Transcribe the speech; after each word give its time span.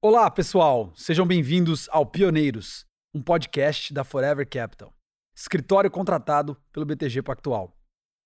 Olá, 0.00 0.30
pessoal! 0.30 0.92
Sejam 0.94 1.26
bem-vindos 1.26 1.88
ao 1.90 2.06
Pioneiros, 2.06 2.86
um 3.12 3.20
podcast 3.20 3.92
da 3.92 4.04
Forever 4.04 4.48
Capital, 4.48 4.94
escritório 5.34 5.90
contratado 5.90 6.56
pelo 6.72 6.86
BTG 6.86 7.20
Pactual. 7.20 7.76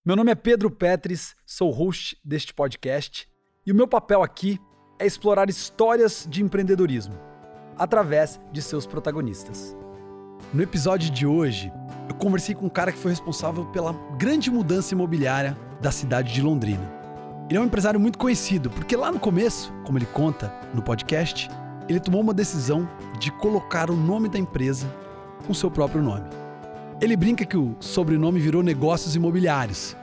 Meu 0.05 0.15
nome 0.15 0.31
é 0.31 0.35
Pedro 0.35 0.71
Petris, 0.71 1.35
sou 1.47 1.71
host 1.71 2.21
deste 2.23 2.53
podcast 2.53 3.27
e 3.65 3.73
o 3.73 3.75
meu 3.75 3.89
papel 3.89 4.23
aqui 4.23 4.61
é 4.99 5.07
explorar 5.07 5.49
histórias 5.49 6.27
de 6.29 6.43
empreendedorismo 6.43 7.19
através 7.79 8.39
de 8.53 8.61
seus 8.61 8.87
protagonistas. 8.87 9.75
No 10.53 10.63
episódio 10.63 11.11
de 11.11 11.27
hoje, 11.27 11.73
eu 12.07 12.15
conversei 12.17 12.55
com 12.55 12.67
um 12.67 12.69
cara 12.69 12.93
que 12.93 12.99
foi 12.99 13.13
responsável 13.13 13.65
pela 13.73 13.95
grande 14.19 14.51
mudança 14.51 14.93
imobiliária 14.93 15.57
da 15.81 15.91
cidade 15.91 16.35
de 16.35 16.43
Londrina. 16.43 17.01
Ele 17.49 17.57
é 17.57 17.61
um 17.63 17.67
empresário 17.67 17.99
muito 17.99 18.19
conhecido, 18.19 18.69
porque 18.69 18.95
lá 18.95 19.11
no 19.11 19.19
começo, 19.19 19.73
como 19.85 19.97
ele 19.97 20.07
conta 20.07 20.53
no 20.75 20.83
podcast, 20.83 21.49
ele 21.89 22.01
tomou 22.01 22.21
uma 22.21 22.35
decisão 22.35 22.89
de 23.19 23.31
colocar 23.31 23.91
o 23.91 23.97
nome 23.97 24.29
da 24.29 24.39
empresa 24.39 24.87
com 25.47 25.55
seu 25.55 25.71
próprio 25.71 26.03
nome. 26.03 26.25
Ele 27.01 27.17
brinca 27.17 27.45
que 27.45 27.57
o 27.57 27.75
sobrenome 27.81 28.41
virou 28.41 28.63
negócios 28.63 29.17
imobiliários. 29.17 29.97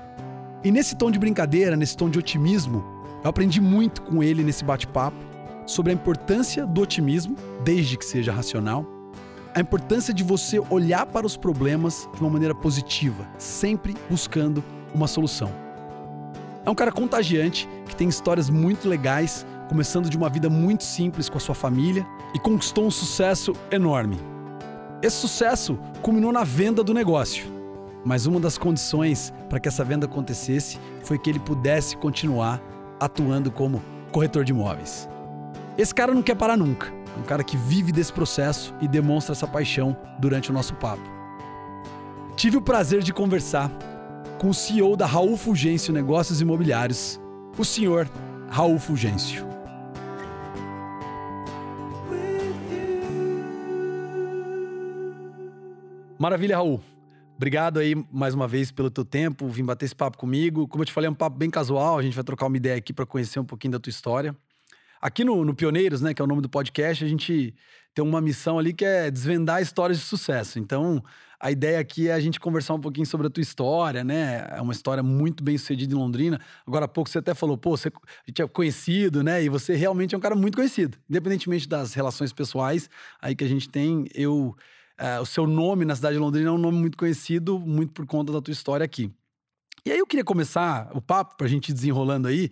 E 0.63 0.71
nesse 0.71 0.95
tom 0.95 1.09
de 1.09 1.17
brincadeira, 1.17 1.77
nesse 1.77 1.95
tom 1.95 2.09
de 2.09 2.19
otimismo, 2.19 2.83
eu 3.23 3.29
aprendi 3.29 3.61
muito 3.61 4.01
com 4.01 4.21
ele 4.21 4.43
nesse 4.43 4.63
bate-papo 4.63 5.17
sobre 5.65 5.91
a 5.91 5.95
importância 5.95 6.65
do 6.65 6.81
otimismo, 6.81 7.35
desde 7.63 7.97
que 7.97 8.03
seja 8.03 8.31
racional, 8.33 8.85
a 9.55 9.61
importância 9.61 10.13
de 10.13 10.23
você 10.23 10.59
olhar 10.69 11.05
para 11.05 11.25
os 11.25 11.37
problemas 11.37 12.07
de 12.13 12.21
uma 12.21 12.29
maneira 12.29 12.53
positiva, 12.53 13.27
sempre 13.37 13.95
buscando 14.09 14.63
uma 14.93 15.07
solução. 15.07 15.51
É 16.65 16.69
um 16.69 16.75
cara 16.75 16.91
contagiante 16.91 17.67
que 17.87 17.95
tem 17.95 18.07
histórias 18.07 18.49
muito 18.49 18.87
legais 18.87 19.45
começando 19.69 20.09
de 20.09 20.17
uma 20.17 20.27
vida 20.27 20.49
muito 20.49 20.83
simples 20.83 21.29
com 21.29 21.37
a 21.37 21.39
sua 21.39 21.53
família 21.53 22.05
e 22.33 22.39
conquistou 22.39 22.87
um 22.87 22.91
sucesso 22.91 23.53
enorme. 23.71 24.17
Esse 24.99 25.17
sucesso 25.17 25.79
culminou 26.01 26.33
na 26.33 26.43
venda 26.43 26.83
do 26.83 26.91
negócio, 26.91 27.45
mas 28.03 28.25
uma 28.25 28.39
das 28.39 28.57
condições 28.57 29.31
para 29.47 29.59
que 29.59 29.67
essa 29.67 29.83
venda 29.83 30.07
acontecesse 30.07 30.79
foi 31.03 31.19
que 31.19 31.29
ele 31.29 31.39
pudesse 31.39 31.95
continuar 31.95 32.59
atuando 32.99 33.51
como 33.51 33.81
corretor 34.11 34.43
de 34.43 34.51
imóveis. 34.51 35.07
Esse 35.77 35.93
cara 35.93 36.15
não 36.15 36.23
quer 36.23 36.35
parar 36.35 36.57
nunca, 36.57 36.87
é 36.87 37.19
um 37.19 37.23
cara 37.23 37.43
que 37.43 37.55
vive 37.55 37.91
desse 37.91 38.11
processo 38.11 38.73
e 38.81 38.87
demonstra 38.87 39.33
essa 39.33 39.47
paixão 39.47 39.95
durante 40.19 40.49
o 40.49 40.53
nosso 40.53 40.73
papo. 40.73 41.03
Tive 42.35 42.57
o 42.57 42.61
prazer 42.61 43.03
de 43.03 43.13
conversar 43.13 43.71
com 44.39 44.49
o 44.49 44.53
CEO 44.53 44.97
da 44.97 45.05
Raul 45.05 45.37
Fulgêncio 45.37 45.93
Negócios 45.93 46.41
Imobiliários, 46.41 47.19
o 47.55 47.63
senhor 47.63 48.09
Raul 48.49 48.79
Fulgêncio. 48.79 49.58
Maravilha, 56.19 56.57
Raul. 56.57 56.83
Obrigado 57.37 57.79
aí 57.79 57.95
mais 58.11 58.33
uma 58.33 58.45
vez 58.45 58.73
pelo 58.73 58.91
teu 58.91 59.05
tempo, 59.05 59.47
vim 59.47 59.63
bater 59.63 59.85
esse 59.85 59.95
papo 59.95 60.17
comigo. 60.17 60.67
Como 60.67 60.81
eu 60.81 60.85
te 60.85 60.91
falei, 60.91 61.07
é 61.07 61.09
um 61.09 61.15
papo 61.15 61.37
bem 61.37 61.49
casual, 61.49 61.97
a 61.97 62.01
gente 62.01 62.13
vai 62.13 62.25
trocar 62.25 62.47
uma 62.47 62.57
ideia 62.57 62.75
aqui 62.75 62.91
para 62.91 63.05
conhecer 63.05 63.39
um 63.39 63.45
pouquinho 63.45 63.71
da 63.71 63.79
tua 63.79 63.89
história. 63.89 64.35
Aqui 65.01 65.23
no, 65.23 65.45
no, 65.45 65.55
Pioneiros, 65.55 66.01
né, 66.01 66.13
que 66.13 66.21
é 66.21 66.25
o 66.25 66.27
nome 66.27 66.41
do 66.41 66.49
podcast, 66.49 67.05
a 67.05 67.07
gente 67.07 67.55
tem 67.95 68.03
uma 68.03 68.19
missão 68.19 68.59
ali 68.59 68.73
que 68.73 68.83
é 68.83 69.09
desvendar 69.09 69.61
histórias 69.61 69.97
de 69.97 70.03
sucesso. 70.03 70.59
Então, 70.59 71.01
a 71.39 71.51
ideia 71.51 71.79
aqui 71.79 72.09
é 72.09 72.13
a 72.13 72.19
gente 72.19 72.37
conversar 72.37 72.73
um 72.73 72.81
pouquinho 72.81 73.05
sobre 73.05 73.27
a 73.27 73.29
tua 73.29 73.41
história, 73.41 74.03
né? 74.03 74.45
É 74.51 74.61
uma 74.61 74.73
história 74.73 75.01
muito 75.01 75.41
bem 75.41 75.57
sucedida 75.57 75.95
em 75.95 75.97
Londrina. 75.97 76.37
Agora 76.67 76.83
há 76.83 76.87
pouco 76.89 77.09
você 77.09 77.19
até 77.19 77.33
falou, 77.33 77.57
pô, 77.57 77.77
você, 77.77 77.87
a 77.87 77.91
gente 78.27 78.41
é 78.41 78.47
conhecido, 78.49 79.23
né? 79.23 79.41
E 79.41 79.47
você 79.47 79.73
realmente 79.73 80.13
é 80.13 80.17
um 80.17 80.21
cara 80.21 80.35
muito 80.35 80.55
conhecido. 80.55 80.97
Independentemente 81.09 81.65
das 81.65 81.93
relações 81.93 82.33
pessoais 82.33 82.89
aí 83.21 83.33
que 83.33 83.45
a 83.45 83.47
gente 83.47 83.69
tem, 83.69 84.05
eu 84.13 84.53
é, 84.99 85.19
o 85.19 85.25
seu 85.25 85.47
nome 85.47 85.85
na 85.85 85.95
cidade 85.95 86.15
de 86.15 86.19
Londrina 86.19 86.49
é 86.49 86.51
um 86.51 86.57
nome 86.57 86.77
muito 86.77 86.97
conhecido, 86.97 87.57
muito 87.57 87.93
por 87.93 88.05
conta 88.05 88.33
da 88.33 88.41
tua 88.41 88.51
história 88.51 88.83
aqui. 88.83 89.09
E 89.85 89.91
aí 89.91 89.97
eu 89.97 90.05
queria 90.05 90.25
começar 90.25 90.91
o 90.93 91.01
papo 91.01 91.37
para 91.37 91.47
a 91.47 91.49
gente 91.49 91.69
ir 91.69 91.73
desenrolando 91.73 92.27
aí. 92.27 92.51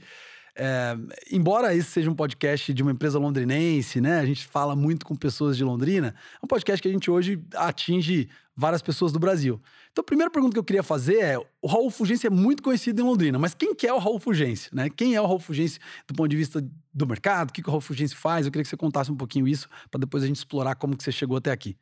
É, 0.55 0.97
embora 1.31 1.75
esse 1.75 1.91
seja 1.91 2.09
um 2.09 2.15
podcast 2.15 2.73
de 2.73 2.81
uma 2.81 2.91
empresa 2.91 3.19
londrinense, 3.19 3.99
né? 3.99 4.19
A 4.19 4.25
gente 4.25 4.47
fala 4.47 4.75
muito 4.75 5.05
com 5.05 5.13
pessoas 5.13 5.57
de 5.57 5.63
Londrina. 5.63 6.15
É 6.41 6.45
um 6.45 6.47
podcast 6.47 6.81
que 6.81 6.87
a 6.87 6.91
gente 6.91 7.11
hoje 7.11 7.43
atinge 7.53 8.29
várias 8.55 8.81
pessoas 8.81 9.11
do 9.11 9.19
Brasil. 9.19 9.61
Então, 9.91 10.01
a 10.01 10.05
primeira 10.05 10.31
pergunta 10.31 10.53
que 10.53 10.59
eu 10.59 10.63
queria 10.63 10.81
fazer 10.81 11.19
é: 11.19 11.37
o 11.61 11.67
Raul 11.67 11.91
Fugência 11.91 12.27
é 12.27 12.31
muito 12.31 12.63
conhecido 12.63 13.01
em 13.01 13.05
Londrina, 13.05 13.37
mas 13.37 13.53
quem 13.53 13.75
que 13.75 13.85
é 13.85 13.93
o 13.93 13.99
Raul 13.99 14.19
Fugência, 14.19 14.71
né? 14.73 14.89
Quem 14.89 15.15
é 15.15 15.21
o 15.21 15.25
Raul 15.27 15.39
Fugência 15.39 15.79
do 16.07 16.15
ponto 16.15 16.29
de 16.29 16.37
vista 16.37 16.65
do 16.93 17.05
mercado? 17.05 17.49
O 17.49 17.53
que, 17.53 17.61
que 17.61 17.67
o 17.69 17.71
Raul 17.71 17.81
Fugência 17.81 18.17
faz? 18.17 18.45
Eu 18.45 18.51
queria 18.51 18.63
que 18.63 18.69
você 18.69 18.77
contasse 18.77 19.11
um 19.11 19.17
pouquinho 19.17 19.47
isso 19.47 19.69
para 19.91 19.99
depois 19.99 20.23
a 20.23 20.27
gente 20.27 20.37
explorar 20.37 20.75
como 20.75 20.97
que 20.97 21.03
você 21.03 21.11
chegou 21.11 21.37
até 21.37 21.51
aqui. 21.51 21.77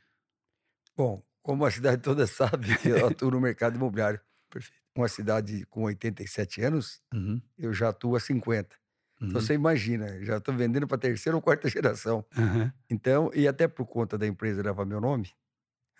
Bom, 0.95 1.23
como 1.41 1.65
a 1.65 1.71
cidade 1.71 2.01
toda 2.01 2.25
sabe, 2.27 2.67
eu 2.83 3.07
atuo 3.07 3.31
no 3.31 3.41
mercado 3.41 3.75
imobiliário. 3.75 4.19
Perfeito. 4.49 4.81
Uma 4.95 5.07
cidade 5.07 5.65
com 5.65 5.83
87 5.83 6.61
anos, 6.61 7.01
uhum. 7.13 7.41
eu 7.57 7.73
já 7.73 7.89
atuo 7.89 8.15
há 8.15 8.19
50. 8.19 8.75
Então, 9.15 9.27
uhum. 9.27 9.29
Então 9.29 9.41
você 9.41 9.53
imagina, 9.53 10.23
já 10.23 10.37
estou 10.37 10.55
vendendo 10.55 10.87
para 10.87 10.97
terceira 10.97 11.35
ou 11.35 11.41
quarta 11.41 11.67
geração. 11.69 12.25
Uhum. 12.37 12.71
Então, 12.89 13.29
e 13.33 13.47
até 13.47 13.67
por 13.67 13.85
conta 13.85 14.17
da 14.17 14.25
empresa 14.25 14.61
levar 14.61 14.85
meu 14.85 15.01
nome, 15.01 15.29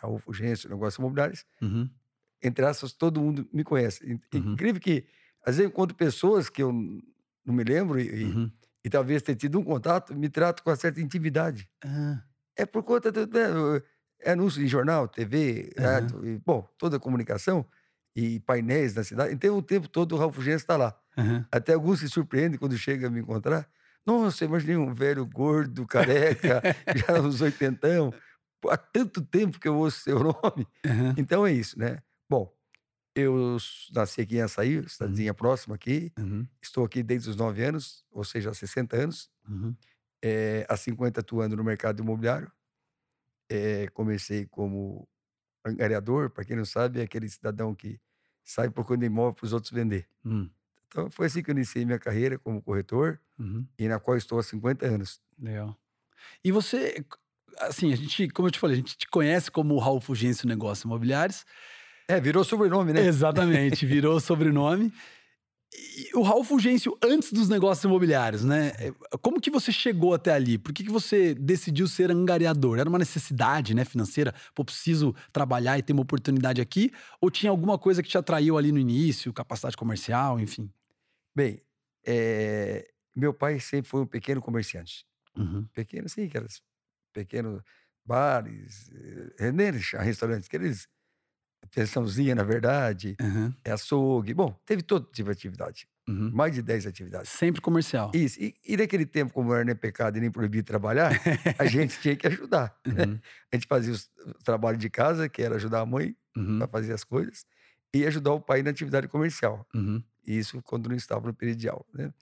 a 0.01 0.07
Ufugência, 0.07 0.69
Negócios 0.69 0.97
Imobiliários, 0.97 1.45
uhum. 1.61 1.89
entre 2.41 2.66
aspas, 2.66 2.94
todo 2.94 3.22
mundo 3.22 3.47
me 3.51 3.63
conhece. 3.63 4.03
Uhum. 4.34 4.53
Incrível 4.53 4.81
que, 4.81 5.05
às 5.41 5.57
vezes, 5.57 5.59
eu 5.59 5.67
encontro 5.67 5.95
pessoas 5.95 6.50
que 6.50 6.63
eu 6.63 6.72
não 6.72 7.53
me 7.53 7.63
lembro 7.63 8.00
e, 8.00 8.23
uhum. 8.23 8.51
e, 8.84 8.88
e 8.88 8.89
talvez 8.89 9.22
tenha 9.22 9.35
tido 9.35 9.59
um 9.59 9.63
contato, 9.63 10.16
me 10.16 10.29
trato 10.29 10.63
com 10.63 10.69
uma 10.69 10.75
certa 10.75 11.01
intimidade. 11.01 11.69
Ah. 11.84 12.23
É 12.57 12.66
por 12.66 12.84
conta 12.84 13.11
do. 13.11 13.28
Né, 13.28 13.81
é 14.22 14.31
anúncio 14.31 14.64
em 14.64 14.68
jornal, 14.68 15.08
TV, 15.08 15.74
uhum. 15.78 15.84
rádio, 15.84 16.28
e, 16.28 16.38
bom, 16.40 16.68
toda 16.78 16.98
a 16.98 17.00
comunicação 17.00 17.66
e 18.16 18.40
painéis 18.40 18.96
na 18.96 19.03
cidade. 19.03 19.34
Então, 19.34 19.58
o 19.58 19.62
tempo 19.62 19.88
todo 19.88 20.14
o 20.14 20.18
Ralf 20.18 20.38
Gens 20.40 20.62
está 20.62 20.78
lá. 20.78 20.98
Uhum. 21.18 21.44
Até 21.52 21.74
alguns 21.74 22.00
se 22.00 22.09
surpreendem 22.09 22.58
quando 22.58 22.78
chega 22.78 23.08
a 23.08 23.09
me 23.09 23.20
encontrar. 23.20 23.68
Nossa, 24.06 24.46
imaginei 24.46 24.78
um 24.78 24.94
velho 24.94 25.26
gordo, 25.26 25.86
careca, 25.88 26.62
já 26.96 27.20
uns 27.20 27.42
oitentão. 27.42 28.14
Há 28.70 28.78
tanto 28.78 29.22
tempo 29.22 29.59
que 29.59 29.68
eu 29.68 29.76
ouço 29.76 30.00
seu 30.00 30.20
nome. 30.24 30.68
Uhum. 30.86 31.14
Então 31.18 31.46
é 31.46 31.52
isso, 31.52 31.78
né? 31.78 32.00
Bom, 32.30 32.52
eu 33.16 33.58
nasci 33.94 34.22
aqui 34.22 34.38
em 34.38 34.42
Açaí, 34.42 34.88
cidadezinha 34.90 35.32
uhum. 35.32 35.36
próxima 35.36 35.76
aqui. 35.76 36.12
Uhum. 36.18 36.47
Estou 36.62 36.86
aqui 36.86 37.03
desde 37.03 37.30
os 37.30 37.36
nove 37.36 37.64
anos, 37.64 38.03
ou 38.12 38.24
seja, 38.24 38.50
há 38.50 38.53
60 38.53 38.96
anos. 38.96 39.30
É, 40.24 40.66
há 40.68 40.76
50 40.76 41.20
atuando 41.20 41.56
no 41.56 41.64
mercado 41.64 42.02
imobiliário. 42.02 42.52
É, 43.50 43.88
comecei 43.89 44.45
como 44.45 45.07
angariador, 45.66 46.29
para 46.29 46.44
quem 46.44 46.56
não 46.56 46.66
sabe, 46.66 47.00
é 47.00 47.03
aquele 47.03 47.28
cidadão 47.28 47.73
que 47.73 48.00
sai 48.44 48.69
procurando 48.69 49.06
imóvel 49.06 49.33
para 49.33 49.45
os 49.45 49.53
outros 49.53 49.72
vender. 49.72 50.07
Hum. 50.23 50.50
Então 50.88 51.09
foi 51.09 51.25
assim 51.25 51.41
que 51.44 51.50
eu 51.50 51.55
iniciei 51.55 51.84
minha 51.85 52.00
carreira 52.00 52.38
como 52.39 52.61
corretor 52.61 53.19
uhum. 53.38 53.66
e 53.78 53.88
na 53.88 54.00
qual 54.00 54.16
estou 54.16 54.39
há 54.39 54.44
50 54.44 54.85
anos. 54.85 55.19
Legal. 55.38 55.78
E 56.44 56.51
você, 56.51 57.03
assim, 57.59 57.91
a 57.91 57.95
gente, 57.95 58.29
como 58.29 58.47
eu 58.47 58.51
te 58.51 58.59
falei, 58.59 58.75
a 58.75 58.78
gente 58.78 58.97
te 58.97 59.07
conhece 59.07 59.51
como 59.51 59.78
Raul 59.78 60.00
Fugêncio 60.00 60.47
Negócios 60.47 60.85
Imobiliários. 60.85 61.45
É, 62.07 62.19
virou 62.22 62.44
sobrenome, 62.44 62.94
né? 62.94 63.05
Exatamente, 63.05 63.85
virou 63.85 64.19
sobrenome. 64.19 64.94
O 66.13 66.22
Raul 66.22 66.44
Fulgêncio, 66.44 66.97
antes 67.03 67.31
dos 67.31 67.50
negócios 67.50 67.84
imobiliários, 67.84 68.44
né? 68.44 68.72
É, 68.80 68.94
como 69.22 69.40
que 69.40 69.50
você 69.50 69.72
chegou 69.72 70.13
até 70.13 70.34
ali? 70.34 70.58
Por 70.58 70.74
que, 70.74 70.84
que 70.84 70.91
você 70.91 71.34
decidiu 71.34 71.88
ser 71.88 72.12
angariador? 72.12 72.80
Era 72.80 72.90
uma 72.90 73.00
necessidade 73.00 73.74
né, 73.74 73.85
financeira? 73.85 74.34
Pô, 74.53 74.64
preciso 74.64 75.16
trabalhar 75.31 75.78
e 75.78 75.84
ter 75.84 75.94
uma 75.94 76.02
oportunidade 76.02 76.62
aqui? 76.62 76.91
Ou 77.19 77.30
tinha 77.30 77.50
alguma 77.50 77.78
coisa 77.78 78.03
que 78.03 78.09
te 78.09 78.18
atraiu 78.18 78.58
ali 78.58 78.72
no 78.72 78.80
início, 78.80 79.34
capacidade 79.34 79.78
comercial, 79.78 80.40
enfim? 80.40 80.72
Bem, 81.35 81.62
é... 82.06 82.88
meu 83.16 83.34
pai 83.34 83.59
sempre 83.59 83.90
foi 83.90 84.02
um 84.02 84.08
pequeno 84.08 84.41
comerciante. 84.41 85.06
Uhum. 85.35 85.66
Pequeno, 85.74 86.08
sim, 86.08 86.25
aqueles 86.25 86.62
pequenos 87.14 87.61
bares, 88.05 88.91
eh, 89.40 89.52
restaurantes, 90.03 90.47
aqueles 90.47 90.88
pensãozinha, 91.73 92.35
na 92.35 92.44
verdade, 92.44 93.16
uhum. 93.22 93.53
é 93.64 93.72
açougue. 93.72 94.34
Bom, 94.34 94.58
teve 94.66 94.82
todo 94.82 95.09
tipo 95.12 95.29
de 95.29 95.32
atividade. 95.32 95.88
Uhum. 96.08 96.29
Mais 96.32 96.53
de 96.53 96.62
10 96.62 96.85
atividades. 96.85 97.29
Sempre 97.29 97.62
comercial. 97.62 98.12
Isso. 98.14 98.40
E, 98.40 98.56
e 98.64 98.78
naquele 98.78 99.06
tempo, 99.06 99.34
como 99.34 99.50
não 99.50 99.56
era 99.56 99.66
nem 99.66 99.76
pecado 99.76 100.17
e 100.17 100.22
nem 100.22 100.29
proibido 100.29 100.66
trabalhar, 100.66 101.12
a 101.58 101.66
gente 101.66 102.00
tinha 102.00 102.16
que 102.16 102.28
ajudar. 102.28 102.78
Né? 102.85 103.06
Uhum. 103.06 103.20
A 103.52 103.56
gente 103.56 103.67
fazia 103.67 103.94
o 103.94 104.44
trabalho 104.44 104.78
de 104.78 104.90
casa, 104.90 105.28
que 105.28 105.41
era 105.41 105.56
ajudar 105.56 105.82
a 105.82 105.85
mãe 105.85 106.16
uhum. 106.38 106.62
a 106.62 106.67
fazer 106.67 106.94
as 106.94 107.03
coisas, 107.03 107.46
e 107.94 108.06
ajudar 108.06 108.34
o 108.34 108.41
pai 108.41 108.61
na 108.61 108.70
atividade 108.70 109.08
comercial. 109.08 109.68
Uhum. 109.73 110.03
Isso 110.26 110.61
quando 110.61 110.90
não 110.90 110.96
estava 110.96 111.26
no 111.26 111.34
período 111.34 111.58
de 111.58 111.70
aula. 111.70 111.85
Né? 111.94 112.14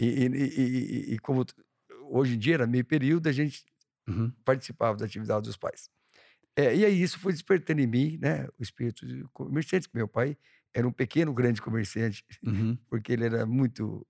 E, 0.00 0.06
e, 0.06 0.26
e, 0.26 1.14
e, 1.14 1.18
como 1.18 1.44
hoje 2.10 2.34
em 2.34 2.38
dia 2.38 2.54
era 2.54 2.66
meio 2.66 2.84
período, 2.84 3.28
a 3.28 3.32
gente 3.32 3.64
uhum. 4.08 4.32
participava 4.44 4.96
da 4.96 5.04
atividade 5.04 5.42
dos 5.42 5.56
pais. 5.56 5.88
É, 6.56 6.74
e 6.74 6.84
aí 6.84 7.00
isso 7.00 7.18
foi 7.18 7.32
despertando 7.32 7.80
em 7.80 7.86
mim, 7.86 8.18
né, 8.20 8.46
o 8.58 8.62
espírito 8.62 9.06
de 9.06 9.24
comerciante, 9.32 9.88
que 9.88 9.96
meu 9.96 10.08
pai 10.08 10.36
era 10.74 10.86
um 10.86 10.92
pequeno 10.92 11.32
grande 11.32 11.60
comerciante, 11.60 12.24
uhum. 12.44 12.76
porque 12.88 13.12
ele 13.12 13.24
era 13.24 13.46
muito 13.46 14.06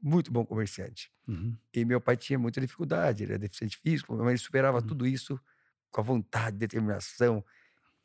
muito 0.00 0.32
bom 0.32 0.44
comerciante. 0.44 1.10
Uhum. 1.26 1.56
E 1.74 1.84
meu 1.84 2.00
pai 2.00 2.16
tinha 2.16 2.38
muita 2.38 2.60
dificuldade, 2.60 3.24
ele 3.24 3.32
era 3.32 3.38
deficiente 3.38 3.76
físico, 3.76 4.16
mas 4.16 4.28
ele 4.28 4.38
superava 4.38 4.78
uhum. 4.78 4.86
tudo 4.86 5.06
isso 5.06 5.38
com 5.90 6.00
a 6.00 6.04
vontade, 6.04 6.56
determinação. 6.56 7.44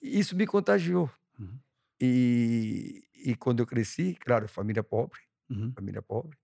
E 0.01 0.19
isso 0.19 0.35
me 0.35 0.45
contagiou. 0.45 1.09
Uhum. 1.39 1.59
E, 2.01 3.03
e 3.15 3.35
quando 3.35 3.61
eu 3.61 3.67
cresci, 3.67 4.17
claro, 4.19 4.47
família 4.47 4.83
pobre, 4.83 5.19
uhum. 5.49 5.71
família 5.73 6.01
pobre, 6.01 6.37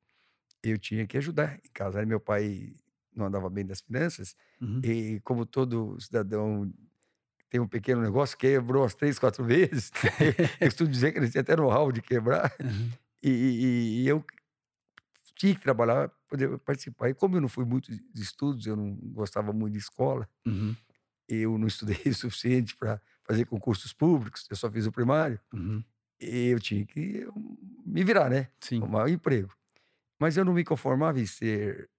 eu 0.64 0.78
tinha 0.78 1.06
que 1.08 1.18
ajudar 1.18 1.60
em 1.66 1.70
casa. 1.74 2.06
Meu 2.06 2.20
pai 2.20 2.74
não 3.16 3.26
andava 3.26 3.50
bem 3.50 3.66
das 3.66 3.82
finanças 3.82 4.36
uhum. 4.62 4.82
e 4.84 5.20
como 5.22 5.46
todo 5.46 6.00
cidadão 6.00 6.72
tem 7.50 7.60
um 7.60 7.68
pequeno 7.68 8.02
negócio, 8.02 8.38
quebrou 8.38 8.84
as 8.84 8.94
três, 8.94 9.18
quatro 9.18 9.44
vezes. 9.46 9.92
eu 10.62 10.68
costumo 10.68 10.90
dizer 10.90 11.12
que 11.12 11.18
ele 11.18 11.30
tinha 11.30 11.42
até 11.42 11.56
know-how 11.56 11.92
de 11.92 12.02
quebrar. 12.02 12.54
Uhum. 12.62 12.92
E, 13.24 13.30
e, 13.30 14.02
e, 14.02 14.08
eu 14.08 14.24
tinha 15.36 15.56
que 15.56 15.62
trabalhar 15.62 16.10
para 16.10 16.18
poder 16.30 16.58
participar. 16.60 17.10
E 17.10 17.14
como 17.14 17.36
eu 17.36 17.42
não 17.42 17.50
fui 17.50 17.66
muito 17.66 17.92
de 17.92 18.22
estudos, 18.22 18.66
eu 18.68 18.76
não 18.76 18.96
gostava 18.96 19.52
muito 19.52 19.74
de 19.74 19.80
escola, 19.80 20.30
uhum. 20.46 20.76
eu 21.28 21.58
não 21.58 21.68
estudei 21.68 21.98
o 22.06 22.14
suficiente 22.14 22.76
para 22.76 23.02
fazer 23.24 23.46
concursos 23.46 23.94
públicos, 23.94 24.46
eu 24.50 24.56
só 24.56 24.70
fiz 24.72 24.86
o 24.86 24.92
primário. 24.92 25.40
Uhum. 25.54 25.84
Eu 26.20 26.60
tinha 26.60 26.86
que 26.86 27.28
me 27.86 28.04
virar, 28.04 28.30
né? 28.30 28.50
Sim. 28.60 28.80
Arrumar 28.80 29.06
um 29.06 29.08
emprego. 29.08 29.50
Mas 30.20 30.36
eu 30.36 30.44
não 30.44 30.54
me 30.54 30.66
conformava 30.66 31.20
em 31.20 31.26
ser. 31.26 31.90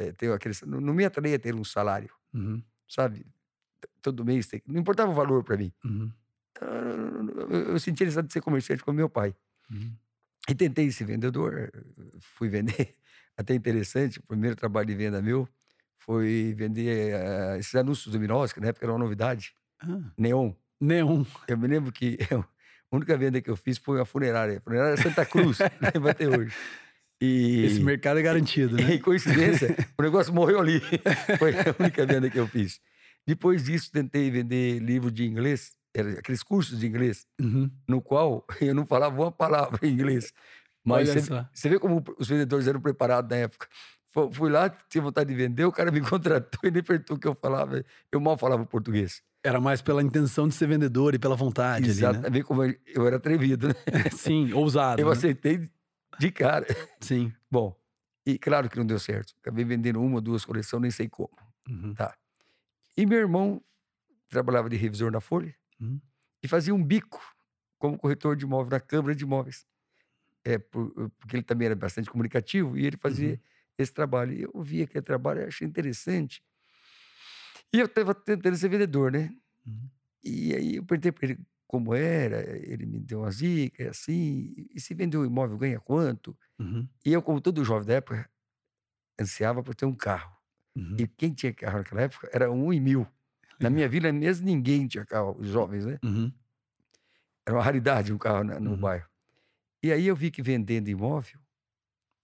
É, 0.00 0.12
ter 0.12 0.32
aquele, 0.32 0.54
não, 0.66 0.80
não 0.80 0.94
me 0.94 1.04
atraía 1.04 1.38
ter 1.38 1.54
um 1.54 1.62
salário, 1.62 2.10
uhum. 2.32 2.62
sabe? 2.88 3.26
Todo 4.00 4.24
mês. 4.24 4.48
Não 4.66 4.80
importava 4.80 5.10
o 5.10 5.14
valor 5.14 5.44
para 5.44 5.58
mim. 5.58 5.70
Uhum. 5.84 6.10
Eu, 6.58 7.48
eu, 7.50 7.60
eu 7.72 7.78
sentia 7.78 8.06
necessidade 8.06 8.28
de 8.28 8.32
ser 8.32 8.40
comerciante 8.40 8.82
com 8.82 8.92
meu 8.92 9.10
pai. 9.10 9.34
Uhum. 9.70 9.92
E 10.48 10.54
tentei 10.54 10.90
ser 10.90 11.04
vendedor, 11.04 11.70
fui 12.18 12.48
vender. 12.48 12.96
Até 13.36 13.54
interessante, 13.54 14.18
o 14.18 14.22
primeiro 14.22 14.56
trabalho 14.56 14.86
de 14.86 14.94
venda 14.94 15.20
meu 15.20 15.46
foi 15.98 16.54
vender 16.56 17.14
uh, 17.14 17.58
esses 17.58 17.74
anúncios 17.74 18.12
luminosos, 18.12 18.54
que 18.54 18.60
na 18.60 18.68
época 18.68 18.86
era 18.86 18.92
uma 18.92 18.98
novidade. 18.98 19.54
Ah. 19.80 20.00
Neon. 20.16 20.52
Neon. 20.80 21.24
Eu 21.46 21.58
me 21.58 21.68
lembro 21.68 21.92
que 21.92 22.18
eu, 22.30 22.40
a 22.90 22.96
única 22.96 23.16
venda 23.18 23.40
que 23.40 23.50
eu 23.50 23.56
fiz 23.56 23.76
foi 23.76 24.00
a 24.00 24.04
funerária. 24.06 24.58
A 24.58 24.60
funerária 24.60 24.96
Santa 24.96 25.26
Cruz, 25.26 25.58
lembro 25.94 26.08
até 26.08 26.26
hoje. 26.26 26.54
E, 27.20 27.66
Esse 27.66 27.80
mercado 27.80 28.18
é 28.18 28.22
garantido, 28.22 28.76
né? 28.76 28.94
E 28.94 28.98
coincidência, 28.98 29.76
o 29.98 30.02
negócio 30.02 30.32
morreu 30.32 30.60
ali. 30.60 30.80
Foi 31.38 31.52
a 31.52 31.74
única 31.78 32.06
venda 32.06 32.30
que 32.30 32.38
eu 32.38 32.46
fiz. 32.48 32.80
Depois 33.26 33.64
disso, 33.64 33.90
tentei 33.92 34.30
vender 34.30 34.78
livro 34.78 35.10
de 35.10 35.26
inglês, 35.26 35.76
aqueles 36.18 36.42
cursos 36.42 36.80
de 36.80 36.86
inglês, 36.86 37.26
uhum. 37.40 37.70
no 37.86 38.00
qual 38.00 38.44
eu 38.60 38.74
não 38.74 38.86
falava 38.86 39.20
uma 39.20 39.30
palavra 39.30 39.86
em 39.86 39.92
inglês. 39.92 40.32
Mas 40.82 41.10
você, 41.10 41.46
você 41.52 41.68
vê 41.68 41.78
como 41.78 42.02
os 42.18 42.26
vendedores 42.26 42.66
eram 42.66 42.80
preparados 42.80 43.30
na 43.30 43.36
época. 43.36 43.68
Fui 44.32 44.50
lá, 44.50 44.68
tinha 44.88 45.02
vontade 45.02 45.28
de 45.28 45.36
vender, 45.36 45.64
o 45.64 45.70
cara 45.70 45.92
me 45.92 46.00
contratou 46.00 46.60
e 46.64 46.70
nem 46.70 46.82
perguntou 46.82 47.16
o 47.16 47.20
que 47.20 47.28
eu 47.28 47.36
falava. 47.40 47.84
Eu 48.10 48.18
mal 48.18 48.36
falava 48.36 48.64
português. 48.64 49.22
Era 49.44 49.60
mais 49.60 49.80
pela 49.80 50.02
intenção 50.02 50.48
de 50.48 50.54
ser 50.54 50.66
vendedor 50.66 51.14
e 51.14 51.18
pela 51.18 51.36
vontade. 51.36 51.88
Exatamente, 51.88 52.26
ali, 52.26 52.38
né? 52.38 52.44
como 52.44 52.62
eu 52.64 53.06
era 53.06 53.16
atrevido, 53.16 53.68
né? 53.68 53.74
Sim, 54.10 54.52
ousado. 54.52 55.00
Eu 55.00 55.06
né? 55.06 55.12
aceitei 55.12 55.70
de 56.20 56.30
cara. 56.30 56.66
Sim. 57.00 57.32
Bom, 57.50 57.74
e 58.26 58.38
claro 58.38 58.68
que 58.68 58.76
não 58.76 58.86
deu 58.86 58.98
certo. 58.98 59.34
Acabei 59.40 59.64
vendendo 59.64 60.00
uma, 60.02 60.20
duas 60.20 60.44
coleções, 60.44 60.82
nem 60.82 60.90
sei 60.90 61.08
como. 61.08 61.34
Uhum. 61.68 61.94
Tá. 61.94 62.14
E 62.96 63.06
meu 63.06 63.18
irmão 63.18 63.62
trabalhava 64.28 64.68
de 64.68 64.76
revisor 64.76 65.10
na 65.10 65.20
Folha 65.20 65.54
uhum. 65.80 65.98
e 66.42 66.46
fazia 66.46 66.74
um 66.74 66.84
bico 66.84 67.20
como 67.78 67.96
corretor 67.96 68.36
de 68.36 68.44
imóveis 68.44 68.70
na 68.70 68.80
Câmara 68.80 69.14
de 69.14 69.24
Imóveis. 69.24 69.66
É, 70.44 70.58
por, 70.58 71.10
porque 71.18 71.36
ele 71.36 71.42
também 71.42 71.66
era 71.66 71.74
bastante 71.74 72.10
comunicativo 72.10 72.76
e 72.76 72.86
ele 72.86 72.96
fazia 72.98 73.30
uhum. 73.30 73.38
esse 73.78 73.92
trabalho. 73.92 74.32
E 74.32 74.42
eu 74.42 74.62
vi 74.62 74.82
aquele 74.82 75.02
trabalho, 75.02 75.46
achei 75.46 75.66
interessante. 75.66 76.44
E 77.72 77.78
eu 77.78 77.86
estava 77.86 78.14
tentando 78.14 78.56
ser 78.56 78.68
vendedor, 78.68 79.10
né? 79.10 79.34
Uhum. 79.66 79.88
E 80.22 80.54
aí 80.54 80.76
eu 80.76 80.84
perguntei 80.84 81.12
para 81.12 81.30
ele 81.30 81.38
como 81.70 81.94
era, 81.94 82.40
ele 82.66 82.84
me 82.84 82.98
deu 82.98 83.20
umas 83.20 83.38
dicas, 83.38 83.86
assim, 83.86 84.52
e 84.74 84.80
se 84.80 84.92
vender 84.92 85.16
um 85.16 85.24
imóvel 85.24 85.56
ganha 85.56 85.78
quanto? 85.78 86.36
Uhum. 86.58 86.88
E 87.04 87.12
eu, 87.12 87.22
como 87.22 87.40
todo 87.40 87.64
jovem 87.64 87.86
da 87.86 87.94
época, 87.94 88.28
ansiava 89.20 89.62
por 89.62 89.72
ter 89.76 89.86
um 89.86 89.94
carro. 89.94 90.36
Uhum. 90.74 90.96
E 90.98 91.06
quem 91.06 91.32
tinha 91.32 91.54
carro 91.54 91.78
naquela 91.78 92.00
época 92.00 92.28
era 92.32 92.50
um 92.50 92.72
em 92.72 92.80
mil. 92.80 93.06
Na 93.60 93.70
minha 93.70 93.88
vila 93.88 94.10
mesmo 94.10 94.46
ninguém 94.46 94.88
tinha 94.88 95.06
carro, 95.06 95.36
os 95.38 95.46
jovens, 95.46 95.86
né? 95.86 96.00
Uhum. 96.02 96.32
Era 97.46 97.56
uma 97.56 97.62
raridade 97.62 98.12
um 98.12 98.18
carro 98.18 98.42
no 98.42 98.70
uhum. 98.72 98.76
bairro. 98.76 99.08
E 99.80 99.92
aí 99.92 100.08
eu 100.08 100.16
vi 100.16 100.32
que 100.32 100.42
vendendo 100.42 100.88
imóvel 100.88 101.38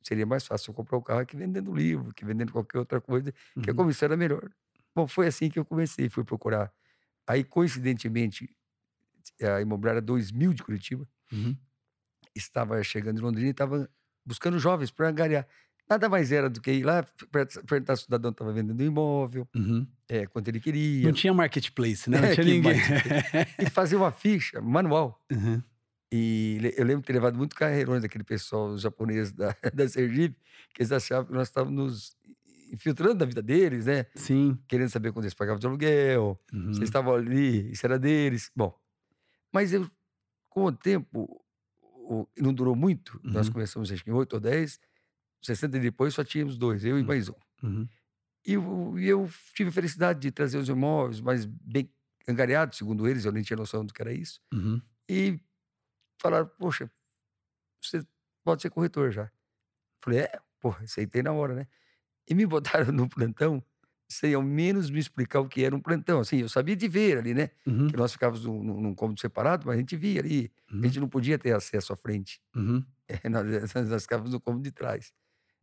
seria 0.02 0.26
mais 0.26 0.44
fácil 0.44 0.72
eu 0.72 0.74
comprar 0.74 0.96
o 0.96 1.00
um 1.00 1.04
carro 1.04 1.24
que 1.24 1.36
vendendo 1.36 1.72
livro, 1.72 2.12
que 2.12 2.24
vendendo 2.24 2.50
qualquer 2.50 2.80
outra 2.80 3.00
coisa, 3.00 3.32
que 3.62 3.70
a 3.70 3.72
uhum. 3.72 3.76
comissão 3.76 4.06
era 4.06 4.16
melhor. 4.16 4.50
Bom, 4.92 5.06
foi 5.06 5.28
assim 5.28 5.48
que 5.48 5.58
eu 5.58 5.64
comecei, 5.64 6.08
fui 6.08 6.24
procurar. 6.24 6.72
Aí, 7.28 7.44
coincidentemente, 7.44 8.52
a 9.42 9.60
imobiliária 9.60 10.00
2000 10.00 10.54
de 10.54 10.62
Curitiba 10.62 11.08
uhum. 11.32 11.56
estava 12.34 12.82
chegando 12.82 13.18
em 13.18 13.22
Londrina 13.22 13.48
e 13.48 13.50
estava 13.50 13.88
buscando 14.24 14.58
jovens 14.58 14.90
para 14.90 15.08
angariar. 15.08 15.46
Nada 15.88 16.08
mais 16.08 16.32
era 16.32 16.50
do 16.50 16.60
que 16.60 16.72
ir 16.72 16.82
lá, 16.82 17.06
perguntar 17.64 17.94
se 17.94 18.02
o 18.02 18.04
cidadão 18.06 18.32
estava 18.32 18.52
vendendo 18.52 18.82
imóvel, 18.82 19.48
uhum. 19.54 19.86
é, 20.08 20.26
quanto 20.26 20.48
ele 20.48 20.58
queria. 20.58 21.06
Não 21.06 21.12
tinha 21.12 21.32
marketplace, 21.32 22.10
né? 22.10 22.20
Não 22.20 22.26
é, 22.26 22.34
tinha 22.34 22.44
ninguém. 22.44 22.76
e 23.60 23.70
fazer 23.70 23.94
uma 23.94 24.10
ficha 24.10 24.60
manual. 24.60 25.24
Uhum. 25.30 25.62
E 26.12 26.58
eu 26.76 26.84
lembro 26.84 27.02
de 27.02 27.06
ter 27.06 27.12
levado 27.12 27.36
muito 27.36 27.54
carreirões 27.54 28.02
daquele 28.02 28.24
pessoal 28.24 28.76
japonês 28.78 29.32
da, 29.32 29.54
da 29.72 29.88
Sergipe, 29.88 30.36
que 30.74 30.82
eles 30.82 30.90
achavam 30.90 31.26
que 31.26 31.32
nós 31.32 31.48
estávamos 31.48 31.74
nos 31.74 32.16
infiltrando 32.72 33.20
na 33.20 33.26
vida 33.26 33.42
deles, 33.42 33.86
né? 33.86 34.06
Sim. 34.14 34.58
Querendo 34.66 34.88
saber 34.88 35.12
quando 35.12 35.24
eles 35.24 35.34
pagavam 35.34 35.60
de 35.60 35.66
aluguel, 35.66 36.40
uhum. 36.52 36.72
se 36.72 36.78
eles 36.80 36.88
estavam 36.88 37.14
ali, 37.14 37.70
isso 37.70 37.86
era 37.86 37.98
deles. 37.98 38.50
Bom, 38.56 38.76
mas 39.56 39.72
eu, 39.72 39.90
com 40.50 40.66
o 40.66 40.72
tempo, 40.72 41.42
não 42.36 42.52
durou 42.52 42.76
muito, 42.76 43.18
uhum. 43.24 43.32
nós 43.32 43.48
começamos 43.48 43.90
acho 43.90 44.04
que 44.04 44.10
em 44.10 44.12
8 44.12 44.34
ou 44.34 44.40
10, 44.40 44.78
60 45.40 45.78
depois 45.78 46.12
só 46.12 46.22
tínhamos 46.22 46.58
dois, 46.58 46.84
eu 46.84 46.98
e 46.98 47.00
uhum. 47.00 47.06
mais 47.06 47.30
um. 47.30 47.34
Uhum. 47.62 47.88
E 48.46 48.52
eu, 48.52 48.98
eu, 48.98 49.30
tive 49.54 49.70
a 49.70 49.72
felicidade 49.72 50.20
de 50.20 50.30
trazer 50.30 50.58
os 50.58 50.68
imóveis, 50.68 51.22
mas 51.22 51.46
bem 51.46 51.90
angariados, 52.28 52.76
segundo 52.76 53.08
eles, 53.08 53.24
eu 53.24 53.32
nem 53.32 53.42
tinha 53.42 53.56
noção 53.56 53.82
do 53.82 53.94
que 53.94 54.02
era 54.02 54.12
isso. 54.12 54.42
Uhum. 54.52 54.78
E 55.08 55.40
falaram, 56.20 56.50
poxa, 56.58 56.90
você 57.82 58.06
pode 58.44 58.60
ser 58.60 58.68
corretor 58.68 59.10
já. 59.10 59.32
Falei, 60.04 60.18
é, 60.20 60.38
porra, 60.60 60.84
aceitei 60.84 61.22
na 61.22 61.32
hora, 61.32 61.54
né? 61.54 61.66
E 62.28 62.34
me 62.34 62.44
botaram 62.44 62.92
no 62.92 63.08
plantão 63.08 63.64
sem 64.08 64.34
ao 64.34 64.42
menos 64.42 64.90
me 64.90 64.98
explicar 64.98 65.40
o 65.40 65.48
que 65.48 65.64
era 65.64 65.74
um 65.74 65.80
plantão. 65.80 66.20
Assim, 66.20 66.38
eu 66.38 66.48
sabia 66.48 66.76
de 66.76 66.86
ver 66.88 67.18
ali, 67.18 67.34
né? 67.34 67.50
Uhum. 67.66 67.88
Que 67.88 67.96
nós 67.96 68.12
ficávamos 68.12 68.44
num, 68.44 68.62
num 68.62 68.94
cômodo 68.94 69.20
separado, 69.20 69.66
mas 69.66 69.76
a 69.76 69.78
gente 69.78 69.96
via 69.96 70.20
ali. 70.20 70.52
Uhum. 70.70 70.80
A 70.80 70.86
gente 70.86 71.00
não 71.00 71.08
podia 71.08 71.38
ter 71.38 71.52
acesso 71.52 71.92
à 71.92 71.96
frente. 71.96 72.40
Uhum. 72.54 72.84
É, 73.08 73.28
nós, 73.28 73.72
nós, 73.88 74.02
ficávamos 74.02 74.32
no 74.32 74.40
cômodo 74.40 74.64
de 74.64 74.72
trás. 74.72 75.12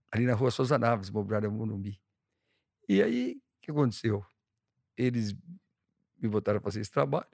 Ali 0.09 0.25
na 0.25 0.33
rua 0.33 0.49
Souza 0.49 0.79
Naves, 0.79 1.09
Mobiliária 1.09 1.49
Monumbi. 1.49 1.99
E 2.87 3.03
aí, 3.03 3.33
o 3.33 3.61
que 3.61 3.69
aconteceu? 3.69 4.25
Eles 4.95 5.35
me 6.17 6.29
botaram 6.29 6.61
para 6.61 6.71
fazer 6.71 6.79
esse 6.79 6.89
trabalho, 6.89 7.27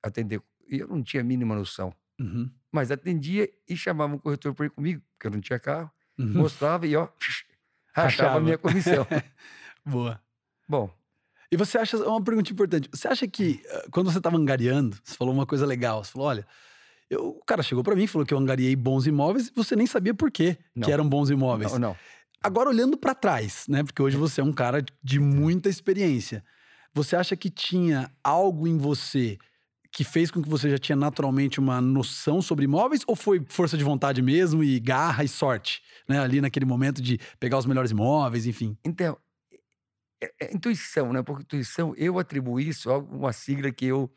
atender. 0.00 0.40
E 0.68 0.78
eu 0.78 0.86
não 0.86 1.02
tinha 1.02 1.22
a 1.22 1.24
mínima 1.24 1.56
noção. 1.56 1.92
Uhum. 2.20 2.48
Mas 2.70 2.92
atendia 2.92 3.50
e 3.68 3.76
chamava 3.76 4.14
um 4.14 4.18
corretor 4.18 4.54
para 4.54 4.66
ir 4.66 4.70
comigo, 4.70 5.02
porque 5.10 5.26
eu 5.26 5.30
não 5.32 5.40
tinha 5.40 5.58
carro. 5.58 5.90
Uhum. 6.16 6.34
Mostrava 6.34 6.86
e, 6.86 6.94
ó, 6.94 7.08
rachava 7.92 8.36
a 8.36 8.40
minha 8.40 8.58
comissão. 8.58 9.04
Boa. 9.84 10.22
Bom. 10.68 10.90
E 11.50 11.56
você 11.56 11.78
acha, 11.78 11.96
uma 11.96 12.22
pergunta 12.22 12.52
importante, 12.52 12.88
você 12.92 13.08
acha 13.08 13.26
que 13.26 13.62
eh, 13.64 13.86
quando 13.90 14.10
você 14.10 14.18
estava 14.18 14.36
angariando, 14.36 14.98
você 15.02 15.16
falou 15.16 15.32
uma 15.32 15.46
coisa 15.46 15.64
legal, 15.64 16.04
você 16.04 16.12
falou, 16.12 16.28
olha, 16.28 16.46
eu, 17.08 17.28
o 17.28 17.44
cara 17.44 17.62
chegou 17.62 17.82
para 17.82 17.96
mim 17.96 18.04
e 18.04 18.06
falou 18.06 18.26
que 18.26 18.34
eu 18.34 18.38
angariei 18.38 18.76
bons 18.76 19.06
imóveis 19.06 19.48
e 19.48 19.52
você 19.54 19.74
nem 19.74 19.86
sabia 19.86 20.12
por 20.12 20.30
quê 20.30 20.58
não. 20.74 20.86
que 20.86 20.92
eram 20.92 21.08
bons 21.08 21.30
imóveis. 21.30 21.72
Não, 21.72 21.78
não. 21.78 21.96
Agora, 22.42 22.68
olhando 22.68 22.96
para 22.96 23.14
trás, 23.14 23.64
né? 23.66 23.82
Porque 23.82 24.00
hoje 24.00 24.16
você 24.16 24.40
é 24.40 24.44
um 24.44 24.52
cara 24.52 24.84
de 25.02 25.18
muita 25.18 25.68
experiência. 25.68 26.44
Você 26.94 27.16
acha 27.16 27.34
que 27.34 27.50
tinha 27.50 28.10
algo 28.22 28.68
em 28.68 28.76
você 28.76 29.38
que 29.90 30.04
fez 30.04 30.30
com 30.30 30.42
que 30.42 30.48
você 30.48 30.70
já 30.70 30.78
tinha 30.78 30.94
naturalmente 30.94 31.58
uma 31.58 31.80
noção 31.80 32.40
sobre 32.42 32.66
imóveis 32.66 33.02
ou 33.06 33.16
foi 33.16 33.44
força 33.48 33.76
de 33.76 33.82
vontade 33.82 34.20
mesmo 34.20 34.62
e 34.62 34.78
garra 34.78 35.24
e 35.24 35.28
sorte, 35.28 35.82
né? 36.06 36.20
Ali 36.20 36.40
naquele 36.40 36.66
momento 36.66 37.00
de 37.00 37.18
pegar 37.40 37.58
os 37.58 37.66
melhores 37.66 37.90
imóveis, 37.90 38.46
enfim. 38.46 38.76
Então, 38.84 39.16
é, 40.20 40.32
é 40.40 40.54
intuição, 40.54 41.12
né? 41.12 41.22
Porque 41.22 41.42
intuição, 41.42 41.94
eu 41.96 42.18
atribuo 42.18 42.60
isso 42.60 42.90
a 42.90 42.98
uma 42.98 43.32
sigla 43.32 43.70
que 43.70 43.86
eu 43.86 44.10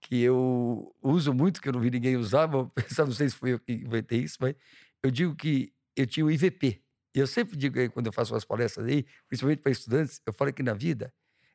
que 0.00 0.20
eu 0.20 0.94
uso 1.02 1.32
muito, 1.32 1.62
que 1.62 1.68
eu 1.68 1.72
não 1.72 1.80
vi 1.80 1.90
ninguém 1.90 2.14
usar, 2.16 2.46
mas 2.76 2.98
não 2.98 3.12
sei 3.12 3.30
se 3.30 3.36
foi 3.36 3.54
eu 3.54 3.58
que 3.58 3.72
inventei 3.72 4.20
isso, 4.20 4.36
mas 4.38 4.54
eu 5.02 5.10
digo 5.10 5.34
que 5.34 5.72
eu 5.96 6.06
tinha 6.06 6.26
o 6.26 6.30
IVP. 6.30 6.82
Eu 7.14 7.26
sempre 7.26 7.56
digo 7.56 7.78
aí, 7.78 7.88
quando 7.88 8.06
eu 8.08 8.12
faço 8.12 8.34
as 8.34 8.44
palestras 8.44 8.86
aí, 8.86 9.06
principalmente 9.28 9.62
para 9.62 9.72
estudantes, 9.72 10.20
eu 10.26 10.32
falo 10.32 10.52
que 10.52 10.62
na 10.62 10.74
vida 10.74 11.10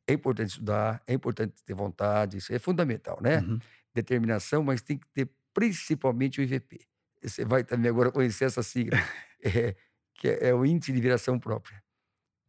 é 0.07 0.13
importante 0.13 0.49
estudar, 0.49 1.03
é 1.05 1.13
importante 1.13 1.63
ter 1.63 1.73
vontade, 1.75 2.37
isso 2.37 2.51
é 2.51 2.57
fundamental, 2.57 3.19
né? 3.21 3.39
Uhum. 3.39 3.59
Determinação, 3.93 4.63
mas 4.63 4.81
tem 4.81 4.97
que 4.97 5.07
ter 5.13 5.29
principalmente 5.53 6.39
o 6.39 6.43
IVP. 6.43 6.79
Você 7.21 7.45
vai 7.45 7.63
também 7.63 7.89
agora 7.89 8.11
conhecer 8.11 8.45
essa 8.45 8.63
sigla. 8.63 8.97
É, 9.41 9.73
que 10.15 10.27
é, 10.27 10.49
é 10.49 10.53
o 10.53 10.65
índice 10.65 10.91
de 10.91 10.99
viração 10.99 11.39
própria. 11.39 11.81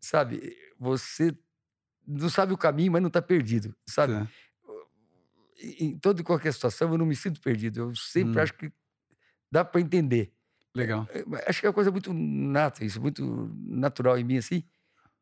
Sabe, 0.01 0.57
você 0.79 1.37
não 2.07 2.29
sabe 2.29 2.53
o 2.53 2.59
caminho, 2.59 2.93
mas 2.93 3.03
não 3.03 3.09
está 3.09 3.21
perdido, 3.21 3.75
sabe? 3.87 4.15
É. 4.15 4.27
Em 5.79 5.99
toda 5.99 6.21
e 6.21 6.25
qualquer 6.25 6.53
situação, 6.53 6.91
eu 6.91 6.99
não 6.99 7.05
me 7.05 7.15
sinto 7.15 7.41
perdido. 7.41 7.81
Eu 7.81 7.95
sempre 7.95 8.39
hum. 8.39 8.43
acho 8.43 8.55
que 8.55 8.73
dá 9.51 9.65
para 9.65 9.81
entender. 9.81 10.33
Legal. 10.75 11.07
É, 11.11 11.25
acho 11.49 11.61
que 11.61 11.67
é 11.67 11.69
uma 11.69 11.75
coisa 11.75 11.91
muito 11.91 12.13
nata, 12.13 12.85
isso, 12.85 13.01
muito 13.01 13.51
natural 13.67 14.19
em 14.19 14.25
mim, 14.25 14.39
assim. 14.39 14.65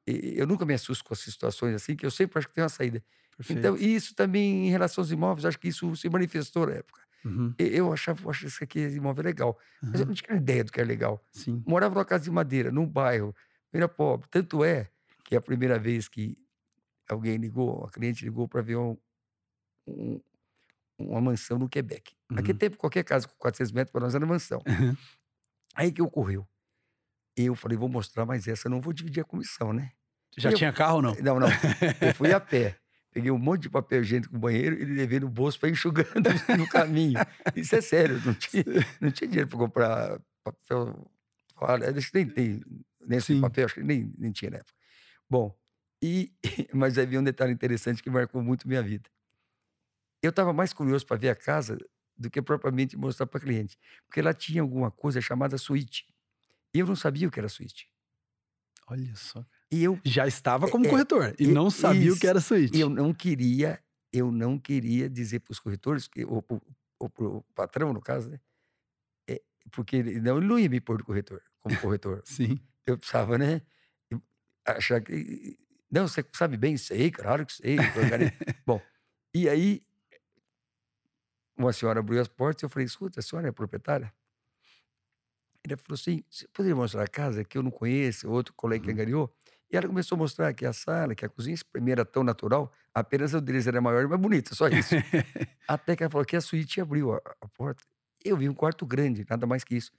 Eu 0.06 0.46
nunca 0.46 0.64
me 0.64 0.72
assusto 0.72 1.04
com 1.04 1.12
as 1.12 1.20
situações 1.20 1.74
assim, 1.74 1.94
que 1.94 2.06
eu 2.06 2.10
sempre 2.10 2.38
acho 2.38 2.48
que 2.48 2.54
tem 2.54 2.62
uma 2.62 2.70
saída. 2.70 2.98
Então, 2.98 3.36
Perfeito. 3.36 3.58
Então, 3.58 3.76
isso 3.76 4.14
também 4.14 4.66
em 4.66 4.70
relação 4.70 5.02
aos 5.02 5.10
imóveis, 5.10 5.44
acho 5.44 5.58
que 5.58 5.68
isso 5.68 5.94
se 5.96 6.08
manifestou 6.08 6.66
na 6.66 6.74
época. 6.74 7.00
Uhum. 7.24 7.52
Eu 7.58 7.92
achava, 7.92 8.30
achava 8.30 8.46
isso 8.46 8.62
aqui 8.62 8.80
imóvel 8.80 9.24
legal. 9.24 9.58
Uhum. 9.82 9.90
Mas 9.90 10.00
eu 10.00 10.06
não 10.06 10.14
tinha 10.14 10.36
ideia 10.36 10.64
do 10.64 10.72
que 10.72 10.80
era 10.80 10.88
legal. 10.88 11.22
Sim. 11.32 11.62
Morava 11.66 11.94
numa 11.94 12.04
casa 12.04 12.24
de 12.24 12.30
madeira, 12.30 12.70
num 12.70 12.86
bairro, 12.86 13.34
era 13.72 13.88
pobre. 13.88 14.28
Tanto 14.30 14.64
é 14.64 14.90
que 15.24 15.36
a 15.36 15.40
primeira 15.40 15.78
vez 15.78 16.08
que 16.08 16.36
alguém 17.08 17.36
ligou, 17.36 17.84
a 17.84 17.90
cliente 17.90 18.24
ligou 18.24 18.48
para 18.48 18.62
ver 18.62 18.76
um, 18.76 18.96
um, 19.86 20.20
uma 20.98 21.20
mansão 21.20 21.58
no 21.58 21.68
Quebec. 21.68 22.12
Uhum. 22.30 22.36
Naquele 22.36 22.58
tempo, 22.58 22.76
qualquer 22.76 23.04
casa 23.04 23.28
com 23.28 23.34
400 23.36 23.72
metros 23.72 23.92
para 23.92 24.00
nós 24.02 24.14
era 24.14 24.26
mansão. 24.26 24.60
Uhum. 24.66 24.96
Aí 25.74 25.92
que 25.92 26.02
ocorreu? 26.02 26.46
Eu 27.36 27.54
falei, 27.54 27.78
vou 27.78 27.88
mostrar, 27.88 28.26
mas 28.26 28.48
essa 28.48 28.66
eu 28.66 28.70
não 28.70 28.80
vou 28.80 28.92
dividir 28.92 29.20
a 29.20 29.24
comissão, 29.24 29.72
né? 29.72 29.92
Já 30.36 30.50
eu, 30.50 30.56
tinha 30.56 30.72
carro 30.72 30.96
ou 30.96 31.02
não? 31.02 31.14
Não, 31.14 31.40
não. 31.40 31.48
Eu 32.00 32.14
fui 32.14 32.32
a 32.32 32.40
pé. 32.40 32.76
Peguei 33.12 33.30
um 33.30 33.38
monte 33.38 33.62
de 33.62 33.70
papel 33.70 34.02
higiênico 34.02 34.34
no 34.34 34.38
banheiro 34.38 34.80
e 34.80 34.84
levei 34.84 35.18
no 35.18 35.28
bolso 35.28 35.58
para 35.58 35.70
enxugando 35.70 36.08
no 36.58 36.68
caminho. 36.68 37.18
Isso 37.56 37.74
é 37.74 37.80
sério, 37.80 38.20
não 38.24 38.34
tinha, 38.34 38.64
não 39.00 39.10
tinha 39.10 39.28
dinheiro 39.28 39.48
para 39.48 39.58
comprar 39.58 40.20
papel. 40.44 41.10
Olha, 41.56 41.92
nem 42.14 42.28
tem, 42.28 42.62
nem 43.00 43.18
esse 43.18 43.38
papel, 43.40 43.66
acho 43.66 43.74
que 43.74 43.82
nem, 43.82 44.12
nem 44.18 44.32
tinha 44.32 44.50
na 44.50 44.58
época. 44.58 44.74
Bom, 45.28 45.58
e, 46.02 46.32
mas 46.72 46.98
havia 46.98 47.20
um 47.20 47.24
detalhe 47.24 47.52
interessante 47.52 48.02
que 48.02 48.10
marcou 48.10 48.42
muito 48.42 48.68
minha 48.68 48.82
vida. 48.82 49.08
Eu 50.22 50.30
estava 50.30 50.52
mais 50.52 50.72
curioso 50.72 51.06
para 51.06 51.16
ver 51.16 51.28
a 51.28 51.36
casa 51.36 51.78
do 52.16 52.28
que 52.28 52.42
propriamente 52.42 52.96
mostrar 52.96 53.26
para 53.26 53.40
cliente, 53.40 53.78
porque 54.06 54.20
ela 54.20 54.34
tinha 54.34 54.60
alguma 54.60 54.90
coisa 54.90 55.20
chamada 55.20 55.56
suíte. 55.56 56.12
E 56.74 56.80
eu 56.80 56.86
não 56.86 56.96
sabia 56.96 57.28
o 57.28 57.30
que 57.30 57.38
era 57.38 57.48
suíte. 57.48 57.88
Olha 58.88 59.14
só. 59.14 59.44
E 59.70 59.84
eu 59.84 60.00
já 60.04 60.26
estava 60.26 60.68
como 60.68 60.86
é, 60.86 60.88
corretor 60.88 61.34
e, 61.38 61.46
não 61.46 61.70
sabia 61.70 62.06
isso, 62.06 62.16
o 62.16 62.20
que 62.20 62.26
era 62.26 62.40
suíte. 62.40 62.78
Eu 62.78 62.88
não 62.88 63.12
queria, 63.12 63.82
eu 64.12 64.32
não 64.32 64.58
queria 64.58 65.08
dizer 65.08 65.40
para 65.40 65.52
os 65.52 65.60
corretores 65.60 66.08
que 66.08 66.24
ou, 66.24 66.42
para 66.42 66.58
o 67.24 67.42
patrão 67.54 67.92
no 67.92 68.00
caso, 68.00 68.30
né? 68.30 68.40
É, 69.28 69.40
porque 69.70 70.02
não, 70.02 70.38
ele 70.38 70.46
não 70.46 70.58
ia 70.58 70.68
me 70.68 70.80
pôr 70.80 70.96
de 70.96 71.04
corretor 71.04 71.42
como 71.60 71.78
corretor. 71.80 72.22
Sim. 72.26 72.58
Eu 72.90 72.98
precisava, 72.98 73.36
né? 73.36 73.62
Achar 74.64 75.00
que 75.00 75.58
não, 75.90 76.06
você 76.06 76.24
sabe 76.32 76.56
bem, 76.56 76.76
sei, 76.76 77.10
claro 77.10 77.46
que 77.46 77.52
sei. 77.52 77.76
Bom, 78.66 78.80
e 79.34 79.48
aí 79.48 79.82
uma 81.56 81.72
senhora 81.72 82.00
abriu 82.00 82.20
as 82.20 82.28
portas 82.28 82.62
e 82.62 82.66
eu 82.66 82.70
falei, 82.70 82.86
escuta, 82.86 83.20
a 83.20 83.22
senhora 83.22 83.48
é 83.48 83.52
proprietária? 83.52 84.12
Ele 85.64 85.76
falou 85.76 85.94
assim, 85.94 86.22
você 86.30 86.46
poderia 86.48 86.76
mostrar 86.76 87.02
a 87.02 87.08
casa 87.08 87.42
que 87.42 87.58
eu 87.58 87.62
não 87.62 87.70
conheço, 87.70 88.30
outro 88.30 88.54
colega 88.54 88.84
que 88.84 88.90
uhum. 88.90 88.94
angariou? 88.94 89.34
E 89.70 89.76
ela 89.76 89.86
começou 89.86 90.16
a 90.16 90.18
mostrar 90.18 90.54
que 90.54 90.64
a 90.64 90.72
sala, 90.72 91.14
que 91.14 91.24
a 91.24 91.28
cozinha, 91.28 91.54
esse 91.54 91.64
primeiro 91.64 92.00
era 92.00 92.08
tão 92.08 92.22
natural, 92.22 92.72
apenas 92.94 93.34
o 93.34 93.40
deles 93.40 93.66
era 93.66 93.80
maior 93.80 94.04
e 94.04 94.06
mais 94.06 94.20
bonita, 94.20 94.54
só 94.54 94.68
isso. 94.68 94.94
Até 95.66 95.96
que 95.96 96.02
ela 96.02 96.10
falou 96.10 96.24
que 96.24 96.36
a 96.36 96.40
suíte 96.40 96.80
abriu 96.80 97.12
a, 97.12 97.20
a, 97.40 97.48
porta. 97.48 97.82
Eu 98.24 98.36
vi 98.36 98.48
um 98.48 98.54
quarto 98.54 98.86
grande, 98.86 99.26
nada 99.28 99.46
mais 99.46 99.64
que 99.64 99.76
isso. 99.76 99.92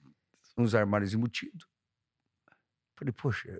Uns 0.56 0.74
armários 0.74 1.14
embutidos. 1.14 1.68
Falei, 3.00 3.12
poxa, 3.12 3.58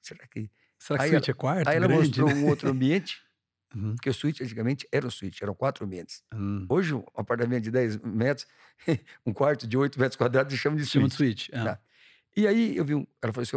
será 0.00 0.26
que. 0.26 0.50
Será 0.78 0.98
que 0.98 1.04
a 1.04 1.08
suíte 1.08 1.30
ela, 1.30 1.36
é 1.36 1.40
quarto? 1.40 1.68
Aí 1.68 1.76
ela 1.76 1.86
grande, 1.86 2.20
mostrou 2.20 2.28
né? 2.28 2.34
um 2.34 2.46
outro 2.48 2.70
ambiente. 2.70 3.22
Uhum. 3.76 3.96
Porque 3.96 4.08
o 4.08 4.14
suíte, 4.14 4.42
antigamente, 4.42 4.88
era 4.90 5.06
o 5.06 5.10
suíte, 5.10 5.44
eram 5.44 5.54
quatro 5.54 5.84
ambientes. 5.84 6.24
Uhum. 6.32 6.64
Hoje, 6.70 6.94
um 6.94 7.04
apartamento 7.14 7.64
de 7.64 7.70
10 7.70 7.98
metros, 7.98 8.46
um 9.26 9.30
quarto 9.30 9.66
de 9.66 9.76
8 9.76 10.00
metros 10.00 10.16
quadrados, 10.16 10.54
chama 10.56 10.74
de 10.74 10.86
suíte. 10.86 10.92
Chama 10.94 11.08
de 11.08 11.14
suíte. 11.14 11.54
É. 11.54 11.62
Tá. 11.62 11.78
E 12.34 12.46
aí 12.46 12.74
eu 12.74 12.82
vi 12.82 12.94
um. 12.94 13.06
Ela 13.20 13.30
falou 13.30 13.42
assim: 13.42 13.56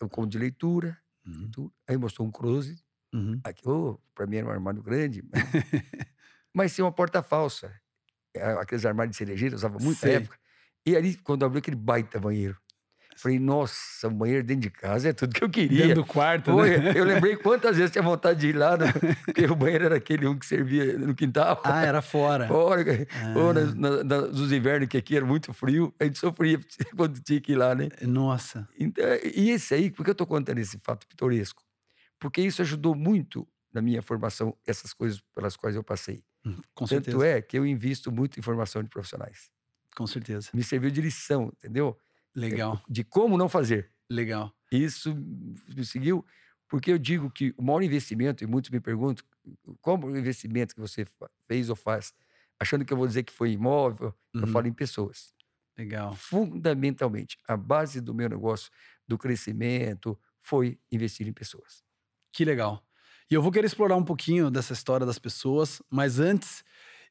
eu 0.00 0.08
como 0.08 0.26
de 0.26 0.36
leitura, 0.36 0.98
uhum. 1.24 1.70
aí 1.86 1.96
mostrou 1.96 2.26
um 2.26 2.30
closet. 2.32 2.84
Uhum. 3.14 3.40
Aqui, 3.44 3.62
oh, 3.68 4.00
para 4.16 4.26
mim 4.26 4.38
era 4.38 4.48
um 4.48 4.50
armário 4.50 4.82
grande, 4.82 5.22
mas, 5.22 5.42
mas 6.52 6.74
tinha 6.74 6.84
uma 6.84 6.90
porta 6.90 7.22
falsa. 7.22 7.72
É, 8.34 8.42
aqueles 8.54 8.84
armários 8.84 9.12
de 9.12 9.18
cerejeira, 9.18 9.54
usava 9.54 9.78
muito 9.78 10.04
na 10.04 10.12
época. 10.12 10.36
E 10.84 10.96
ali, 10.96 11.16
quando 11.16 11.44
abriu 11.44 11.58
aquele 11.58 11.76
baita 11.76 12.20
banheiro, 12.20 12.56
Falei, 13.16 13.38
nossa, 13.38 14.08
o 14.08 14.10
banheiro 14.10 14.44
dentro 14.44 14.60
de 14.60 14.70
casa 14.70 15.08
é 15.08 15.12
tudo 15.12 15.34
que 15.34 15.42
eu 15.42 15.48
queria. 15.48 15.86
Dentro 15.86 16.02
do 16.02 16.04
quarto, 16.04 16.52
Foi, 16.52 16.76
né? 16.76 16.92
Eu 16.94 17.04
lembrei 17.04 17.34
quantas 17.38 17.78
vezes 17.78 17.90
tinha 17.90 18.02
vontade 18.02 18.40
de 18.40 18.48
ir 18.48 18.52
lá, 18.52 18.76
no, 18.76 18.84
porque 19.24 19.46
o 19.46 19.56
banheiro 19.56 19.86
era 19.86 19.96
aquele 19.96 20.26
um 20.26 20.38
que 20.38 20.44
servia 20.44 20.98
no 20.98 21.14
quintal. 21.14 21.58
Ah, 21.64 21.82
era 21.82 22.02
fora. 22.02 22.46
Fora. 22.46 23.08
Ah. 23.10 23.38
Ou 23.38 23.54
nas, 23.54 23.74
nos 24.32 24.52
invernos, 24.52 24.88
que 24.88 24.98
aqui 24.98 25.16
era 25.16 25.24
muito 25.24 25.50
frio, 25.54 25.94
a 25.98 26.04
gente 26.04 26.18
sofria 26.18 26.60
quando 26.94 27.18
tinha 27.20 27.40
que 27.40 27.52
ir 27.52 27.56
lá, 27.56 27.74
né? 27.74 27.88
Nossa. 28.02 28.68
Então, 28.78 29.04
e 29.34 29.50
esse 29.50 29.72
aí, 29.72 29.90
por 29.90 30.04
que 30.04 30.10
eu 30.10 30.14
tô 30.14 30.26
contando 30.26 30.58
esse 30.58 30.78
fato 30.82 31.06
pitoresco? 31.08 31.62
Porque 32.20 32.42
isso 32.42 32.60
ajudou 32.60 32.94
muito 32.94 33.48
na 33.72 33.80
minha 33.80 34.02
formação, 34.02 34.54
essas 34.66 34.92
coisas 34.92 35.22
pelas 35.34 35.56
quais 35.56 35.74
eu 35.74 35.82
passei. 35.82 36.22
Hum, 36.44 36.56
com 36.74 36.84
Tanto 36.84 37.12
certeza. 37.12 37.26
é 37.26 37.40
que 37.40 37.58
eu 37.58 37.66
invisto 37.66 38.12
muito 38.12 38.38
em 38.38 38.42
formação 38.42 38.82
de 38.82 38.90
profissionais. 38.90 39.50
Com 39.94 40.06
certeza. 40.06 40.50
Me 40.52 40.62
serviu 40.62 40.90
de 40.90 41.00
lição, 41.00 41.50
entendeu? 41.56 41.98
Legal. 42.36 42.82
De 42.88 43.02
como 43.02 43.38
não 43.38 43.48
fazer. 43.48 43.90
Legal. 44.08 44.54
Isso 44.70 45.14
me 45.14 45.84
seguiu, 45.84 46.24
porque 46.68 46.92
eu 46.92 46.98
digo 46.98 47.30
que 47.30 47.54
o 47.56 47.62
maior 47.62 47.82
investimento, 47.82 48.44
e 48.44 48.46
muitos 48.46 48.70
me 48.70 48.78
perguntam, 48.78 49.24
qual 49.80 49.98
o 49.98 50.16
investimento 50.16 50.74
que 50.74 50.80
você 50.80 51.06
fez 51.48 51.70
ou 51.70 51.76
faz? 51.76 52.12
Achando 52.60 52.84
que 52.84 52.92
eu 52.92 52.96
vou 52.96 53.06
dizer 53.06 53.22
que 53.22 53.32
foi 53.32 53.52
imóvel, 53.52 54.14
uhum. 54.34 54.42
eu 54.42 54.46
falo 54.48 54.66
em 54.66 54.72
pessoas. 54.72 55.32
Legal. 55.76 56.14
Fundamentalmente, 56.14 57.38
a 57.46 57.56
base 57.56 58.00
do 58.00 58.14
meu 58.14 58.28
negócio, 58.28 58.70
do 59.06 59.18
crescimento, 59.18 60.18
foi 60.40 60.78
investir 60.90 61.26
em 61.26 61.32
pessoas. 61.32 61.84
Que 62.32 62.44
legal. 62.44 62.82
E 63.30 63.34
eu 63.34 63.42
vou 63.42 63.50
querer 63.50 63.66
explorar 63.66 63.96
um 63.96 64.04
pouquinho 64.04 64.50
dessa 64.50 64.72
história 64.72 65.04
das 65.04 65.18
pessoas, 65.18 65.82
mas 65.90 66.18
antes, 66.18 66.64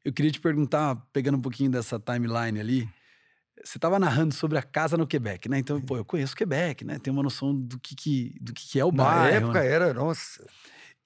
eu 0.03 0.13
queria 0.13 0.31
te 0.31 0.39
perguntar, 0.39 0.95
pegando 1.11 1.37
um 1.37 1.41
pouquinho 1.41 1.69
dessa 1.69 1.99
timeline 1.99 2.59
ali, 2.59 2.89
você 3.65 3.77
estava 3.77 3.97
narrando 3.97 4.33
sobre 4.33 4.57
a 4.57 4.61
casa 4.61 4.95
no 4.95 5.07
Quebec, 5.07 5.49
né? 5.49 5.57
Então, 5.57 5.81
pô, 5.81 5.97
eu 5.97 6.05
conheço 6.05 6.33
o 6.33 6.37
Quebec, 6.37 6.85
né? 6.85 6.99
Tenho 6.99 7.15
uma 7.15 7.23
noção 7.23 7.53
do 7.53 7.79
que, 7.79 7.95
que 7.95 8.35
do 8.39 8.53
que, 8.53 8.67
que 8.67 8.79
é 8.79 8.85
o 8.85 8.91
bairro. 8.91 9.23
Na 9.23 9.29
época 9.29 9.59
né? 9.59 9.67
era, 9.67 9.93
nossa. 9.93 10.45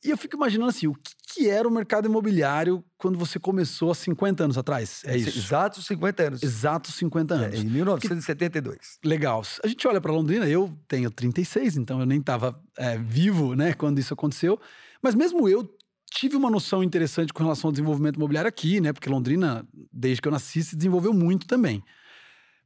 E 0.04 0.10
eu 0.10 0.18
fico 0.18 0.36
imaginando 0.36 0.70
assim, 0.70 0.88
o 0.88 0.94
que, 0.94 1.14
que, 1.34 1.50
era 1.50 1.68
o 1.68 1.72
mercado 1.72 2.08
imobiliário 2.08 2.84
quando 2.98 3.18
você 3.18 3.38
começou 3.38 3.92
há 3.92 3.96
50 3.96 4.46
anos 4.46 4.58
atrás? 4.58 5.02
É 5.06 5.18
isso? 5.18 5.38
Exatos 5.38 5.86
50 5.86 6.24
anos. 6.24 6.44
Exatos 6.44 6.96
50 6.96 7.34
anos. 7.34 7.60
É, 7.60 7.62
em 7.62 7.66
1972. 7.66 8.78
Que... 9.02 9.08
Legal. 9.08 9.44
A 9.62 9.68
gente 9.68 9.86
olha 9.88 10.00
para 10.00 10.12
Londrina, 10.12 10.48
eu 10.48 10.74
tenho 10.88 11.12
36, 11.12 11.76
então 11.76 12.00
eu 12.00 12.06
nem 12.06 12.20
estava 12.20 12.62
é, 12.78 12.98
vivo, 12.98 13.56
né, 13.56 13.74
quando 13.74 14.00
isso 14.00 14.14
aconteceu. 14.14 14.58
Mas 15.02 15.16
mesmo 15.16 15.50
eu 15.50 15.70
tive 16.10 16.36
uma 16.38 16.50
noção 16.50 16.82
interessante 16.82 17.34
com 17.34 17.44
relação 17.44 17.68
ao 17.68 17.72
desenvolvimento 17.72 18.16
imobiliário 18.16 18.48
aqui, 18.48 18.80
né? 18.80 18.94
Porque 18.94 19.10
Londrina, 19.10 19.68
desde 19.92 20.22
que 20.22 20.28
eu 20.28 20.32
nasci, 20.32 20.64
se 20.64 20.76
desenvolveu 20.78 21.14
muito 21.14 21.46
também. 21.46 21.84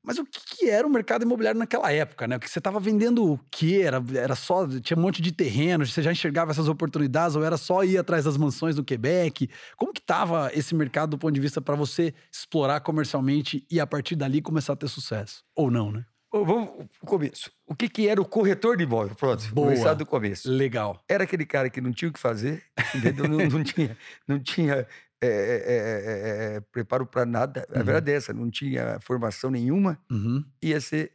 Mas 0.04 0.18
o 0.18 0.26
que, 0.26 0.70
era 0.70 0.86
o 0.86 0.90
mercado 0.90 1.24
imobiliário 1.24 1.58
naquela 1.58 1.92
época, 1.92 2.28
né? 2.28 2.38
Que 2.38 2.50
você 2.50 2.60
estava 2.60 2.80
vendendo 2.80 3.34
o 3.34 3.40
quê? 3.50 3.82
Era, 3.86 4.04
era 4.16 4.36
só. 4.36 4.68
Tinha 4.68 4.98
um 4.98 5.02
monte 5.02 5.22
de 5.22 5.32
terrenos, 5.32 5.94
você 5.94 6.02
já 6.02 6.12
enxergava 6.12 6.52
essas 6.52 6.68
oportunidades, 6.68 7.38
ou 7.38 7.44
era 7.44 7.56
só 7.56 7.84
ir 7.86 7.98
atrás 7.98 8.26
das 8.26 8.36
mansões 8.36 8.76
do 8.76 8.84
Quebec? 8.84 9.50
Como 9.78 9.94
que 9.94 10.02
estava 10.02 10.52
esse 10.54 10.76
mercado 10.76 11.12
do 11.12 11.18
ponto 11.18 11.34
de 11.34 11.40
vista 11.40 11.62
para 11.62 11.76
você 11.76 12.14
explorar 12.30 12.82
comercialmente 12.82 13.66
e 13.72 13.80
a 13.80 13.88
partir 13.88 14.16
dali 14.16 14.42
começar 14.42 14.74
a 14.74 14.76
ter 14.76 14.90
sucesso? 14.90 15.42
Ou 15.56 15.72
não, 15.72 15.90
né? 15.90 16.06
Vamos 16.34 16.88
pro 16.98 17.06
começo. 17.06 17.52
O 17.68 17.76
que, 17.76 17.88
que 17.88 18.08
era 18.08 18.20
o 18.20 18.26
corretor 18.26 18.76
de 18.76 18.84
imóvel? 18.84 19.16
Pronto, 19.16 19.48
Boa. 19.54 19.68
começar 19.68 19.94
do 19.94 20.04
começo. 20.04 20.50
Legal. 20.50 21.00
Era 21.08 21.26
aquele 21.26 21.46
cara 21.46 21.70
que 21.70 21.80
não 21.80 21.92
tinha 21.92 22.10
o 22.10 22.14
que 22.14 22.20
fazer, 22.20 22.64
não, 23.16 23.38
não, 23.48 23.64
tinha, 23.64 23.96
não 24.28 24.40
tinha 24.40 24.88
é, 25.26 25.64
é, 25.66 26.56
é, 26.56 26.60
preparo 26.72 27.06
para 27.06 27.26
nada. 27.26 27.66
Uhum. 27.70 27.82
A 27.82 27.84
verdade 27.84 28.12
é 28.12 28.16
essa, 28.16 28.34
não 28.34 28.50
tinha 28.50 29.00
formação 29.02 29.50
nenhuma, 29.50 30.00
uhum. 30.10 30.44
ia 30.62 30.80
ser 30.80 31.14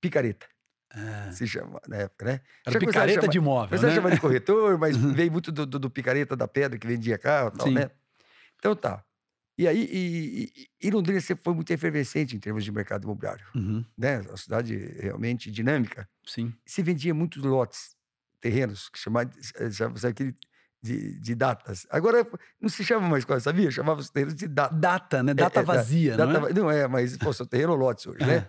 picareta. 0.00 0.46
Ah. 0.94 1.30
Se 1.32 1.46
chama 1.46 1.80
na 1.88 1.96
época, 1.96 2.24
né? 2.26 2.40
Era 2.66 2.78
picareta 2.78 3.26
de 3.26 3.38
imóvel. 3.38 3.78
Você 3.78 3.86
né? 3.86 3.94
chama 3.94 4.10
de 4.10 4.20
corretor, 4.20 4.78
mas 4.78 4.94
uhum. 5.02 5.12
veio 5.14 5.32
muito 5.32 5.50
do, 5.50 5.64
do, 5.64 5.78
do, 5.78 5.90
picareta 5.90 6.36
da 6.36 6.46
pedra 6.46 6.78
que 6.78 6.86
vendia 6.86 7.16
carro 7.16 7.50
e 7.54 7.58
tal, 7.58 7.66
Sim. 7.68 7.74
né? 7.74 7.90
Então 8.58 8.76
tá. 8.76 9.02
E 9.56 9.68
aí, 9.68 9.88
e, 9.90 10.52
e, 10.56 10.88
e, 10.88 10.90
Londrina 10.90 11.20
sempre 11.20 11.44
foi 11.44 11.54
muito 11.54 11.70
efervescente 11.70 12.34
em 12.34 12.38
termos 12.38 12.64
de 12.64 12.72
mercado 12.72 13.04
imobiliário. 13.04 13.46
Uhum. 13.54 13.84
Né? 13.96 14.20
Uma 14.20 14.36
cidade 14.36 14.76
realmente 14.98 15.50
dinâmica. 15.50 16.08
Sim. 16.26 16.52
Se 16.64 16.82
vendia 16.82 17.14
muitos 17.14 17.42
lotes, 17.42 17.94
terrenos, 18.40 18.88
que 18.88 18.98
chamava, 18.98 19.30
sabe 19.70 20.08
aquele 20.08 20.36
de, 20.82 21.18
de, 21.20 21.34
datas. 21.34 21.86
Agora 21.90 22.26
não 22.60 22.68
se 22.68 22.84
chama 22.84 23.08
mais 23.08 23.24
coisa, 23.24 23.44
sabia? 23.44 23.70
Chamava 23.70 24.00
os 24.00 24.10
terrenos 24.10 24.34
de 24.34 24.48
data. 24.48 24.74
Data, 24.74 25.22
né? 25.22 25.32
Data 25.32 25.60
é, 25.60 25.62
é, 25.62 25.64
vazia, 25.64 26.16
data, 26.16 26.32
não 26.32 26.46
é? 26.46 26.52
Não 26.52 26.70
é, 26.70 26.88
mas, 26.88 27.16
pô, 27.16 27.32
são 27.32 27.46
terreno 27.46 27.74
lotes 27.74 28.06
hoje, 28.06 28.24
né? 28.24 28.48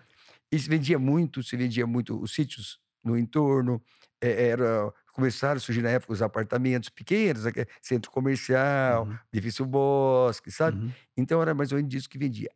E 0.51 0.59
se 0.59 0.69
vendia 0.69 0.99
muito, 0.99 1.43
se 1.43 1.55
vendia 1.55 1.85
muito 1.85 2.19
os 2.19 2.33
sítios 2.33 2.79
no 3.03 3.17
entorno, 3.17 3.81
é, 4.21 4.49
era 4.49 4.91
começaram 5.13 5.57
a 5.57 5.59
surgir 5.59 5.83
na 5.83 5.89
época 5.89 6.11
os 6.11 6.23
apartamentos 6.23 6.89
pequenos, 6.89 7.43
centro 7.81 8.09
comercial, 8.09 9.05
uhum. 9.05 9.17
edifício 9.31 9.63
bosque, 9.63 10.49
sabe? 10.49 10.77
Uhum. 10.77 10.91
Então 11.15 11.39
era 11.39 11.53
mais 11.53 11.71
ou 11.71 11.75
menos 11.77 11.91
disso 11.91 12.09
que 12.09 12.17
vendia. 12.17 12.49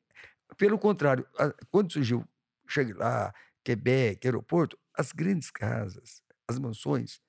Pelo 0.57 0.79
contrário, 0.79 1.25
quando 1.69 1.93
surgiu 1.93 2.25
cheguei 2.67 2.93
lá, 2.93 3.33
Quebec, 3.63 4.25
aeroporto, 4.25 4.77
as 4.97 5.11
grandes 5.11 5.51
casas, 5.51 6.21
as 6.47 6.57
mansões, 6.59 7.19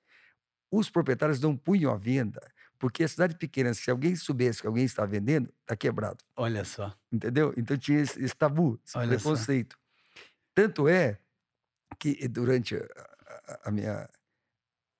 os 0.71 0.89
proprietários 0.89 1.39
não 1.39 1.55
punham 1.55 1.91
à 1.91 1.97
venda, 1.97 2.41
porque 2.77 3.03
a 3.03 3.07
cidade 3.07 3.35
pequena, 3.35 3.73
se 3.73 3.89
alguém 3.91 4.15
soubesse 4.15 4.61
que 4.61 4.67
alguém 4.67 4.85
está 4.85 5.05
vendendo, 5.05 5.53
está 5.61 5.75
quebrado. 5.75 6.23
Olha 6.35 6.63
só. 6.63 6.93
Entendeu? 7.11 7.53
Então 7.57 7.77
tinha 7.77 7.99
esse, 7.99 8.23
esse 8.23 8.35
tabu, 8.35 8.79
esse 8.85 8.97
Olha 8.97 9.09
preconceito. 9.09 9.73
Só. 9.73 10.21
Tanto 10.55 10.87
é 10.87 11.19
que 11.97 12.27
durante 12.27 12.75
a, 12.75 12.79
a, 13.47 13.69
a 13.69 13.71
minha, 13.71 14.09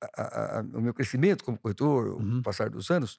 a, 0.02 0.64
o 0.74 0.82
meu 0.82 0.94
crescimento 0.94 1.44
como 1.44 1.58
corretor, 1.58 2.20
uhum. 2.20 2.40
o 2.40 2.44
passar 2.44 2.70
dos 2.70 2.90
anos, 2.92 3.18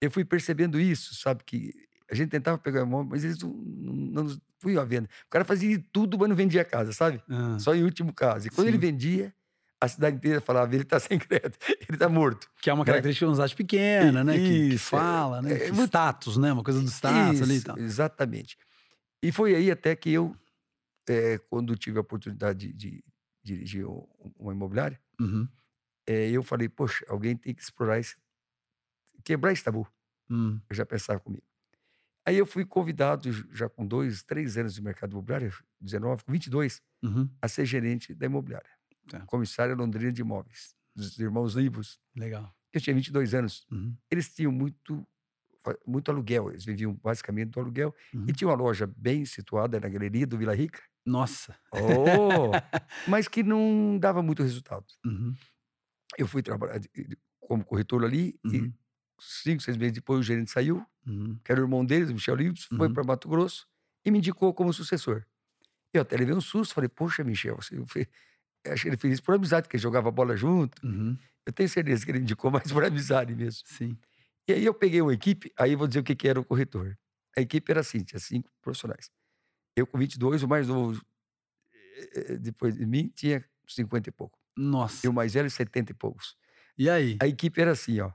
eu 0.00 0.10
fui 0.10 0.24
percebendo 0.24 0.80
isso, 0.80 1.14
sabe? 1.14 1.44
Que 1.44 1.72
a 2.10 2.14
gente 2.14 2.30
tentava 2.30 2.58
pegar 2.58 2.82
o 2.82 2.86
imóvel, 2.86 3.08
mas 3.10 3.24
eles 3.24 3.38
não, 3.38 3.50
não, 3.50 4.24
não 4.24 4.80
à 4.80 4.84
venda. 4.84 5.08
O 5.26 5.30
cara 5.30 5.44
fazia 5.44 5.82
tudo, 5.92 6.18
mas 6.18 6.28
não 6.28 6.36
vendia 6.36 6.62
a 6.62 6.64
casa, 6.64 6.92
sabe? 6.92 7.22
Ah. 7.28 7.56
Só 7.58 7.74
em 7.74 7.84
último 7.84 8.12
caso. 8.12 8.48
E 8.48 8.50
quando 8.50 8.66
Sim. 8.66 8.74
ele 8.74 8.78
vendia, 8.78 9.34
a 9.82 9.88
cidade 9.88 10.16
inteira 10.16 10.40
falava, 10.40 10.72
ele 10.72 10.84
está 10.84 11.00
sem 11.00 11.18
crédito, 11.18 11.58
ele 11.66 11.94
está 11.94 12.08
morto. 12.08 12.48
Que 12.60 12.70
é 12.70 12.72
uma 12.72 12.84
né? 12.84 12.86
característica 12.86 13.26
de 13.26 13.30
uma 13.30 13.34
cidade 13.34 13.56
pequena, 13.56 14.22
né? 14.22 14.38
Que, 14.38 14.70
que, 14.70 14.78
fala, 14.78 15.42
né? 15.42 15.54
É, 15.54 15.68
é, 15.68 15.72
status, 15.72 16.36
né? 16.36 16.52
Uma 16.52 16.62
coisa 16.62 16.80
do 16.80 16.88
status 16.88 17.34
isso, 17.34 17.42
ali 17.42 17.56
e 17.56 17.62
tal. 17.62 17.76
Exatamente. 17.76 18.56
E 19.20 19.32
foi 19.32 19.56
aí 19.56 19.72
até 19.72 19.96
que 19.96 20.10
eu, 20.10 20.36
é, 21.08 21.36
quando 21.50 21.76
tive 21.76 21.98
a 21.98 22.00
oportunidade 22.00 22.72
de, 22.72 22.72
de 22.72 23.04
dirigir 23.42 23.84
uma 24.38 24.52
imobiliária, 24.52 25.00
uhum. 25.20 25.48
é, 26.06 26.30
eu 26.30 26.44
falei, 26.44 26.68
poxa, 26.68 27.04
alguém 27.08 27.34
tem 27.34 27.52
que 27.52 27.62
explorar 27.62 27.98
esse, 27.98 28.14
quebrar 29.24 29.50
esse 29.50 29.64
tabu. 29.64 29.84
Hum. 30.30 30.60
Eu 30.70 30.76
já 30.76 30.86
pensava 30.86 31.18
comigo. 31.18 31.42
Aí 32.24 32.38
eu 32.38 32.46
fui 32.46 32.64
convidado, 32.64 33.32
já 33.52 33.68
com 33.68 33.84
dois, 33.84 34.22
três 34.22 34.56
anos 34.56 34.74
de 34.74 34.80
mercado 34.80 35.10
imobiliário, 35.10 35.52
19, 35.80 36.22
com 36.22 36.30
22, 36.30 36.80
uhum. 37.02 37.28
a 37.42 37.48
ser 37.48 37.66
gerente 37.66 38.14
da 38.14 38.26
imobiliária. 38.26 38.70
Tá. 39.08 39.20
Comissária 39.26 39.74
Londrina 39.74 40.12
de 40.12 40.20
Imóveis, 40.20 40.74
dos 40.94 41.18
irmãos 41.18 41.54
Livros. 41.54 41.98
Legal. 42.16 42.54
Eu 42.72 42.80
tinha 42.80 42.94
22 42.94 43.34
anos. 43.34 43.66
Uhum. 43.70 43.96
Eles 44.10 44.32
tinham 44.34 44.52
muito, 44.52 45.06
muito 45.86 46.10
aluguel, 46.10 46.50
eles 46.50 46.64
viviam 46.64 46.94
basicamente 46.94 47.50
do 47.50 47.60
aluguel. 47.60 47.94
Uhum. 48.14 48.26
E 48.28 48.32
tinha 48.32 48.48
uma 48.48 48.56
loja 48.56 48.86
bem 48.96 49.24
situada 49.24 49.78
na 49.78 49.88
galeria 49.88 50.26
do 50.26 50.38
Vila 50.38 50.54
Rica. 50.54 50.82
Nossa! 51.04 51.58
Oh, 51.72 52.50
mas 53.10 53.28
que 53.28 53.42
não 53.42 53.98
dava 53.98 54.22
muito 54.22 54.42
resultado. 54.42 54.86
Uhum. 55.04 55.34
Eu 56.16 56.26
fui 56.26 56.42
trabalhar 56.42 56.80
como 57.40 57.64
corretor 57.64 58.04
ali 58.04 58.38
e 58.44 58.58
uhum 58.58 58.72
cinco, 59.22 59.62
seis 59.62 59.76
meses 59.76 59.94
depois, 59.94 60.20
o 60.20 60.22
gerente 60.22 60.50
saiu, 60.50 60.84
uhum. 61.06 61.38
que 61.44 61.52
era 61.52 61.60
o 61.60 61.64
irmão 61.64 61.84
deles, 61.84 62.10
Michel 62.10 62.34
Livros, 62.34 62.64
foi 62.64 62.88
uhum. 62.88 62.92
para 62.92 63.04
Mato 63.04 63.28
Grosso 63.28 63.66
e 64.04 64.10
me 64.10 64.18
indicou 64.18 64.52
como 64.52 64.72
sucessor. 64.72 65.24
Eu 65.92 66.02
até 66.02 66.16
levei 66.16 66.34
um 66.34 66.40
susto, 66.40 66.74
falei, 66.74 66.88
poxa, 66.88 67.22
Michel, 67.22 67.56
você. 67.56 68.08
Acho 68.66 68.82
que 68.82 68.88
ele 68.88 68.96
fez 68.96 69.14
isso 69.14 69.22
por 69.22 69.34
amizade, 69.34 69.66
porque 69.66 69.78
jogava 69.78 70.10
bola 70.10 70.36
junto. 70.36 70.84
Uhum. 70.86 71.16
Eu 71.44 71.52
tenho 71.52 71.68
certeza 71.68 72.04
que 72.04 72.10
ele 72.10 72.18
indicou 72.18 72.50
mais 72.50 72.70
por 72.70 72.84
amizade 72.84 73.34
mesmo. 73.34 73.62
Sim. 73.66 73.96
E 74.48 74.52
aí 74.52 74.64
eu 74.64 74.74
peguei 74.74 75.00
uma 75.00 75.14
equipe, 75.14 75.52
aí 75.58 75.74
vou 75.74 75.86
dizer 75.86 76.00
o 76.00 76.02
que, 76.02 76.14
que 76.14 76.28
era 76.28 76.40
o 76.40 76.44
corretor. 76.44 76.98
A 77.36 77.40
equipe 77.40 77.70
era 77.70 77.80
assim, 77.80 78.00
tinha 78.00 78.18
cinco 78.18 78.50
profissionais. 78.60 79.10
Eu 79.76 79.86
com 79.86 79.98
22, 79.98 80.42
o 80.42 80.48
mais 80.48 80.68
novo 80.68 81.00
eh, 81.74 82.10
eh, 82.14 82.36
depois 82.36 82.76
de 82.76 82.84
mim 82.84 83.10
tinha 83.14 83.44
50 83.66 84.08
e 84.08 84.12
pouco. 84.12 84.38
Nossa. 84.56 85.06
E 85.06 85.08
o 85.08 85.12
mais 85.12 85.32
velho, 85.34 85.50
70 85.50 85.92
e 85.92 85.94
poucos. 85.94 86.36
E 86.76 86.90
aí? 86.90 87.16
A 87.20 87.26
equipe 87.26 87.60
era 87.60 87.72
assim, 87.72 88.00
ó. 88.00 88.10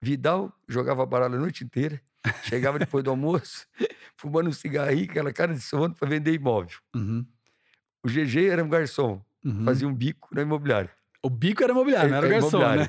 Vidal 0.00 0.52
jogava 0.68 1.04
baralho 1.04 1.34
a 1.34 1.38
noite 1.38 1.64
inteira, 1.64 2.00
chegava 2.44 2.78
depois 2.78 3.04
do 3.04 3.10
almoço, 3.10 3.66
fumando 4.16 4.48
um 4.48 4.52
cigarrinho, 4.52 5.10
aquela 5.10 5.32
cara 5.32 5.52
de 5.52 5.60
sono 5.60 5.94
para 5.94 6.08
vender 6.08 6.32
imóvel. 6.32 6.78
Uhum. 6.94 7.26
O 8.02 8.08
GG 8.08 8.46
era 8.48 8.64
um 8.64 8.68
garçom, 8.68 9.22
uhum. 9.44 9.64
fazia 9.64 9.86
um 9.86 9.94
bico 9.94 10.28
na 10.32 10.42
imobiliária. 10.42 10.90
O 11.22 11.28
bico 11.28 11.62
era 11.62 11.72
imobiliário, 11.72 12.10
não 12.10 12.16
era 12.18 12.26
é, 12.26 12.30
garçom, 12.30 12.58
né? 12.58 12.88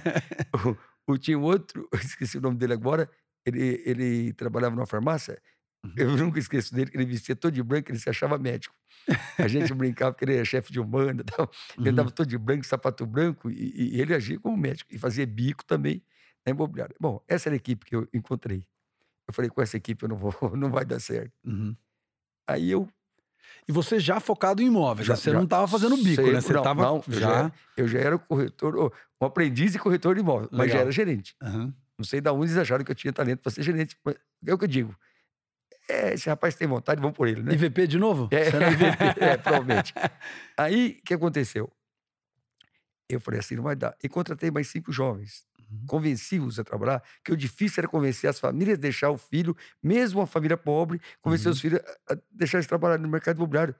O, 1.07 1.13
o, 1.13 1.17
tinha 1.17 1.37
outro, 1.37 1.87
esqueci 1.95 2.37
o 2.37 2.41
nome 2.41 2.57
dele 2.57 2.73
agora, 2.73 3.09
ele, 3.45 3.81
ele 3.85 4.33
trabalhava 4.33 4.75
numa 4.75 4.85
farmácia, 4.85 5.41
uhum. 5.83 5.93
eu 5.97 6.17
nunca 6.17 6.39
esqueço 6.39 6.73
dele, 6.73 6.91
que 6.91 6.97
ele 6.97 7.05
vestia 7.05 7.35
todo 7.35 7.53
de 7.53 7.63
branco, 7.63 7.91
ele 7.91 7.99
se 7.99 8.09
achava 8.09 8.37
médico. 8.37 8.75
A 9.37 9.47
gente 9.47 9.73
brincava 9.73 10.15
que 10.15 10.23
ele 10.23 10.35
era 10.35 10.45
chefe 10.45 10.71
de 10.71 10.79
umbanda, 10.79 11.23
tal. 11.25 11.49
ele 11.77 11.87
uhum. 11.87 11.91
andava 11.93 12.11
todo 12.11 12.27
de 12.27 12.37
branco, 12.37 12.65
sapato 12.65 13.05
branco, 13.05 13.49
e, 13.49 13.95
e 13.95 14.01
ele 14.01 14.13
agia 14.13 14.39
como 14.39 14.55
médico, 14.55 14.93
e 14.93 14.97
fazia 14.97 15.25
bico 15.25 15.65
também 15.65 16.03
na 16.45 16.51
imobiliária. 16.51 16.95
Bom, 16.99 17.23
essa 17.27 17.49
era 17.49 17.55
a 17.55 17.57
equipe 17.57 17.85
que 17.85 17.95
eu 17.95 18.07
encontrei. 18.13 18.65
Eu 19.27 19.33
falei, 19.33 19.49
com 19.49 19.61
essa 19.61 19.77
equipe 19.77 20.03
eu 20.03 20.09
não 20.09 20.17
vou, 20.17 20.33
não 20.55 20.69
vai 20.69 20.85
dar 20.85 20.99
certo. 20.99 21.33
Uhum. 21.45 21.75
Aí 22.47 22.69
eu. 22.69 22.87
E 23.67 23.71
você 23.71 23.99
já 23.99 24.19
focado 24.19 24.61
em 24.61 24.67
imóveis, 24.67 25.07
já, 25.07 25.15
você 25.15 25.31
já, 25.31 25.37
não 25.37 25.43
estava 25.43 25.67
fazendo 25.67 25.95
bico, 25.97 26.21
sei, 26.23 26.33
né? 26.33 26.41
Você 26.41 26.53
não, 26.53 26.61
tava 26.63 26.81
não, 26.83 27.03
já... 27.07 27.13
Eu, 27.15 27.19
já, 27.19 27.51
eu 27.77 27.87
já 27.87 27.99
era 27.99 28.17
corretor, 28.17 28.93
um 29.21 29.25
aprendiz 29.25 29.71
de 29.73 29.79
corretor 29.79 30.15
de 30.15 30.21
imóveis, 30.21 30.49
mas 30.51 30.71
já 30.71 30.79
era 30.79 30.91
gerente. 30.91 31.35
Uhum. 31.41 31.73
Não 31.97 32.05
sei 32.05 32.19
de 32.19 32.29
onde 32.29 32.45
eles 32.47 32.57
acharam 32.57 32.83
que 32.83 32.91
eu 32.91 32.95
tinha 32.95 33.13
talento 33.13 33.41
para 33.41 33.51
ser 33.51 33.61
gerente. 33.61 33.95
É 34.45 34.53
o 34.53 34.57
que 34.57 34.63
eu 34.63 34.67
digo. 34.67 34.95
É, 35.87 36.13
esse 36.13 36.29
rapaz 36.29 36.55
tem 36.55 36.67
vontade, 36.67 37.01
vamos 37.01 37.15
por 37.15 37.27
ele, 37.27 37.43
né? 37.43 37.53
IVP 37.53 37.85
de 37.85 37.97
novo? 37.97 38.29
É, 38.31 38.47
IVP, 38.47 39.19
é 39.23 39.37
provavelmente. 39.37 39.93
Aí, 40.57 40.99
o 40.99 41.05
que 41.05 41.13
aconteceu? 41.13 41.71
Eu 43.09 43.19
falei 43.19 43.39
assim, 43.39 43.55
não 43.55 43.63
vai 43.63 43.75
dar. 43.75 43.95
E 44.01 44.07
contratei 44.07 44.49
mais 44.49 44.67
cinco 44.67 44.91
jovens. 44.91 45.45
Uhum. 45.71 45.85
Convenci-os 45.87 46.59
a 46.59 46.63
trabalhar, 46.63 47.01
que 47.23 47.31
o 47.31 47.37
difícil 47.37 47.81
era 47.81 47.87
convencer 47.87 48.29
as 48.29 48.39
famílias 48.39 48.77
a 48.77 48.81
deixar 48.81 49.09
o 49.09 49.17
filho, 49.17 49.55
mesmo 49.81 50.19
uma 50.19 50.27
família 50.27 50.57
pobre, 50.57 50.99
convencer 51.21 51.47
uhum. 51.47 51.53
os 51.53 51.61
filhos 51.61 51.79
a 52.09 52.17
deixar 52.31 52.57
eles 52.57 52.67
trabalhar 52.67 52.97
no 52.97 53.07
mercado 53.07 53.37
imobiliário. 53.37 53.73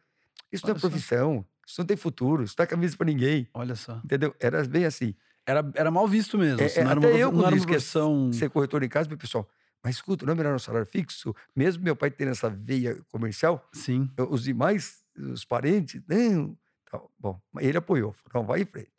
Isso 0.52 0.66
Olha 0.66 0.74
não 0.74 0.78
é 0.78 0.82
profissão, 0.82 1.36
só. 1.36 1.68
isso 1.68 1.82
não 1.82 1.86
tem 1.86 1.98
futuro, 1.98 2.44
isso 2.44 2.56
não 2.58 2.64
dá 2.64 2.68
camisa 2.68 2.96
para 2.96 3.06
ninguém. 3.06 3.48
Olha 3.54 3.76
só. 3.76 4.00
Entendeu? 4.04 4.34
Era 4.40 4.64
bem 4.64 4.86
assim. 4.86 5.14
Era, 5.46 5.70
era 5.76 5.92
mal 5.92 6.08
visto 6.08 6.38
mesmo. 6.38 6.62
É, 6.62 6.66
assim, 6.66 6.82
não 6.82 6.92
até 6.92 7.08
era 7.08 7.10
uma, 7.10 7.20
eu, 7.20 7.32
não 7.32 7.46
era 7.46 7.56
uma 7.56 7.66
profissão... 7.66 8.32
ser 8.32 8.50
corretor 8.50 8.84
em 8.84 8.90
casa, 8.90 9.10
meu 9.10 9.18
pessoal, 9.18 9.50
mas 9.84 9.96
escuta, 9.96 10.26
não 10.26 10.34
é 10.34 10.36
melhor 10.36 10.56
um 10.56 10.60
salário 10.60 10.86
fixo? 10.86 11.36
Mesmo 11.56 11.84
meu 11.84 11.96
pai 11.96 12.12
tendo 12.12 12.32
essa 12.32 12.50
veia 12.50 12.98
comercial, 13.12 13.68
Sim. 13.74 14.10
os 14.30 14.44
demais, 14.44 15.04
os 15.18 15.44
parentes, 15.44 16.02
não. 16.08 16.56
Então, 16.88 17.10
bom, 17.18 17.42
ele 17.60 17.78
apoiou, 17.78 18.12
falou, 18.14 18.44
não, 18.44 18.46
vai 18.46 18.62
em 18.62 18.66
frente. 18.66 18.92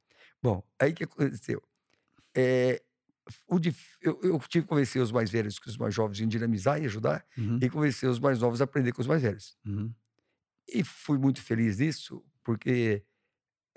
Bom, 0.42 0.62
aí 0.80 0.90
o 0.90 0.94
que 0.94 1.04
aconteceu? 1.04 1.62
É, 2.34 2.82
dif... 3.60 3.96
eu, 4.00 4.18
eu, 4.22 4.38
tive 4.40 4.64
que 4.64 4.68
convencer 4.68 5.02
os 5.02 5.12
mais 5.12 5.30
velhos 5.30 5.58
que 5.58 5.68
os 5.68 5.76
mais 5.76 5.94
jovens 5.94 6.20
em 6.20 6.28
dinamizar 6.28 6.80
e 6.80 6.86
ajudar, 6.86 7.24
uhum. 7.36 7.58
e 7.60 7.68
convencer 7.68 8.08
os 8.08 8.18
mais 8.18 8.40
novos 8.40 8.60
a 8.60 8.64
aprender 8.64 8.92
com 8.92 9.00
os 9.00 9.06
mais 9.06 9.22
velhos. 9.22 9.56
Uhum. 9.64 9.92
E 10.68 10.84
fui 10.84 11.18
muito 11.18 11.42
feliz 11.42 11.78
nisso, 11.78 12.24
porque 12.42 13.04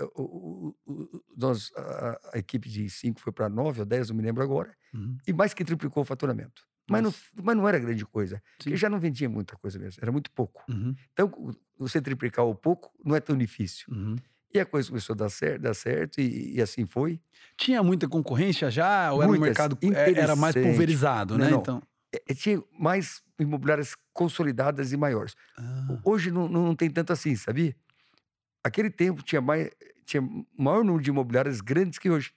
o, 0.01 0.21
o, 0.21 0.75
o, 0.85 1.23
nós, 1.37 1.71
a, 1.75 2.19
a, 2.33 2.37
equipe 2.37 2.69
de 2.69 2.89
cinco 2.89 3.19
foi 3.19 3.31
para 3.31 3.49
nove 3.49 3.79
ou 3.79 3.85
dez, 3.85 4.09
não 4.09 4.15
me 4.15 4.23
lembro 4.23 4.43
agora, 4.43 4.75
uhum. 4.93 5.17
e 5.27 5.33
mais 5.33 5.53
que 5.53 5.63
triplicou 5.63 6.03
o 6.03 6.05
faturamento. 6.05 6.63
Mas 6.87 7.01
não, 7.01 7.13
mas 7.43 7.57
não 7.57 7.67
era 7.67 7.79
grande 7.79 8.05
coisa, 8.05 8.35
Sim. 8.35 8.41
porque 8.57 8.77
já 8.77 8.89
não 8.89 8.99
vendia 8.99 9.27
muita 9.27 9.55
coisa 9.57 9.79
mesmo, 9.79 9.99
era 10.01 10.11
muito 10.11 10.29
pouco. 10.31 10.63
Uhum. 10.69 10.95
Então, 11.13 11.31
você 11.77 11.99
triplicar 11.99 12.45
o 12.45 12.53
pouco 12.53 12.91
não 13.03 13.15
é 13.15 13.19
tão 13.19 13.35
difícil. 13.35 13.87
Uhum. 13.91 14.15
E 14.53 14.59
a 14.59 14.65
coisa 14.65 14.87
começou 14.87 15.13
a 15.13 15.17
dar 15.17 15.29
certo, 15.29 15.61
dar 15.61 15.73
certo 15.73 16.21
e, 16.21 16.55
e 16.55 16.61
assim 16.61 16.85
foi. 16.85 17.19
Tinha 17.57 17.83
muita 17.83 18.07
conconcorrência 18.07 18.69
já? 18.71 19.11
Ou 19.11 19.21
era 19.21 19.31
um 19.31 19.39
mercado 19.39 19.77
é, 19.81 20.11
era 20.11 20.35
mais 20.35 20.55
pulverizado, 20.55 21.37
né? 21.37 21.49
Não, 21.49 21.59
Então... 21.59 21.81
É, 22.13 22.21
é, 22.29 22.33
tinha 22.33 22.63
mais 22.79 23.21
imobiliárias 23.37 23.95
consolidadas 24.13 24.93
e 24.93 24.97
maiores. 24.97 25.35
Ah. 25.57 25.99
Hoje 26.03 26.31
não, 26.31 26.47
não 26.47 26.75
tem 26.75 26.89
tanto 26.89 27.11
assim, 27.11 27.35
sabia? 27.35 27.75
Aquele 28.63 28.89
tempo 28.89 29.21
tinha, 29.21 29.41
mais, 29.41 29.69
tinha 30.05 30.23
maior 30.57 30.83
número 30.83 31.03
de 31.03 31.09
imobiliárias 31.09 31.59
grandes 31.59 31.99
que 31.99 32.09
hoje. 32.09 32.31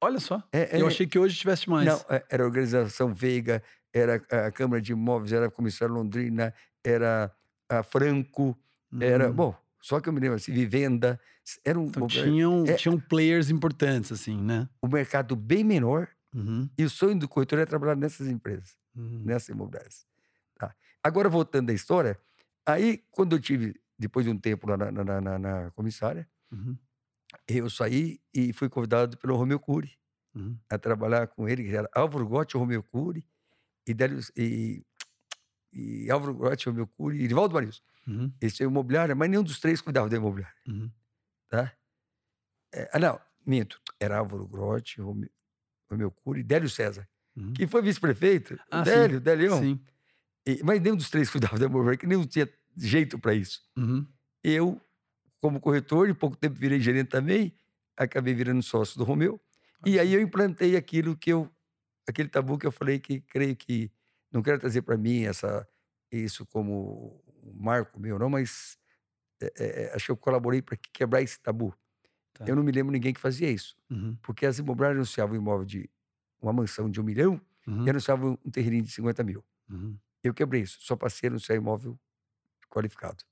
Olha 0.00 0.20
só. 0.20 0.42
É, 0.52 0.80
Eu 0.80 0.86
é, 0.86 0.88
achei 0.88 1.06
que 1.06 1.18
hoje 1.18 1.36
tivesse 1.36 1.68
mais. 1.68 1.86
Não, 1.86 2.00
era 2.30 2.42
a 2.42 2.46
Organização 2.46 3.12
Veiga, 3.12 3.62
era 3.92 4.14
a 4.46 4.50
Câmara 4.50 4.80
de 4.80 4.92
Imóveis, 4.92 5.32
era 5.32 5.46
a 5.46 5.50
Comissária 5.50 5.92
Londrina, 5.92 6.54
era 6.84 7.30
a 7.68 7.82
Franco, 7.82 8.56
uhum. 8.92 9.02
era. 9.02 9.30
Bom, 9.30 9.54
só 9.80 10.00
que 10.00 10.08
eu 10.08 10.12
me 10.12 10.20
lembro 10.20 10.36
assim, 10.36 10.52
Vivenda. 10.52 11.20
Era 11.64 11.78
um, 11.78 11.86
então, 11.86 12.06
tinham, 12.06 12.64
é, 12.66 12.74
tinham 12.74 12.98
players 12.98 13.50
importantes, 13.50 14.12
assim, 14.12 14.36
né? 14.36 14.68
O 14.82 14.88
mercado 14.88 15.34
bem 15.34 15.64
menor. 15.64 16.08
Uhum. 16.34 16.68
E 16.76 16.84
o 16.84 16.90
sonho 16.90 17.18
do 17.18 17.26
corretor 17.26 17.58
é 17.58 17.64
trabalhar 17.64 17.96
nessas 17.96 18.28
empresas, 18.28 18.76
uhum. 18.94 19.22
nessas 19.24 19.48
imobiliárias. 19.48 20.06
Tá. 20.58 20.74
Agora, 21.02 21.28
voltando 21.28 21.70
à 21.70 21.72
história, 21.72 22.18
aí, 22.66 23.02
quando 23.10 23.34
eu 23.34 23.40
tive, 23.40 23.74
depois 23.98 24.26
de 24.26 24.30
um 24.30 24.38
tempo 24.38 24.68
lá 24.68 24.76
na, 24.76 24.92
na, 24.92 25.20
na, 25.20 25.38
na 25.38 25.70
comissária, 25.70 26.28
uhum. 26.52 26.76
eu 27.46 27.70
saí 27.70 28.20
e 28.34 28.52
fui 28.52 28.68
convidado 28.68 29.16
pelo 29.16 29.36
Romeu 29.36 29.58
Cury 29.58 29.98
uhum. 30.34 30.56
a 30.68 30.76
trabalhar 30.76 31.26
com 31.28 31.48
ele, 31.48 31.64
que 31.64 31.74
era 31.74 31.88
Álvaro 31.94 32.26
Gotti, 32.26 32.56
Romeu 32.58 32.82
Cury 32.82 33.24
e, 33.86 33.96
e, 34.36 34.84
e 35.72 36.10
Álvaro 36.10 36.34
Gotti, 36.34 36.68
Romeu 36.68 36.86
Cury 36.86 37.22
e 37.22 37.26
Rivaldo 37.26 37.54
Marius. 37.54 37.82
Uhum. 38.08 38.32
Esse 38.40 38.62
é 38.62 38.66
imobiliário, 38.66 39.14
mas 39.14 39.28
nenhum 39.28 39.42
dos 39.42 39.60
três 39.60 39.80
cuidava 39.82 40.08
da 40.08 40.16
imobiliária. 40.16 40.56
Uhum. 40.66 40.90
Tá? 41.48 41.72
É, 42.74 42.90
ah, 42.92 42.98
não, 42.98 43.20
Minto, 43.46 43.80
era 44.00 44.18
Álvaro 44.18 44.46
Grotti, 44.46 45.00
Romeu, 45.00 45.30
Romeu 45.90 46.10
Cury 46.10 46.42
Délio 46.42 46.70
César, 46.70 47.06
uhum. 47.36 47.52
que 47.52 47.66
foi 47.66 47.82
vice-prefeito. 47.82 48.58
Ah, 48.70 48.82
Délio, 48.82 49.20
Délião. 49.20 49.60
Sim. 49.60 49.80
E, 50.46 50.62
mas 50.64 50.80
nenhum 50.80 50.96
dos 50.96 51.10
três 51.10 51.28
cuidava 51.30 51.58
da 51.58 51.66
imobiliária, 51.66 51.98
que 51.98 52.06
nenhum 52.06 52.24
tinha 52.24 52.48
jeito 52.76 53.18
para 53.18 53.34
isso. 53.34 53.62
Uhum. 53.76 54.06
Eu, 54.42 54.80
como 55.40 55.60
corretor, 55.60 56.08
em 56.08 56.14
pouco 56.14 56.36
tempo 56.36 56.54
virei 56.54 56.80
gerente 56.80 57.08
também, 57.08 57.54
acabei 57.96 58.32
virando 58.32 58.62
sócio 58.62 58.96
do 58.96 59.04
Romeu. 59.04 59.40
Ah, 59.82 59.88
e 59.88 59.98
aí 59.98 60.14
eu 60.14 60.20
implantei 60.20 60.76
aquilo 60.76 61.14
que 61.14 61.30
eu, 61.30 61.50
aquele 62.08 62.28
tabu 62.28 62.56
que 62.56 62.66
eu 62.66 62.72
falei 62.72 62.98
que 62.98 63.20
creio 63.20 63.54
que 63.54 63.92
não 64.32 64.42
quero 64.42 64.58
trazer 64.58 64.82
para 64.82 64.96
mim 64.96 65.24
essa 65.24 65.66
isso 66.10 66.46
como 66.46 67.22
marco 67.54 67.98
meu, 68.00 68.18
não, 68.18 68.30
mas 68.30 68.78
é, 69.40 69.52
é, 69.56 69.94
acho 69.94 70.06
que 70.06 70.10
eu 70.10 70.16
colaborei 70.16 70.60
para 70.62 70.76
quebrar 70.76 71.22
esse 71.22 71.40
tabu. 71.40 71.74
Tá. 72.34 72.44
Eu 72.46 72.56
não 72.56 72.62
me 72.62 72.72
lembro 72.72 72.92
ninguém 72.92 73.12
que 73.12 73.20
fazia 73.20 73.50
isso. 73.50 73.76
Uhum. 73.90 74.16
Porque 74.22 74.46
as 74.46 74.58
imobiliárias 74.58 74.98
anunciavam 74.98 75.36
um 75.36 75.40
imóvel 75.40 75.64
de 75.64 75.90
uma 76.40 76.52
mansão 76.52 76.90
de 76.90 77.00
um 77.00 77.04
milhão 77.04 77.40
uhum. 77.66 77.86
e 77.86 77.90
anunciavam 77.90 78.38
um 78.44 78.50
terreninho 78.50 78.84
de 78.84 78.92
50 78.92 79.24
mil. 79.24 79.44
Uhum. 79.68 79.96
Eu 80.22 80.34
quebrei 80.34 80.62
isso. 80.62 80.78
Só 80.80 80.96
passei 80.96 81.28
a 81.28 81.30
anunciar 81.30 81.56
imóvel 81.56 81.98
qualificado. 82.68 83.24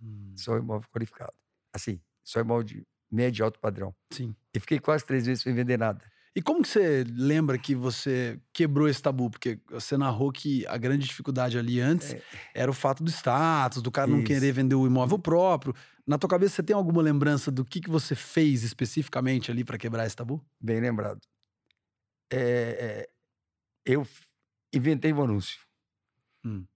Hum. 0.00 0.34
Só 0.36 0.56
imóvel 0.56 0.88
qualificado. 0.90 1.32
Assim, 1.72 2.00
só 2.22 2.40
imóvel 2.40 2.64
de 2.64 2.86
médio 3.10 3.42
e 3.42 3.44
alto 3.44 3.58
padrão. 3.58 3.94
Sim. 4.10 4.34
E 4.54 4.60
fiquei 4.60 4.78
quase 4.78 5.04
três 5.04 5.26
vezes 5.26 5.42
sem 5.42 5.54
vender 5.54 5.78
nada. 5.78 6.04
E 6.34 6.40
como 6.40 6.62
que 6.62 6.68
você 6.68 7.04
lembra 7.04 7.58
que 7.58 7.74
você 7.74 8.40
quebrou 8.54 8.88
esse 8.88 9.02
tabu? 9.02 9.28
Porque 9.28 9.60
você 9.68 9.98
narrou 9.98 10.32
que 10.32 10.66
a 10.66 10.78
grande 10.78 11.06
dificuldade 11.06 11.58
ali 11.58 11.78
antes 11.78 12.14
é. 12.14 12.22
era 12.54 12.70
o 12.70 12.74
fato 12.74 13.04
do 13.04 13.10
status, 13.10 13.82
do 13.82 13.90
cara 13.90 14.08
Isso. 14.08 14.16
não 14.16 14.24
querer 14.24 14.50
vender 14.52 14.74
o 14.74 14.86
imóvel 14.86 15.18
próprio. 15.18 15.74
Na 16.06 16.16
tua 16.16 16.30
cabeça, 16.30 16.56
você 16.56 16.62
tem 16.62 16.74
alguma 16.74 17.02
lembrança 17.02 17.50
do 17.50 17.64
que, 17.64 17.82
que 17.82 17.90
você 17.90 18.14
fez 18.14 18.62
especificamente 18.62 19.50
ali 19.50 19.62
para 19.62 19.76
quebrar 19.76 20.06
esse 20.06 20.16
tabu? 20.16 20.42
Bem 20.58 20.80
lembrado. 20.80 21.20
É, 22.32 22.38
é, 22.38 23.08
eu 23.84 24.06
inventei 24.72 25.12
um 25.12 25.22
anúncio. 25.22 25.60
O 26.44 26.48
hum. 26.48 26.66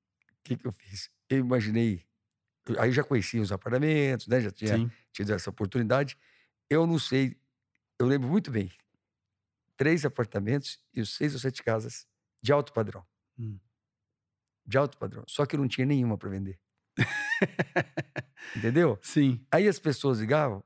que, 0.44 0.56
que 0.56 0.66
eu 0.66 0.72
fiz? 0.72 1.10
Eu 1.30 1.38
imaginei. 1.38 2.04
Aí 2.78 2.92
já 2.92 3.02
conhecia 3.02 3.40
os 3.40 3.50
apartamentos, 3.50 4.26
né? 4.26 4.38
já 4.40 4.50
tinha 4.50 4.76
Sim. 4.76 4.90
tido 5.14 5.32
essa 5.32 5.48
oportunidade. 5.48 6.14
Eu 6.68 6.86
não 6.86 6.98
sei, 6.98 7.36
eu 7.98 8.06
lembro 8.06 8.28
muito 8.28 8.50
bem 8.50 8.70
três 9.76 10.04
apartamentos 10.04 10.78
e 10.92 11.00
os 11.00 11.14
seis 11.14 11.34
ou 11.34 11.40
sete 11.40 11.62
casas 11.62 12.06
de 12.42 12.52
alto 12.52 12.72
padrão. 12.72 13.06
Hum. 13.38 13.58
De 14.64 14.78
alto 14.78 14.96
padrão. 14.98 15.24
Só 15.28 15.44
que 15.46 15.56
não 15.56 15.68
tinha 15.68 15.86
nenhuma 15.86 16.16
para 16.16 16.30
vender. 16.30 16.58
Entendeu? 18.56 18.98
Sim. 19.02 19.44
Aí 19.50 19.68
as 19.68 19.78
pessoas 19.78 20.18
ligavam, 20.18 20.64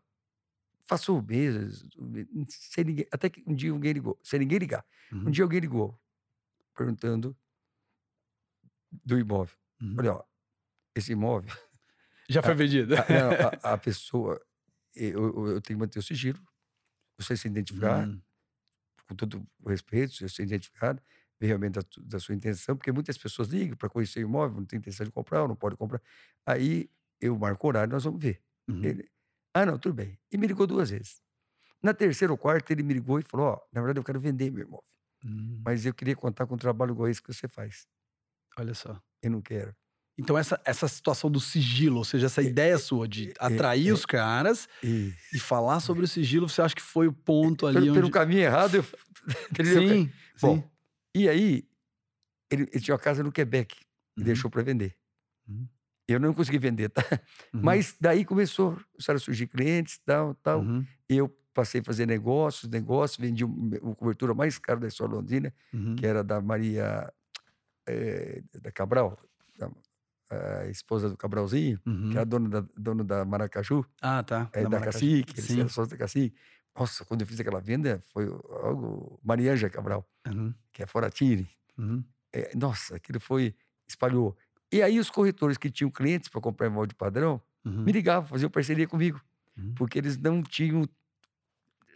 faço 0.87 1.21
meses, 1.23 1.85
sem 2.49 2.85
ninguém, 2.85 3.07
até 3.11 3.29
que 3.29 3.43
um 3.47 3.55
dia 3.55 3.73
alguém 3.73 3.93
ligou, 3.93 4.19
sem 4.23 4.39
ninguém 4.39 4.59
ligar. 4.59 4.87
Uhum. 5.13 5.29
Um 5.29 5.31
dia 5.31 5.45
alguém 5.45 5.61
ligou, 5.61 6.01
perguntando 6.77 7.37
do 9.05 9.19
imóvel. 9.19 9.57
Uhum. 9.81 9.97
Falei, 9.97 10.11
ó, 10.11 10.23
esse 10.95 11.13
imóvel. 11.13 11.51
Já 12.29 12.43
foi 12.43 12.55
vendido. 12.55 12.95
A, 12.95 13.01
a, 13.01 13.01
a, 13.71 13.75
a 13.75 13.79
pessoa, 13.79 14.41
eu, 14.95 15.49
eu, 15.49 15.61
tenho 15.61 15.79
que 15.79 15.85
manter 15.85 15.99
o 15.99 16.03
sigilo, 16.03 16.41
você 17.19 17.37
se 17.37 17.49
identificar, 17.49 18.07
uhum 18.07 18.23
com 19.11 19.17
todo 19.17 19.45
o 19.61 19.69
respeito, 19.69 20.15
se 20.15 20.29
ser 20.29 20.45
identificado, 20.45 21.03
ver 21.39 21.49
realmente 21.49 21.75
da, 21.75 21.83
da, 22.03 22.21
sua 22.21 22.35
intenção, 22.35 22.77
porque 22.77 22.93
muitas 22.93 23.19
pessoas 23.19 23.49
ligam 23.49 23.77
para 23.77 23.89
conhecer 23.89 24.21
o 24.21 24.29
imóvel, 24.29 24.59
não 24.59 24.65
tem 24.65 24.79
intenção 24.79 25.05
de 25.05 25.11
comprar, 25.11 25.43
ou 25.43 25.49
não 25.49 25.57
pode 25.57 25.77
comprar. 25.77 26.01
Aí 26.47 26.89
eu 27.21 27.37
marco 27.37 27.67
o 27.67 27.69
horário, 27.69 27.93
nós 27.93 28.05
vamos 28.05 28.23
ver. 28.23 28.41
Uhum. 28.69 28.85
Ele, 28.85 29.11
ah, 29.53 29.67
não, 29.67 29.79
tudo 29.79 29.95
bem. 29.95 30.17
E 30.31 30.39
me 30.39 30.47
ligou 30.47 30.67
duas 30.67 30.91
vezes. 30.91 31.21
Na 31.83 31.93
terceira 31.93 32.33
ou 32.33 32.39
quarta, 32.39 32.73
ele 32.73 32.83
me 32.83 32.95
ligou 32.95 33.19
e 33.19 33.23
falou: 33.23 33.47
Ó, 33.47 33.55
oh, 33.57 33.69
na 33.73 33.81
verdade, 33.81 33.99
eu 33.99 34.05
quero 34.05 34.21
vender 34.21 34.51
meu 34.51 34.63
imóvel. 34.63 34.85
Uhum. 35.25 35.61
Mas 35.65 35.85
eu 35.85 35.93
queria 35.93 36.15
contar 36.15 36.47
com 36.47 36.55
um 36.55 36.59
trabalho 36.59 36.93
igual 36.93 37.09
esse 37.09 37.21
que 37.21 37.33
você 37.33 37.49
faz. 37.49 37.87
Olha 38.57 38.75
só. 38.75 39.01
Eu 39.23 39.31
não 39.31 39.41
quero. 39.41 39.75
Então, 40.21 40.37
essa, 40.37 40.61
essa 40.65 40.87
situação 40.87 41.31
do 41.31 41.41
sigilo, 41.41 41.97
ou 41.97 42.05
seja, 42.05 42.27
essa 42.27 42.43
é, 42.43 42.45
ideia 42.45 42.75
é, 42.75 42.79
sua 42.79 43.09
de 43.09 43.33
atrair 43.39 43.89
é, 43.89 43.93
os 43.93 44.05
caras 44.05 44.69
e 44.83 45.39
falar 45.39 45.81
sobre 45.81 46.05
o 46.05 46.09
sigilo, 46.09 46.49
você 46.49 46.61
acha 46.61 46.75
que 46.75 46.83
foi 46.83 47.09
o 47.09 47.13
ponto 47.13 47.67
ali? 47.67 47.75
Pelo, 47.77 47.91
onde... 47.91 48.01
pelo 48.01 48.11
caminho 48.11 48.43
errado, 48.43 48.75
eu. 48.77 48.85
sim, 49.65 50.13
Bom, 50.41 50.57
sim. 50.57 50.65
e 51.15 51.29
aí, 51.29 51.65
ele, 52.51 52.69
ele, 52.71 52.81
tinha 52.81 52.95
uma 52.95 53.01
casa 53.01 53.23
no 53.23 53.33
Quebec 53.33 53.75
e 54.17 54.21
uhum. 54.21 54.27
deixou 54.27 54.51
para 54.51 54.63
vender. 54.63 54.95
Uhum. 55.49 55.67
Eu 56.07 56.21
não 56.21 56.35
consegui 56.35 56.59
vender, 56.59 56.91
tá? 56.91 57.03
Uhum. 57.55 57.61
Mas 57.63 57.97
daí 57.99 58.25
começou, 58.25 58.79
começaram 58.93 59.17
a 59.17 59.21
surgir 59.21 59.47
clientes, 59.47 59.99
tal, 60.05 60.35
tal. 60.43 60.61
Uhum. 60.61 60.85
Eu 61.09 61.29
passei 61.55 61.81
a 61.81 61.85
fazer 61.85 62.07
negócios, 62.07 62.71
negócios, 62.71 63.19
vendi 63.19 63.45
o, 63.45 63.95
cobertura 63.95 64.35
mais 64.35 64.59
cara 64.59 64.81
da 64.81 64.89
história 64.89 65.15
londrina, 65.15 65.53
uhum. 65.73 65.97
que 65.97 66.05
era 66.05 66.23
da 66.23 66.41
Maria 66.41 67.13
é, 67.87 68.43
da 68.61 68.71
Cabral, 68.71 69.19
da, 69.59 69.71
a 70.31 70.67
esposa 70.67 71.09
do 71.09 71.17
Cabralzinho, 71.17 71.81
uhum. 71.85 72.11
que 72.11 72.19
é 72.19 72.21
a 72.21 72.25
dona 72.25 72.49
da, 72.49 72.65
dona 72.77 73.05
da 73.05 73.25
Maracaju. 73.25 73.85
Ah, 74.01 74.23
tá. 74.23 74.49
É, 74.53 74.63
da, 74.63 74.69
da 74.69 74.81
Cacique, 74.81 75.39
eles 75.39 75.51
eram 75.51 75.69
sócios 75.69 75.89
da 75.89 75.97
Cacique. 75.97 76.37
Nossa, 76.79 77.05
quando 77.05 77.23
eu 77.23 77.27
fiz 77.27 77.41
aquela 77.41 77.61
venda, 77.61 78.01
foi 78.13 78.27
algo. 78.63 79.19
Marianja 79.25 79.69
Cabral, 79.69 80.09
uhum. 80.27 80.55
que 80.73 80.83
é 80.83 80.87
Foratini. 80.87 81.49
Uhum. 81.77 82.05
É, 82.33 82.53
nossa, 82.57 82.97
aquilo 82.97 83.19
foi. 83.19 83.55
espalhou. 83.89 84.37
E 84.73 84.83
aí 84.83 85.01
os 85.01 85.11
corretores 85.11 85.59
que 85.59 85.69
tinham 85.69 85.91
clientes 85.91 86.29
para 86.29 86.41
comprar 86.41 86.69
imóvel 86.69 86.87
de 86.87 86.95
padrão 86.95 87.43
uhum. 87.65 87.83
me 87.83 87.91
ligavam, 87.91 88.29
faziam 88.29 88.49
parceria 88.49 88.87
comigo. 88.87 89.21
Uhum. 89.57 89.75
Porque 89.75 89.99
eles 89.99 90.17
não 90.17 90.43
tinham, 90.43 90.89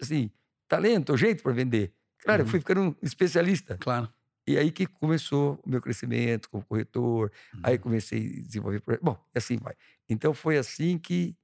assim, 0.02 0.28
talento 0.68 1.10
ou 1.10 1.16
jeito 1.16 1.42
para 1.42 1.52
vender. 1.52 1.92
Claro, 2.18 2.42
eu 2.42 2.46
fui 2.46 2.56
uhum. 2.56 2.60
ficando 2.60 2.80
um 2.80 2.94
especialista. 3.00 3.78
Claro. 3.78 4.12
E 4.46 4.58
aí 4.58 4.70
que 4.70 4.86
começou 4.86 5.58
o 5.64 5.70
meu 5.70 5.80
crescimento 5.80 6.50
como 6.50 6.64
corretor, 6.64 7.32
uhum. 7.54 7.60
aí 7.62 7.78
comecei 7.78 8.38
a 8.38 8.46
desenvolver. 8.46 8.82
Bom, 9.02 9.18
assim 9.34 9.56
vai. 9.56 9.74
Então 10.08 10.34
foi 10.34 10.58
assim 10.58 10.98
que 10.98 11.34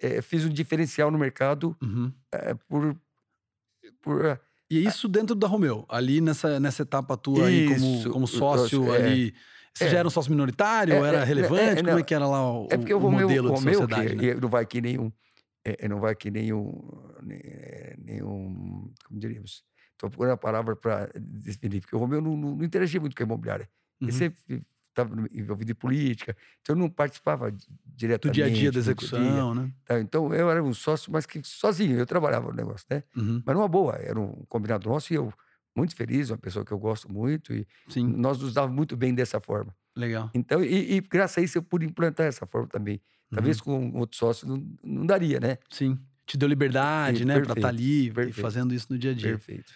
é, 0.00 0.22
fiz 0.22 0.44
um 0.44 0.48
diferencial 0.48 1.10
no 1.10 1.18
mercado 1.18 1.76
uhum. 1.82 2.12
é, 2.32 2.54
por. 2.54 2.96
por 4.00 4.40
e 4.70 4.86
isso 4.86 5.06
dentro 5.06 5.34
da 5.34 5.46
Romeu, 5.46 5.84
ali 5.88 6.22
nessa, 6.22 6.58
nessa 6.58 6.82
etapa 6.82 7.16
tua 7.16 7.46
aí 7.46 7.68
como, 7.68 8.10
como 8.10 8.26
sócio 8.26 8.92
é, 8.94 8.96
ali. 8.96 9.34
Você 9.74 9.84
é, 9.84 9.90
já 9.90 9.98
era 9.98 10.08
um 10.08 10.10
sócio 10.10 10.30
minoritário? 10.30 10.94
É, 10.94 11.08
era 11.08 11.18
é, 11.18 11.24
relevante? 11.24 11.82
como 11.82 11.98
é 11.98 12.02
que 12.02 12.14
era 12.14 12.26
lá 12.26 12.50
o, 12.50 12.68
é 12.70 12.78
porque 12.78 12.94
o, 12.94 12.98
Romeu, 12.98 13.28
modelo 13.28 13.48
de 13.48 13.54
Romeu, 13.54 13.80
sociedade? 13.80 14.16
Que, 14.16 14.34
né? 14.34 14.40
Não 14.40 14.48
vai 14.48 14.64
que 14.64 14.80
nenhum. 14.80 15.12
não 15.88 16.00
vai 16.00 16.14
que 16.14 16.30
nenhum. 16.30 16.72
Nenhum. 17.98 18.90
Como 19.04 19.20
diríamos? 19.20 19.62
Estou 19.94 20.10
procurando 20.10 20.32
a 20.32 20.36
palavra 20.36 20.76
para 20.76 21.08
definir, 21.16 21.80
porque 21.80 21.96
o 21.96 21.98
Romeu 21.98 22.20
não, 22.20 22.36
não, 22.36 22.56
não, 22.56 22.64
interagia 22.64 23.00
muito 23.00 23.16
com 23.16 23.22
a 23.22 23.26
imobiliária. 23.26 23.68
Uhum. 24.00 24.08
Ele 24.08 24.12
sempre 24.16 24.66
estava 24.90 25.14
envolvido 25.32 25.72
em 25.72 25.74
política, 25.74 26.36
então 26.60 26.76
eu 26.76 26.78
não 26.78 26.88
participava 26.88 27.52
diretamente. 27.84 28.32
Do 28.32 28.34
dia 28.34 28.46
a 28.46 28.48
dia 28.48 28.70
da 28.70 28.78
execução, 28.78 29.52
dia 29.52 29.62
né? 29.62 29.72
Tá, 29.84 30.00
então 30.00 30.32
eu 30.32 30.50
era 30.50 30.62
um 30.62 30.72
sócio, 30.72 31.12
mas 31.12 31.26
que 31.26 31.40
sozinho, 31.42 31.98
eu 31.98 32.06
trabalhava 32.06 32.48
no 32.48 32.54
negócio, 32.54 32.86
né? 32.90 33.02
Uhum. 33.16 33.42
Mas 33.44 33.56
numa 33.56 33.68
boa, 33.68 33.94
era 33.94 34.18
um 34.18 34.44
combinado 34.48 34.88
nosso 34.88 35.12
e 35.12 35.16
eu 35.16 35.32
muito 35.76 35.96
feliz, 35.96 36.30
uma 36.30 36.38
pessoa 36.38 36.64
que 36.64 36.72
eu 36.72 36.78
gosto 36.78 37.10
muito 37.10 37.52
e 37.52 37.66
Sim. 37.88 38.06
nós 38.06 38.38
nos 38.38 38.54
dávamos 38.54 38.76
muito 38.76 38.96
bem 38.96 39.12
dessa 39.14 39.40
forma. 39.40 39.74
Legal. 39.96 40.30
Então, 40.32 40.62
e, 40.62 40.96
e 40.96 41.00
graças 41.00 41.38
a 41.38 41.40
isso 41.40 41.58
eu 41.58 41.62
pude 41.62 41.84
implantar 41.84 42.26
essa 42.26 42.46
forma 42.46 42.68
também. 42.68 43.00
Talvez 43.32 43.58
uhum. 43.60 43.90
com 43.90 43.98
outro 43.98 44.16
sócio 44.16 44.46
não, 44.46 44.64
não 44.82 45.06
daria, 45.06 45.40
né? 45.40 45.58
Sim. 45.70 45.98
Te 46.26 46.36
deu 46.36 46.48
liberdade, 46.48 47.22
e, 47.22 47.26
né? 47.26 47.34
Para 47.34 47.52
estar 47.52 47.60
tá 47.60 47.68
ali 47.68 48.10
perfeito. 48.10 48.40
fazendo 48.40 48.72
isso 48.72 48.86
no 48.90 48.98
dia 48.98 49.10
a 49.10 49.14
dia. 49.14 49.30
Perfeito. 49.30 49.72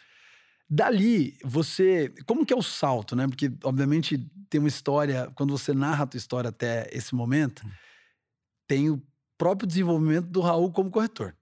Dali, 0.70 1.37
você. 1.42 2.12
Como 2.26 2.44
que 2.44 2.52
é 2.52 2.57
o 2.57 2.62
salto, 2.62 3.16
né? 3.16 3.26
Porque, 3.26 3.50
obviamente, 3.64 4.18
tem 4.50 4.59
uma 4.59 4.68
história. 4.68 5.31
Quando 5.35 5.57
você 5.57 5.72
narra 5.72 6.04
a 6.04 6.07
tua 6.07 6.18
história 6.18 6.50
até 6.50 6.88
esse 6.92 7.14
momento, 7.14 7.66
hum. 7.66 7.70
tem 8.66 8.90
o 8.90 9.02
próprio 9.38 9.66
desenvolvimento 9.66 10.26
do 10.26 10.40
Raul 10.40 10.70
como 10.70 10.90
corretor 10.90 11.35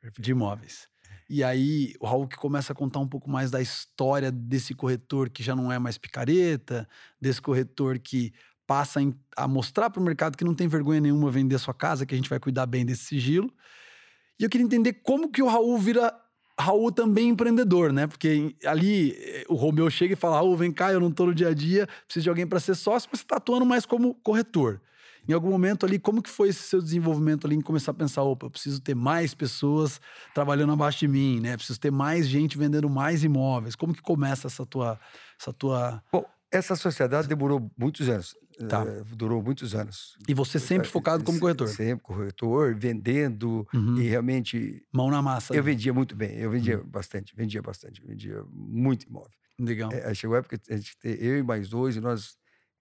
Perfeito. 0.00 0.22
de 0.22 0.30
imóveis. 0.32 0.88
E 1.28 1.42
aí, 1.42 1.94
o 2.00 2.06
Raul 2.06 2.26
que 2.26 2.36
começa 2.36 2.72
a 2.72 2.76
contar 2.76 2.98
um 2.98 3.08
pouco 3.08 3.30
mais 3.30 3.50
da 3.50 3.60
história 3.60 4.30
desse 4.30 4.74
corretor 4.74 5.30
que 5.30 5.42
já 5.42 5.54
não 5.54 5.70
é 5.70 5.78
mais 5.78 5.96
picareta, 5.96 6.88
desse 7.20 7.40
corretor 7.40 7.98
que 7.98 8.32
passa 8.66 9.00
a 9.36 9.46
mostrar 9.46 9.90
para 9.90 10.00
o 10.00 10.04
mercado 10.04 10.36
que 10.36 10.44
não 10.44 10.54
tem 10.54 10.68
vergonha 10.68 11.00
nenhuma 11.00 11.30
vender 11.30 11.54
a 11.54 11.58
sua 11.58 11.74
casa, 11.74 12.04
que 12.04 12.14
a 12.14 12.16
gente 12.16 12.30
vai 12.30 12.40
cuidar 12.40 12.66
bem 12.66 12.84
desse 12.84 13.04
sigilo. 13.04 13.52
E 14.38 14.44
eu 14.44 14.50
queria 14.50 14.64
entender 14.64 14.94
como 14.94 15.30
que 15.30 15.42
o 15.42 15.48
Raul 15.48 15.78
vira 15.78 16.12
Raul 16.58 16.92
também 16.92 17.28
empreendedor, 17.28 17.92
né? 17.92 18.06
Porque 18.06 18.54
ali 18.64 19.12
eh, 19.12 19.44
o 19.48 19.54
Romeu 19.54 19.90
chega 19.90 20.14
e 20.14 20.16
fala: 20.16 20.36
Raul, 20.36 20.56
vem 20.56 20.70
cá, 20.72 20.92
eu 20.92 21.00
não 21.00 21.10
tô 21.10 21.26
no 21.26 21.34
dia 21.34 21.48
a 21.48 21.54
dia, 21.54 21.88
preciso 22.06 22.24
de 22.24 22.28
alguém 22.28 22.46
para 22.46 22.60
ser 22.60 22.74
sócio, 22.74 23.08
mas 23.10 23.20
você 23.20 23.26
tá 23.26 23.36
atuando 23.36 23.66
mais 23.66 23.84
como 23.84 24.14
corretor. 24.16 24.80
Em 25.26 25.32
algum 25.32 25.50
momento 25.50 25.86
ali, 25.86 25.98
como 25.98 26.22
que 26.22 26.28
foi 26.28 26.50
esse 26.50 26.62
seu 26.62 26.82
desenvolvimento 26.82 27.46
ali 27.46 27.56
em 27.56 27.60
começar 27.60 27.92
a 27.92 27.94
pensar, 27.94 28.22
opa, 28.22 28.46
eu 28.46 28.50
preciso 28.50 28.80
ter 28.80 28.94
mais 28.94 29.34
pessoas 29.34 30.00
trabalhando 30.34 30.72
abaixo 30.72 30.98
de 31.00 31.08
mim, 31.08 31.40
né? 31.40 31.56
Preciso 31.56 31.80
ter 31.80 31.90
mais 31.90 32.28
gente 32.28 32.58
vendendo 32.58 32.90
mais 32.90 33.24
imóveis. 33.24 33.74
Como 33.74 33.94
que 33.94 34.02
começa 34.02 34.46
essa 34.48 34.66
tua, 34.66 35.00
essa 35.40 35.50
tua... 35.50 36.02
Bom, 36.12 36.26
essa 36.52 36.76
sociedade 36.76 37.26
demorou 37.26 37.70
muitos 37.76 38.06
anos. 38.08 38.36
Tá. 38.68 38.84
Uh, 38.84 39.04
durou 39.16 39.42
muitos 39.42 39.74
anos. 39.74 40.16
E 40.28 40.34
você 40.34 40.58
sempre 40.58 40.88
focado 40.88 41.24
como 41.24 41.40
corretor? 41.40 41.68
Sempre 41.68 42.04
corretor, 42.04 42.74
vendendo 42.74 43.66
uhum. 43.74 43.98
e 43.98 44.08
realmente. 44.08 44.86
Mão 44.92 45.10
na 45.10 45.20
massa. 45.20 45.52
Eu 45.52 45.62
né? 45.62 45.72
vendia 45.72 45.92
muito 45.92 46.14
bem, 46.14 46.36
eu 46.36 46.50
vendia 46.50 46.78
uhum. 46.78 46.86
bastante, 46.86 47.34
vendia 47.34 47.60
bastante, 47.60 48.00
vendia 48.04 48.44
muito 48.48 49.06
imóvel. 49.06 49.36
Legal. 49.58 49.90
É, 49.92 50.12
chegou 50.14 50.36
a 50.36 50.38
época 50.38 50.58
que 50.58 50.72
a 50.72 50.76
gente, 50.76 50.96
eu 51.04 51.38
e 51.38 51.42
mais 51.42 51.68
dois, 51.68 51.96
nós 51.96 52.36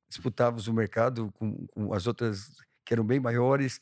disputávamos 0.09 0.67
o 0.67 0.73
mercado 0.73 1.31
com, 1.33 1.65
com 1.67 1.93
as 1.93 2.05
outras 2.05 2.49
que 2.85 2.93
eram 2.93 3.03
bem 3.03 3.19
maiores 3.19 3.79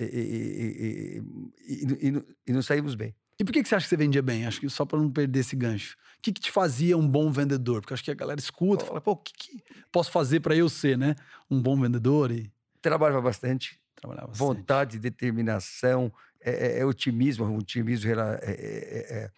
e, 0.00 0.04
e, 0.04 1.20
e, 1.68 2.08
e, 2.08 2.24
e 2.46 2.52
não 2.52 2.62
saímos 2.62 2.94
bem. 2.94 3.14
E 3.38 3.44
por 3.44 3.52
que, 3.52 3.62
que 3.62 3.68
você 3.68 3.74
acha 3.74 3.84
que 3.84 3.90
você 3.90 3.96
vendia 3.96 4.22
bem? 4.22 4.46
Acho 4.46 4.60
que 4.60 4.68
só 4.68 4.84
para 4.84 4.98
não 4.98 5.10
perder 5.10 5.40
esse 5.40 5.56
gancho. 5.56 5.96
O 6.18 6.22
que, 6.22 6.32
que 6.32 6.40
te 6.40 6.50
fazia 6.50 6.96
um 6.96 7.06
bom 7.06 7.30
vendedor? 7.30 7.80
Porque 7.80 7.94
acho 7.94 8.04
que 8.04 8.10
a 8.10 8.14
galera 8.14 8.40
escuta 8.40 8.84
e 8.84 8.86
fala, 8.86 9.00
pô, 9.00 9.12
o 9.12 9.16
que, 9.16 9.32
que 9.34 9.64
posso 9.92 10.10
fazer 10.10 10.40
para 10.40 10.56
eu 10.56 10.68
ser, 10.68 10.96
né? 10.96 11.14
Um 11.50 11.60
bom 11.60 11.78
vendedor? 11.78 12.30
E... 12.30 12.50
Trabalhava 12.80 13.20
bastante. 13.20 13.78
Trabalhava 13.96 14.28
bastante. 14.28 14.46
Vontade, 14.46 14.98
determinação, 14.98 16.12
é, 16.40 16.50
é, 16.50 16.78
é 16.80 16.86
otimismo, 16.86 17.56
otimismo 17.56 18.10
é, 18.10 18.14
é, 18.14 18.50
é, 18.50 19.16
é, 19.16 19.30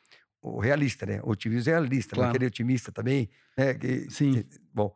o 0.43 0.61
realista, 0.61 1.07
né? 1.07 1.21
O 1.23 1.31
otimismo 1.31 1.71
realista, 1.71 2.15
claro. 2.15 2.31
aquele 2.31 2.47
otimista 2.47 2.93
também. 2.93 3.31
Né? 3.57 3.75
Que, 3.75 4.11
Sim. 4.11 4.33
Que, 4.35 4.47
bom, 4.73 4.95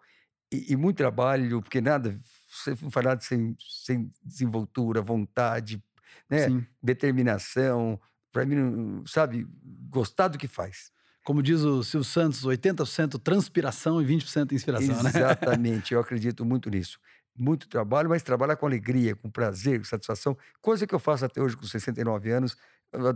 e, 0.53 0.73
e, 0.73 0.77
muito 0.77 0.97
trabalho, 0.97 1.63
porque 1.63 1.81
nada, 1.81 2.19
você 2.49 2.77
não 2.83 2.91
faz 2.91 3.07
nada 3.07 3.21
sem, 3.21 3.57
sem 3.59 4.11
desenvoltura, 4.23 5.01
vontade, 5.01 5.83
né? 6.29 6.49
Sim. 6.49 6.67
determinação, 6.83 8.01
para 8.33 8.45
mim, 8.45 9.03
sabe, 9.07 9.47
gostar 9.89 10.29
do 10.29 10.39
que 10.39 10.49
faz. 10.49 10.91
Como 11.25 11.43
diz 11.43 11.61
o 11.61 11.83
Silvio 11.83 12.05
Santos, 12.05 12.45
80% 12.45 13.21
transpiração 13.23 14.01
e 14.01 14.07
20% 14.07 14.53
inspiração, 14.53 14.91
Exatamente, 14.91 15.15
né? 15.15 15.21
Exatamente, 15.21 15.95
eu 15.95 16.01
acredito 16.01 16.45
muito 16.45 16.71
nisso. 16.71 16.99
Muito 17.37 17.69
trabalho, 17.69 18.09
mas 18.09 18.23
trabalhar 18.23 18.57
com 18.57 18.67
alegria, 18.67 19.15
com 19.15 19.31
prazer, 19.31 19.79
com 19.79 19.85
satisfação. 19.85 20.37
Coisa 20.61 20.87
que 20.87 20.95
eu 20.95 20.99
faço 20.99 21.25
até 21.25 21.41
hoje 21.41 21.57
com 21.57 21.65
69 21.65 22.31
anos. 22.31 22.57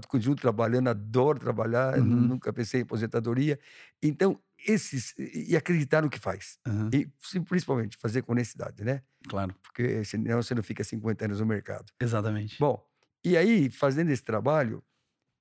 Continuo 0.07 0.37
trabalhando, 0.37 0.89
adoro 0.89 1.41
trabalhar, 1.41 1.99
uhum. 1.99 2.05
nunca 2.05 2.53
pensei 2.53 2.81
em 2.81 2.83
aposentadoria. 2.85 3.59
Então, 4.01 4.39
esses. 4.67 5.15
E 5.19 5.57
acreditar 5.57 6.03
no 6.03 6.09
que 6.09 6.19
faz. 6.19 6.59
Uhum. 6.67 6.89
E 6.93 7.07
principalmente 7.41 7.99
fazer 8.01 8.23
com 8.23 8.33
honestidade, 8.33 8.85
né? 8.85 9.03
Claro. 9.29 9.55
Porque 9.63 10.05
senão 10.05 10.41
você 10.41 10.55
não 10.55 10.63
fica 10.63 10.85
50 10.85 11.25
anos 11.25 11.41
no 11.41 11.47
mercado. 11.47 11.93
Exatamente. 12.01 12.59
Bom, 12.59 12.83
e 13.25 13.37
aí, 13.37 13.69
fazendo 13.71 14.11
esse 14.11 14.23
trabalho, 14.23 14.83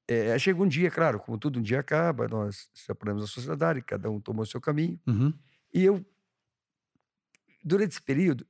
é, 0.08 0.38
chega 0.38 0.62
um 0.62 0.68
dia, 0.68 0.92
claro, 0.92 1.20
como 1.20 1.38
tudo 1.38 1.60
um 1.60 1.62
dia 1.62 1.80
acaba, 1.80 2.28
nós 2.28 2.70
separamos 2.74 3.24
a 3.24 3.28
sociedade, 3.28 3.82
cada 3.82 4.10
um 4.10 4.20
tomou 4.20 4.44
o 4.44 4.46
seu 4.46 4.60
caminho. 4.60 5.00
Uhum. 5.08 5.34
E 5.74 5.84
eu, 5.84 6.06
durante 7.64 7.92
esse 7.92 8.02
período, 8.02 8.46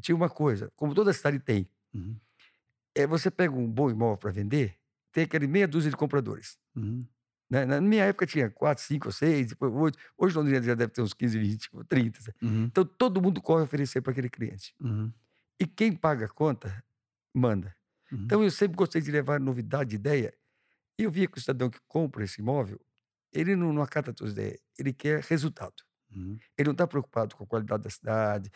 tinha 0.00 0.14
uma 0.14 0.30
coisa, 0.30 0.72
como 0.76 0.94
toda 0.94 1.12
cidade 1.12 1.38
tem. 1.38 1.68
Uhum. 1.92 2.16
É, 2.94 3.06
você 3.06 3.30
pega 3.30 3.54
um 3.54 3.68
bom 3.68 3.90
imóvel 3.90 4.16
para 4.16 4.30
vender, 4.30 4.78
tem 5.10 5.24
aquele 5.24 5.46
meia 5.46 5.66
dúzia 5.66 5.90
de 5.90 5.96
compradores. 5.96 6.58
Uhum. 6.76 7.04
Né? 7.50 7.66
Na 7.66 7.80
minha 7.80 8.04
época 8.04 8.24
tinha 8.24 8.48
quatro, 8.48 8.82
cinco, 8.82 9.10
seis, 9.12 9.48
depois 9.48 9.72
oito. 9.74 9.98
Hoje 10.16 10.36
Londrina 10.36 10.62
já 10.62 10.74
deve 10.74 10.92
ter 10.92 11.02
uns 11.02 11.12
15, 11.12 11.38
20, 11.38 11.70
30. 11.88 12.34
Uhum. 12.40 12.64
Então 12.64 12.84
todo 12.84 13.20
mundo 13.20 13.42
corre 13.42 13.64
oferecer 13.64 14.00
para 14.00 14.12
aquele 14.12 14.30
cliente. 14.30 14.74
Uhum. 14.80 15.12
E 15.60 15.66
quem 15.66 15.92
paga 15.92 16.26
a 16.26 16.28
conta, 16.28 16.82
manda. 17.34 17.74
Uhum. 18.10 18.24
Então 18.24 18.42
eu 18.42 18.50
sempre 18.50 18.76
gostei 18.76 19.02
de 19.02 19.10
levar 19.10 19.38
novidade, 19.38 19.96
ideia 19.96 20.32
e 20.98 21.04
eu 21.04 21.10
via 21.10 21.26
que 21.26 21.38
o 21.38 21.40
cidadão 21.40 21.70
que 21.70 21.80
compra 21.86 22.24
esse 22.24 22.40
imóvel, 22.40 22.80
ele 23.32 23.56
não, 23.56 23.72
não 23.72 23.82
acata 23.82 24.10
a 24.10 24.14
tua 24.14 24.28
ideia, 24.28 24.58
ele 24.78 24.92
quer 24.92 25.22
resultado. 25.22 25.82
Uhum. 26.14 26.38
Ele 26.58 26.66
não 26.66 26.72
está 26.72 26.86
preocupado 26.86 27.34
com 27.34 27.44
a 27.44 27.46
qualidade 27.46 27.82
da 27.82 27.90
cidade, 27.90 28.50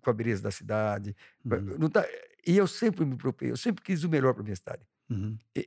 com 0.00 0.10
a 0.10 0.12
beleza 0.12 0.42
da 0.42 0.50
cidade. 0.50 1.16
Uhum. 1.44 1.78
Não 1.78 1.90
tá, 1.90 2.06
e 2.46 2.56
eu 2.56 2.66
sempre 2.66 3.04
me 3.04 3.16
preocupei, 3.16 3.50
eu 3.50 3.56
sempre 3.56 3.82
quis 3.82 4.04
o 4.04 4.08
melhor 4.08 4.32
para 4.34 4.42
minha 4.42 4.56
cidade. 4.56 4.86
Uhum. 5.10 5.36
E, 5.56 5.66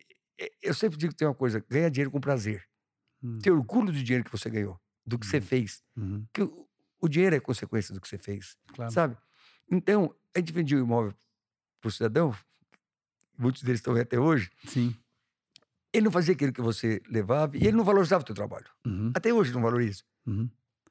eu 0.62 0.74
sempre 0.74 0.98
digo 0.98 1.14
que 1.14 1.18
tem 1.18 1.28
uma 1.28 1.36
coisa: 1.36 1.64
ganhar 1.70 1.90
dinheiro 1.90 2.12
com 2.12 2.20
prazer. 2.20 2.66
Ter 3.42 3.52
orgulho 3.52 3.86
do 3.86 4.04
dinheiro 4.04 4.26
que 4.26 4.32
você 4.32 4.50
ganhou, 4.50 4.78
do 5.06 5.18
que 5.18 5.26
você 5.26 5.38
uhum. 5.38 5.44
fez. 5.44 5.82
Uhum. 5.96 6.26
Que 6.34 6.42
o, 6.42 6.68
o, 7.00 7.08
dinheiro 7.08 7.34
é 7.34 7.40
consequência 7.40 7.94
do 7.94 8.02
que 8.02 8.08
você 8.08 8.18
fez. 8.18 8.58
Claro. 8.74 8.92
Sabe? 8.92 9.18
Então, 9.72 10.14
a 10.36 10.40
gente 10.40 10.52
vendia 10.52 10.78
o 10.78 10.82
imóvel 10.82 11.14
para 11.80 11.88
o 11.88 11.92
cidadão, 11.92 12.36
muitos 13.38 13.64
deles 13.64 13.80
estão 13.80 13.96
aí 13.96 14.02
até 14.02 14.20
hoje. 14.20 14.50
Sim. 14.68 14.94
Ele 15.94 16.06
não 16.06 16.12
fazia 16.12 16.34
aquilo 16.34 16.52
que 16.52 16.62
você 16.62 17.02
levava 17.08 17.56
e 17.56 17.68
ele 17.68 17.78
não 17.78 17.84
valorizava 17.84 18.24
o 18.24 18.26
teu 18.26 18.34
trabalho. 18.34 18.66
Uhum. 18.86 19.12
Até 19.14 19.32
hoje 19.32 19.54
não 19.54 19.62
valoriza. 19.62 20.02
Uhum. 20.26 20.50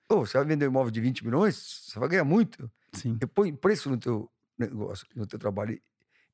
Oh, 0.09 0.25
você 0.25 0.38
vai 0.38 0.47
vender 0.47 0.67
um 0.67 0.71
imóvel 0.71 0.93
de 0.93 1.01
20 1.01 1.25
milhões, 1.25 1.87
você 1.88 1.99
vai 1.99 2.09
ganhar 2.09 2.25
muito. 2.25 2.71
Sim. 2.93 3.19
Põe 3.35 3.53
preço 3.53 3.91
no 3.91 3.99
teu 3.99 4.31
negócio, 4.57 5.07
no 5.17 5.27
teu 5.27 5.38
trabalho. 5.38 5.81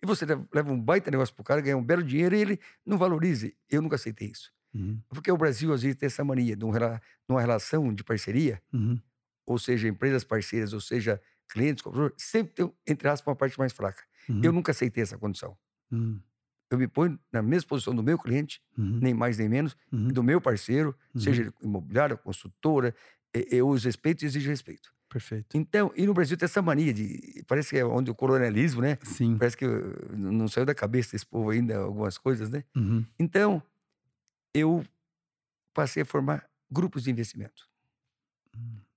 E 0.03 0.07
você 0.07 0.27
leva 0.53 0.71
um 0.71 0.81
baita 0.81 1.11
negócio 1.11 1.35
pro 1.35 1.43
cara, 1.43 1.61
ganha 1.61 1.77
um 1.77 1.83
belo 1.83 2.03
dinheiro 2.03 2.35
e 2.37 2.41
ele 2.41 2.61
não 2.85 2.99
valorize. 2.99 3.57
Eu 3.71 3.81
nunca 3.81 3.97
aceitei 3.97 4.29
isso. 4.29 4.53
Uhum. 4.75 5.01
Porque 5.09 5.33
o 5.33 5.37
Brasil, 5.37 5.73
às 5.73 5.83
vezes, 5.83 5.97
tem 5.97 6.07
essa 6.07 6.23
mania 6.23 6.55
de 6.55 6.65
uma 6.65 7.41
relação 7.41 7.93
de 7.95 8.05
parceria, 8.05 8.63
uhum. 8.73 9.01
ou 9.47 9.59
seja, 9.59 9.89
empresas 9.89 10.25
parceiras, 10.25 10.73
ou 10.73 10.81
seja, 10.81 11.21
clientes, 11.49 11.83
sempre 12.17 12.53
tem, 12.53 12.73
entre 12.87 13.09
aspas, 13.09 13.27
uma 13.27 13.37
parte 13.37 13.59
mais 13.59 13.73
fraca. 13.73 14.05
Uhum. 14.29 14.41
Eu 14.45 14.53
nunca 14.53 14.73
aceitei 14.73 15.03
essa 15.03 15.17
condição. 15.17 15.57
Eu 16.71 16.79
me 16.79 16.87
ponho 16.87 17.19
na 17.33 17.41
mesma 17.41 17.69
posição 17.69 17.95
do 17.95 18.03
meu 18.03 18.19
cliente, 18.19 18.61
uhum. 18.77 18.99
nem 19.01 19.15
mais 19.15 19.39
nem 19.39 19.49
menos, 19.49 19.77
uhum. 19.91 20.09
do 20.09 20.23
meu 20.23 20.41
parceiro, 20.41 20.95
uhum. 21.15 21.21
seja 21.21 21.53
imobiliária, 21.63 22.17
consultora, 22.17 22.95
eu 23.33 23.69
os 23.69 23.85
respeito 23.85 24.23
e 24.23 24.27
exijo 24.27 24.49
respeito. 24.49 24.93
Perfeito. 25.09 25.57
Então, 25.57 25.91
e 25.97 26.07
no 26.07 26.13
Brasil 26.13 26.37
tem 26.37 26.45
essa 26.45 26.61
mania 26.61 26.93
de. 26.93 27.43
Parece 27.47 27.71
que 27.71 27.79
é 27.79 27.85
onde 27.85 28.11
o 28.11 28.15
colonialismo, 28.15 28.83
né? 28.83 28.99
Sim. 29.03 29.39
Parece 29.39 29.57
que 29.57 29.65
não 30.13 30.47
saiu 30.49 30.67
da 30.67 30.75
cabeça 30.75 31.13
desse 31.13 31.25
povo 31.25 31.49
ainda 31.49 31.79
algumas 31.79 32.19
coisas, 32.19 32.51
né? 32.51 32.63
Uhum. 32.77 33.05
Então, 33.19 33.63
eu 34.53 34.85
passei 35.73 36.03
a 36.03 36.07
formar 36.07 36.47
grupos 36.71 37.05
de 37.05 37.11
investimento. 37.11 37.67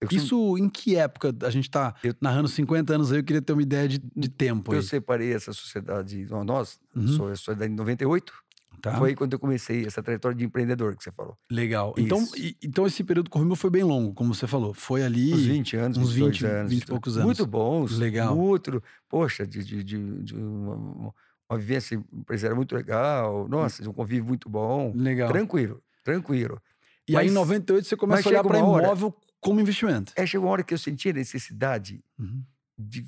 Eu 0.01 0.07
Isso 0.11 0.57
em 0.57 0.67
que 0.67 0.95
época? 0.95 1.33
A 1.43 1.49
gente 1.51 1.65
está 1.65 1.93
eu... 2.03 2.15
narrando 2.19 2.47
50 2.47 2.95
anos 2.95 3.11
aí, 3.11 3.19
eu 3.19 3.23
queria 3.23 3.41
ter 3.41 3.53
uma 3.53 3.61
ideia 3.61 3.87
de, 3.87 4.01
de 4.15 4.29
tempo. 4.29 4.73
Eu 4.73 4.79
aí. 4.79 4.83
separei 4.83 5.31
essa 5.31 5.53
sociedade, 5.53 6.25
nós, 6.43 6.79
uhum. 6.95 7.07
sou 7.07 7.27
a 7.27 7.35
sociedade 7.35 7.71
em 7.71 7.75
98. 7.75 8.33
Tá. 8.81 8.97
Foi 8.97 9.13
quando 9.13 9.33
eu 9.33 9.39
comecei 9.39 9.85
essa 9.85 10.01
trajetória 10.01 10.35
de 10.35 10.43
empreendedor 10.43 10.95
que 10.95 11.03
você 11.03 11.11
falou. 11.11 11.37
Legal. 11.51 11.93
Então, 11.97 12.27
e, 12.35 12.57
então 12.63 12.87
esse 12.87 13.03
período 13.03 13.29
correu 13.29 13.55
foi 13.55 13.69
bem 13.69 13.83
longo, 13.83 14.11
como 14.11 14.33
você 14.33 14.47
falou. 14.47 14.73
Foi 14.73 15.03
ali. 15.03 15.31
Uns 15.31 15.43
20 15.43 15.77
anos, 15.77 15.97
uns 15.99 16.13
20, 16.13 16.45
anos. 16.47 16.71
20 16.71 16.81
e 16.81 16.85
poucos 16.87 17.15
anos. 17.15 17.25
Muito 17.25 17.45
bons. 17.45 17.95
Legal. 17.99 18.35
Muito. 18.35 18.81
Poxa, 19.07 19.45
de, 19.45 19.63
de, 19.63 19.83
de, 19.83 20.23
de 20.23 20.35
uma, 20.35 21.13
uma 21.47 21.59
vivência 21.59 22.03
empresarial 22.11 22.55
muito 22.55 22.73
legal. 22.73 23.47
Nossa, 23.47 23.87
um 23.87 23.93
convívio 23.93 24.25
muito 24.25 24.49
bom. 24.49 24.91
Legal. 24.95 25.29
Tranquilo, 25.29 25.79
tranquilo. 26.03 26.59
E 27.07 27.13
mas, 27.13 27.21
aí 27.21 27.27
em 27.27 27.33
98 27.33 27.87
você 27.87 27.95
começa 27.95 28.27
a 28.27 28.31
olhar 28.31 28.43
para 28.43 28.57
imóvel 28.57 29.07
hora, 29.09 29.15
como 29.41 29.59
investimento. 29.59 30.13
É, 30.15 30.25
chegou 30.25 30.45
uma 30.45 30.53
hora 30.53 30.63
que 30.63 30.73
eu 30.73 30.77
senti 30.77 31.09
a 31.09 31.13
necessidade 31.13 32.01
uhum. 32.17 32.43
de. 32.77 33.03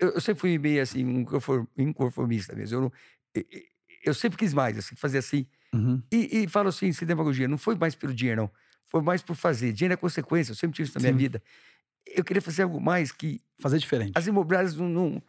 Eu, 0.00 0.10
eu, 0.10 0.20
sempre 0.20 0.40
fui 0.40 0.58
meio 0.58 0.82
assim, 0.82 1.04
um 1.04 1.24
inconformista 1.78 2.54
mesmo. 2.54 2.76
Eu, 2.76 2.80
não, 2.82 2.92
eu 4.04 4.12
sempre 4.12 4.36
quis 4.36 4.52
mais, 4.52 4.76
assim, 4.76 4.96
fazer 4.96 5.18
assim. 5.18 5.46
Uhum. 5.72 6.02
E, 6.10 6.42
e 6.42 6.48
falo 6.48 6.68
assim, 6.68 6.92
sem 6.92 7.06
demagogia, 7.06 7.46
não 7.46 7.58
foi 7.58 7.76
mais 7.76 7.94
pelo 7.94 8.12
dinheiro, 8.12 8.42
não. 8.42 8.50
Foi 8.86 9.02
mais 9.02 9.22
por 9.22 9.36
fazer. 9.36 9.72
Dinheiro 9.72 9.94
é 9.94 9.96
consequência, 9.96 10.52
eu 10.52 10.56
sempre 10.56 10.76
tive 10.76 10.88
isso 10.88 10.98
na 10.98 11.00
Sim. 11.00 11.08
minha 11.08 11.18
vida. 11.18 11.42
Eu 12.06 12.24
queria 12.24 12.42
fazer 12.42 12.62
algo 12.62 12.80
mais 12.80 13.12
que. 13.12 13.40
Fazer 13.60 13.78
diferente. 13.78 14.12
As 14.14 14.26
imobiliárias 14.26 14.74
não. 14.74 14.88
não 14.88 15.22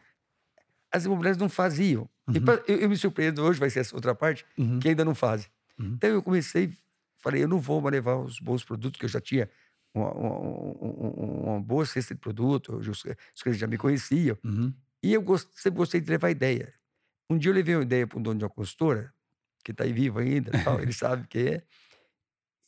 as 0.90 1.04
imobiliárias 1.04 1.38
não 1.38 1.48
faziam. 1.48 2.08
Uhum. 2.26 2.40
Pra, 2.42 2.62
eu, 2.66 2.78
eu, 2.78 2.88
me 2.88 2.96
surpreendo, 2.96 3.42
hoje 3.42 3.60
vai 3.60 3.70
ser 3.70 3.80
essa 3.80 3.94
outra 3.94 4.14
parte, 4.14 4.44
uhum. 4.56 4.78
que 4.78 4.88
ainda 4.88 5.04
não 5.04 5.14
fazem. 5.14 5.48
Uhum. 5.78 5.92
Então 5.94 6.10
eu 6.10 6.22
comecei, 6.22 6.72
falei, 7.18 7.42
eu 7.42 7.48
não 7.48 7.58
vou 7.58 7.80
mais 7.80 7.92
levar 7.92 8.16
os 8.16 8.40
bons 8.40 8.64
produtos 8.64 8.98
que 8.98 9.04
eu 9.04 9.08
já 9.08 9.20
tinha 9.20 9.48
uma, 9.96 10.12
uma, 10.12 11.50
uma, 11.52 11.60
boa 11.60 11.86
cesta 11.86 12.14
de 12.14 12.20
produto, 12.20 12.76
os 12.76 13.02
clientes 13.42 13.60
já 13.60 13.66
me 13.66 13.78
conheciam. 13.78 14.36
Uhum. 14.44 14.72
E 15.02 15.12
eu 15.12 15.22
gost, 15.22 15.48
sempre 15.54 15.78
gostei 15.78 16.00
de 16.00 16.10
levar 16.10 16.30
ideia. 16.30 16.74
Um 17.30 17.38
dia 17.38 17.50
eu 17.50 17.54
levei 17.54 17.74
uma 17.74 17.82
ideia 17.82 18.06
para 18.06 18.18
um 18.18 18.22
dono 18.22 18.38
de 18.38 18.44
uma 18.44 18.50
consultora, 18.50 19.12
que 19.64 19.72
está 19.72 19.84
aí 19.84 19.92
vivo 19.92 20.18
ainda, 20.18 20.52
tal, 20.62 20.80
ele 20.80 20.92
sabe 20.94 21.26
que 21.26 21.38
é. 21.38 21.62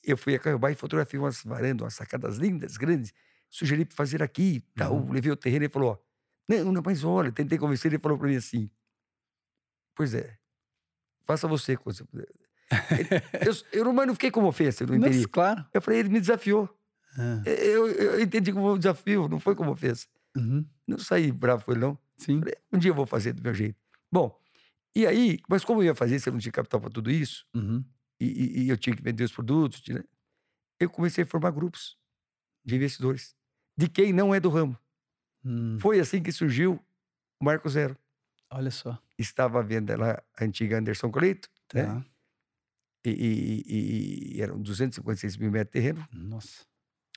Eu 0.03 0.17
fui 0.17 0.35
a 0.35 0.39
Caiobá 0.39 0.71
e 0.71 0.75
fotografei 0.75 1.19
umas 1.19 1.43
varandas, 1.43 1.85
umas 1.85 1.95
sacadas 1.95 2.39
lindas, 2.39 2.77
grandes. 2.77 3.13
Sugeri 3.51 3.85
para 3.85 3.97
fazer 3.97 4.23
aqui, 4.23 4.65
tal. 4.75 4.95
Uhum. 4.95 5.13
Levei 5.13 5.31
o 5.31 5.37
terreno 5.37 5.65
e 5.65 5.69
falou: 5.69 6.03
não, 6.49 6.73
não, 6.73 6.83
mas 6.85 7.05
olha, 7.05 7.31
tentei 7.31 7.59
convencer, 7.59 7.93
ele 7.93 8.01
falou 8.01 8.19
para 8.19 8.29
mim 8.29 8.37
assim: 8.37 8.71
Pois 9.95 10.15
é, 10.15 10.39
faça 11.27 11.47
você 11.47 11.77
puder. 11.77 12.29
eu, 13.47 13.81
eu, 13.81 13.85
não, 13.85 13.93
mas 13.93 14.07
não 14.07 14.15
fiquei 14.15 14.31
como 14.31 14.47
ofensa, 14.47 14.83
eu 14.83 14.89
não 14.89 14.97
entendi. 14.97 15.19
Mas, 15.19 15.27
claro. 15.27 15.65
Eu 15.73 15.83
falei, 15.83 16.01
ele 16.01 16.09
me 16.09 16.21
desafiou. 16.21 16.69
Ah. 17.19 17.43
Eu, 17.45 17.89
eu, 17.89 18.21
entendi 18.21 18.53
como 18.53 18.73
um 18.73 18.79
desafio, 18.79 19.29
não 19.29 19.41
foi 19.41 19.55
como 19.55 19.73
ofensa. 19.73 20.07
Uhum. 20.37 20.65
Não 20.87 20.99
saí 20.99 21.33
bravo 21.33 21.65
ele, 21.69 21.81
não. 21.81 21.99
Sim. 22.17 22.39
Falei, 22.39 22.55
um 22.73 22.79
dia 22.79 22.91
eu 22.91 22.95
vou 22.95 23.07
fazer 23.07 23.33
do 23.33 23.43
meu 23.43 23.53
jeito. 23.53 23.77
Bom, 24.11 24.39
e 24.95 25.07
aí, 25.07 25.41
mas 25.49 25.65
como 25.65 25.81
eu 25.81 25.87
ia 25.87 25.95
fazer 25.95 26.19
se 26.19 26.29
eu 26.29 26.33
não 26.33 26.41
tinha 26.41 26.53
capital 26.53 26.81
para 26.81 26.91
tudo 26.91 27.11
isso, 27.11 27.45
uhum. 27.55 27.85
e, 28.21 28.27
e, 28.27 28.63
e, 28.63 28.69
eu 28.69 28.77
tinha 28.77 28.95
que 28.95 29.03
vender 29.03 29.25
os 29.25 29.33
produtos, 29.33 29.83
né? 29.89 30.03
eu 30.79 30.89
comecei 30.89 31.25
a 31.25 31.27
formar 31.27 31.51
grupos 31.51 31.99
de 32.65 32.77
investidores, 32.77 33.35
de 33.77 33.89
quem 33.89 34.13
não 34.13 34.35
é 34.35 34.41
do 34.41 34.49
ramo. 34.49 34.79
Hum. 35.45 35.79
Foi 35.81 36.01
assim 36.01 36.23
que 36.23 36.33
surgiu 36.33 36.81
o 37.41 37.45
Marco 37.45 37.69
Zero. 37.69 37.97
Olha 38.51 38.71
só. 38.71 39.01
Estava 39.19 39.61
à 39.61 39.63
venda 39.63 39.97
lá 39.97 40.23
a 40.37 40.45
antiga 40.45 40.79
Anderson 40.79 41.11
Cleito, 41.11 41.49
tá. 41.69 41.83
né? 41.83 42.05
E, 43.05 43.11
e, 43.11 44.37
e, 44.37 44.43
eram 44.43 44.61
256 44.61 45.37
mil 45.37 45.51
metros 45.51 45.69
de 45.69 45.73
terreno. 45.73 46.09
Nossa. 46.13 46.67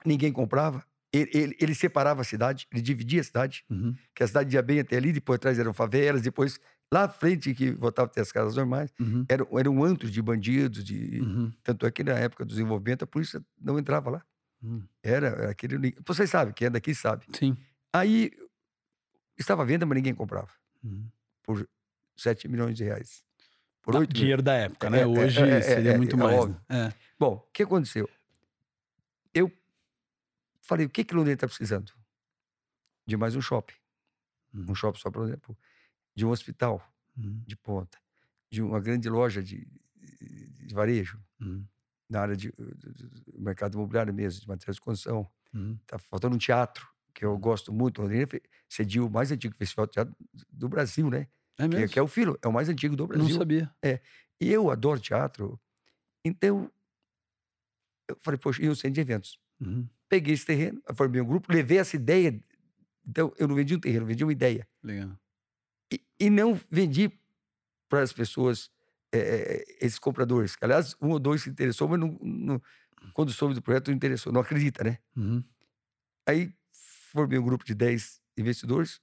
Ninguém 0.05 0.31
comprava. 0.31 0.83
Ele, 1.13 1.29
ele, 1.33 1.57
ele, 1.59 1.75
separava 1.75 2.21
a 2.21 2.23
cidade, 2.23 2.67
ele 2.71 2.81
dividia 2.81 3.19
a 3.19 3.23
cidade, 3.23 3.65
uhum. 3.69 3.93
que 4.15 4.23
a 4.23 4.27
cidade 4.27 4.55
ia 4.55 4.61
bem 4.61 4.79
até 4.79 4.95
ali, 4.95 5.11
depois 5.11 5.35
atrás 5.35 5.59
eram 5.59 5.73
favelas, 5.73 6.21
depois 6.21 6.57
lá 6.91 7.03
à 7.03 7.09
frente, 7.09 7.53
que 7.53 7.71
voltava 7.71 8.07
a 8.07 8.09
ter 8.09 8.21
as 8.21 8.31
casas 8.31 8.55
normais, 8.55 8.93
uhum. 8.97 9.25
era, 9.27 9.45
era 9.51 9.69
um 9.69 9.83
antro 9.83 10.09
de 10.09 10.21
bandidos, 10.21 10.83
de, 10.85 11.19
uhum. 11.19 11.51
tanto 11.63 11.85
é 11.85 11.91
que 11.91 12.01
na 12.01 12.13
época 12.13 12.45
do 12.45 12.49
desenvolvimento 12.49 13.03
a 13.03 13.07
polícia 13.07 13.43
não 13.59 13.77
entrava 13.77 14.09
lá. 14.09 14.25
Hum. 14.63 14.83
Era, 15.01 15.27
era 15.27 15.51
aquele. 15.51 15.95
Vocês 16.05 16.29
sabem, 16.29 16.53
quem 16.53 16.67
é 16.67 16.69
daqui 16.69 16.93
sabe. 16.93 17.25
Sim. 17.33 17.57
Aí 17.91 18.31
estava 19.37 19.63
à 19.63 19.65
venda, 19.65 19.85
mas 19.85 19.95
ninguém 19.95 20.13
comprava. 20.13 20.49
Uhum. 20.83 21.07
Por 21.43 21.67
7 22.15 22.47
milhões 22.47 22.77
de 22.77 22.83
reais. 22.83 23.23
Por 23.81 23.95
8 23.95 24.13
Dinheiro 24.13 24.41
da 24.41 24.53
época, 24.53 24.89
né? 24.89 24.99
É, 24.99 25.01
é 25.01 25.07
Hoje 25.07 25.41
é, 25.41 25.49
é, 25.49 25.61
seria 25.61 25.91
é, 25.93 25.97
muito 25.97 26.15
mais. 26.15 26.47
Né? 26.69 26.93
Bom, 27.19 27.35
o 27.35 27.51
que 27.51 27.63
aconteceu? 27.63 28.07
Eu 29.33 29.51
falei, 30.61 30.85
o 30.85 30.89
que 30.89 31.03
que 31.03 31.13
Londrina 31.13 31.35
está 31.35 31.47
precisando? 31.47 31.91
De 33.05 33.17
mais 33.17 33.35
um 33.35 33.41
shopping. 33.41 33.75
Uhum. 34.53 34.67
Um 34.69 34.75
shopping 34.75 34.99
só, 34.99 35.09
por 35.09 35.25
exemplo, 35.27 35.57
de 36.15 36.25
um 36.25 36.29
hospital 36.29 36.81
uhum. 37.17 37.43
de 37.45 37.55
ponta, 37.55 37.97
de 38.49 38.61
uma 38.61 38.79
grande 38.79 39.09
loja 39.09 39.41
de, 39.41 39.67
de 39.95 40.73
varejo, 40.73 41.21
uhum. 41.39 41.65
na 42.09 42.21
área 42.21 42.35
de, 42.35 42.51
do 42.51 43.39
mercado 43.39 43.75
imobiliário 43.75 44.13
mesmo, 44.13 44.41
de 44.41 44.47
materiais 44.47 44.75
de 44.75 44.81
construção. 44.81 45.29
Está 45.81 45.99
faltando 45.99 46.35
um 46.35 46.39
teatro, 46.39 46.87
que 47.13 47.25
eu 47.25 47.37
gosto 47.37 47.73
muito. 47.73 48.01
Londrina 48.01 48.27
cediu 48.69 49.07
o 49.07 49.09
mais 49.09 49.31
antigo 49.31 49.55
festival 49.55 49.85
de 49.85 49.93
teatro 49.93 50.15
do 50.49 50.69
Brasil, 50.69 51.09
né? 51.09 51.27
É 51.57 51.67
mesmo? 51.67 51.87
Que, 51.87 51.93
que, 51.93 51.99
é 51.99 52.01
o 52.01 52.07
Filo, 52.07 52.37
é 52.41 52.47
o 52.47 52.53
mais 52.53 52.69
antigo 52.69 52.95
do 52.95 53.07
Brasil. 53.07 53.27
Não 53.27 53.37
sabia. 53.37 53.73
É. 53.81 53.99
E 54.39 54.51
eu 54.51 54.71
adoro 54.71 54.99
teatro. 54.99 55.59
Então, 56.23 56.71
eu 58.07 58.17
falei, 58.21 58.39
poxa, 58.39 58.63
e 58.63 58.69
o 58.69 58.75
centro 58.75 58.95
de 58.95 59.01
eventos? 59.01 59.39
Uhum. 59.61 59.87
Peguei 60.09 60.33
esse 60.33 60.45
terreno, 60.45 60.81
formei 60.93 61.21
um 61.21 61.25
grupo, 61.25 61.51
levei 61.51 61.77
essa 61.77 61.95
ideia. 61.95 62.41
Então, 63.07 63.33
eu 63.37 63.47
não 63.47 63.55
vendi 63.55 63.75
um 63.75 63.79
terreno, 63.79 64.03
eu 64.03 64.07
vendi 64.07 64.23
uma 64.23 64.31
ideia. 64.31 64.67
Legal. 64.83 65.17
E, 65.91 66.01
e 66.19 66.29
não 66.29 66.59
vendi 66.69 67.11
para 67.89 68.01
as 68.01 68.13
pessoas, 68.13 68.69
é, 69.11 69.63
esses 69.81 69.99
compradores. 69.99 70.55
Aliás, 70.61 70.95
um 71.01 71.09
ou 71.09 71.19
dois 71.19 71.43
se 71.43 71.49
interessou, 71.49 71.87
mas 71.87 71.99
não, 71.99 72.17
não, 72.21 72.61
quando 73.13 73.31
soube 73.31 73.53
do 73.53 73.61
projeto 73.61 73.89
não 73.89 73.95
interessou. 73.95 74.31
Não 74.31 74.41
acredita, 74.41 74.83
né? 74.83 74.97
Uhum. 75.15 75.43
Aí, 76.27 76.53
formei 77.11 77.37
um 77.37 77.43
grupo 77.43 77.65
de 77.65 77.73
10 77.73 78.21
investidores 78.37 79.01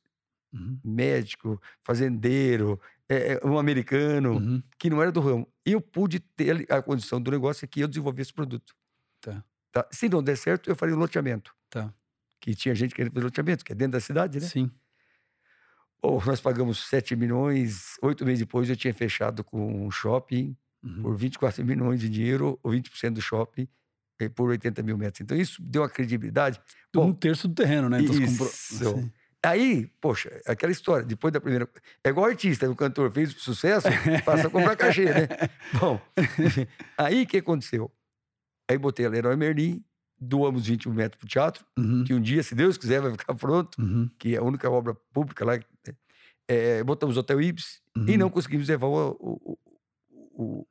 Uhum. 0.50 0.80
médico, 0.82 1.60
fazendeiro, 1.84 2.80
é, 3.06 3.38
um 3.46 3.58
americano, 3.58 4.38
uhum. 4.38 4.62
que 4.78 4.88
não 4.88 5.02
era 5.02 5.12
do 5.12 5.20
ramo. 5.20 5.46
E 5.66 5.72
eu 5.72 5.80
pude 5.80 6.20
ter 6.20 6.66
a 6.72 6.80
condição 6.80 7.20
do 7.20 7.30
negócio 7.30 7.64
é 7.64 7.68
que 7.68 7.80
eu 7.80 7.88
desenvolvi 7.88 8.22
esse 8.22 8.32
produto. 8.32 8.74
Tá. 9.20 9.44
Tá? 9.72 9.86
Se 9.90 10.08
não 10.08 10.22
der 10.22 10.36
certo, 10.36 10.70
eu 10.70 10.76
faria 10.76 10.94
um 10.94 10.98
loteamento. 10.98 11.54
Tá. 11.70 11.92
Que 12.40 12.54
tinha 12.54 12.74
gente 12.74 12.94
querendo 12.94 13.12
fazer 13.12 13.24
loteamento, 13.24 13.64
que 13.64 13.72
é 13.72 13.74
dentro 13.74 13.92
da 13.92 14.00
cidade, 14.00 14.40
né? 14.40 14.46
Sim. 14.46 14.70
Ou 16.00 16.22
nós 16.24 16.40
pagamos 16.40 16.88
7 16.88 17.16
milhões, 17.16 17.96
oito 18.02 18.24
meses 18.24 18.40
depois 18.40 18.70
eu 18.70 18.76
tinha 18.76 18.94
fechado 18.94 19.42
com 19.42 19.86
um 19.86 19.90
shopping 19.90 20.56
uhum. 20.82 21.02
por 21.02 21.16
24 21.16 21.64
milhões 21.64 22.00
de 22.00 22.08
dinheiro, 22.08 22.58
ou 22.62 22.72
20% 22.72 23.14
do 23.14 23.20
shopping, 23.20 23.68
eh, 24.20 24.28
por 24.28 24.48
80 24.48 24.82
mil 24.82 24.96
metros. 24.96 25.20
Então 25.20 25.36
isso 25.36 25.60
deu 25.60 25.82
uma 25.82 25.88
credibilidade. 25.88 26.60
Bom, 26.94 27.08
um 27.08 27.12
terço 27.12 27.48
do 27.48 27.54
terreno, 27.54 27.88
né? 27.88 28.00
Então, 28.00 28.14
isso. 28.14 28.84
Comprou... 28.84 29.10
Aí, 29.44 29.88
poxa, 30.00 30.40
aquela 30.46 30.72
história, 30.72 31.06
depois 31.06 31.32
da 31.32 31.40
primeira. 31.40 31.68
É 32.02 32.08
igual 32.10 32.26
artista, 32.26 32.68
o 32.68 32.74
cantor 32.74 33.10
fez 33.12 33.30
sucesso, 33.30 33.86
passa 34.24 34.48
a 34.48 34.50
comprar 34.50 34.76
cachê, 34.76 35.04
né? 35.04 35.28
Bom, 35.78 36.00
aí 36.98 37.22
o 37.22 37.26
que 37.26 37.36
aconteceu? 37.36 37.90
Aí 38.68 38.76
botei 38.76 39.06
a 39.06 39.08
Leroy 39.08 39.34
Merlin, 39.36 39.82
doamos 40.20 40.66
20 40.66 40.88
metros 40.90 41.18
pro 41.18 41.28
teatro, 41.28 41.64
uhum. 41.78 42.04
que 42.04 42.12
um 42.12 42.20
dia, 42.20 42.42
se 42.42 42.54
Deus 42.54 42.76
quiser, 42.76 43.00
vai 43.00 43.12
ficar 43.12 43.34
pronto, 43.34 43.80
uhum. 43.80 44.10
que 44.18 44.34
é 44.34 44.38
a 44.38 44.42
única 44.42 44.68
obra 44.70 44.94
pública 45.12 45.44
lá. 45.44 45.58
É, 46.46 46.82
botamos 46.82 47.16
o 47.16 47.20
Hotel 47.20 47.40
Ibis 47.40 47.80
uhum. 47.96 48.08
e 48.08 48.16
não 48.16 48.30
conseguimos 48.30 48.68
levar 48.68 48.86
o, 48.86 49.16
o, 49.20 49.58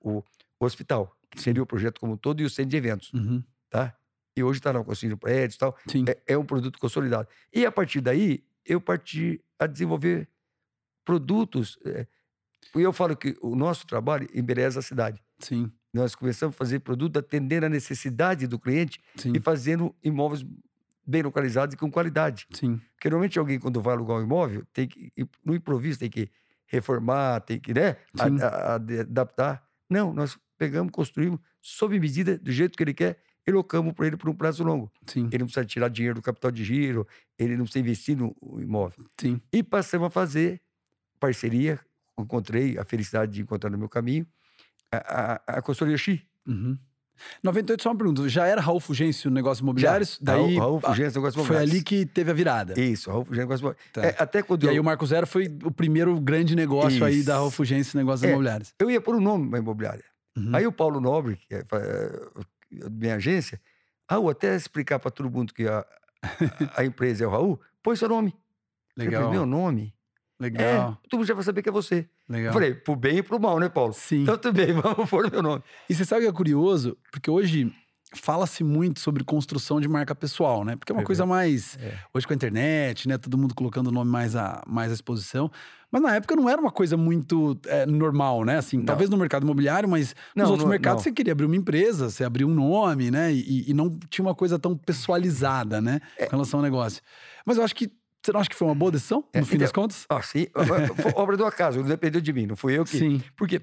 o, 0.01 0.23
o, 0.59 0.65
hospital, 0.65 1.15
que 1.29 1.41
seria 1.41 1.61
o 1.61 1.65
projeto 1.65 1.99
como 1.99 2.13
um 2.13 2.17
todo, 2.17 2.41
e 2.41 2.45
o 2.45 2.49
centro 2.49 2.71
de 2.71 2.77
eventos, 2.77 3.13
uhum. 3.13 3.43
tá? 3.69 3.95
E 4.35 4.43
hoje 4.43 4.59
está 4.59 4.71
na 4.71 4.83
construindo 4.83 5.17
prédios 5.17 5.55
e 5.55 5.57
tal. 5.57 5.75
É, 6.07 6.33
é 6.33 6.37
um 6.37 6.45
produto 6.45 6.77
consolidado. 6.77 7.27
E 7.51 7.65
a 7.65 7.71
partir 7.71 8.01
daí, 8.01 8.43
eu 8.63 8.79
parti 8.79 9.43
a 9.57 9.65
desenvolver 9.65 10.29
produtos. 11.03 11.79
É, 11.85 12.05
e 12.75 12.81
eu 12.81 12.93
falo 12.93 13.15
que 13.15 13.35
o 13.41 13.55
nosso 13.55 13.87
trabalho 13.87 14.27
embeleza 14.33 14.79
a 14.79 14.83
cidade. 14.83 15.23
Sim. 15.39 15.71
Nós 15.93 16.15
começamos 16.15 16.55
a 16.55 16.57
fazer 16.57 16.79
produto 16.79 17.17
atendendo 17.17 17.65
a 17.65 17.69
necessidade 17.69 18.47
do 18.47 18.59
cliente 18.59 18.99
Sim. 19.15 19.33
e 19.35 19.39
fazendo 19.39 19.95
imóveis 20.03 20.45
bem 21.05 21.21
localizados 21.21 21.73
e 21.73 21.77
com 21.77 21.89
qualidade. 21.89 22.45
Sim. 22.51 22.81
Porque 22.95 23.09
normalmente 23.09 23.39
alguém, 23.39 23.57
quando 23.57 23.81
vai 23.81 23.95
alugar 23.95 24.17
um 24.17 24.23
imóvel, 24.23 24.65
tem 24.73 24.87
que, 24.87 25.11
no 25.43 25.55
improviso, 25.55 25.99
tem 25.99 26.09
que 26.09 26.29
reformar, 26.67 27.39
tem 27.41 27.59
que, 27.59 27.73
né, 27.73 27.95
a, 28.19 28.25
a, 28.25 28.71
a, 28.73 28.75
adaptar. 28.75 29.65
Não, 29.89 30.13
nós 30.13 30.37
pegamos, 30.57 30.91
construímos 30.91 31.39
sob 31.61 31.97
medida, 31.97 32.37
do 32.37 32.51
jeito 32.51 32.75
que 32.75 32.83
ele 32.83 32.93
quer, 32.93 33.19
e 33.45 33.51
locamos 33.51 33.93
para 33.93 34.07
ele 34.07 34.17
por 34.17 34.29
um 34.29 34.35
prazo 34.35 34.63
longo. 34.63 34.91
Sim. 35.05 35.27
Ele 35.27 35.37
não 35.37 35.45
precisa 35.45 35.65
tirar 35.65 35.87
dinheiro 35.87 36.15
do 36.15 36.21
capital 36.21 36.51
de 36.51 36.65
giro, 36.65 37.07
ele 37.39 37.55
não 37.55 37.63
precisa 37.63 37.79
investir 37.79 38.17
no 38.17 38.35
imóvel. 38.59 39.05
Sim. 39.17 39.39
E 39.53 39.63
passamos 39.63 40.07
a 40.07 40.09
fazer 40.09 40.61
parceria, 41.17 41.79
encontrei 42.19 42.77
a 42.77 42.83
felicidade 42.83 43.31
de 43.31 43.41
encontrar 43.41 43.69
no 43.69 43.77
meu 43.77 43.87
caminho 43.87 44.27
a, 44.91 44.97
a, 44.97 45.57
a 45.57 45.61
consultoria 45.61 45.97
Xi. 45.97 46.21
Uhum. 46.47 46.77
98, 47.43 47.81
só 47.81 47.89
uma 47.89 47.97
pergunta. 47.97 48.29
Já 48.29 48.45
era 48.45 48.61
Raul 48.61 48.79
Fugêncio 48.79 49.29
negócios 49.31 49.61
imobiliários? 49.61 50.19
Já, 50.21 50.33
daí, 50.33 50.57
Raul 50.57 50.79
Fugêncio 50.79 51.19
negócios 51.19 51.35
imobiliários. 51.35 51.71
Foi 51.71 51.77
ali 51.77 51.83
que 51.83 52.05
teve 52.05 52.31
a 52.31 52.33
virada. 52.33 52.79
Isso, 52.79 53.09
Raul 53.09 53.25
Fugêncio 53.25 53.47
negócios 53.47 53.61
imobiliários. 53.61 53.93
Tá. 53.93 54.01
É, 54.05 54.23
até 54.23 54.43
quando 54.43 54.63
e 54.63 54.65
eu... 54.67 54.71
aí 54.71 54.79
o 54.79 54.83
Marco 54.83 55.05
Zero 55.05 55.25
foi 55.25 55.45
o 55.63 55.71
primeiro 55.71 56.19
grande 56.19 56.55
negócio 56.55 56.95
Isso. 56.95 57.05
aí 57.05 57.23
da 57.23 57.35
Raul 57.35 57.51
Fugêncio 57.51 57.97
negócios 57.97 58.23
é, 58.23 58.29
imobiliários. 58.29 58.73
Eu 58.79 58.91
ia 58.91 59.01
pôr 59.01 59.15
um 59.15 59.21
nome 59.21 59.49
na 59.49 59.57
imobiliária. 59.57 60.03
Uhum. 60.37 60.55
Aí 60.55 60.67
o 60.67 60.71
Paulo 60.71 61.01
Nobre, 61.01 61.37
que 61.37 61.55
é, 61.55 61.59
é 61.59 62.89
minha 62.89 63.15
agência, 63.15 63.59
Raul, 64.09 64.29
até 64.29 64.55
explicar 64.55 64.99
para 64.99 65.11
todo 65.11 65.29
mundo 65.29 65.53
que 65.53 65.67
a, 65.67 65.85
a, 66.75 66.85
empresa 66.85 67.23
é 67.23 67.27
o 67.27 67.31
Raul, 67.31 67.59
põe 67.81 67.95
seu 67.95 68.07
nome. 68.07 68.33
Legal. 68.95 69.23
Falei, 69.23 69.37
meu 69.37 69.45
nome. 69.45 69.93
Legal. 70.39 70.91
É, 71.03 71.07
todo 71.09 71.19
mundo 71.19 71.27
já 71.27 71.33
vai 71.33 71.43
saber 71.43 71.61
que 71.63 71.69
é 71.69 71.71
você. 71.71 72.07
Legal. 72.29 72.53
falei, 72.53 72.73
pro 72.73 72.95
bem 72.95 73.17
e 73.17 73.23
pro 73.23 73.39
mal, 73.39 73.59
né, 73.59 73.69
Paulo? 73.69 73.93
Sim. 73.93 74.21
Então 74.21 74.37
tudo 74.37 74.53
bem, 74.53 74.73
vamos 74.73 75.09
pôr 75.09 75.31
meu 75.31 75.41
nome. 75.41 75.63
E 75.89 75.95
você 75.95 76.05
sabe 76.05 76.21
que 76.21 76.27
é 76.27 76.31
curioso? 76.31 76.95
Porque 77.11 77.29
hoje 77.29 77.71
fala-se 78.15 78.63
muito 78.63 78.99
sobre 78.99 79.23
construção 79.23 79.81
de 79.81 79.87
marca 79.87 80.15
pessoal, 80.15 80.63
né? 80.63 80.75
Porque 80.75 80.91
é 80.91 80.95
uma 80.95 81.01
é 81.01 81.05
coisa 81.05 81.25
mais. 81.25 81.77
É. 81.81 81.93
Hoje 82.13 82.25
com 82.25 82.33
a 82.33 82.35
internet, 82.35 83.07
né? 83.07 83.17
Todo 83.17 83.37
mundo 83.37 83.53
colocando 83.53 83.87
o 83.87 83.91
nome 83.91 84.09
mais 84.09 84.35
à, 84.35 84.63
mais 84.67 84.91
à 84.91 84.93
exposição. 84.93 85.51
Mas 85.91 86.01
na 86.01 86.15
época 86.15 86.35
não 86.35 86.49
era 86.49 86.59
uma 86.59 86.71
coisa 86.71 86.97
muito 86.97 87.57
é, 87.65 87.85
normal, 87.85 88.43
né? 88.43 88.57
Assim, 88.57 88.77
não. 88.77 88.85
talvez 88.85 89.09
no 89.09 89.17
mercado 89.17 89.43
imobiliário, 89.43 89.87
mas 89.87 90.15
nos 90.35 90.43
não, 90.43 90.51
outros 90.51 90.63
não, 90.63 90.69
mercados 90.69 91.03
você 91.03 91.11
queria 91.11 91.31
abrir 91.31 91.45
uma 91.45 91.55
empresa, 91.55 92.09
você 92.09 92.23
abria 92.23 92.45
um 92.45 92.53
nome, 92.53 93.09
né? 93.09 93.33
E, 93.33 93.69
e 93.69 93.73
não 93.73 93.97
tinha 94.09 94.25
uma 94.25 94.35
coisa 94.35 94.59
tão 94.59 94.75
pessoalizada, 94.75 95.81
né? 95.81 95.99
É. 96.17 96.25
Com 96.25 96.31
relação 96.31 96.59
ao 96.59 96.63
negócio. 96.63 97.01
Mas 97.45 97.57
eu 97.57 97.63
acho 97.63 97.75
que 97.75 97.89
você 98.27 98.33
não 98.33 98.41
acha 98.41 98.49
que 98.49 98.55
foi 98.55 98.67
uma 98.67 98.75
boa 98.75 98.91
decisão, 98.91 99.23
no 99.33 99.39
é, 99.39 99.43
fim 99.43 99.55
então, 99.55 99.59
das 99.59 99.71
contas? 99.71 100.05
Ah, 100.09 100.21
sim. 100.21 100.47
Obra 101.15 101.37
do 101.37 101.45
acaso, 101.45 101.79
não 101.79 101.87
dependeu 101.87 102.19
de 102.19 102.33
mim, 102.33 102.45
não 102.45 102.57
fui 102.57 102.77
eu 102.77 102.83
que. 102.83 102.97
Sim. 102.97 103.23
Porque, 103.37 103.61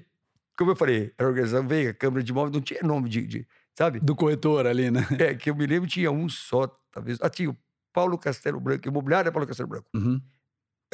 como 0.57 0.71
eu 0.71 0.75
falei, 0.75 1.13
a 1.17 1.23
organização 1.23 1.67
veio, 1.67 1.91
a 1.91 1.93
Câmara 1.93 2.23
de 2.23 2.31
Imóveis 2.31 2.53
não 2.53 2.61
tinha 2.61 2.81
nome 2.81 3.07
de, 3.07 3.27
de, 3.27 3.47
sabe? 3.77 3.99
Do 3.99 4.15
corretor 4.15 4.65
ali, 4.65 4.89
né? 4.89 5.05
É, 5.19 5.35
que 5.35 5.51
eu 5.51 5.55
me 5.55 5.67
lembro 5.67 5.87
tinha 5.87 6.11
um 6.11 6.27
só, 6.27 6.67
talvez. 6.91 7.19
Ah, 7.21 7.29
tinha 7.29 7.51
o 7.51 7.57
Paulo 7.93 8.17
Castelo 8.17 8.59
Branco, 8.59 8.87
imobiliário 8.87 9.29
é 9.29 9.31
Paulo 9.31 9.47
Castelo 9.47 9.69
Branco. 9.69 9.87
Uhum. 9.93 10.19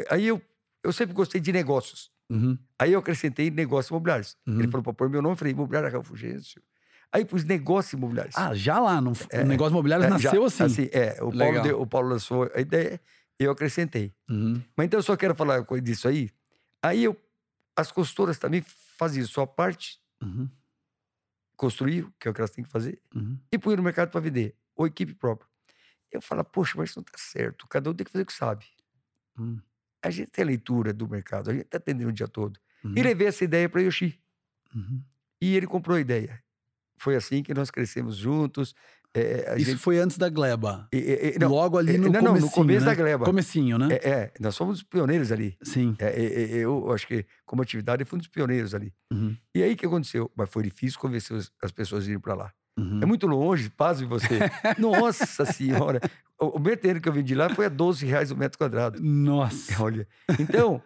Aí 0.10 0.28
eu, 0.28 0.42
eu 0.84 0.92
sempre 0.92 1.14
gostei 1.14 1.40
de 1.40 1.54
negócios. 1.54 2.12
Uhum. 2.30 2.58
Aí 2.78 2.92
eu 2.92 3.00
acrescentei 3.00 3.50
negócios 3.50 3.90
imobiliários. 3.90 4.36
Uhum. 4.46 4.60
Ele 4.60 4.68
falou 4.68 4.84
para 4.84 4.94
pôr 4.94 5.10
meu 5.10 5.22
nome, 5.22 5.34
eu 5.34 5.38
falei, 5.38 5.54
imobiliário 5.54 5.90
Raul 5.90 6.04
Fugêncio. 6.04 6.62
Aí 7.14 7.26
pus 7.26 7.44
negócios 7.44 7.92
imobiliários. 7.92 8.38
Ah, 8.38 8.54
já 8.56 8.80
lá, 8.80 9.02
no, 9.02 9.12
é, 9.30 9.42
o 9.42 9.46
negócio 9.46 9.74
imobiliário 9.74 10.06
é, 10.06 10.10
nasceu 10.10 10.42
já, 10.42 10.48
assim. 10.48 10.64
assim. 10.64 10.90
É, 10.94 11.18
o 11.22 11.32
Paulo, 11.38 11.62
deu, 11.62 11.82
o 11.82 11.86
Paulo 11.86 12.08
lançou 12.08 12.50
a 12.56 12.62
ideia, 12.62 13.02
eu 13.44 13.52
acrescentei. 13.52 14.14
Uhum. 14.30 14.62
Mas 14.76 14.86
então 14.86 15.00
eu 15.00 15.04
só 15.04 15.16
quero 15.16 15.36
falar 15.36 15.62
disso 15.82 16.08
aí. 16.08 16.30
Aí 16.82 17.04
eu, 17.04 17.20
as 17.76 17.92
costuras 17.92 18.38
também 18.38 18.64
faziam 18.98 19.26
sua 19.26 19.48
parte, 19.48 20.00
uhum 20.22 20.50
construir, 21.62 22.12
que 22.20 22.28
é 22.28 22.32
o 22.32 22.34
que 22.34 22.42
elas 22.42 22.50
têm 22.50 22.64
que 22.64 22.72
fazer, 22.72 23.00
uhum. 23.14 23.38
e 23.52 23.60
pôr 23.60 23.78
no 23.78 23.84
mercado 23.84 24.10
para 24.10 24.20
vender, 24.20 24.56
ou 24.76 24.88
equipe 24.88 25.14
própria. 25.14 25.48
Eu 26.12 26.20
falo, 26.20 26.44
poxa, 26.44 26.74
mas 26.76 26.90
isso 26.90 27.00
não 27.00 27.04
está 27.04 27.20
certo, 27.20 27.68
cada 27.68 27.88
um 27.88 27.94
tem 27.94 28.04
que 28.04 28.12
fazer 28.12 28.24
o 28.24 28.26
que 28.26 28.34
sabe. 28.34 28.66
Uhum. 29.38 29.62
A 30.02 30.10
gente 30.10 30.32
tem 30.32 30.42
a 30.42 30.48
leitura 30.48 30.92
do 30.92 31.08
mercado, 31.08 31.52
a 31.52 31.54
gente 31.54 31.66
está 31.66 31.78
atendendo 31.78 32.10
o 32.10 32.14
dia 32.14 32.28
todo. 32.28 32.60
Uhum. 32.84 32.96
E 32.98 33.04
levei 33.04 33.28
essa 33.28 33.44
ideia 33.44 33.70
para 33.70 33.80
Yoshi. 33.82 34.20
Uhum. 34.74 35.04
E 35.40 35.56
ele 35.56 35.68
comprou 35.68 35.98
a 35.98 36.00
ideia. 36.00 36.44
Foi 36.98 37.16
assim 37.16 37.44
que 37.44 37.54
nós 37.54 37.70
crescemos 37.70 38.18
juntos, 38.18 38.74
É, 39.14 39.56
Isso 39.58 39.72
gente... 39.72 39.80
foi 39.80 40.00
antes 40.00 40.18
da 40.18 40.30
Gleba. 40.30 40.88
É, 40.92 41.36
é, 41.36 41.40
não, 41.40 41.50
Logo 41.50 41.78
ali 41.78 41.98
no 41.98 42.10
não, 42.10 42.22
não, 42.22 42.36
no 42.36 42.50
começo 42.50 42.86
né? 42.86 42.92
da 42.92 42.96
Gleba. 42.96 43.26
Comecinho, 43.26 43.78
né? 43.78 43.88
É, 43.92 44.10
é 44.10 44.32
nós 44.40 44.56
fomos 44.56 44.82
pioneiros 44.84 45.32
ali. 45.32 45.58
Sim. 45.62 45.96
eu 46.00 46.92
acho 46.94 47.08
que, 47.08 47.26
como 47.46 47.62
atividade, 47.62 48.06
fomos 48.06 48.28
pioneiros 48.28 48.74
ali. 48.74 48.94
Uhum. 49.12 49.36
E 49.54 49.62
aí, 49.62 49.74
o 49.74 49.78
que 49.78 49.86
aconteceu? 49.86 50.32
Mas 50.36 50.50
foi 50.50 50.64
difícil 50.64 51.00
convencer 51.00 51.38
as 51.62 51.72
pessoas 51.72 52.06
a 52.06 52.08
irem 52.08 52.20
para 52.20 52.36
lá. 52.36 52.54
Uhum. 52.80 53.02
É 53.02 53.06
muito 53.06 53.28
longe, 53.28 53.70
pasme 53.70 54.08
você. 54.08 54.40
Nossa 54.80 55.46
Senhora! 55.46 56.00
O, 56.40 56.58
o 56.58 56.78
terreno 56.78 57.02
que 57.02 57.10
eu 57.10 57.14
vendi 57.14 57.36
lá 57.36 57.50
foi 57.50 57.66
a 57.66 57.70
12 57.70 58.06
reais 58.06 58.32
o 58.32 58.38
metro 58.38 58.58
quadrado. 58.58 59.02
Nossa! 59.02 59.76
Olha. 59.84 60.08
Então, 60.40 60.82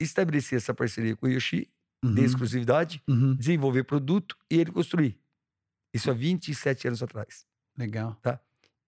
estabeleci 0.00 0.56
essa 0.56 0.74
parceria 0.74 1.16
com 1.16 1.26
o 1.26 1.30
Yoshi, 1.30 1.68
uhum. 2.04 2.14
de 2.14 2.24
exclusividade, 2.24 3.02
uhum. 3.08 3.34
desenvolver 3.34 3.84
produto 3.84 4.36
e 4.50 4.58
ele 4.58 4.72
construir. 4.72 5.18
Isso 5.94 6.10
há 6.10 6.14
27 6.14 6.88
anos 6.88 7.02
atrás. 7.02 7.44
Legal. 7.76 8.14
Tá? 8.22 8.40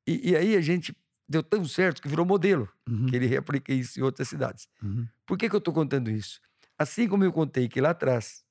E, 0.07 0.31
e 0.31 0.37
aí 0.37 0.57
a 0.57 0.61
gente 0.61 0.97
deu 1.29 1.43
tão 1.43 1.65
certo 1.65 2.03
que 2.03 2.09
virou 2.09 2.27
modelo, 2.27 2.69
uhum. 2.89 3.07
que 3.07 3.17
ele 3.17 3.27
reaplica 3.27 3.73
isso 3.73 3.99
em 3.99 4.03
outras 4.03 4.29
cidades. 4.29 4.69
Uhum. 4.83 5.07
Por 5.27 5.39
que, 5.39 5.49
que 5.49 5.55
eu 5.55 5.59
estou 5.59 5.73
contando 5.73 6.11
isso? 6.11 6.41
Assim 6.79 7.09
como 7.09 7.25
eu 7.25 7.33
contei 7.33 7.69
que 7.69 7.81
lá 7.81 7.91
atrás 7.91 8.45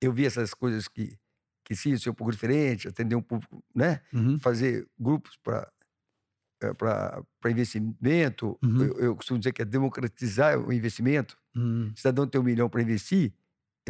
eu 0.00 0.12
vi 0.12 0.26
essas 0.26 0.54
coisas 0.54 0.88
que, 0.88 1.16
que 1.64 1.76
sim, 1.76 1.96
ser 1.96 2.10
um 2.10 2.14
pouco 2.14 2.32
diferente, 2.32 2.88
atender 2.88 3.14
um 3.14 3.22
público, 3.22 3.62
né? 3.74 4.00
Uhum. 4.12 4.38
Fazer 4.38 4.88
grupos 4.98 5.36
para 5.42 5.70
eh, 6.62 6.74
para 6.74 7.50
investimento, 7.50 8.56
uhum. 8.62 8.82
eu, 8.84 8.98
eu, 8.98 9.16
costumo 9.16 9.38
dizer 9.38 9.52
que 9.52 9.62
é 9.62 9.64
democratizar 9.64 10.58
o 10.58 10.72
investimento. 10.72 11.36
Uhum. 11.54 11.92
O 11.94 11.96
cidadão 11.96 12.26
tem 12.26 12.40
um 12.40 12.44
milhão 12.44 12.68
para 12.68 12.80
investir, 12.80 13.32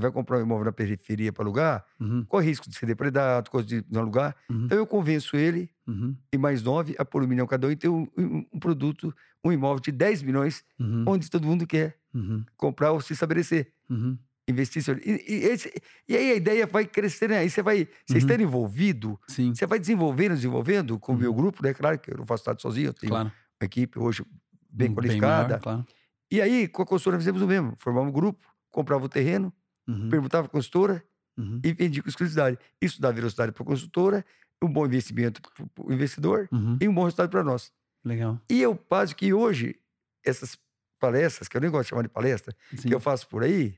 vai 0.01 0.11
comprar 0.11 0.38
um 0.38 0.43
imóvel 0.43 0.64
na 0.64 0.72
periferia 0.72 1.32
para 1.32 1.45
alugar, 1.45 1.84
uhum. 2.01 2.24
corre 2.24 2.47
risco 2.47 2.68
de 2.68 2.76
ser 2.76 2.86
depredado, 2.86 3.51
coisa 3.51 3.66
de 3.66 3.84
não 3.90 4.01
alugar. 4.01 4.34
Uhum. 4.49 4.64
Então 4.64 4.78
eu 4.78 4.86
convenço 4.86 5.36
ele 5.36 5.70
uhum. 5.86 6.16
e 6.32 6.38
mais 6.38 6.62
nove 6.62 6.95
a 6.99 7.05
pôr 7.05 7.22
um 7.22 7.26
milhão 7.26 7.47
cada 7.47 7.66
um 7.66 7.70
e 7.70 7.76
ter 7.76 7.88
um, 7.88 8.07
um, 8.16 8.47
um 8.53 8.59
produto, 8.59 9.14
um 9.45 9.53
imóvel 9.53 9.80
de 9.80 9.93
10 9.93 10.22
milhões, 10.22 10.64
uhum. 10.78 11.05
onde 11.07 11.28
todo 11.28 11.47
mundo 11.47 11.66
quer 11.66 11.97
uhum. 12.14 12.45
comprar 12.57 12.93
ou 12.93 13.01
se 13.01 13.12
estabelecer. 13.12 13.72
Uhum. 13.90 14.16
Investir. 14.49 14.82
E, 15.05 15.24
e, 15.28 15.34
esse, 15.45 15.72
e, 16.09 16.16
aí 16.16 16.32
a 16.32 16.34
ideia 16.34 16.66
vai 16.66 16.84
crescer, 16.84 17.28
né? 17.28 17.38
Aí 17.38 17.51
você 17.51 17.62
vai, 17.62 17.86
você 18.05 18.18
estando 18.18 18.43
envolvido, 18.43 19.18
Sim. 19.28 19.55
você 19.55 19.66
vai 19.66 19.78
desenvolvendo, 19.78 20.34
desenvolvendo 20.34 20.99
com 20.99 21.12
o 21.12 21.16
meu 21.16 21.32
grupo, 21.32 21.62
né? 21.62 21.72
Claro 21.72 21.99
que 21.99 22.12
eu 22.12 22.18
não 22.18 22.26
faço 22.26 22.45
nada 22.47 22.59
sozinho, 22.59 22.88
eu 22.88 22.95
tenho 22.95 23.12
claro. 23.12 23.28
uma 23.28 23.64
equipe 23.64 23.99
hoje 24.01 24.24
bem 24.68 24.93
qualificada. 24.93 25.43
Bem 25.43 25.49
maior, 25.49 25.61
claro. 25.61 25.86
E 26.30 26.40
aí, 26.40 26.66
com 26.66 26.82
a 26.82 26.86
consultora, 26.86 27.18
fizemos 27.18 27.43
o 27.43 27.47
mesmo. 27.47 27.74
Formamos 27.78 28.09
um 28.09 28.12
grupo, 28.12 28.45
comprava 28.70 29.05
o 29.05 29.09
terreno, 29.09 29.53
uhum. 29.87 30.09
perguntava 30.09 30.47
a 30.47 30.51
consultora 30.51 31.05
uhum. 31.37 31.61
e 31.62 31.72
vendia 31.72 32.03
com 32.03 32.09
exclusividade. 32.09 32.59
Isso 32.80 33.01
dá 33.01 33.11
velocidade 33.11 33.53
para 33.53 33.62
a 33.62 33.66
consultora, 33.66 34.24
um 34.62 34.72
bom 34.72 34.87
investimento 34.87 35.41
para 35.43 35.85
o 35.85 35.93
investidor 35.93 36.49
uhum. 36.53 36.78
e 36.80 36.89
um 36.89 36.95
bom 36.95 37.05
resultado 37.05 37.30
para 37.30 37.43
nós. 37.43 37.72
Legal. 38.05 38.41
E 38.49 38.61
eu 38.61 38.74
passo 38.74 39.14
que 39.14 39.33
hoje, 39.33 39.76
essas 40.24 40.59
palestras, 40.99 41.49
que 41.49 41.57
eu 41.57 41.61
nem 41.61 41.70
gosto 41.70 41.85
de 41.85 41.91
chamar 41.91 42.03
de 42.03 42.09
palestra, 42.09 42.55
Sim. 42.76 42.89
que 42.89 42.95
eu 42.95 43.01
faço 43.01 43.26
por 43.28 43.43
aí, 43.43 43.76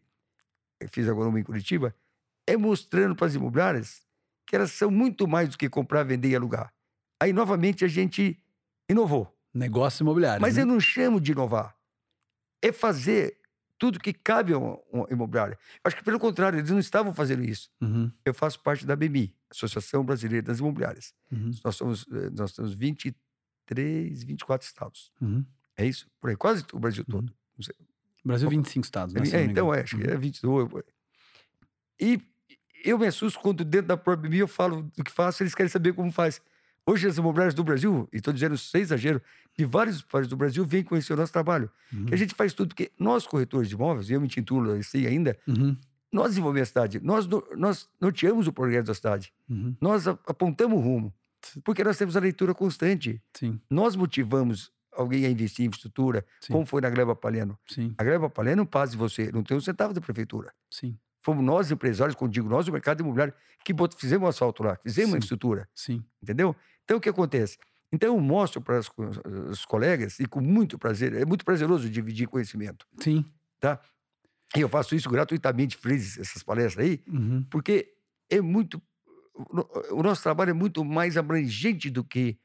eu 0.80 0.88
fiz 0.88 1.08
agora 1.08 1.28
uma 1.28 1.40
em 1.40 1.42
Curitiba, 1.42 1.94
é 2.46 2.56
mostrando 2.56 3.14
para 3.14 3.26
as 3.26 3.34
imobiliárias 3.34 4.04
que 4.46 4.54
elas 4.54 4.72
são 4.72 4.90
muito 4.90 5.26
mais 5.26 5.48
do 5.48 5.56
que 5.56 5.68
comprar, 5.68 6.02
vender 6.02 6.28
e 6.28 6.36
alugar. 6.36 6.72
Aí, 7.20 7.32
novamente, 7.32 7.84
a 7.84 7.88
gente 7.88 8.38
inovou. 8.88 9.34
Negócio 9.54 10.02
imobiliário. 10.02 10.42
Mas 10.42 10.56
né? 10.56 10.62
eu 10.62 10.66
não 10.66 10.78
chamo 10.78 11.20
de 11.20 11.32
inovar. 11.32 11.74
É 12.62 12.72
fazer 12.72 13.38
tudo 13.78 13.98
que 13.98 14.12
cabe 14.12 14.52
a 14.52 14.58
um, 14.58 14.78
um 14.92 15.04
imobiliário. 15.10 15.56
Acho 15.82 15.96
que, 15.96 16.04
pelo 16.04 16.18
contrário, 16.18 16.58
eles 16.58 16.70
não 16.70 16.78
estavam 16.78 17.12
fazendo 17.12 17.44
isso. 17.44 17.70
Uhum. 17.80 18.10
Eu 18.24 18.32
faço 18.32 18.60
parte 18.60 18.86
da 18.86 18.94
BMI, 18.94 19.34
Associação 19.50 20.04
Brasileira 20.04 20.46
das 20.46 20.58
Imobiliárias. 20.58 21.14
Uhum. 21.30 21.50
Nós, 21.64 21.76
somos, 21.76 22.06
eh, 22.10 22.30
nós 22.30 22.52
temos 22.52 22.74
23, 22.74 24.22
24 24.22 24.66
estados. 24.66 25.12
Uhum. 25.20 25.44
É 25.76 25.86
isso? 25.86 26.08
Por 26.20 26.30
aí, 26.30 26.36
quase 26.36 26.64
o 26.72 26.78
Brasil 26.78 27.04
todo. 27.04 27.32
Uhum. 27.58 27.74
Brasil, 28.24 28.48
25 28.48 28.84
estados, 28.84 29.14
né? 29.14 29.22
É, 29.32 29.44
então, 29.44 29.74
é, 29.74 29.82
acho 29.82 29.98
que 29.98 30.04
é 30.04 30.16
22. 30.16 30.72
Uhum. 30.72 30.82
E 32.00 32.20
eu 32.84 32.98
me 32.98 33.06
assusto 33.06 33.38
quando 33.40 33.64
dentro 33.64 33.88
da 33.88 33.96
própria 33.96 34.28
BMI 34.28 34.38
eu 34.38 34.48
falo 34.48 34.82
do 34.96 35.04
que 35.04 35.10
faço, 35.10 35.42
eles 35.42 35.54
querem 35.54 35.70
saber 35.70 35.92
como 35.92 36.10
faz. 36.10 36.40
Hoje 36.86 37.08
as 37.08 37.16
imobiliárias 37.16 37.54
do 37.54 37.64
Brasil, 37.64 38.08
e 38.12 38.16
estou 38.16 38.32
dizendo 38.32 38.58
sem 38.58 38.82
exagero, 38.82 39.20
de 39.56 39.64
vários 39.64 40.02
países 40.02 40.28
do 40.28 40.36
Brasil 40.36 40.64
vêm 40.66 40.82
conhecer 40.82 41.14
o 41.14 41.16
nosso 41.16 41.32
trabalho. 41.32 41.70
Uhum. 41.92 42.06
Que 42.06 42.14
a 42.14 42.16
gente 42.16 42.34
faz 42.34 42.52
tudo, 42.52 42.68
porque 42.68 42.92
nós, 42.98 43.26
corretores 43.26 43.68
de 43.68 43.74
imóveis, 43.74 44.10
e 44.10 44.12
eu 44.12 44.20
me 44.20 44.26
intitulo 44.26 44.72
assim 44.72 45.06
ainda, 45.06 45.38
uhum. 45.46 45.76
nós 46.12 46.28
desenvolvemos 46.28 46.68
a 46.68 46.70
cidade, 46.70 47.00
nós, 47.00 47.26
nós 47.56 47.88
norteamos 47.98 48.46
o 48.46 48.52
progresso 48.52 48.86
da 48.86 48.94
cidade, 48.94 49.32
uhum. 49.48 49.74
nós 49.80 50.06
apontamos 50.06 50.78
o 50.78 50.80
rumo, 50.80 51.14
porque 51.64 51.82
nós 51.82 51.96
temos 51.96 52.16
a 52.16 52.20
leitura 52.20 52.54
constante. 52.54 53.22
Sim. 53.32 53.60
Nós 53.70 53.96
motivamos 53.96 54.70
alguém 54.92 55.26
a 55.26 55.30
investir 55.30 55.64
em 55.64 55.68
infraestrutura, 55.68 56.24
Sim. 56.40 56.52
como 56.52 56.66
foi 56.66 56.80
na 56.80 56.90
Gleba 56.90 57.16
Paleno. 57.16 57.58
Sim. 57.66 57.94
A 57.98 58.04
Gleba 58.04 58.30
Paleno 58.30 58.58
não 58.58 58.66
passa 58.66 58.96
você, 58.96 59.30
não 59.32 59.42
tem 59.42 59.56
um 59.56 59.60
centavo 59.60 59.92
da 59.92 60.00
prefeitura. 60.00 60.52
Sim. 60.70 60.96
Fomos 61.24 61.42
nós, 61.42 61.70
empresários, 61.70 62.14
quando 62.14 62.32
digo 62.32 62.48
nós, 62.50 62.68
o 62.68 62.72
mercado 62.72 63.00
imobiliário, 63.00 63.32
que 63.64 63.74
fizemos 63.96 64.26
um 64.26 64.28
asfalto 64.28 64.62
lá, 64.62 64.76
fizemos 64.76 65.10
Sim. 65.10 65.16
uma 65.16 65.18
estrutura. 65.18 65.68
Sim. 65.74 66.04
Entendeu? 66.22 66.54
Então, 66.84 66.98
o 66.98 67.00
que 67.00 67.08
acontece? 67.08 67.56
Então, 67.90 68.14
eu 68.14 68.20
mostro 68.20 68.60
para 68.60 68.78
os 69.50 69.64
colegas, 69.64 70.20
e 70.20 70.26
com 70.26 70.42
muito 70.42 70.78
prazer, 70.78 71.14
é 71.14 71.24
muito 71.24 71.42
prazeroso 71.42 71.88
dividir 71.88 72.28
conhecimento. 72.28 72.86
Sim. 73.00 73.24
Tá? 73.58 73.80
E 74.54 74.60
eu 74.60 74.68
faço 74.68 74.94
isso 74.94 75.08
gratuitamente, 75.08 75.78
fiz 75.78 76.18
essas 76.18 76.42
palestras 76.42 76.84
aí, 76.84 77.00
uhum. 77.08 77.42
porque 77.50 77.94
é 78.28 78.42
muito. 78.42 78.82
O 79.90 80.02
nosso 80.02 80.22
trabalho 80.22 80.50
é 80.50 80.54
muito 80.54 80.84
mais 80.84 81.16
abrangente 81.16 81.88
do 81.88 82.04
que 82.04 82.38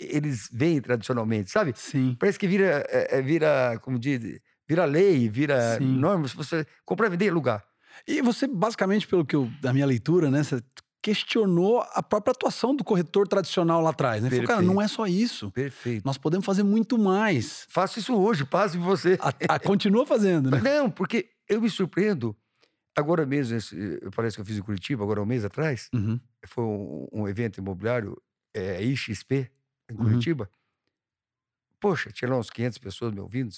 eles 0.00 0.50
veem 0.52 0.80
tradicionalmente, 0.80 1.50
sabe? 1.50 1.72
Sim. 1.76 2.16
Parece 2.18 2.38
que 2.38 2.48
vira, 2.48 2.84
é, 2.88 3.22
vira 3.22 3.78
como 3.80 3.98
diz, 3.98 4.40
vira 4.68 4.84
lei, 4.84 5.28
vira 5.28 5.78
Sim. 5.78 5.84
norma, 5.84 6.26
se 6.28 6.36
você 6.36 6.66
comprar, 6.84 7.08
vender 7.08 7.26
e 7.26 7.28
alugar. 7.28 7.64
E 8.06 8.20
você, 8.20 8.46
basicamente, 8.46 9.06
pelo 9.06 9.24
que 9.24 9.34
eu, 9.34 9.50
da 9.60 9.72
minha 9.72 9.86
leitura, 9.86 10.30
né, 10.30 10.42
você 10.42 10.62
questionou 11.06 11.86
a 11.92 12.02
própria 12.02 12.32
atuação 12.32 12.74
do 12.74 12.82
corretor 12.82 13.28
tradicional 13.28 13.80
lá 13.80 13.90
atrás. 13.90 14.20
Né? 14.20 14.28
Falou, 14.28 14.44
cara, 14.44 14.62
não 14.62 14.82
é 14.82 14.88
só 14.88 15.06
isso. 15.06 15.52
Perfeito. 15.52 16.04
Nós 16.04 16.18
podemos 16.18 16.44
fazer 16.44 16.64
muito 16.64 16.98
mais. 16.98 17.64
Faço 17.68 18.00
isso 18.00 18.12
hoje, 18.12 18.44
passe 18.44 18.76
você. 18.76 19.16
A, 19.20 19.54
a, 19.54 19.58
continua 19.60 20.04
fazendo, 20.04 20.50
né? 20.50 20.60
Não, 20.60 20.90
porque 20.90 21.30
eu 21.48 21.60
me 21.60 21.70
surpreendo. 21.70 22.36
Agora 22.96 23.24
mesmo, 23.24 23.56
parece 24.14 24.36
que 24.36 24.40
eu 24.40 24.44
fiz 24.44 24.56
em 24.56 24.62
Curitiba, 24.62 25.04
agora 25.04 25.22
um 25.22 25.26
mês 25.26 25.44
atrás, 25.44 25.88
uhum. 25.94 26.18
foi 26.46 26.64
um, 26.64 27.06
um, 27.12 27.28
evento 27.28 27.58
imobiliário, 27.58 28.20
é, 28.52 28.82
IXP, 28.82 29.32
em 29.32 29.48
uhum. 29.90 29.96
Curitiba. 29.98 30.44
Uhum. 30.44 31.76
Poxa, 31.78 32.10
tinha 32.10 32.28
lá 32.28 32.36
uns 32.36 32.50
500 32.50 32.78
pessoas 32.78 33.12
me 33.12 33.20
ouvindo. 33.20 33.54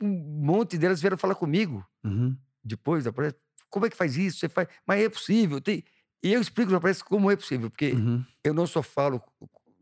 Um 0.00 0.08
monte 0.44 0.78
delas 0.78 1.00
vieram 1.00 1.16
falar 1.16 1.34
comigo. 1.34 1.84
Uhum. 2.04 2.36
Depois 2.62 3.04
da 3.04 3.12
palestra. 3.12 3.40
Como 3.68 3.86
é 3.86 3.90
que 3.90 3.96
faz 3.96 4.16
isso? 4.16 4.38
Você 4.38 4.48
faz... 4.48 4.68
Mas 4.86 5.02
é 5.02 5.08
possível. 5.08 5.60
Tem... 5.60 5.82
E 6.22 6.32
eu 6.32 6.40
explico 6.40 6.78
para 6.80 6.90
eles 6.90 7.02
como 7.02 7.30
é 7.30 7.36
possível, 7.36 7.70
porque 7.70 7.92
uhum. 7.92 8.24
eu 8.42 8.54
não 8.54 8.66
só 8.66 8.82
falo 8.82 9.22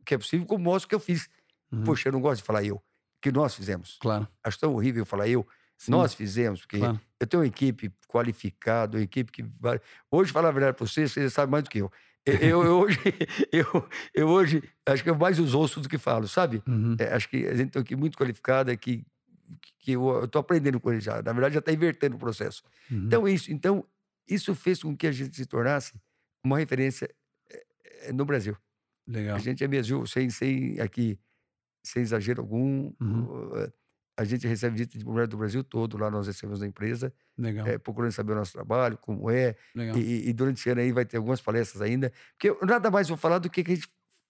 que 0.05 0.15
é 0.15 0.19
possível, 0.19 0.47
como 0.47 0.65
mostro 0.65 0.89
que 0.89 0.95
eu 0.95 1.01
fiz. 1.01 1.29
Uhum. 1.73 1.85
Poxa, 1.85 2.09
eu 2.09 2.13
não 2.13 2.21
gosto 2.21 2.41
de 2.41 2.47
falar 2.47 2.63
eu, 2.65 2.83
que 3.21 3.33
nós 3.33 3.55
fizemos. 3.55 3.97
Claro. 4.01 4.29
Acho 4.43 4.59
tão 4.59 4.75
horrível 4.75 5.05
falar 5.05 5.29
eu. 5.29 5.47
Sim. 5.77 5.91
Nós 5.91 6.15
fizemos, 6.15 6.61
porque 6.61 6.79
claro. 6.79 7.01
eu 7.19 7.27
tenho 7.27 7.43
uma 7.43 7.47
equipe 7.47 7.93
qualificada, 8.09 8.97
uma 8.97 9.03
equipe 9.03 9.33
que. 9.33 9.45
Hoje, 10.11 10.31
falar 10.31 10.49
a 10.49 10.53
verdade 10.53 10.77
para 10.77 10.87
vocês, 10.87 11.13
vocês 11.13 11.33
sabem 11.33 11.51
mais 11.51 11.65
do 11.65 11.71
que 11.71 11.79
eu. 11.79 11.91
Eu, 12.25 12.65
eu, 12.65 12.79
hoje, 12.79 12.99
eu, 13.53 13.89
eu 14.15 14.29
hoje, 14.29 14.63
acho 14.87 15.03
que 15.03 15.11
eu 15.11 15.17
mais 15.17 15.39
os 15.39 15.53
ouço 15.53 15.81
do 15.81 15.89
que 15.89 15.99
falo, 15.99 16.27
sabe? 16.27 16.63
Uhum. 16.67 16.97
É, 16.99 17.13
acho 17.13 17.29
que 17.29 17.47
a 17.47 17.55
gente 17.55 17.71
tem 17.71 17.81
uma 17.81 17.85
equipe 17.85 18.01
muito 18.01 18.17
qualificada, 18.17 18.75
que, 18.77 19.05
que 19.79 19.93
eu 19.93 20.25
estou 20.25 20.41
aprendendo 20.41 20.81
com 20.81 20.93
eles 20.93 21.05
já. 21.05 21.23
Na 21.23 21.33
verdade, 21.33 21.55
já 21.55 21.61
está 21.61 21.73
invertendo 21.73 22.17
o 22.17 22.19
processo. 22.19 22.63
Uhum. 22.91 23.07
Então, 23.07 23.29
isso, 23.29 23.53
então, 23.53 23.87
isso 24.29 24.55
fez 24.55 24.83
com 24.83 24.97
que 24.97 25.07
a 25.07 25.13
gente 25.13 25.37
se 25.37 25.47
tornasse 25.47 25.95
uma 26.45 26.59
referência 26.59 27.09
é, 28.03 28.13
no 28.13 28.25
Brasil. 28.25 28.57
Legal. 29.07 29.37
A 29.37 29.39
gente 29.39 29.63
é 29.63 29.69
mesmo, 29.69 30.07
sem, 30.07 30.31
sem 30.31 30.81
aqui, 30.81 31.19
sem 31.83 32.03
exagero 32.03 32.41
algum, 32.41 32.93
uhum. 33.01 33.69
a 34.17 34.25
gente 34.25 34.47
recebe 34.47 34.77
visita 34.77 34.99
de 34.99 35.05
mulher 35.05 35.27
do 35.27 35.37
Brasil 35.37 35.63
todo, 35.63 35.99
lá 35.99 36.11
nós 36.11 36.27
recebemos 36.27 36.61
na 36.61 36.67
empresa, 36.67 37.13
Legal. 37.37 37.67
É, 37.67 37.77
procurando 37.77 38.13
saber 38.13 38.33
o 38.33 38.37
nosso 38.37 38.53
trabalho, 38.53 38.97
como 38.97 39.31
é, 39.31 39.57
e, 39.97 40.29
e, 40.29 40.33
durante 40.33 40.59
esse 40.59 40.71
ano 40.71 40.81
aí 40.81 40.93
vai 40.93 41.05
ter 41.05 41.19
algumas 41.19 41.41
palestras 41.41 41.83
ainda, 41.83 42.13
porque 42.33 42.49
eu 42.49 42.59
nada 42.67 42.91
mais 42.91 43.09
vou 43.09 43.19
falar 43.19 43.39
do 43.39 43.51
que, 43.51 43.63
que 43.63 43.73
a 43.73 43.75
gente 43.75 43.89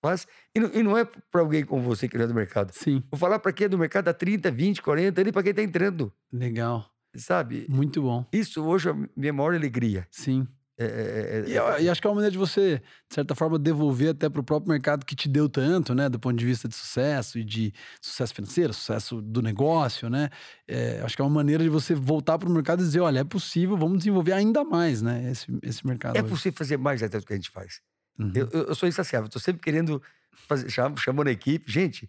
faz, 0.09 0.27
e 0.55 0.61
não, 0.61 0.71
e 0.75 0.83
não 0.83 0.99
é 0.99 1.05
para 1.05 1.41
alguém 1.41 1.65
como 1.65 1.83
você 1.83 2.07
que 2.07 2.17
não 2.17 2.25
é 2.25 2.29
do 2.29 2.35
mercado. 2.35 2.73
Sim. 2.73 3.03
Vou 3.11 3.19
falar 3.19 3.39
para 3.39 3.53
quem 3.53 3.65
é 3.65 3.69
do 3.69 3.79
mercado 3.79 4.09
há 4.09 4.15
30, 4.15 4.51
20, 4.51 4.83
40 4.83 5.21
anos, 5.21 5.33
para 5.33 5.43
quem 5.43 5.51
está 5.51 5.63
entrando. 5.63 6.13
Legal. 6.33 6.87
Sabe? 7.17 7.67
Muito 7.69 8.03
bom. 8.03 8.27
Isso 8.33 8.63
hoje 8.63 8.89
é 8.89 8.93
a 8.93 8.97
minha 9.17 9.33
maior 9.33 9.55
alegria. 9.55 10.07
Sim. 10.11 10.47
É, 10.77 10.85
é, 10.85 10.89
é, 10.89 11.49
e, 11.49 11.55
eu, 11.55 11.81
e, 11.85 11.89
acho 11.89 12.01
que 12.01 12.07
é 12.07 12.11
uma 12.11 12.17
maneira 12.17 12.33
de 12.33 12.39
você, 12.39 12.79
de 13.09 13.15
certa 13.15 13.35
forma, 13.35 13.59
devolver 13.59 14.11
até 14.11 14.29
para 14.29 14.41
o 14.41 14.45
próprio 14.45 14.73
mercado 14.73 15.07
que 15.07 15.15
te 15.15 15.29
deu 15.29 15.49
tanto, 15.49 15.95
né? 15.95 16.09
Do 16.09 16.19
ponto 16.19 16.37
de 16.37 16.45
vista 16.45 16.67
de 16.67 16.75
sucesso 16.75 17.39
e 17.39 17.45
de 17.45 17.73
sucesso 18.01 18.35
financeiro, 18.35 18.75
sucesso 18.75 19.23
do 19.23 19.41
negócio, 19.41 20.11
né? 20.11 20.31
É, 20.67 21.01
acho 21.05 21.15
que 21.15 21.23
é 21.23 21.25
uma 21.25 21.31
maneira 21.31 21.63
de 21.63 21.71
você 21.71 21.95
voltar 21.95 22.39
para 22.39 22.49
o 22.49 22.53
mercado 22.53 22.83
e 22.83 22.85
dizer, 22.85 23.01
olha, 23.01 23.21
é 23.21 23.25
possível, 23.25 23.77
vamos 23.77 23.99
desenvolver 23.99 24.33
ainda 24.33 24.65
mais, 24.65 25.01
né? 25.01 25.31
Esse, 25.31 25.47
esse 25.63 25.87
mercado. 25.87 26.17
É 26.17 26.21
hoje. 26.23 26.31
possível 26.31 26.59
fazer 26.59 26.77
mais 26.77 27.03
até 27.03 27.21
do 27.21 27.25
que 27.25 27.33
a 27.33 27.37
gente 27.37 27.51
faz. 27.51 27.81
Uhum. 28.19 28.33
Eu, 28.35 28.49
eu, 28.49 28.75
sou 28.75 28.89
insaciável, 28.89 29.27
estou 29.27 29.41
sempre 29.41 29.63
querendo 29.63 30.03
fazer, 30.49 30.69
chamando 30.71 31.29
a 31.29 31.33
equipe. 31.33 31.71
Gente, 31.71 32.09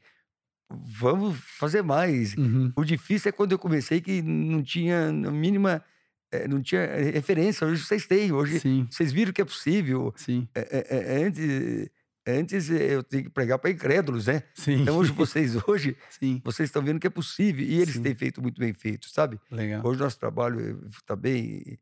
vamos 0.69 1.37
fazer 1.39 1.81
mais. 1.81 2.35
Uhum. 2.35 2.71
O 2.75 2.83
difícil 2.83 3.29
é 3.29 3.31
quando 3.31 3.51
eu 3.51 3.59
comecei 3.59 4.01
que 4.01 4.21
não 4.21 4.61
tinha 4.63 5.07
a 5.07 5.11
mínima. 5.11 5.83
É, 6.31 6.47
não 6.47 6.61
tinha 6.61 6.85
referência. 7.11 7.65
Hoje 7.65 7.83
vocês 7.83 8.05
têm. 8.05 8.31
Hoje 8.31 8.59
Sim. 8.59 8.87
vocês 8.89 9.11
viram 9.11 9.31
que 9.31 9.41
é 9.41 9.45
possível. 9.45 10.13
Sim. 10.17 10.47
É, 10.53 10.87
é, 10.89 11.23
antes, 11.23 11.89
antes 12.27 12.69
eu 12.69 13.03
tinha 13.03 13.23
que 13.23 13.29
pregar 13.29 13.57
para 13.59 13.69
incrédulos, 13.69 14.27
né? 14.27 14.43
Sim. 14.53 14.81
Então 14.81 14.97
hoje 14.97 15.11
vocês 15.13 15.55
hoje 15.67 15.95
Sim. 16.09 16.41
vocês 16.43 16.69
estão 16.69 16.83
vendo 16.83 16.99
que 16.99 17.07
é 17.07 17.11
possível 17.11 17.65
e 17.65 17.79
eles 17.79 17.99
têm 17.99 18.15
feito 18.15 18.41
muito 18.41 18.59
bem 18.59 18.73
feito, 18.73 19.09
sabe? 19.09 19.39
Legal. 19.49 19.85
Hoje 19.85 19.99
nosso 19.99 20.19
trabalho 20.19 20.87
está 20.89 21.15
bem. 21.15 21.79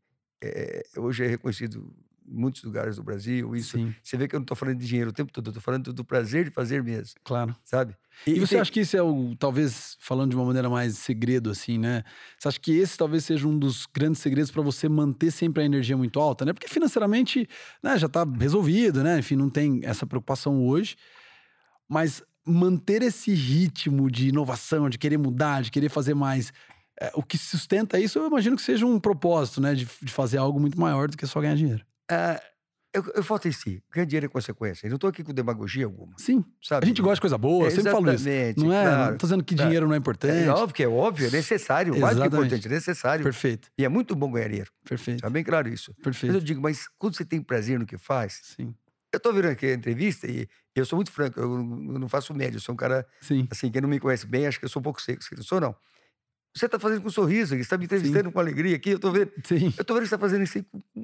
hoje 0.97 1.23
é 1.23 1.27
reconhecido 1.27 1.93
muitos 2.25 2.63
lugares 2.63 2.95
do 2.95 3.03
Brasil. 3.03 3.55
Isso. 3.55 3.77
Sim. 3.77 3.93
Você 4.01 4.17
vê 4.17 4.27
que 4.27 4.35
eu 4.35 4.39
não 4.39 4.43
estou 4.43 4.55
falando 4.55 4.77
de 4.77 4.87
dinheiro 4.87 5.09
o 5.09 5.13
tempo 5.13 5.31
todo, 5.31 5.47
eu 5.47 5.51
estou 5.51 5.61
falando 5.61 5.93
do 5.93 6.03
prazer 6.03 6.45
de 6.45 6.51
fazer 6.51 6.83
mesmo. 6.83 7.15
Claro. 7.23 7.55
Sabe? 7.63 7.95
E, 8.25 8.31
e 8.31 8.39
você 8.39 8.55
tem... 8.55 8.61
acha 8.61 8.71
que 8.71 8.79
isso 8.79 8.95
é 8.95 9.01
o, 9.01 9.35
talvez, 9.37 9.97
falando 9.99 10.31
de 10.31 10.35
uma 10.35 10.45
maneira 10.45 10.69
mais 10.69 10.97
segredo, 10.97 11.49
assim, 11.49 11.77
né? 11.77 12.03
Você 12.37 12.47
acha 12.47 12.59
que 12.59 12.71
esse 12.71 12.97
talvez 12.97 13.25
seja 13.25 13.47
um 13.47 13.57
dos 13.57 13.85
grandes 13.85 14.21
segredos 14.21 14.51
para 14.51 14.61
você 14.61 14.87
manter 14.87 15.31
sempre 15.31 15.63
a 15.63 15.65
energia 15.65 15.97
muito 15.97 16.19
alta, 16.19 16.45
né? 16.45 16.53
Porque 16.53 16.67
financeiramente 16.67 17.47
né, 17.81 17.97
já 17.97 18.07
está 18.07 18.23
resolvido, 18.23 19.03
né? 19.03 19.19
Enfim, 19.19 19.35
não 19.35 19.49
tem 19.49 19.81
essa 19.83 20.05
preocupação 20.05 20.65
hoje. 20.65 20.95
Mas 21.87 22.23
manter 22.45 23.01
esse 23.01 23.33
ritmo 23.33 24.09
de 24.09 24.29
inovação, 24.29 24.89
de 24.89 24.97
querer 24.97 25.17
mudar, 25.17 25.61
de 25.61 25.71
querer 25.71 25.89
fazer 25.89 26.13
mais, 26.13 26.53
é, 26.99 27.11
o 27.15 27.23
que 27.23 27.37
sustenta 27.37 27.99
isso, 27.99 28.19
eu 28.19 28.27
imagino 28.27 28.55
que 28.55 28.61
seja 28.61 28.85
um 28.85 28.99
propósito, 28.99 29.59
né? 29.59 29.73
De, 29.73 29.87
de 30.01 30.11
fazer 30.11 30.37
algo 30.37 30.59
muito 30.59 30.79
maior 30.79 31.09
do 31.09 31.17
que 31.17 31.25
só 31.25 31.41
ganhar 31.41 31.55
dinheiro. 31.55 31.83
Uh, 32.11 32.53
eu, 32.93 33.03
eu 33.15 33.23
em 33.45 33.51
si. 33.51 33.83
Ganhar 33.91 34.05
dinheiro 34.05 34.25
é 34.27 34.29
consequência. 34.29 34.85
Eu 34.85 34.91
não 34.91 34.97
estou 34.97 35.09
aqui 35.09 35.23
com 35.23 35.33
demagogia 35.33 35.85
alguma. 35.85 36.13
Sim. 36.17 36.45
Sabe? 36.61 36.85
A 36.85 36.87
gente 36.87 37.01
gosta 37.01 37.15
de 37.15 37.21
coisa 37.21 37.37
boa, 37.39 37.67
é, 37.67 37.71
sempre 37.71 37.91
falo 37.91 38.13
isso. 38.13 38.25
Não 38.57 38.71
é? 38.71 38.83
Claro, 38.83 39.11
não 39.11 39.17
tô 39.17 39.25
dizendo 39.25 39.43
que 39.43 39.55
dinheiro 39.55 39.87
não 39.87 39.95
é 39.95 39.97
importante. 39.97 40.43
É 40.43 40.49
óbvio 40.49 40.75
que 40.75 40.83
é 40.83 40.87
óbvio, 40.87 41.27
é 41.27 41.31
necessário. 41.31 41.99
Mais 41.99 42.15
do 42.15 42.21
que 42.21 42.27
importante, 42.27 42.67
é 42.67 42.69
necessário. 42.69 43.23
Perfeito. 43.23 43.71
E 43.79 43.83
é 43.83 43.89
muito 43.89 44.15
bom 44.15 44.31
ganhar 44.31 44.47
dinheiro. 44.47 44.71
Perfeito. 44.87 45.21
Tá 45.21 45.29
bem 45.29 45.43
claro 45.43 45.67
isso. 45.67 45.91
Perfeito. 45.95 46.33
Mas 46.33 46.35
eu 46.35 46.45
digo, 46.45 46.61
mas 46.61 46.87
quando 46.99 47.17
você 47.17 47.25
tem 47.25 47.41
prazer 47.41 47.79
no 47.79 47.85
que 47.85 47.97
faz. 47.97 48.41
Sim. 48.55 48.75
Eu 49.11 49.17
estou 49.17 49.33
virando 49.33 49.53
aqui 49.53 49.65
a 49.65 49.73
entrevista 49.73 50.27
e 50.27 50.47
eu 50.75 50.85
sou 50.85 50.97
muito 50.97 51.11
franco, 51.11 51.39
eu 51.39 51.63
não 51.63 52.09
faço 52.09 52.33
médio, 52.33 52.57
eu 52.57 52.61
sou 52.61 52.73
um 52.73 52.75
cara. 52.75 53.07
Sim. 53.21 53.47
Assim, 53.49 53.71
quem 53.71 53.81
não 53.81 53.89
me 53.89 53.99
conhece 53.99 54.27
bem, 54.27 54.45
acho 54.45 54.59
que 54.59 54.65
eu 54.65 54.69
sou 54.69 54.79
um 54.79 54.83
pouco 54.83 55.01
seco. 55.01 55.23
Não 55.35 55.43
sou, 55.43 55.59
não. 55.59 55.75
Você 56.55 56.67
está 56.67 56.77
fazendo 56.77 57.01
com 57.01 57.07
um 57.07 57.11
sorriso, 57.11 57.55
você 57.55 57.61
está 57.61 57.75
me 57.75 57.85
entrevistando 57.85 58.25
Sim. 58.29 58.31
com 58.31 58.39
alegria 58.39 58.75
aqui, 58.75 58.91
eu 58.91 58.97
estou 58.97 59.11
vendo. 59.11 59.31
Sim. 59.43 59.73
Eu 59.75 59.81
estou 59.81 59.95
vendo 59.95 60.03
que 60.03 60.09
você 60.09 60.15
está 60.15 60.19
fazendo 60.19 60.43
isso 60.43 60.63
com, 60.63 61.03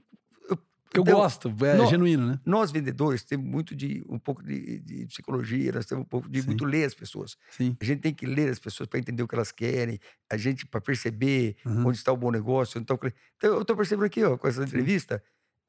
eu 0.99 1.03
então, 1.03 1.15
gosto, 1.15 1.55
é 1.65 1.75
nós, 1.75 1.89
genuíno, 1.89 2.27
né? 2.27 2.39
Nós, 2.45 2.71
vendedores, 2.71 3.23
temos 3.23 3.45
muito 3.45 3.75
de 3.75 4.03
um 4.09 4.19
pouco 4.19 4.43
de, 4.43 4.79
de 4.79 5.05
psicologia, 5.07 5.71
nós 5.71 5.85
temos 5.85 6.03
um 6.03 6.07
pouco 6.07 6.29
de 6.29 6.41
Sim. 6.41 6.47
muito 6.47 6.65
ler 6.65 6.85
as 6.85 6.93
pessoas. 6.93 7.37
Sim. 7.51 7.75
A 7.79 7.85
gente 7.85 8.01
tem 8.01 8.13
que 8.13 8.25
ler 8.25 8.49
as 8.49 8.59
pessoas 8.59 8.87
para 8.87 8.99
entender 8.99 9.23
o 9.23 9.27
que 9.27 9.35
elas 9.35 9.51
querem, 9.51 9.99
a 10.29 10.37
gente 10.37 10.65
para 10.65 10.81
perceber 10.81 11.55
uhum. 11.65 11.87
onde 11.87 11.97
está 11.97 12.11
o 12.11 12.17
bom 12.17 12.31
negócio. 12.31 12.79
Então, 12.79 12.99
então 13.37 13.55
eu 13.55 13.61
estou 13.61 13.75
percebendo 13.75 14.05
aqui, 14.05 14.23
ó, 14.23 14.37
com 14.37 14.47
essa 14.47 14.63
entrevista, 14.63 15.23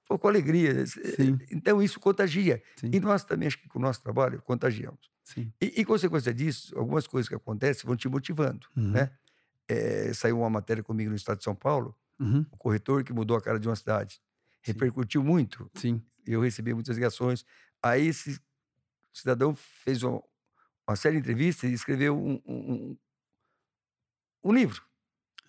pô, 0.06 0.18
com 0.18 0.28
alegria. 0.28 0.84
Sim. 0.86 1.38
Então, 1.50 1.80
isso 1.80 2.00
contagia. 2.00 2.62
E 2.82 2.98
nós 2.98 3.24
também, 3.24 3.46
acho 3.46 3.58
que 3.58 3.68
com 3.68 3.78
o 3.78 3.82
nosso 3.82 4.02
trabalho, 4.02 4.42
contagiamos. 4.42 5.10
Sim. 5.22 5.52
E, 5.60 5.80
e 5.80 5.84
consequência 5.84 6.34
disso, 6.34 6.76
algumas 6.76 7.06
coisas 7.06 7.28
que 7.28 7.34
acontecem 7.34 7.86
vão 7.86 7.96
te 7.96 8.08
motivando, 8.08 8.66
uhum. 8.76 8.90
né? 8.90 9.10
É, 9.68 10.12
saiu 10.12 10.40
uma 10.40 10.50
matéria 10.50 10.82
comigo 10.82 11.10
no 11.10 11.16
estado 11.16 11.38
de 11.38 11.44
São 11.44 11.54
Paulo, 11.54 11.94
uhum. 12.18 12.44
o 12.50 12.56
corretor 12.56 13.04
que 13.04 13.12
mudou 13.12 13.36
a 13.36 13.40
cara 13.40 13.60
de 13.60 13.68
uma 13.68 13.76
cidade 13.76 14.20
repercutiu 14.62 15.22
muito. 15.22 15.70
Sim. 15.74 16.02
Eu 16.26 16.40
recebi 16.40 16.72
muitas 16.74 16.96
ligações. 16.96 17.44
Aí 17.82 18.06
esse 18.06 18.40
cidadão 19.12 19.54
fez 19.54 20.02
uma, 20.02 20.22
uma 20.88 20.96
série 20.96 21.16
de 21.16 21.20
entrevistas 21.20 21.70
e 21.70 21.74
escreveu 21.74 22.16
um, 22.16 22.40
um, 22.46 22.96
um 24.44 24.52
livro. 24.52 24.82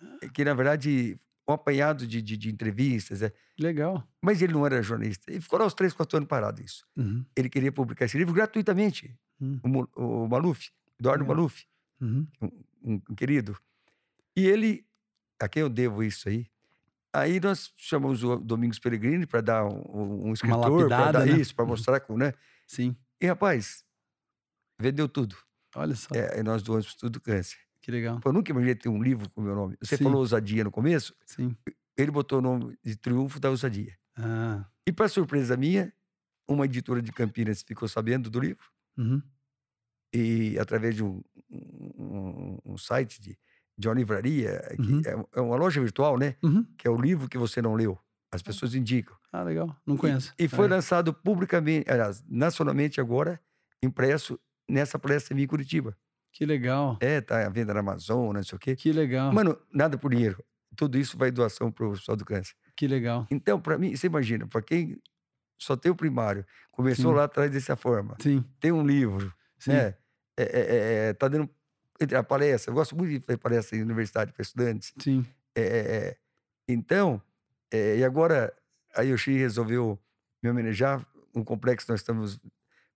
Ah. 0.00 0.28
Que, 0.32 0.44
na 0.44 0.54
verdade, 0.54 1.18
um 1.48 1.52
apanhado 1.52 2.06
de, 2.06 2.22
de, 2.22 2.36
de, 2.36 2.50
entrevistas. 2.50 3.22
É. 3.22 3.32
Legal. 3.58 4.06
Mas 4.20 4.42
ele 4.42 4.52
não 4.52 4.64
era 4.64 4.82
jornalista. 4.82 5.30
Ele 5.30 5.40
ficou 5.40 5.58
lá 5.58 5.66
uns 5.66 5.74
três, 5.74 5.92
quatro 5.92 6.16
anos 6.16 6.28
parado 6.28 6.62
isso. 6.62 6.86
Uhum. 6.96 7.24
Ele 7.36 7.48
queria 7.48 7.72
publicar 7.72 8.04
esse 8.04 8.18
livro 8.18 8.34
gratuitamente. 8.34 9.16
Uhum. 9.40 9.60
O, 9.96 10.24
o 10.24 10.28
Maluf, 10.28 10.70
Eduardo 10.98 11.24
uhum. 11.24 11.28
Maluf, 11.28 11.66
um, 12.00 12.26
um, 12.82 13.14
querido. 13.14 13.56
E 14.36 14.46
ele, 14.46 14.86
a 15.40 15.48
quem 15.48 15.62
eu 15.62 15.68
devo 15.68 16.02
isso 16.02 16.28
aí, 16.28 16.46
Aí 17.12 17.38
nós 17.40 17.72
chamamos 17.76 18.24
o 18.24 18.36
Domingos 18.36 18.78
Peregrini 18.78 19.26
para 19.26 19.40
dar 19.42 19.64
um, 19.66 20.28
um 20.28 20.32
escritor, 20.32 20.88
para 20.88 21.12
dar 21.12 21.26
né? 21.26 21.32
isso, 21.38 21.54
para 21.54 21.66
mostrar 21.66 22.00
como, 22.00 22.18
né? 22.18 22.32
Sim. 22.66 22.96
E 23.20 23.26
rapaz, 23.26 23.84
vendeu 24.80 25.08
tudo. 25.08 25.36
Olha 25.76 25.94
só. 25.94 26.14
É, 26.14 26.40
e 26.40 26.42
nós 26.42 26.62
doamos 26.62 26.94
tudo 26.94 27.20
câncer. 27.20 27.58
Que 27.82 27.90
legal. 27.90 28.20
Eu 28.24 28.32
nunca 28.32 28.50
imaginei 28.50 28.74
ter 28.74 28.88
um 28.88 29.02
livro 29.02 29.28
com 29.30 29.40
o 29.40 29.44
meu 29.44 29.54
nome. 29.54 29.76
Você 29.80 29.96
Sim. 29.96 30.04
falou 30.04 30.20
ousadia 30.20 30.64
no 30.64 30.70
começo? 30.70 31.14
Sim. 31.26 31.54
Ele 31.96 32.10
botou 32.10 32.38
o 32.38 32.42
nome 32.42 32.78
de 32.82 32.96
Triunfo 32.96 33.38
da 33.38 33.50
Ousadia. 33.50 33.98
Ah. 34.16 34.64
E 34.86 34.92
para 34.92 35.08
surpresa 35.08 35.56
minha, 35.56 35.92
uma 36.48 36.64
editora 36.64 37.02
de 37.02 37.12
Campinas 37.12 37.62
ficou 37.62 37.88
sabendo 37.88 38.30
do 38.30 38.40
livro. 38.40 38.64
Uhum. 38.96 39.22
E 40.14 40.58
através 40.58 40.94
de 40.94 41.02
um, 41.02 41.22
um, 41.50 42.58
um 42.64 42.78
site 42.78 43.20
de, 43.20 43.38
de 43.82 43.88
uma 43.88 43.94
livraria, 43.94 44.62
uhum. 44.78 45.02
é, 45.04 45.38
é, 45.38 45.40
uma 45.40 45.56
loja 45.56 45.80
virtual, 45.80 46.16
né? 46.16 46.36
Uhum. 46.42 46.64
Que 46.78 46.86
é 46.86 46.90
o 46.90 46.96
livro 46.96 47.28
que 47.28 47.36
você 47.36 47.60
não 47.60 47.74
leu. 47.74 47.98
As 48.30 48.40
ah. 48.40 48.44
pessoas 48.44 48.74
indicam. 48.74 49.14
Ah, 49.32 49.42
legal. 49.42 49.76
Não 49.84 49.96
conheço. 49.96 50.32
E, 50.38 50.44
e 50.44 50.48
foi 50.48 50.66
é. 50.66 50.68
lançado 50.68 51.12
publicamente, 51.12 51.90
aliás, 51.90 52.24
nacionalmente 52.28 53.00
agora, 53.00 53.40
impresso 53.82 54.38
nessa 54.68 54.98
palestra 54.98 55.38
em 55.38 55.46
Curitiba. 55.46 55.96
Que 56.32 56.46
legal. 56.46 56.96
É, 57.00 57.20
tá 57.20 57.44
à 57.44 57.48
venda 57.50 57.74
na 57.74 57.80
Amazon, 57.80 58.32
não 58.32 58.42
sei 58.42 58.56
o 58.56 58.58
quê. 58.58 58.76
Que 58.76 58.92
legal. 58.92 59.32
Mano, 59.32 59.58
nada 59.72 59.98
por 59.98 60.10
dinheiro. 60.12 60.42
Tudo 60.76 60.96
isso 60.96 61.18
vai 61.18 61.30
doação 61.30 61.70
para 61.70 61.86
o 61.86 61.92
pessoal 61.92 62.16
do 62.16 62.24
câncer. 62.24 62.54
Que 62.76 62.86
legal. 62.86 63.26
Então, 63.30 63.60
para 63.60 63.76
mim, 63.76 63.94
você 63.94 64.06
imagina, 64.06 64.46
para 64.46 64.62
quem 64.62 64.98
só 65.60 65.76
tem 65.76 65.90
o 65.92 65.96
primário, 65.96 66.46
começou 66.70 67.10
Sim. 67.10 67.16
lá 67.16 67.24
atrás 67.24 67.50
dessa 67.50 67.76
forma, 67.76 68.16
Sim. 68.20 68.42
tem 68.58 68.72
um 68.72 68.86
livro, 68.86 69.34
Sim. 69.58 69.72
né? 69.72 69.94
É, 70.38 70.42
é, 70.42 71.08
é, 71.08 71.12
tá 71.12 71.28
dando 71.28 71.50
a 72.14 72.22
palestra. 72.22 72.70
Eu 72.70 72.74
gosto 72.74 72.96
muito 72.96 73.10
de 73.10 73.20
fazer 73.20 73.38
palestra 73.38 73.76
em 73.76 73.82
universidade 73.82 74.32
para 74.32 74.42
estudantes. 74.42 74.92
Sim. 74.98 75.24
É, 75.54 75.62
é, 75.62 75.66
é. 75.66 76.16
então, 76.68 77.20
é, 77.70 77.98
e 77.98 78.04
agora 78.04 78.52
a 78.94 79.02
Yoshi 79.02 79.32
resolveu 79.36 79.98
me 80.42 80.50
homenagear. 80.50 81.06
Um 81.34 81.42
complexo 81.42 81.90
nós 81.90 82.00
estamos 82.00 82.38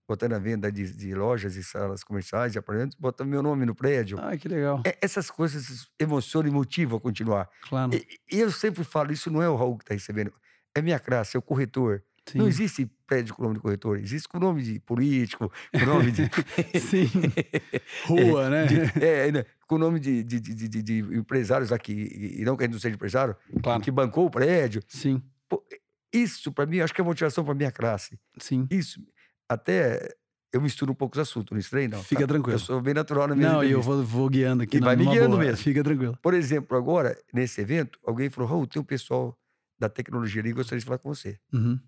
botando 0.09 0.35
a 0.35 0.39
venda 0.39 0.71
de, 0.71 0.91
de, 0.93 1.15
lojas 1.15 1.57
e 1.57 1.65
salas 1.65 2.05
comerciais 2.05 2.55
e 2.55 2.59
apartamentos, 2.59 2.97
botando 2.99 3.29
meu 3.29 3.43
nome 3.43 3.67
no 3.67 3.75
prédio. 3.75 4.19
Ah, 4.21 4.37
que 4.37 4.49
legal. 4.49 4.81
É, 4.87 4.97
essas 5.01 5.31
coisas 5.31 5.89
emocionam 5.99 6.49
e 6.49 6.53
motivam 6.53 6.99
a 6.99 7.01
continuar. 7.01 7.51
Claro. 7.69 7.93
E, 7.95 8.07
e, 8.31 8.41
eu 8.41 8.51
sempre 8.53 8.85
falo, 8.85 9.13
isso 9.13 9.31
não 9.31 9.43
é 9.43 9.49
o 9.49 9.57
Raul 9.57 9.77
que 9.77 9.85
está 9.85 9.95
recebendo, 9.95 10.33
é 10.75 10.81
minha 10.81 11.01
classe, 11.01 11.37
é 11.37 11.39
o 11.39 11.43
corretor. 11.43 12.03
Sim. 12.27 12.39
Não 12.39 12.49
existe 12.49 12.91
prédio 13.07 13.35
com 13.35 13.43
nome 13.43 13.55
de 13.55 13.61
corretor, 13.61 13.99
existe 13.99 14.29
com 14.29 14.39
nome 14.41 14.61
de 14.63 14.81
político, 14.81 15.51
com 15.73 15.87
nome 15.87 16.11
de. 16.11 16.29
Sim. 16.81 17.09
Rua, 18.05 18.51
né? 18.51 18.67
De, 18.67 19.05
é, 19.05 19.31
né, 19.31 19.45
com 19.67 19.79
nome 19.79 20.01
de, 20.01 20.25
de, 20.25 20.41
de, 20.41 20.83
de, 20.83 20.99
empresários 21.17 21.71
aqui, 21.71 22.35
e 22.39 22.45
não 22.45 22.57
que 22.57 22.65
a 22.65 22.67
gente 22.67 22.75
não 22.75 22.81
seja 22.81 22.97
empresário, 22.97 23.37
claro. 23.63 23.81
que 23.81 23.91
bancou 23.93 24.27
o 24.27 24.31
prédio. 24.31 24.83
Sim. 24.89 25.23
Pô, 25.49 25.65
isso, 26.13 26.51
para 26.51 26.67
mim, 26.67 26.81
acho 26.81 26.93
que 26.93 27.01
é 27.01 27.05
motivação 27.05 27.45
para 27.45 27.55
minha 27.55 27.71
classe. 27.71 28.19
Sim. 28.39 28.67
Isso. 28.71 29.01
Até 29.49 30.17
eu 30.53 30.61
misturo 30.61 30.91
um 30.91 30.95
pouco 30.95 31.17
os 31.17 31.21
assuntos, 31.21 31.53
não 31.53 31.59
estranho, 31.59 31.91
não. 31.91 32.03
Fica 32.03 32.23
tá? 32.23 32.29
tranquilo. 32.29 32.55
Eu 32.55 32.59
sou 32.59 32.81
bem 32.81 32.95
natural 32.95 33.29
na 33.29 33.37
minha 33.37 33.53
Não, 33.53 33.63
e 33.63 33.71
eu 33.71 33.83
vou, 33.83 34.03
vou, 34.03 34.29
guiando 34.29 34.63
aqui. 34.63 34.79
E 34.79 34.81
vai 34.81 34.97
me 34.97 35.05
guiando 35.05 35.37
boa. 35.37 35.45
mesmo. 35.45 35.59
Fica 35.59 35.85
tranquilo. 35.85 36.19
Por 36.23 36.35
exemplo, 36.35 36.77
agora, 36.77 37.17
nesse 37.33 37.61
evento, 37.61 37.99
alguém 38.05 38.31
falou: 38.31 38.49
Raul, 38.49 38.67
tem 38.67 38.81
um 38.81 38.85
pessoal 38.85 39.39
da 39.79 39.89
tecnologia 39.89 40.41
ali 40.41 40.51
que 40.51 40.57
gostaria 40.57 40.81
de 40.81 40.87
falar 40.87 40.99
com 40.99 41.15
você. 41.15 41.39
Uhum. 41.53 41.79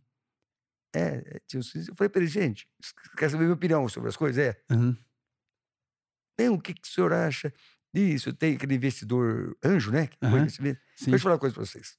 É, 0.95 1.37
é 1.37 1.41
tinha 1.47 1.61
Eu 1.61 1.95
falei 1.95 2.09
para 2.09 2.23
ele, 2.23 2.31
gente, 2.31 2.69
quer 3.17 3.31
saber 3.31 3.45
minha 3.45 3.55
opinião 3.55 3.89
sobre 3.89 4.09
as 4.09 4.17
coisas? 4.17 4.43
É. 4.43 4.61
Uhum. 4.71 4.97
O 6.55 6.61
que, 6.61 6.73
que 6.73 6.89
o 6.89 6.91
senhor 6.91 7.13
acha 7.13 7.53
disso? 7.93 8.33
Tem 8.33 8.55
aquele 8.55 8.75
investidor 8.75 9.57
anjo, 9.65 9.91
né? 9.91 10.09
Uhum. 10.23 10.45
Deixa 10.45 10.81
eu 11.07 11.19
falar 11.19 11.35
uma 11.35 11.41
coisa 11.41 11.55
para 11.55 11.65
vocês. 11.65 11.99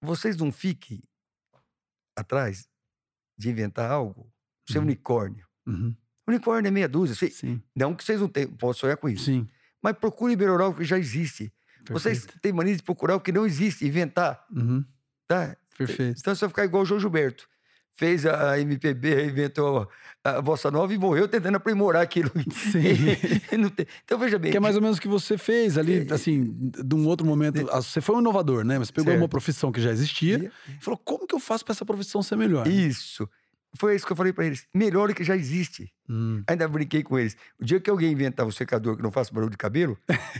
Vocês 0.00 0.36
não 0.36 0.50
fiquem 0.50 1.02
atrás 2.16 2.68
de 3.38 3.50
inventar 3.50 3.90
algo, 3.90 4.32
ser 4.68 4.78
uhum. 4.78 4.84
unicórnio. 4.84 5.46
Uhum. 5.66 5.94
Unicórnio 6.26 6.68
é 6.68 6.70
meia 6.70 6.88
dúzia. 6.88 7.14
Você, 7.14 7.30
Sim. 7.30 7.62
Não 7.74 7.94
que 7.94 8.04
vocês 8.04 8.20
não 8.20 8.28
tenham, 8.28 8.52
possam 8.56 8.80
sonhar 8.80 8.96
com 8.96 9.08
isso. 9.08 9.24
Sim. 9.24 9.48
Mas 9.82 9.96
procure 9.96 10.36
melhorar 10.36 10.68
o 10.68 10.74
que 10.74 10.84
já 10.84 10.98
existe. 10.98 11.52
Perfeito. 11.84 11.92
Vocês 11.92 12.26
têm 12.40 12.52
mania 12.52 12.76
de 12.76 12.82
procurar 12.82 13.16
o 13.16 13.20
que 13.20 13.32
não 13.32 13.44
existe, 13.44 13.86
inventar. 13.86 14.46
Uhum. 14.50 14.84
Tá? 15.26 15.56
Perfeito. 15.76 16.20
Então 16.20 16.34
você 16.34 16.40
vai 16.40 16.48
ficar 16.48 16.64
igual 16.64 16.82
o 16.82 16.86
João 16.86 17.00
Gilberto. 17.00 17.48
fez 17.94 18.24
a 18.26 18.58
MPB, 18.58 19.26
inventou 19.26 19.88
a 20.24 20.40
bossa 20.40 20.70
nova 20.70 20.92
e 20.94 20.98
morreu 20.98 21.26
tentando 21.28 21.56
aprimorar 21.56 22.02
aquilo. 22.02 22.30
Sim. 22.50 23.16
então 24.04 24.18
veja 24.18 24.38
bem. 24.38 24.50
Que 24.50 24.56
é 24.56 24.60
mais 24.60 24.76
ou 24.76 24.82
menos 24.82 24.98
o 24.98 25.00
que 25.00 25.08
você 25.08 25.36
fez 25.36 25.76
ali, 25.76 26.06
é, 26.08 26.14
assim, 26.14 26.54
de 26.58 26.94
um 26.94 27.06
outro 27.06 27.26
momento. 27.26 27.64
Você 27.66 28.00
foi 28.00 28.16
um 28.16 28.20
inovador, 28.20 28.64
né? 28.64 28.78
Você 28.78 28.92
pegou 28.92 29.10
certo. 29.10 29.22
uma 29.22 29.28
profissão 29.28 29.72
que 29.72 29.80
já 29.80 29.90
existia 29.90 30.50
e 30.68 30.82
falou: 30.82 30.98
como 30.98 31.26
que 31.26 31.34
eu 31.34 31.40
faço 31.40 31.64
para 31.64 31.72
essa 31.72 31.84
profissão 31.84 32.22
ser 32.22 32.36
melhor? 32.36 32.66
Isso. 32.66 33.28
Foi 33.78 33.94
isso 33.96 34.04
que 34.04 34.12
eu 34.12 34.16
falei 34.16 34.32
para 34.32 34.44
eles. 34.44 34.66
Melhor 34.74 35.08
do 35.08 35.14
que 35.14 35.24
já 35.24 35.34
existe. 35.34 35.90
Hum. 36.08 36.42
Ainda 36.46 36.68
brinquei 36.68 37.02
com 37.02 37.18
eles. 37.18 37.36
O 37.58 37.64
dia 37.64 37.80
que 37.80 37.88
alguém 37.88 38.12
inventar 38.12 38.44
um 38.46 38.50
secador 38.50 38.96
que 38.96 39.02
não 39.02 39.10
faça 39.10 39.32
barulho 39.32 39.50
de 39.50 39.56
cabelo, 39.56 39.96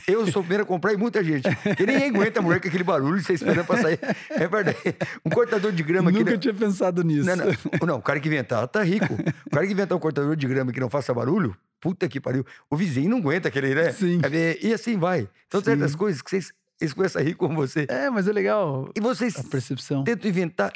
eu 0.06 0.26
sou 0.30 0.40
o 0.40 0.44
primeiro 0.44 0.64
a 0.64 0.66
comprar 0.66 0.92
e 0.92 0.96
muita 0.98 1.24
gente. 1.24 1.48
Porque 1.62 1.86
ninguém 1.86 2.10
aguenta 2.10 2.40
a 2.40 2.42
mulher 2.42 2.60
com 2.60 2.68
aquele 2.68 2.84
barulho 2.84 3.16
e 3.16 3.22
você 3.22 3.32
esperando 3.32 3.64
pra 3.64 3.80
sair. 3.80 3.98
É 4.28 4.46
verdade. 4.46 4.76
Um 5.24 5.30
cortador 5.30 5.72
de 5.72 5.82
grama 5.82 6.10
Nunca 6.10 6.32
que. 6.32 6.38
tinha 6.38 6.52
pensado 6.52 7.02
nisso. 7.02 7.24
Não, 7.24 7.36
não, 7.36 7.86
não, 7.86 7.96
o 7.96 8.02
cara 8.02 8.20
que 8.20 8.28
inventar 8.28 8.68
tá 8.68 8.82
rico. 8.82 9.14
O 9.46 9.50
cara 9.50 9.66
que 9.66 9.72
inventar 9.72 9.96
um 9.96 10.00
cortador 10.00 10.36
de 10.36 10.46
grama 10.46 10.70
que 10.70 10.80
não 10.80 10.90
faça 10.90 11.14
barulho, 11.14 11.56
puta 11.80 12.06
que 12.08 12.20
pariu. 12.20 12.44
O 12.68 12.76
vizinho 12.76 13.08
não 13.08 13.18
aguenta 13.18 13.48
aquele, 13.48 13.74
né? 13.74 13.92
Sim. 13.92 14.20
E 14.60 14.74
assim 14.74 14.98
vai. 14.98 15.26
Então, 15.46 15.60
Sim. 15.60 15.66
certas 15.66 15.94
coisas 15.94 16.20
que 16.20 16.28
vocês, 16.28 16.52
eles 16.80 16.92
começam 16.92 17.22
a 17.22 17.24
rir 17.24 17.34
com 17.34 17.54
você. 17.54 17.86
É, 17.88 18.10
mas 18.10 18.28
é 18.28 18.32
legal. 18.32 18.90
E 18.94 19.00
vocês 19.00 19.38
a 19.38 19.44
percepção. 19.44 20.04
tentam 20.04 20.28
inventar 20.28 20.72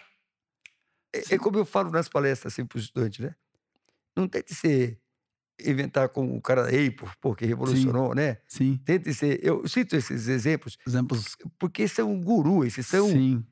é, 1.19 1.35
é, 1.35 1.39
como 1.39 1.59
eu 1.59 1.65
falo 1.65 1.91
nas 1.91 2.09
palestras 2.09 2.53
assim, 2.53 2.65
para 2.65 2.79
os 2.79 2.85
estudantes, 2.85 3.21
né? 3.21 3.35
Não 4.17 4.27
tente 4.29 4.55
ser 4.55 4.99
inventar 5.65 6.09
com 6.11 6.37
o 6.37 6.41
cara 6.41 6.63
da 6.63 6.69
Apple, 6.69 7.09
porque 7.21 7.47
revolucionou, 7.47 8.11
Sim. 8.11 8.15
né? 8.15 8.39
Sim. 8.47 8.81
Tente 8.85 9.13
ser. 9.15 9.41
Eu 9.43 9.67
cito 9.67 9.97
esses 9.97 10.29
exemplos. 10.29 10.77
Exemplos. 10.87 11.37
Porque 11.59 11.89
são 11.89 12.19
guru, 12.21 12.65
esses 12.65 12.87
são. 12.87 13.09
Sim. 13.09 13.45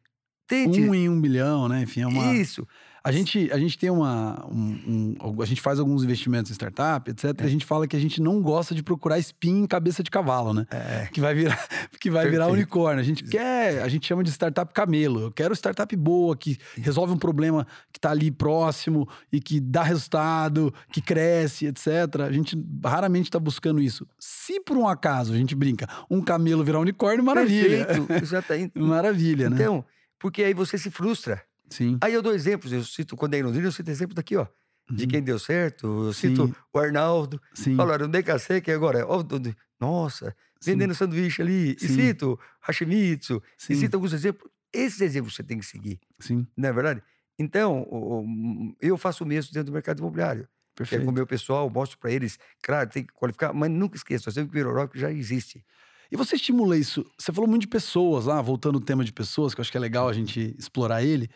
Tente. 0.47 0.81
Um 0.83 0.95
em 0.95 1.09
um 1.09 1.17
milhão, 1.17 1.69
né? 1.69 1.83
Enfim, 1.83 2.03
é 2.03 2.07
uma. 2.07 2.35
Isso. 2.35 2.67
A 3.07 3.13
gente, 3.13 3.53
a 3.53 3.59
gente 3.59 3.77
tem 3.77 3.91
uma. 3.91 4.47
Um, 4.51 5.15
um, 5.23 5.43
a 5.43 5.45
gente 5.45 5.61
faz 5.61 5.79
alguns 5.79 6.03
investimentos 6.03 6.51
em 6.51 6.55
startup, 6.55 7.11
etc. 7.11 7.39
É. 7.39 7.45
E 7.45 7.47
a 7.47 7.51
gente 7.51 7.67
fala 7.67 7.87
que 7.87 7.95
a 7.95 7.99
gente 7.99 8.19
não 8.19 8.41
gosta 8.41 8.75
de 8.75 8.83
procurar 8.83 9.19
spin 9.19 9.65
em 9.65 9.67
cabeça 9.67 10.03
de 10.03 10.11
cavalo, 10.11 10.55
né? 10.55 10.67
É. 10.71 11.07
Que 11.13 11.21
vai 11.21 11.35
virar, 11.35 11.69
que 12.01 12.11
vai 12.11 12.31
virar 12.31 12.47
unicórnio. 12.47 13.01
A 13.01 13.05
gente 13.05 13.23
quer, 13.25 13.83
a 13.83 13.89
gente 13.89 14.07
chama 14.07 14.25
de 14.25 14.31
startup 14.31 14.73
camelo. 14.73 15.21
Eu 15.21 15.31
quero 15.31 15.53
startup 15.55 15.95
boa, 15.95 16.35
que 16.35 16.57
resolve 16.79 17.13
um 17.13 17.19
problema 17.19 17.67
que 17.93 17.99
está 17.99 18.11
ali 18.11 18.31
próximo 18.31 19.07
e 19.31 19.39
que 19.39 19.61
dá 19.61 19.83
resultado, 19.83 20.73
que 20.91 21.03
cresce, 21.03 21.67
etc. 21.67 22.23
A 22.27 22.33
gente 22.33 22.57
raramente 22.83 23.29
está 23.29 23.39
buscando 23.39 23.83
isso. 23.83 24.09
Se 24.19 24.59
por 24.61 24.79
um 24.79 24.89
acaso 24.89 25.35
a 25.35 25.37
gente 25.37 25.55
brinca, 25.55 25.87
um 26.11 26.23
camelo 26.23 26.65
virar 26.65 26.81
unicórnio, 26.81 27.23
maravilha. 27.23 27.85
Perfeito. 27.85 28.13
Exatamente. 28.25 28.79
maravilha, 28.79 29.51
né? 29.51 29.57
Então, 29.57 29.85
porque 30.19 30.43
aí 30.43 30.55
você 30.55 30.79
se 30.79 30.91
frustra. 30.91 31.43
Sim. 31.75 31.99
Aí 32.01 32.15
eu 32.15 32.23
dou 32.23 32.33
exemplos, 32.33 32.73
eu 32.73 32.85
cito, 32.85 33.17
quando 33.17 33.35
é 33.35 33.39
em 33.39 33.43
Londrina, 33.43 33.67
eu 33.67 33.73
cito 33.73 33.91
exemplos 33.91 34.15
daqui, 34.15 34.37
ó. 34.37 34.47
Uhum. 34.89 34.97
De 34.97 35.09
quem 35.09 35.21
deu 35.21 35.41
certo, 35.41 36.07
eu 36.07 36.13
cito 36.13 36.47
Sim. 36.47 36.55
o 36.73 36.79
Arnaldo. 36.79 37.41
Sim. 37.53 37.75
Falaram, 37.75 38.09
DKC, 38.09 38.61
que 38.61 38.71
agora, 38.71 39.05
ó, 39.09 39.25
nossa, 39.81 40.37
vendendo 40.63 40.95
Sim. 40.95 40.99
sanduíche 40.99 41.43
ali. 41.43 41.77
Sim. 41.77 41.87
E 41.87 41.89
cito 41.89 42.39
Hashimitsu, 42.61 43.43
e 43.69 43.75
cito 43.75 43.97
alguns 43.97 44.13
exemplos. 44.13 44.49
Esses 44.73 45.01
exemplos 45.01 45.35
você 45.35 45.43
tem 45.43 45.59
que 45.59 45.67
seguir. 45.67 45.99
Sim. 46.21 46.47
Não 46.57 46.69
é 46.69 46.73
verdade? 46.73 47.03
Então, 47.37 47.87
eu 48.81 48.97
faço 48.97 49.25
o 49.25 49.27
mesmo 49.27 49.53
dentro 49.53 49.73
do 49.73 49.73
mercado 49.73 49.99
imobiliário. 49.99 50.47
Perfeito. 50.77 51.03
É 51.03 51.05
com 51.05 51.11
o 51.11 51.15
meu 51.15 51.27
pessoal, 51.27 51.69
mostro 51.69 51.99
para 51.99 52.13
eles, 52.13 52.39
claro, 52.63 52.89
tem 52.89 53.05
que 53.05 53.13
qualificar, 53.13 53.53
mas 53.53 53.71
nunca 53.71 53.97
esqueça, 53.97 54.31
sempre 54.31 54.53
que 54.53 54.65
o 54.65 54.89
que 54.89 54.99
já 54.99 55.11
existe. 55.11 55.65
E 56.11 56.17
você 56.17 56.37
estimula 56.37 56.77
isso? 56.77 57.05
Você 57.19 57.33
falou 57.33 57.49
muito 57.49 57.63
de 57.63 57.69
pessoas, 57.69 58.27
lá, 58.27 58.41
voltando 58.41 58.77
ao 58.77 58.81
tema 58.81 59.05
de 59.05 59.13
pessoas, 59.13 59.55
que 59.55 59.61
eu 59.61 59.63
acho 59.63 59.71
que 59.71 59.77
é 59.77 59.81
legal 59.81 60.09
a 60.09 60.13
gente 60.13 60.55
explorar 60.59 61.03
ele. 61.03 61.29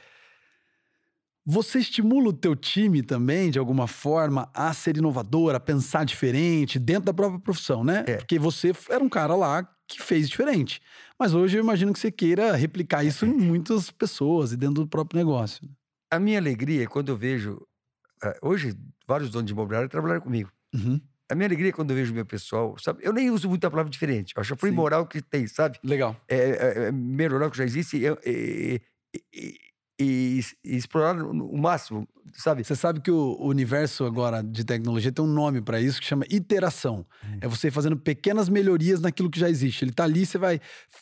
Você 1.51 1.78
estimula 1.78 2.28
o 2.28 2.32
teu 2.34 2.55
time 2.55 3.03
também, 3.03 3.51
de 3.51 3.59
alguma 3.59 3.86
forma, 3.86 4.51
a 4.53 4.70
ser 4.74 4.99
inovador, 4.99 5.55
a 5.55 5.61
pensar 5.61 6.05
diferente, 6.05 6.78
dentro 6.78 7.05
da 7.05 7.14
própria 7.14 7.40
profissão, 7.40 7.82
né? 7.82 8.05
É. 8.07 8.16
Porque 8.16 8.38
você 8.38 8.70
era 8.90 9.03
um 9.03 9.09
cara 9.09 9.34
lá 9.34 9.66
que 9.86 10.03
fez 10.03 10.28
diferente. 10.28 10.82
Mas 11.18 11.32
hoje 11.32 11.57
eu 11.57 11.62
imagino 11.62 11.90
que 11.94 11.99
você 11.99 12.11
queira 12.12 12.55
replicar 12.55 13.03
isso 13.03 13.24
em 13.24 13.32
muitas 13.32 13.90
pessoas 13.90 14.53
e 14.53 14.59
dentro 14.59 14.82
do 14.82 14.86
próprio 14.86 15.16
negócio. 15.16 15.66
A 16.11 16.18
minha 16.18 16.38
alegria 16.38 16.82
é 16.82 16.86
quando 16.86 17.09
eu 17.09 17.16
vejo. 17.16 17.66
Eh, 18.22 18.38
hoje, 18.42 18.76
vários 19.07 19.30
donos 19.30 19.46
de 19.46 19.55
imobiliário 19.55 19.88
trabalharam 19.88 20.20
comigo. 20.20 20.53
Uhum. 20.74 21.01
A 21.30 21.34
minha 21.34 21.49
alegria 21.49 21.70
é 21.70 21.72
quando 21.72 21.92
eu 21.92 21.96
vejo 21.96 22.12
meu 22.12 22.26
pessoal, 22.26 22.76
sabe? 22.78 23.01
Eu 23.03 23.12
nem 23.14 23.30
uso 23.30 23.49
muita 23.49 23.70
palavra 23.70 23.90
diferente. 23.90 24.34
Eu 24.36 24.42
acho 24.42 24.53
aprimorar 24.53 25.01
o 25.01 25.07
que 25.07 25.22
tem, 25.22 25.46
sabe? 25.46 25.78
Legal. 25.82 26.14
É, 26.28 26.36
é, 26.36 26.88
é 26.88 26.92
melhorar 26.92 27.46
o 27.46 27.51
que 27.51 27.57
já 27.57 27.64
existe. 27.64 28.05
É, 28.05 28.11
é, 28.26 28.80
é, 29.34 29.68
e, 29.99 30.40
e, 30.64 30.76
explorar 30.76 31.16
o 31.20 31.59
máximo, 31.59 32.09
sabe? 32.32 32.62
Você 32.62 32.76
sabe 32.76 33.01
que 33.01 33.11
o, 33.11 33.36
universo 33.40 34.05
agora 34.05 34.42
de 34.42 34.64
tecnologia 34.64 35.11
tem 35.11 35.24
um 35.24 35.28
nome 35.28 35.61
para 35.61 35.80
isso 35.80 36.01
que 36.01 36.07
chama 36.07 36.24
iteração. 36.30 37.05
Hum. 37.24 37.38
É 37.40 37.49
você 37.49 37.70
fazendo 37.70 37.96
pequenas 37.96 38.49
melhorias 38.49 39.01
naquilo 39.01 39.28
que 39.28 39.40
já 39.40 39.51
existe. 39.51 39.84
Ele 39.84 39.92
tá 39.92 40.05
ali, 40.05 40.24
você 40.24 40.38
vai 40.38 40.61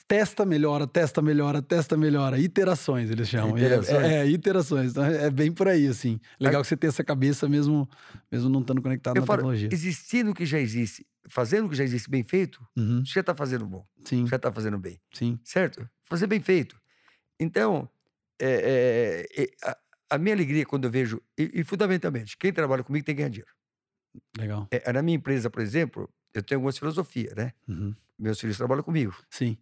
testa, 0.09 0.47
melhora, 0.47 0.87
testa, 0.87 1.21
melhora, 1.21 1.61
testa, 1.61 1.97
melhora. 1.97 2.39
Iterações, 2.39 3.11
eles 3.11 3.29
chamam. 3.29 3.59
Iterações. 3.59 4.03
É, 4.03 4.23
é, 4.23 4.27
iterações. 4.27 4.91
Então 4.93 5.05
é 5.05 5.31
bem 5.31 5.53
por 5.53 5.69
aí, 5.69 5.87
assim. 5.87 6.19
Legal 6.41 6.63
que 6.63 6.69
você 6.69 6.77
tenha 6.77 6.89
essa 6.89 7.05
cabeça 7.05 7.47
mesmo, 7.47 7.87
mesmo 8.33 8.49
não 8.49 8.61
estando 8.61 8.81
conectado 8.81 9.17
Eu 9.17 9.21
na 9.21 9.27
falo, 9.27 9.39
tecnologia. 9.39 9.69
Existindo 9.71 10.31
o 10.31 10.35
que 10.35 10.47
já 10.47 10.59
existe, 10.59 11.07
fazendo 11.29 11.67
o 11.67 11.69
que 11.69 11.77
já 11.77 11.85
existe 11.85 12.09
bem 12.09 12.25
feito, 12.25 12.67
uhum. 12.75 13.05
você 13.05 13.13
já 13.13 13.23
tá 13.23 13.35
fazendo 13.35 13.67
bom. 13.67 13.85
Sim. 14.05 14.27
Já 14.27 14.39
tá 14.39 14.51
fazendo 14.51 14.79
bem. 14.79 14.99
Sim. 15.13 15.39
Certo? 15.45 15.87
Fazer 16.09 16.27
bem 16.27 16.41
feito. 16.41 16.77
Então, 17.39 17.89
é, 18.41 19.27
é, 19.37 19.47
a, 19.63 19.79
a, 20.11 20.19
minha 20.19 20.35
alegria 20.35 20.65
quando 20.67 20.85
eu 20.85 20.91
vejo, 20.91 21.23
e, 21.39 21.61
e, 21.61 21.65
fundamentalmente, 21.65 22.37
quem 22.37 22.53
trabalha 22.53 22.85
comigo 22.85 23.05
tem 23.05 23.15
que 23.15 23.19
ganhar 23.19 23.31
dinheiro. 23.31 23.53
Legal. 24.39 24.69
É, 24.71 24.93
na 24.93 25.03
minha 25.03 25.17
empresa, 25.17 25.51
por 25.51 25.63
exemplo, 25.63 26.13
eu 26.33 26.43
tenho 26.43 26.59
algumas 26.59 26.79
filosofias, 26.79 27.35
né? 27.35 27.53
Uhum. 27.69 27.95
Meus 28.19 28.41
filhos 28.41 28.57
trabalham 28.57 28.83
comigo. 28.83 29.15
Sim. 29.31 29.59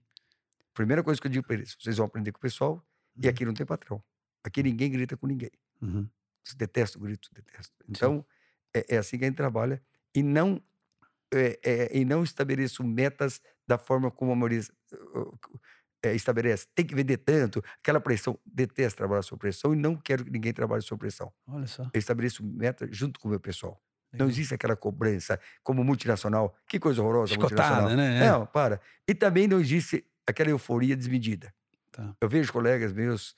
Primeira 0.72 1.02
coisa 1.02 1.20
que 1.20 1.26
eu 1.26 1.30
digo 1.30 1.46
para 1.46 1.54
eles: 1.54 1.76
vocês 1.78 1.96
vão 1.96 2.06
aprender 2.06 2.32
com 2.32 2.38
o 2.38 2.40
pessoal, 2.40 2.74
uhum. 2.74 3.22
e 3.24 3.28
aqui 3.28 3.44
não 3.44 3.54
tem 3.54 3.66
patrão. 3.66 4.02
Aqui 4.42 4.62
ninguém 4.62 4.90
grita 4.90 5.16
com 5.16 5.26
ninguém. 5.26 5.50
Uhum. 5.80 6.08
Detesto 6.56 6.98
grito, 6.98 7.30
detesto. 7.32 7.72
Então, 7.88 8.24
é, 8.74 8.96
é, 8.96 8.98
assim 8.98 9.16
que 9.16 9.24
a 9.24 9.28
gente 9.28 9.36
trabalha. 9.36 9.82
E 10.14 10.22
não, 10.22 10.62
é, 11.32 11.58
é, 11.62 11.96
e 11.96 12.04
não 12.04 12.22
estabeleço 12.22 12.84
metas 12.84 13.40
da 13.66 13.78
forma 13.78 14.10
como 14.10 14.32
a 14.32 14.36
maioria 14.36 14.60
é, 16.08 16.14
estabelece, 16.14 16.66
tem 16.74 16.84
que 16.84 16.94
vender 16.94 17.18
tanto, 17.18 17.62
aquela 17.78 18.00
pressão, 18.00 18.38
detesto 18.44 18.96
trabalhar 18.96 19.22
sob 19.22 19.38
pressão 19.40 19.72
e 19.72 19.76
não 19.76 19.96
quero 19.96 20.24
que 20.24 20.30
ninguém 20.30 20.52
trabalhe 20.52 20.82
sob 20.82 21.00
pressão. 21.00 21.32
Olha 21.46 21.66
só. 21.66 21.88
Eu 21.92 21.98
estabeleço 21.98 22.44
meta 22.44 22.88
junto 22.90 23.18
com 23.20 23.28
o 23.28 23.30
meu 23.30 23.40
pessoal. 23.40 23.80
Não 24.12 24.28
existe 24.28 24.54
aquela 24.54 24.76
cobrança 24.76 25.40
como 25.62 25.82
multinacional. 25.82 26.56
Que 26.68 26.78
coisa 26.78 27.02
horrorosa 27.02 27.32
Escotada, 27.32 27.82
multinacional. 27.82 27.96
né? 27.96 28.24
É. 28.24 28.30
Não, 28.30 28.46
para. 28.46 28.80
E 29.08 29.14
também 29.14 29.48
não 29.48 29.58
existe 29.60 30.04
aquela 30.24 30.50
euforia 30.50 30.96
desmedida. 30.96 31.52
Tá. 31.90 32.14
Eu 32.20 32.28
vejo 32.28 32.52
colegas 32.52 32.92
meus, 32.92 33.34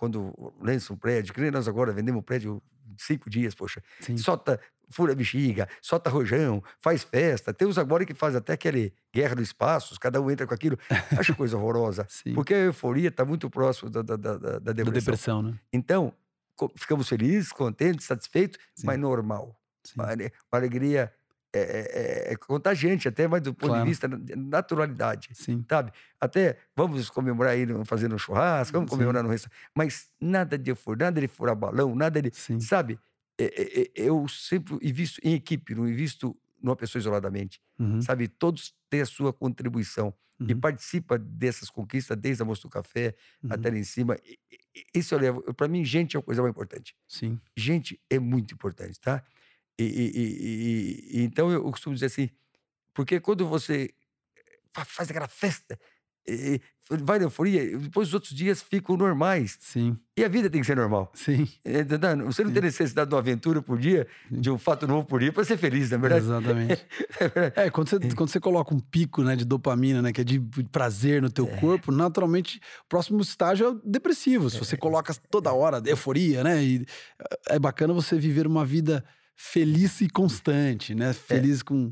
quando 0.00 0.32
lançam 0.62 0.96
um 0.96 0.98
prédio, 0.98 1.34
que 1.34 1.40
nem 1.42 1.50
nós 1.50 1.68
agora 1.68 1.92
vendemos 1.92 2.20
um 2.20 2.22
prédio 2.22 2.62
cinco 2.96 3.28
dias, 3.28 3.54
poxa. 3.54 3.82
Sim. 4.00 4.16
Solta, 4.16 4.58
fura 4.88 5.14
bexiga, 5.14 5.68
solta 5.82 6.08
rojão, 6.08 6.64
faz 6.78 7.02
festa. 7.02 7.52
Tem 7.52 7.68
uns 7.68 7.76
agora 7.76 8.06
que 8.06 8.14
faz 8.14 8.34
até 8.34 8.54
aquele 8.54 8.94
guerra 9.12 9.34
dos 9.34 9.48
espaços, 9.48 9.98
cada 9.98 10.18
um 10.18 10.30
entra 10.30 10.46
com 10.46 10.54
aquilo. 10.54 10.78
Acho 11.20 11.36
coisa 11.36 11.58
horrorosa. 11.58 12.06
porque 12.34 12.54
a 12.54 12.58
euforia 12.60 13.08
está 13.08 13.26
muito 13.26 13.50
próximo 13.50 13.90
da, 13.90 14.00
da, 14.00 14.16
da, 14.16 14.36
da 14.36 14.72
depressão. 14.72 14.84
Da 14.84 14.90
depressão, 14.92 15.42
né? 15.42 15.60
Então, 15.70 16.14
ficamos 16.74 17.06
felizes, 17.06 17.52
contentes, 17.52 18.06
satisfeitos, 18.06 18.58
Sim. 18.74 18.86
mas 18.86 18.98
normal. 18.98 19.54
Uma, 19.94 20.06
uma, 20.06 20.30
alegria 20.50 21.12
é, 21.52 21.60
é, 21.60 22.32
é, 22.32 22.36
contagiante, 22.36 23.08
até 23.08 23.26
mais 23.26 23.42
do 23.42 23.52
ponto 23.52 23.70
claro. 23.70 23.84
de 23.84 23.88
vista 23.88 24.06
da 24.06 24.36
naturalidade. 24.36 25.30
Sim. 25.32 25.64
Sabe? 25.68 25.92
Até 26.20 26.58
vamos 26.76 27.10
comemorar 27.10 27.54
aí 27.54 27.66
fazendo 27.84 28.14
um 28.14 28.18
churrasco, 28.18 28.72
vamos 28.76 28.90
comemorar 28.90 29.22
no 29.22 29.28
restaurante. 29.28 29.58
Mas 29.74 30.08
nada 30.20 30.56
de 30.56 30.70
euforia, 30.70 31.06
nada 31.06 31.20
de 31.20 31.28
furar 31.28 31.56
balão, 31.56 31.94
nada 31.94 32.22
de. 32.22 32.30
Sim. 32.32 32.60
Sabe? 32.60 32.98
eu 33.94 34.28
sempre 34.28 34.78
invisto 34.82 35.18
em 35.24 35.32
equipe, 35.32 35.74
não 35.74 35.88
invisto 35.88 36.36
numa 36.62 36.76
pessoa 36.76 37.00
isoladamente. 37.00 37.60
Uhum. 37.78 38.00
Sabe? 38.02 38.28
Todos 38.28 38.74
têm 38.88 39.00
a 39.00 39.06
sua 39.06 39.32
contribuição 39.32 40.14
uhum. 40.38 40.46
e 40.48 40.54
participa 40.54 41.18
dessas 41.18 41.70
conquistas, 41.70 42.16
desde 42.16 42.42
a 42.42 42.44
moça 42.44 42.62
do 42.62 42.68
café 42.68 43.14
uhum. 43.42 43.50
até 43.52 43.70
lá 43.70 43.78
em 43.78 43.84
cima. 43.84 44.16
Isso 44.94 45.14
eu 45.14 45.18
levo. 45.18 45.54
Para 45.54 45.68
mim, 45.68 45.84
gente 45.84 46.16
é 46.16 46.18
uma 46.18 46.24
coisa 46.24 46.42
mais 46.42 46.52
importante. 46.52 46.94
Sim. 47.08 47.40
Gente 47.56 48.00
é 48.08 48.18
muito 48.18 48.54
importante, 48.54 49.00
tá? 49.00 49.24
E, 49.82 50.12
e, 50.14 51.18
e, 51.18 51.22
então 51.22 51.50
eu 51.50 51.62
costumo 51.70 51.94
dizer 51.94 52.06
assim, 52.06 52.30
porque 52.92 53.20
quando 53.20 53.46
você 53.46 53.90
faz 54.72 55.10
aquela 55.10 55.28
festa, 55.28 55.78
vai 57.02 57.18
na 57.18 57.26
euforia, 57.26 57.78
depois 57.78 58.08
os 58.08 58.14
outros 58.14 58.34
dias 58.34 58.60
ficam 58.60 58.96
normais. 58.96 59.56
Sim. 59.60 59.96
E 60.16 60.24
a 60.24 60.28
vida 60.28 60.50
tem 60.50 60.60
que 60.60 60.66
ser 60.66 60.76
normal. 60.76 61.10
Sim. 61.14 61.48
É, 61.64 61.84
você 62.24 62.42
não 62.42 62.52
tem 62.52 62.62
necessidade 62.62 63.08
de 63.08 63.14
uma 63.14 63.20
aventura 63.20 63.62
por 63.62 63.78
dia, 63.78 64.06
de 64.30 64.50
um 64.50 64.58
fato 64.58 64.86
novo 64.86 65.06
por 65.06 65.20
dia, 65.20 65.32
para 65.32 65.44
ser 65.44 65.56
feliz, 65.56 65.90
não 65.90 65.98
é 65.98 66.00
verdade? 66.00 66.24
Exatamente. 66.24 66.86
É, 67.56 67.66
é, 67.66 67.70
quando, 67.70 67.88
você, 67.88 67.98
quando 68.14 68.30
você 68.30 68.40
coloca 68.40 68.74
um 68.74 68.78
pico 68.78 69.22
né, 69.22 69.36
de 69.36 69.44
dopamina, 69.44 70.00
né, 70.00 70.12
que 70.12 70.20
é 70.20 70.24
de 70.24 70.40
prazer 70.70 71.20
no 71.20 71.30
teu 71.30 71.46
é. 71.46 71.56
corpo, 71.56 71.92
naturalmente 71.92 72.58
o 72.84 72.88
próximo 72.88 73.20
estágio 73.20 73.68
é 73.68 73.88
depressivo. 73.88 74.48
Se 74.48 74.58
você 74.58 74.74
é. 74.74 74.78
coloca 74.78 75.14
toda 75.30 75.52
hora 75.52 75.82
euforia, 75.86 76.42
né? 76.42 76.62
E 76.62 76.86
é 77.48 77.58
bacana 77.58 77.92
você 77.92 78.18
viver 78.18 78.46
uma 78.46 78.64
vida 78.64 79.04
feliz 79.40 80.00
e 80.02 80.08
constante, 80.08 80.94
né? 80.94 81.14
Feliz 81.14 81.62
com 81.62 81.90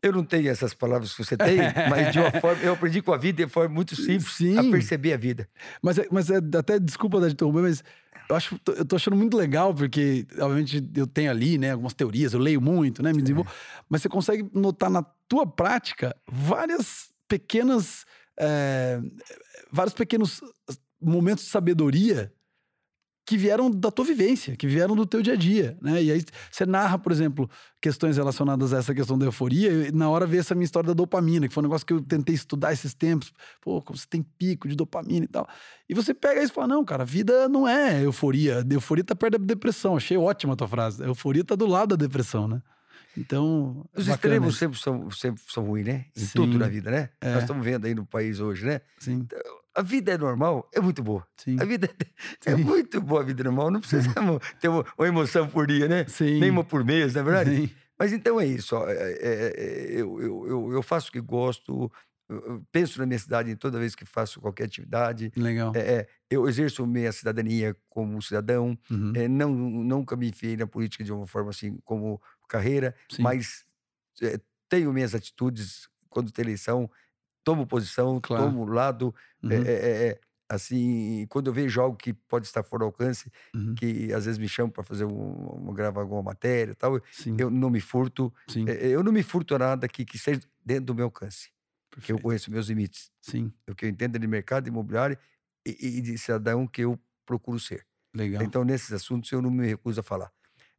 eu 0.00 0.12
não 0.12 0.24
tenho 0.24 0.48
essas 0.48 0.72
palavras 0.72 1.12
que 1.12 1.24
você 1.24 1.36
tem, 1.36 1.58
mas 1.90 2.12
de 2.12 2.20
uma 2.20 2.30
forma. 2.40 2.62
Eu 2.62 2.72
aprendi 2.72 3.02
com 3.02 3.12
a 3.12 3.16
vida 3.16 3.44
de 3.44 3.50
forma 3.50 3.74
muito 3.74 3.96
simples 3.96 4.32
Sim. 4.32 4.56
a 4.56 4.62
perceber 4.70 5.12
a 5.12 5.16
vida. 5.16 5.48
Mas, 5.82 5.98
é, 5.98 6.06
mas 6.10 6.30
é, 6.30 6.36
até 6.56 6.78
desculpa 6.78 7.20
da 7.20 7.28
interromper, 7.28 7.62
mas 7.62 7.82
eu 8.30 8.36
acho 8.36 8.60
eu 8.68 8.84
tô 8.84 8.94
achando 8.94 9.16
muito 9.16 9.36
legal, 9.36 9.74
porque, 9.74 10.24
obviamente, 10.38 10.88
eu 10.94 11.06
tenho 11.06 11.30
ali, 11.30 11.58
né, 11.58 11.72
algumas 11.72 11.94
teorias, 11.94 12.32
eu 12.32 12.38
leio 12.38 12.60
muito, 12.60 13.02
né? 13.02 13.12
Me 13.12 13.20
desenvolvo. 13.20 13.50
É. 13.50 13.82
Mas 13.88 14.02
você 14.02 14.08
consegue 14.08 14.48
notar 14.54 14.88
na 14.88 15.02
tua 15.28 15.46
prática 15.46 16.16
várias 16.30 17.10
pequenas. 17.26 18.06
É, 18.38 19.00
vários 19.72 19.94
pequenos 19.94 20.40
momentos 21.00 21.44
de 21.44 21.50
sabedoria 21.50 22.32
que 23.28 23.36
vieram 23.36 23.70
da 23.70 23.90
tua 23.90 24.06
vivência, 24.06 24.56
que 24.56 24.66
vieram 24.66 24.96
do 24.96 25.04
teu 25.04 25.20
dia 25.20 25.34
a 25.34 25.36
dia, 25.36 25.76
né? 25.82 26.02
E 26.02 26.10
aí 26.10 26.24
você 26.50 26.64
narra, 26.64 26.98
por 26.98 27.12
exemplo, 27.12 27.48
questões 27.78 28.16
relacionadas 28.16 28.72
a 28.72 28.78
essa 28.78 28.94
questão 28.94 29.18
da 29.18 29.26
euforia, 29.26 29.88
e 29.88 29.92
na 29.92 30.08
hora 30.08 30.26
vê 30.26 30.38
essa 30.38 30.54
minha 30.54 30.64
história 30.64 30.86
da 30.86 30.94
dopamina, 30.94 31.46
que 31.46 31.52
foi 31.52 31.62
um 31.62 31.66
negócio 31.66 31.86
que 31.86 31.92
eu 31.92 32.00
tentei 32.00 32.34
estudar 32.34 32.72
esses 32.72 32.94
tempos. 32.94 33.30
Pô, 33.60 33.82
como 33.82 33.98
você 33.98 34.06
tem 34.08 34.22
pico 34.22 34.66
de 34.66 34.74
dopamina 34.74 35.26
e 35.26 35.28
tal. 35.28 35.46
E 35.86 35.92
você 35.92 36.14
pega 36.14 36.42
isso 36.42 36.52
e 36.52 36.54
fala: 36.54 36.68
não, 36.68 36.82
cara, 36.82 37.02
a 37.02 37.06
vida 37.06 37.50
não 37.50 37.68
é 37.68 38.02
euforia. 38.02 38.64
A 38.66 38.74
euforia 38.74 39.04
tá 39.04 39.14
perto 39.14 39.38
da 39.38 39.44
depressão. 39.44 39.94
Achei 39.94 40.16
ótima 40.16 40.54
a 40.54 40.56
tua 40.56 40.68
frase. 40.68 41.02
A 41.02 41.06
euforia 41.08 41.44
tá 41.44 41.54
do 41.54 41.66
lado 41.66 41.94
da 41.94 42.06
depressão, 42.06 42.48
né? 42.48 42.62
Então. 43.14 43.84
Os 43.94 44.08
extremos 44.08 44.56
sempre 44.56 44.78
são, 44.78 45.10
sempre 45.10 45.42
são 45.48 45.66
ruins, 45.66 45.84
né? 45.84 46.06
Em 46.16 46.20
Sim. 46.20 46.32
tudo 46.34 46.58
na 46.58 46.66
vida, 46.66 46.90
né? 46.90 47.10
É. 47.20 47.34
Nós 47.34 47.42
estamos 47.42 47.62
vendo 47.62 47.84
aí 47.84 47.94
no 47.94 48.06
país 48.06 48.40
hoje, 48.40 48.64
né? 48.64 48.80
Sim. 48.98 49.26
Então, 49.26 49.38
a 49.78 49.82
vida 49.82 50.10
é 50.10 50.18
normal, 50.18 50.68
é 50.74 50.80
muito 50.80 51.04
boa. 51.04 51.24
Sim. 51.36 51.56
A 51.60 51.64
vida 51.64 51.88
é, 52.44 52.50
é 52.50 52.56
muito 52.56 53.00
boa, 53.00 53.20
a 53.20 53.24
vida 53.24 53.44
normal. 53.44 53.70
Não 53.70 53.80
precisamos 53.80 54.40
ter 54.60 54.66
uma, 54.66 54.84
uma, 54.98 55.06
emoção 55.06 55.46
por 55.46 55.68
dia, 55.68 55.86
né? 55.86 56.04
Sim. 56.08 56.40
Nem 56.40 56.50
uma 56.50 56.64
por 56.64 56.84
mês, 56.84 57.14
não 57.14 57.20
é 57.20 57.24
verdade? 57.24 57.56
Sim. 57.56 57.70
Mas 57.96 58.12
então 58.12 58.40
é 58.40 58.46
isso. 58.46 58.74
Ó, 58.74 58.88
é, 58.88 58.92
é, 58.92 59.52
é, 59.56 60.00
eu, 60.00 60.20
eu, 60.20 60.72
eu, 60.72 60.82
faço 60.82 61.10
o 61.10 61.12
que 61.12 61.20
gosto, 61.20 61.92
penso 62.72 62.98
na 62.98 63.06
minha 63.06 63.18
cidade 63.20 63.54
toda 63.54 63.78
vez 63.78 63.94
que 63.94 64.04
faço 64.04 64.40
qualquer 64.40 64.64
atividade. 64.64 65.30
Legal. 65.36 65.72
É, 65.76 65.78
é, 65.80 66.08
eu 66.28 66.48
exerço 66.48 66.84
minha 66.84 67.12
cidadania 67.12 67.76
como 67.88 68.20
cidadão. 68.20 68.76
Uhum. 68.90 69.12
É, 69.14 69.28
não, 69.28 69.54
nunca 69.54 70.16
me 70.16 70.28
enfiei 70.28 70.56
na 70.56 70.66
política 70.66 71.04
de 71.04 71.12
uma 71.12 71.26
forma 71.26 71.50
assim 71.50 71.78
como 71.84 72.20
carreira, 72.48 72.96
Sim. 73.08 73.22
mas 73.22 73.64
tenho 74.68 74.92
minhas 74.92 75.14
atitudes 75.14 75.88
quando 76.08 76.32
tem 76.32 76.42
eleição 76.42 76.90
tomo 77.48 77.66
posição, 77.66 78.20
claro. 78.20 78.44
tomo 78.44 78.64
lado. 78.66 79.14
Uhum. 79.42 79.50
É, 79.50 79.56
é, 79.56 80.08
é, 80.08 80.20
assim, 80.48 81.26
quando 81.28 81.48
eu 81.48 81.52
vejo 81.52 81.80
algo 81.80 81.96
que 81.96 82.12
pode 82.12 82.46
estar 82.46 82.62
fora 82.62 82.80
do 82.80 82.86
alcance, 82.86 83.30
uhum. 83.54 83.74
que 83.74 84.12
às 84.12 84.24
vezes 84.24 84.38
me 84.38 84.48
chamam 84.48 84.70
para 84.70 84.82
fazer 84.82 85.04
um, 85.04 85.72
gravar 85.72 86.00
alguma 86.00 86.22
matéria 86.22 86.74
tal, 86.74 87.00
Sim. 87.12 87.36
eu 87.38 87.50
não 87.50 87.70
me 87.70 87.80
furto. 87.80 88.32
É, 88.66 88.88
eu 88.88 89.02
não 89.02 89.12
me 89.12 89.22
furto 89.22 89.54
a 89.54 89.58
nada 89.58 89.88
que, 89.88 90.04
que 90.04 90.18
seja 90.18 90.40
dentro 90.64 90.86
do 90.86 90.94
meu 90.94 91.06
alcance. 91.06 91.50
Porque 91.90 92.12
eu 92.12 92.18
conheço 92.20 92.50
meus 92.50 92.68
limites. 92.68 93.10
Sim. 93.20 93.52
O 93.68 93.74
que 93.74 93.84
eu 93.84 93.88
entendo 93.88 94.18
de 94.18 94.26
mercado 94.26 94.68
imobiliário 94.68 95.18
e, 95.66 95.98
e 95.98 96.00
de 96.00 96.16
cidadão 96.18 96.66
que 96.66 96.82
eu 96.82 96.98
procuro 97.26 97.58
ser. 97.58 97.84
Legal. 98.14 98.42
Então, 98.42 98.64
nesses 98.64 98.92
assuntos, 98.92 99.30
eu 99.32 99.42
não 99.42 99.50
me 99.50 99.66
recuso 99.66 100.00
a 100.00 100.02
falar. 100.02 100.30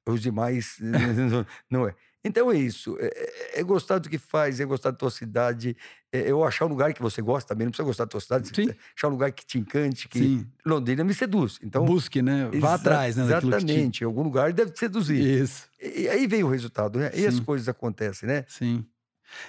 Os 0.07 0.21
demais, 0.21 0.77
não 1.69 1.87
é. 1.87 1.95
Então 2.23 2.51
é 2.51 2.57
isso. 2.57 2.97
É, 2.99 3.05
é, 3.05 3.59
é, 3.59 3.63
gostar 3.63 3.97
do 3.97 4.09
que 4.09 4.17
faz, 4.17 4.59
é 4.59 4.65
gostar 4.65 4.91
da 4.91 4.97
tua 4.97 5.09
cidade. 5.09 5.75
É, 6.11 6.29
eu 6.29 6.43
achar 6.43 6.65
um 6.65 6.69
lugar 6.69 6.93
que 6.93 7.01
você 7.01 7.21
gosta 7.21 7.47
também. 7.47 7.65
Não 7.65 7.71
precisa 7.71 7.85
gostar 7.85 8.05
da 8.05 8.09
tua 8.09 8.19
cidade. 8.19 8.49
Sim. 8.53 8.69
Achar 8.95 9.07
um 9.07 9.11
lugar 9.11 9.31
que 9.31 9.45
te 9.45 9.57
encante, 9.57 10.07
que 10.09 10.19
Sim. 10.19 10.47
Londrina 10.65 11.03
me 11.03 11.13
seduz. 11.13 11.59
Então, 11.63 11.85
Busque, 11.85 12.21
né? 12.21 12.49
Vá 12.55 12.73
atrás, 12.73 13.15
né? 13.15 13.23
Exatamente. 13.23 13.99
Te... 13.99 14.03
Em 14.03 14.07
algum 14.07 14.23
lugar 14.23 14.51
deve 14.51 14.71
te 14.71 14.79
seduzir. 14.79 15.21
Isso. 15.21 15.69
E, 15.81 16.01
e 16.01 16.09
aí 16.09 16.27
vem 16.27 16.43
o 16.43 16.49
resultado, 16.49 16.99
né? 16.99 17.09
Sim. 17.11 17.21
E 17.21 17.27
as 17.27 17.39
coisas 17.39 17.69
acontecem, 17.69 18.27
né? 18.27 18.43
Sim. 18.47 18.85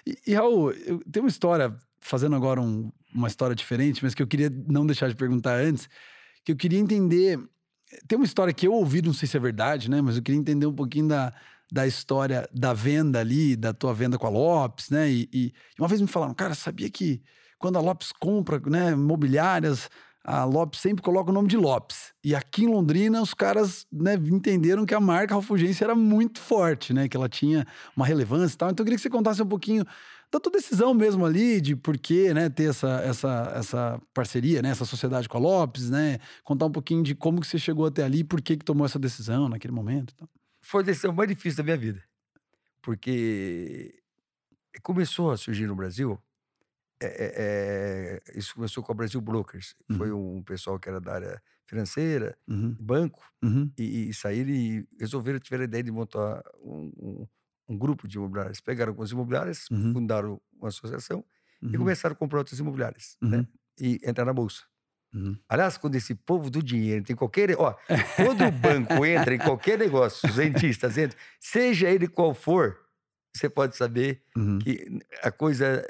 E, 0.06 0.18
e 0.28 0.34
Raul, 0.34 0.70
eu 0.70 1.02
tenho 1.10 1.24
uma 1.24 1.30
história, 1.30 1.74
fazendo 2.00 2.36
agora 2.36 2.60
um, 2.60 2.92
uma 3.12 3.26
história 3.26 3.56
diferente, 3.56 4.04
mas 4.04 4.14
que 4.14 4.22
eu 4.22 4.26
queria 4.28 4.50
não 4.68 4.86
deixar 4.86 5.08
de 5.08 5.16
perguntar 5.16 5.56
antes, 5.56 5.88
que 6.44 6.52
eu 6.52 6.56
queria 6.56 6.78
entender. 6.78 7.36
Tem 8.06 8.16
uma 8.16 8.24
história 8.24 8.54
que 8.54 8.68
eu 8.68 8.72
ouvi, 8.72 9.02
não 9.02 9.12
sei 9.12 9.26
se 9.26 9.36
é 9.36 9.40
verdade, 9.40 9.90
né? 9.90 10.00
Mas 10.00 10.16
eu 10.16 10.22
queria 10.22 10.40
entender 10.40 10.66
um 10.66 10.74
pouquinho 10.74 11.08
da 11.08 11.32
da 11.70 11.86
história 11.86 12.48
da 12.52 12.72
venda 12.72 13.20
ali, 13.20 13.56
da 13.56 13.72
tua 13.72 13.94
venda 13.94 14.18
com 14.18 14.26
a 14.26 14.30
Lopes, 14.30 14.90
né? 14.90 15.10
E, 15.10 15.28
e 15.32 15.52
uma 15.78 15.88
vez 15.88 16.00
me 16.00 16.06
falaram, 16.06 16.34
cara, 16.34 16.54
sabia 16.54 16.90
que 16.90 17.22
quando 17.58 17.76
a 17.76 17.80
Lopes 17.80 18.10
compra 18.12 18.60
né, 18.66 18.92
imobiliárias, 18.92 19.88
a 20.24 20.44
Lopes 20.44 20.80
sempre 20.80 21.02
coloca 21.02 21.30
o 21.30 21.34
nome 21.34 21.48
de 21.48 21.56
Lopes. 21.56 22.12
E 22.24 22.34
aqui 22.34 22.64
em 22.64 22.68
Londrina, 22.68 23.22
os 23.22 23.34
caras 23.34 23.86
né, 23.92 24.14
entenderam 24.14 24.84
que 24.84 24.94
a 24.94 25.00
marca 25.00 25.34
Ralfugência 25.34 25.84
era 25.84 25.94
muito 25.94 26.40
forte, 26.40 26.92
né? 26.92 27.08
Que 27.08 27.16
ela 27.16 27.28
tinha 27.28 27.66
uma 27.96 28.06
relevância 28.06 28.54
e 28.54 28.58
tal. 28.58 28.70
Então 28.70 28.82
eu 28.82 28.86
queria 28.86 28.96
que 28.96 29.02
você 29.02 29.10
contasse 29.10 29.42
um 29.42 29.46
pouquinho 29.46 29.84
da 30.30 30.38
tua 30.38 30.52
decisão 30.52 30.94
mesmo 30.94 31.26
ali, 31.26 31.60
de 31.60 31.74
por 31.74 31.98
que 31.98 32.32
né, 32.32 32.48
ter 32.48 32.70
essa, 32.70 33.00
essa, 33.00 33.52
essa 33.56 34.00
parceria, 34.14 34.62
né, 34.62 34.70
essa 34.70 34.84
sociedade 34.84 35.28
com 35.28 35.36
a 35.36 35.40
Lopes, 35.40 35.90
né? 35.90 36.18
Contar 36.44 36.66
um 36.66 36.72
pouquinho 36.72 37.02
de 37.02 37.14
como 37.14 37.40
que 37.40 37.46
você 37.46 37.58
chegou 37.58 37.86
até 37.86 38.04
ali, 38.04 38.22
por 38.22 38.40
que, 38.40 38.56
que 38.56 38.64
tomou 38.64 38.86
essa 38.86 38.98
decisão 38.98 39.48
naquele 39.48 39.72
momento. 39.72 40.12
Então 40.14 40.28
foi 40.70 40.82
a 40.82 40.84
decisão 40.84 41.12
mais 41.12 41.28
difícil 41.28 41.58
da 41.58 41.64
minha 41.64 41.76
vida. 41.76 42.02
Porque 42.80 44.00
começou 44.82 45.32
a 45.32 45.36
surgir 45.36 45.66
no 45.66 45.74
Brasil. 45.74 46.18
É, 47.02 48.20
é, 48.26 48.38
isso 48.38 48.54
começou 48.54 48.82
com 48.82 48.92
a 48.92 48.94
Brasil 48.94 49.20
Brokers. 49.20 49.74
Uhum. 49.88 49.96
Foi 49.96 50.12
um 50.12 50.42
pessoal 50.44 50.78
que 50.78 50.88
era 50.88 51.00
da 51.00 51.14
área 51.14 51.42
financeira, 51.66 52.36
uhum. 52.46 52.76
banco, 52.78 53.22
uhum. 53.42 53.70
e, 53.76 54.10
e 54.10 54.14
saíram 54.14 54.50
e 54.50 54.86
resolveram, 54.98 55.40
tiveram 55.40 55.62
a 55.62 55.64
ideia 55.64 55.82
de 55.82 55.90
montar 55.90 56.42
um, 56.62 56.92
um, 56.98 57.28
um 57.68 57.78
grupo 57.78 58.06
de 58.06 58.16
imobiliárias. 58.18 58.60
Pegaram 58.60 58.90
algumas 58.90 59.10
imobiliárias, 59.10 59.68
uhum. 59.70 59.92
fundaram 59.92 60.40
uma 60.52 60.68
associação 60.68 61.24
e 61.60 61.66
uhum. 61.66 61.78
começaram 61.78 62.12
a 62.12 62.16
comprar 62.16 62.38
outras 62.38 62.58
imobiliárias 62.60 63.16
né? 63.20 63.38
Uhum. 63.38 63.46
e 63.80 64.00
entrar 64.04 64.24
na 64.24 64.32
bolsa. 64.32 64.62
Uhum. 65.12 65.36
Aliás, 65.48 65.76
quando 65.76 65.96
esse 65.96 66.14
povo 66.14 66.50
do 66.50 66.62
dinheiro 66.62 67.04
tem 67.04 67.16
qualquer. 67.16 67.54
Ó, 67.58 67.74
quando 68.16 68.44
o 68.44 68.52
banco 68.52 68.94
entra 69.04 69.34
em 69.34 69.38
qualquer 69.38 69.78
negócio, 69.78 70.28
os 70.28 70.36
rentistas 70.36 70.96
entram, 70.96 71.18
seja 71.38 71.90
ele 71.90 72.06
qual 72.06 72.32
for, 72.32 72.78
você 73.34 73.48
pode 73.48 73.76
saber 73.76 74.22
uhum. 74.36 74.58
que 74.58 75.00
a 75.22 75.30
coisa. 75.30 75.86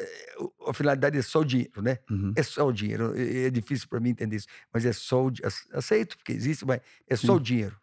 A 0.66 0.73
finalidade 0.73 1.18
é 1.18 1.23
só 1.23 1.41
o 1.41 1.45
dinheiro, 1.45 1.83
né? 1.83 1.99
Uhum. 2.11 2.33
É 2.37 2.43
só 2.43 2.66
o 2.66 2.73
dinheiro. 2.73 3.14
É 3.16 3.51
difícil 3.51 3.89
para 3.89 4.01
mim 4.01 4.11
entender 4.11 4.37
isso, 4.37 4.49
mas 4.73 4.85
é 4.85 4.93
só 4.93 5.27
o. 5.27 5.33
Aceito, 5.73 6.16
porque 6.16 6.33
existe, 6.33 6.64
mas 6.64 6.81
é 7.09 7.16
só 7.16 7.37
o 7.37 7.41
dinheiro. 7.41 7.77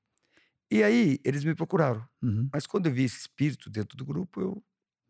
E 0.69 0.83
aí, 0.83 1.19
eles 1.23 1.43
me 1.43 1.55
procuraram. 1.55 2.05
Uhum. 2.21 2.49
Mas 2.51 2.67
quando 2.67 2.87
eu 2.87 2.91
vi 2.91 3.05
esse 3.05 3.19
espírito 3.21 3.69
dentro 3.69 3.97
do 3.97 4.05
grupo, 4.05 4.41
eu 4.41 4.63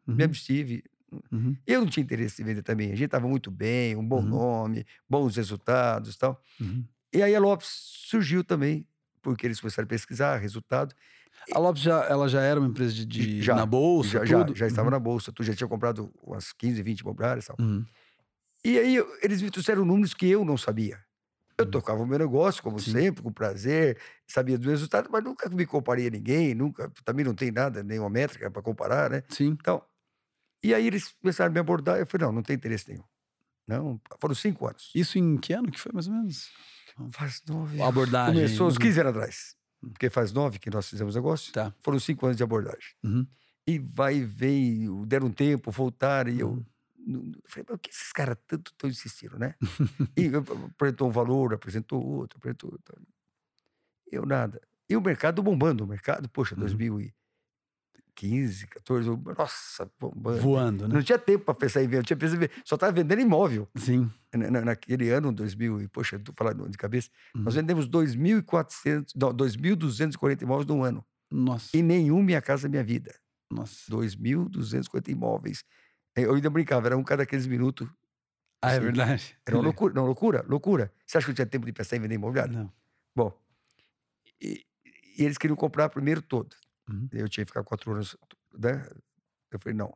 me 0.06 0.24
uhum. 0.24 0.26
abstive, 0.26 0.84
Uhum. 1.32 1.56
Eu 1.66 1.82
não 1.82 1.88
tinha 1.88 2.04
interesse 2.04 2.42
em 2.42 2.46
vender 2.46 2.62
também. 2.62 2.88
A 2.88 2.96
gente 2.96 3.06
estava 3.06 3.28
muito 3.28 3.50
bem, 3.50 3.96
um 3.96 4.06
bom 4.06 4.22
uhum. 4.22 4.28
nome, 4.28 4.86
bons 5.10 5.36
resultados 5.36 6.16
e 6.16 6.18
tal. 6.18 6.42
Uhum. 6.60 6.84
E 7.14 7.24
aí 7.24 7.36
a 7.36 7.40
Lopes 7.40 7.68
surgiu 8.08 8.44
também, 8.44 8.86
porque 9.22 9.46
eles 9.46 9.60
começaram 9.60 9.86
a 9.86 9.90
pesquisar 9.90 10.38
resultado. 10.38 10.94
A 11.54 11.60
Lopes 11.60 11.82
já, 11.82 12.04
ela 12.06 12.28
já 12.28 12.42
era 12.42 12.60
uma 12.60 12.68
empresa 12.68 12.94
de, 12.94 13.06
de 13.06 13.42
já, 13.42 13.56
na 13.56 13.66
bolsa, 13.66 14.26
já, 14.26 14.46
já, 14.46 14.54
já, 14.54 14.68
estava 14.68 14.88
uhum. 14.88 14.92
na 14.92 15.00
bolsa, 15.00 15.32
tu 15.32 15.44
já 15.44 15.54
tinha 15.56 15.68
comprado 15.68 16.12
umas 16.22 16.52
15, 16.52 16.82
20 16.82 17.00
imobiliárias 17.00 17.46
e 17.46 17.48
tal. 17.48 17.56
Uhum. 17.60 17.86
E 18.66 18.78
aí 18.78 18.98
eles 19.22 19.42
me 19.42 19.50
trouxeram 19.50 19.86
números 19.86 20.14
que 20.14 20.28
eu 20.28 20.44
não 20.44 20.58
sabia. 20.58 21.00
Eu 21.58 21.66
uhum. 21.66 21.72
tocava 21.72 22.04
o 22.04 22.06
meu 22.06 22.20
negócio, 22.20 22.62
como 22.62 22.80
Sim. 22.80 22.92
sempre, 22.92 23.24
com 23.24 23.32
prazer, 23.32 23.98
sabia 24.28 24.58
dos 24.58 24.68
resultados, 24.68 25.10
mas 25.12 25.24
nunca 25.24 25.50
me 25.50 25.66
comparei 25.66 26.08
a 26.08 26.10
ninguém, 26.10 26.54
nunca, 26.54 26.92
também 27.04 27.26
não 27.26 27.34
tem 27.34 27.52
nada, 27.52 27.82
nenhuma 27.84 28.10
métrica 28.10 28.52
para 28.52 28.62
comparar, 28.62 29.10
né? 29.10 29.24
Sim. 29.30 29.58
Então, 29.60 29.82
e 30.64 30.74
aí 30.74 30.88
eles 30.88 31.14
começaram 31.22 31.52
a 31.52 31.54
me 31.54 31.60
abordar. 31.60 32.00
Eu 32.00 32.08
falei, 32.08 32.28
não, 32.28 32.34
não 32.34 32.44
tem 32.44 32.56
interesse 32.56 32.90
nenhum. 32.90 33.04
Não, 33.68 34.00
foram 34.20 34.34
cinco 34.34 34.66
anos. 34.66 34.92
Isso 34.96 35.18
em 35.18 35.38
que 35.38 35.54
ano 35.54 35.70
que 35.70 35.80
foi, 35.80 35.92
mais 35.92 36.08
ou 36.08 36.14
menos? 36.14 36.50
Faz 37.12 37.44
nove. 37.48 37.82
A 37.82 37.88
abordagem. 37.88 38.36
Começou 38.36 38.68
uns 38.68 38.78
15 38.78 39.02
anos 39.02 39.16
atrás. 39.16 39.56
Porque 39.82 40.10
faz 40.10 40.32
nove 40.32 40.58
que 40.58 40.70
nós 40.70 40.90
fizemos 40.90 41.16
negócio. 41.16 41.54
Tá. 41.54 41.74
Foram 41.84 42.00
cinco 42.00 42.26
anos 42.26 42.38
de 42.38 42.44
abordagem. 42.44 42.96
Uhum. 43.04 43.28
E 43.68 43.78
vai 43.78 44.16
e 44.16 44.24
vem, 44.24 45.06
deram 45.06 45.28
um 45.28 45.32
tempo, 45.32 45.70
voltaram. 45.70 46.32
E 46.32 46.40
eu, 46.40 46.50
uhum. 46.50 47.32
eu 47.36 47.42
falei, 47.46 47.66
mas 47.70 47.76
o 47.76 47.78
que 47.78 47.90
esses 47.90 48.12
caras 48.12 48.38
tanto 48.48 48.72
estão 48.72 48.90
insistindo, 48.90 49.38
né? 49.38 49.56
e 50.16 50.32
apresentou 50.70 51.10
um 51.10 51.12
valor, 51.12 51.54
apresentou 51.54 52.04
outro, 52.04 52.38
apresentou 52.38 52.72
outro. 52.72 52.96
Eu 54.10 54.26
nada. 54.26 54.62
E 54.90 54.96
o 54.96 55.02
mercado 55.02 55.44
bombando, 55.44 55.84
o 55.84 55.88
mercado, 55.88 56.30
poxa, 56.30 56.56
uhum. 56.56 56.62
2000 56.62 57.02
e 57.02 57.14
15, 58.18 58.66
14, 58.66 59.10
nossa. 59.38 59.92
Voando, 60.42 60.88
né? 60.88 60.96
Não 60.96 61.04
tinha 61.04 61.20
tempo 61.20 61.46
para 61.46 61.54
pensar 61.54 61.84
em 61.84 61.88
venda, 61.88 62.02
tinha 62.02 62.18
pensado 62.18 62.38
em 62.38 62.48
vender, 62.48 62.62
só 62.66 62.74
estava 62.74 62.92
vendendo 62.92 63.22
imóvel. 63.22 63.70
Sim. 63.76 64.12
Na, 64.34 64.62
naquele 64.62 65.12
ano, 65.12 65.32
2000, 65.32 65.82
e 65.82 65.88
poxa, 65.88 66.18
tô 66.18 66.34
falando 66.36 66.68
de 66.68 66.78
cabeça, 66.78 67.10
uhum. 67.36 67.44
nós 67.44 67.54
vendemos 67.54 67.88
2.400, 67.88 69.12
não, 69.16 69.32
2.240 69.32 70.42
imóveis 70.42 70.66
no 70.66 70.84
ano. 70.84 71.06
Nossa. 71.30 71.78
E 71.78 71.84
nenhum 71.84 72.24
Minha 72.24 72.42
Casa 72.42 72.68
Minha 72.68 72.84
Vida. 72.84 73.14
Nossa. 73.52 73.92
2.250 73.92 75.10
imóveis. 75.10 75.64
Eu 76.16 76.34
ainda 76.34 76.50
brincava, 76.50 76.88
era 76.88 76.98
um 76.98 77.04
cada 77.04 77.24
15 77.24 77.48
minutos. 77.48 77.88
Ah, 78.64 78.70
é 78.70 78.72
assim, 78.72 78.78
é 78.78 78.80
verdade. 78.80 79.38
Era 79.46 79.58
uma 79.58 79.64
loucura, 79.66 79.94
não, 79.94 80.06
loucura, 80.08 80.44
loucura. 80.48 80.92
Você 81.06 81.20
acha 81.20 81.26
que 81.26 81.32
eu 81.32 81.36
tinha 81.36 81.46
tempo 81.46 81.68
de 81.68 81.72
pensar 81.72 81.98
em 81.98 82.00
vender 82.00 82.16
imobiliário? 82.16 82.54
Não. 82.54 82.74
Bom, 83.16 83.32
e, 84.42 84.66
e 85.18 85.24
eles 85.24 85.38
queriam 85.38 85.56
comprar 85.56 85.90
primeiro 85.90 86.22
todo. 86.22 86.56
Uhum. 86.90 87.08
Eu 87.12 87.28
tinha 87.28 87.46
que 87.46 87.52
ficar 87.52 87.64
quatro 87.64 87.92
anos, 87.92 88.16
né? 88.58 88.88
Eu 89.52 89.60
falei, 89.60 89.78
não. 89.78 89.94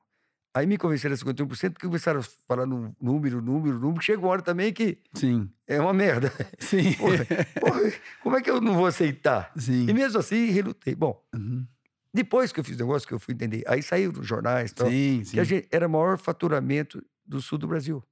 Aí 0.53 0.67
me 0.67 0.77
convenceram 0.77 1.15
a 1.15 1.17
51%, 1.17 1.71
porque 1.71 1.87
começaram 1.87 2.19
a 2.19 2.23
falar 2.45 2.65
no 2.65 2.93
número, 3.01 3.41
número, 3.41 3.79
número. 3.79 4.03
Chega 4.03 4.19
uma 4.19 4.29
hora 4.29 4.41
também 4.41 4.73
que 4.73 4.97
Sim. 5.13 5.49
é 5.65 5.79
uma 5.79 5.93
merda. 5.93 6.31
Sim. 6.59 6.93
Porra, 6.99 7.25
porra, 7.59 7.93
como 8.21 8.37
é 8.37 8.41
que 8.41 8.49
eu 8.49 8.59
não 8.59 8.75
vou 8.75 8.85
aceitar? 8.85 9.51
Sim. 9.55 9.87
E 9.87 9.93
mesmo 9.93 10.19
assim, 10.19 10.47
relutei. 10.47 10.93
Bom, 10.93 11.23
uhum. 11.33 11.65
depois 12.13 12.51
que 12.51 12.59
eu 12.59 12.63
fiz 12.65 12.75
o 12.75 12.79
negócio, 12.79 13.07
que 13.07 13.13
eu 13.13 13.19
fui 13.19 13.33
entender, 13.33 13.63
aí 13.65 13.81
saiu 13.81 14.11
nos 14.11 14.27
jornais 14.27 14.73
tal, 14.73 14.89
sim, 14.89 15.23
sim. 15.23 15.37
que 15.45 15.67
era 15.71 15.87
o 15.87 15.89
maior 15.89 16.17
faturamento 16.17 17.01
do 17.25 17.41
sul 17.41 17.57
do 17.57 17.67
Brasil. 17.67 18.03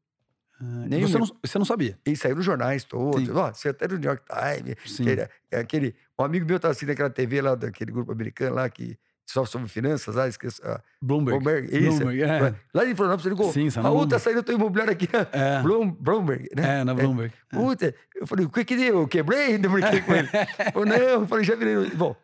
Ah, 0.61 0.85
você, 1.07 1.17
não, 1.17 1.27
você 1.41 1.57
não 1.57 1.65
sabia? 1.65 1.97
E 2.05 2.15
saiu 2.15 2.35
nos 2.35 2.45
jornais 2.45 2.83
todos. 2.83 3.29
Ó, 3.29 3.53
você 3.53 3.69
até 3.69 3.87
no 3.87 3.97
New 3.97 4.09
York 4.09 4.23
Times. 4.25 4.99
Aquele, 4.99 5.29
aquele, 5.51 5.95
um 6.19 6.23
amigo 6.23 6.45
meu 6.45 6.57
estava 6.57 6.71
assistindo 6.71 6.91
aquela 6.91 7.09
TV 7.09 7.41
lá, 7.41 7.55
daquele 7.55 7.91
grupo 7.91 8.11
americano 8.11 8.55
lá, 8.55 8.69
que 8.69 8.97
só 9.29 9.45
sobre 9.45 9.67
finanças, 9.67 10.17
ah, 10.17 10.27
esqueço. 10.27 10.59
Ah, 10.65 10.81
Bloomberg. 11.01 11.43
Bloomberg, 11.43 11.77
isso. 11.77 11.99
Bloomberg, 11.99 12.23
é. 12.23 12.55
Lá 12.73 12.83
em 12.83 12.95
Florianópolis, 12.95 13.25
ele 13.25 13.35
ligou. 13.35 13.53
Sim, 13.53 13.69
Raul, 13.69 14.07
tá 14.07 14.17
saindo 14.17 14.39
o 14.39 14.43
teu 14.43 14.55
imobiliário 14.55 14.91
aqui. 14.91 15.07
É. 15.31 15.61
Bloom, 15.61 15.91
Bloomberg, 15.91 16.49
né? 16.55 16.79
É, 16.79 16.83
na 16.83 16.95
Bloomberg. 16.95 17.31
É. 17.53 17.55
Puta, 17.55 17.95
eu 18.15 18.25
falei, 18.25 18.45
o 18.45 18.49
que 18.49 18.65
que 18.65 18.75
deu? 18.75 19.01
Eu 19.01 19.07
quebrei? 19.07 19.53
Ainda 19.53 19.69
brinquei 19.69 20.01
com 20.01 20.15
ele. 20.15 20.27
falei, 20.73 20.99
não, 20.99 21.07
eu 21.07 21.27
falei, 21.27 21.43
já 21.45 21.55
virei. 21.55 21.91
Bom, 21.91 22.15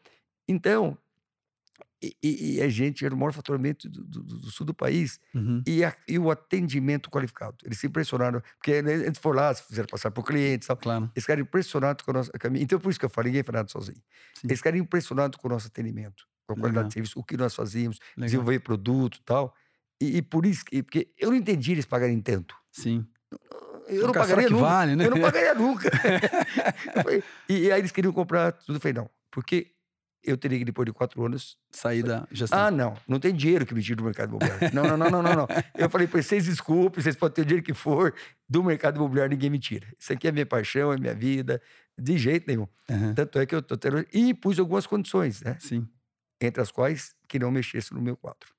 então, 0.48 0.98
e, 2.02 2.58
e, 2.58 2.62
a 2.62 2.70
gente 2.70 3.06
era 3.06 3.14
o 3.14 3.18
maior 3.18 3.32
faturamento 3.32 3.90
do, 3.90 4.04
do, 4.04 4.24
do 4.24 4.52
sul 4.52 4.66
do 4.66 4.74
país 4.74 5.20
uhum. 5.34 5.64
e, 5.66 5.84
a, 5.84 5.96
e, 6.08 6.20
o 6.20 6.30
atendimento 6.30 7.10
qualificado. 7.10 7.58
Eles 7.64 7.80
se 7.80 7.88
impressionaram, 7.88 8.42
porque 8.58 8.82
né, 8.82 8.94
eles 8.94 9.18
foram 9.18 9.40
lá, 9.40 9.56
fizeram 9.56 9.88
passar 9.88 10.12
por 10.12 10.24
clientes. 10.24 10.68
Sabe? 10.68 10.82
Claro. 10.82 11.10
Eles 11.16 11.24
ficaram 11.24 11.42
impressionados 11.42 12.06
com 12.06 12.12
o 12.12 12.14
nosso 12.14 12.32
caminho. 12.34 12.64
Então, 12.64 12.80
por 12.80 12.90
isso 12.90 13.00
que 13.00 13.06
eu 13.06 13.10
falo, 13.10 13.28
ninguém 13.28 13.44
faz 13.44 13.54
nada 13.56 13.70
sozinho. 13.70 13.98
Sim. 14.36 14.48
Eles 14.48 14.60
ficaram 14.60 14.78
impressionados 14.78 15.38
com 15.38 15.48
o 15.48 15.52
nosso 15.52 15.68
atendimento, 15.68 16.26
com 16.46 16.54
a 16.54 16.56
qualidade 16.56 16.76
Legal. 16.76 16.88
de 16.88 16.94
serviço, 16.94 17.20
o 17.20 17.24
que 17.24 17.38
nós 17.38 17.56
fazíamos, 17.56 18.00
Legal. 18.16 18.26
desenvolver 18.26 18.60
produto 18.60 19.18
e 19.18 19.22
tal. 19.24 19.56
E, 20.02 20.18
e 20.18 20.22
por 20.22 20.46
isso, 20.46 20.66
que, 20.66 20.84
porque 20.84 21.10
eu 21.18 21.30
não 21.30 21.38
entendi 21.38 21.72
eles 21.72 21.86
pagarem 21.86 22.20
tanto. 22.22 22.56
Sim. 22.72 23.06
Eu 23.88 24.08
não 24.08 24.14
pagaria 24.14 24.50
nunca. 24.50 24.64
vale, 24.64 24.96
né? 24.96 25.06
Eu 25.06 25.12
não 25.12 25.22
pagaria 25.22 25.54
nunca. 25.56 25.90
Eu 26.96 27.04
falei- 27.04 27.24
e, 27.48 27.58
e 27.60 27.72
aí 27.72 27.80
eles 27.80 27.92
queriam 27.92 28.12
comprar 28.12 28.52
tudo. 28.52 28.76
Eu 28.76 28.82
falei, 28.82 28.94
não, 28.94 29.10
porque 29.32 29.75
eu 30.26 30.38
teria 30.38 30.58
que, 30.60 30.66
depois 30.66 30.86
de 30.86 30.92
quatro 30.94 31.24
anos, 31.26 31.58
Sair 31.72 32.04
da 32.04 32.28
gestão. 32.32 32.58
ah, 32.60 32.72
não, 32.72 32.96
não 33.08 33.20
tem 33.20 33.34
dinheiro 33.34 33.66
que 33.66 33.74
me 33.74 33.82
tire 33.82 33.96
do 33.96 34.04
mercado 34.04 34.30
imobiliário. 34.30 34.74
Não, 34.74 34.84
não, 34.84 34.98
não, 34.98 35.10
não, 35.10 35.22
não, 35.22 35.34
não. 35.36 35.48
Eu 35.78 35.90
falei 35.90 36.08
para 36.08 36.22
vocês, 36.22 36.46
desculpe, 36.46 37.02
vocês 37.02 37.16
podem 37.16 37.36
ter 37.36 37.42
o 37.42 37.46
dinheiro 37.46 37.66
que 37.66 37.74
for, 37.74 38.14
do 38.50 38.64
mercado 38.64 38.98
imobiliário 38.98 39.32
ninguém 39.32 39.50
me 39.50 39.60
tira. 39.60 39.88
Isso 40.00 40.12
aqui 40.14 40.28
é 40.28 40.32
minha 40.32 40.46
paixão, 40.46 40.92
é 40.92 40.98
minha 40.98 41.14
vida, 41.14 41.62
de 41.98 42.18
jeito 42.18 42.46
nenhum. 42.48 42.68
Aham. 42.90 43.14
Tanto 43.14 43.40
é 43.40 43.46
que 43.46 43.54
eu 43.56 43.62
tô 43.62 43.78
tendo... 43.78 44.06
E 44.14 44.34
pus 44.34 44.60
algumas 44.60 44.86
condições, 44.88 45.42
né? 45.42 45.58
Sim. 45.60 45.88
Entre 46.42 46.62
as 46.62 46.72
quais 46.72 47.14
que 47.28 47.40
não 47.40 47.50
mexesse 47.52 47.94
no 47.94 48.02
meu 48.02 48.18
quadro. 48.18 48.50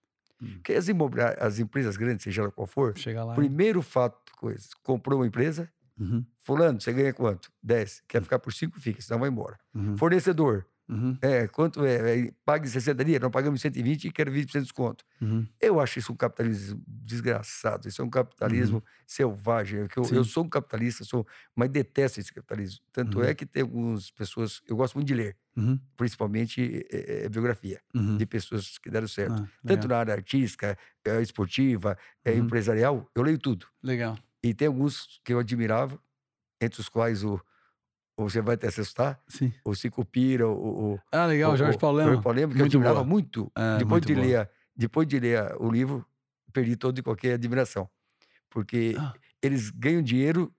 Hum. 0.43 0.55
Porque 0.57 0.73
as, 0.75 0.89
imobiliárias, 0.89 1.43
as 1.43 1.59
empresas 1.59 1.97
grandes, 1.97 2.25
seja 2.25 2.43
ela 2.43 2.51
qual 2.53 2.67
for, 2.67 2.97
Chega 2.97 3.25
lá. 3.25 3.35
primeiro 3.35 3.81
fato, 3.83 4.19
coisa, 4.37 4.69
comprou 4.83 5.21
uma 5.21 5.27
empresa, 5.27 5.71
Uhum. 5.99 6.23
fulano, 6.41 6.79
você 6.79 6.93
ganha 6.93 7.11
quanto? 7.15 7.51
10. 7.63 8.03
Quer 8.07 8.21
ficar 8.23 8.39
por 8.39 8.53
5, 8.53 8.79
fica, 8.79 9.01
senão 9.01 9.19
vai 9.21 9.31
embora. 9.31 9.57
Uhum. 9.75 9.97
Fornecedor, 9.97 10.67
Uhum. 10.89 11.19
é, 11.21 11.49
quanto 11.49 11.85
é? 11.85 12.27
é 12.27 12.33
pague 12.45 12.69
60 12.69 13.05
dias, 13.05 13.21
não 13.21 13.31
pagamos 13.31 13.61
120 13.61 14.05
e 14.05 14.13
quero 14.13 14.31
20% 14.31 14.53
de 14.53 14.61
desconto. 14.63 15.05
Uhum. 15.21 15.47
Eu 15.61 15.81
acho 15.81 15.99
isso 15.99 16.13
um 16.13 16.17
capitalismo 16.17 16.81
desgraçado. 16.87 17.89
Isso 17.89 18.01
é 18.01 18.05
um 18.05 18.11
capitalismo 18.11 18.83
selvagem. 19.07 19.89
que 19.89 19.99
eu, 19.99 20.05
eu 20.05 20.19
Uhum. 20.19 20.25
Sou 20.25 20.45
um 20.45 20.49
capitalista, 20.49 21.03
sou, 21.05 21.27
mas 21.55 21.69
detesto 21.71 22.21
esse 22.21 22.33
capitalismo. 22.33 22.85
Tanto 22.93 23.19
Uhum. 23.19 23.25
é 23.25 23.35
que 23.35 23.45
tem 23.47 23.63
algumas 23.63 24.11
pessoas. 24.11 24.61
Eu 24.69 24.77
gosto 24.77 24.95
muito 24.95 25.09
de 25.09 25.15
ler, 25.15 25.37
Uhum. 25.57 25.81
principalmente 25.97 26.87
é, 26.91 27.25
é, 27.25 27.29
biografia 27.29 27.81
Uhum. 27.95 28.17
de 28.17 28.27
pessoas 28.27 28.79
que 28.79 28.89
deram 28.91 29.09
certo. 29.09 29.43
Ah, 29.43 29.49
Tanto 29.67 29.89
na 29.89 29.99
área 29.99 30.15
artística, 30.15 30.77
é, 31.05 31.21
esportiva, 31.21 31.99
é, 32.25 32.33
Uhum. 32.33 32.39
empresarial, 32.45 33.11
eu 33.15 33.23
leio 33.23 33.39
tudo. 33.39 33.67
Legal. 33.83 34.17
E 34.43 34.55
tem 34.55 34.69
alguns 34.69 35.21
que 35.25 35.33
eu 35.33 35.39
admirava, 35.41 35.99
entre 36.61 36.81
os 36.81 36.89
quais 36.89 37.25
o. 37.25 37.41
ou 38.17 38.29
Você 38.31 38.41
vai 38.41 38.55
até 38.55 38.69
assustar, 38.69 39.21
Sim. 39.29 39.53
o 39.65 39.75
Cicupira, 39.75 40.49
o, 40.49 40.95
o, 40.95 41.01
Ah, 41.13 41.27
legal, 41.27 41.53
o- 41.53 41.57
Jorge 41.57 41.79
Paulo 41.79 41.99
Jorge 41.99 42.11
Lema. 42.13 42.23
Paulo 42.23 42.39
Lema, 42.39 42.53
que 42.53 42.59
eu 42.59 42.63
Muito 42.63 42.77
admirava 42.77 42.95
boa. 43.01 43.07
muito. 43.07 43.53
É, 43.55 43.79
depois, 43.79 43.91
muito 43.91 44.07
de 44.07 44.15
boa. 44.15 44.27
ler, 44.27 44.51
depois 44.75 45.07
de 45.09 45.21
ler 45.21 45.55
o 45.61 45.71
livro, 45.71 46.05
perdi 46.53 46.77
toda 46.77 46.99
e 46.99 47.03
qualquer 47.03 47.35
admiração. 47.35 47.89
Porque 48.49 48.95
Ah. 48.99 49.13
eles 49.43 49.71
ganham 49.71 50.03
dinheiro 50.03 50.53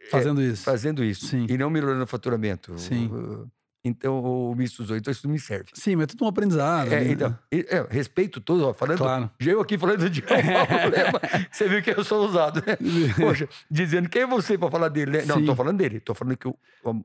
é, 0.00 0.10
Fazendo 0.10 0.42
isso. 0.42 0.64
fazendo 0.64 1.04
isso 1.04 1.26
Sim. 1.26 1.46
e 1.48 1.56
não 1.58 1.68
melhorando 1.70 2.02
o 2.02 2.06
faturamento. 2.06 2.76
Sim. 2.78 3.06
Uh, 3.08 3.48
Então, 3.84 4.22
o 4.22 4.54
misto 4.54 4.84
dos 4.84 4.96
Então, 4.96 5.10
isso 5.10 5.26
não 5.26 5.32
me 5.32 5.40
serve. 5.40 5.70
Sim, 5.74 5.96
mas 5.96 6.04
é 6.04 6.06
tudo 6.06 6.24
um 6.24 6.28
aprendizado. 6.28 6.92
É, 6.92 6.98
ali, 6.98 7.06
né? 7.08 7.12
então, 7.14 7.38
é, 7.50 7.86
respeito 7.90 8.40
todo, 8.40 8.68
ó, 8.68 8.72
falando. 8.72 8.98
Claro. 8.98 9.30
Eu 9.40 9.60
aqui 9.60 9.76
falando 9.76 10.08
de 10.08 10.22
Paulo 10.22 10.42
Lema, 10.42 11.20
você 11.50 11.68
viu 11.68 11.82
que 11.82 11.90
eu 11.90 12.04
sou 12.04 12.24
usado, 12.24 12.62
né? 12.64 12.76
Poxa, 13.18 13.48
dizendo 13.68 14.08
quem 14.08 14.22
é 14.22 14.26
você 14.26 14.56
para 14.56 14.70
falar 14.70 14.88
dele, 14.88 15.10
né? 15.10 15.24
Não, 15.24 15.38
Sim. 15.40 15.46
tô 15.46 15.56
falando 15.56 15.78
dele, 15.78 15.98
tô 15.98 16.14
falando 16.14 16.36
que 16.36 16.46
o- 16.46 16.56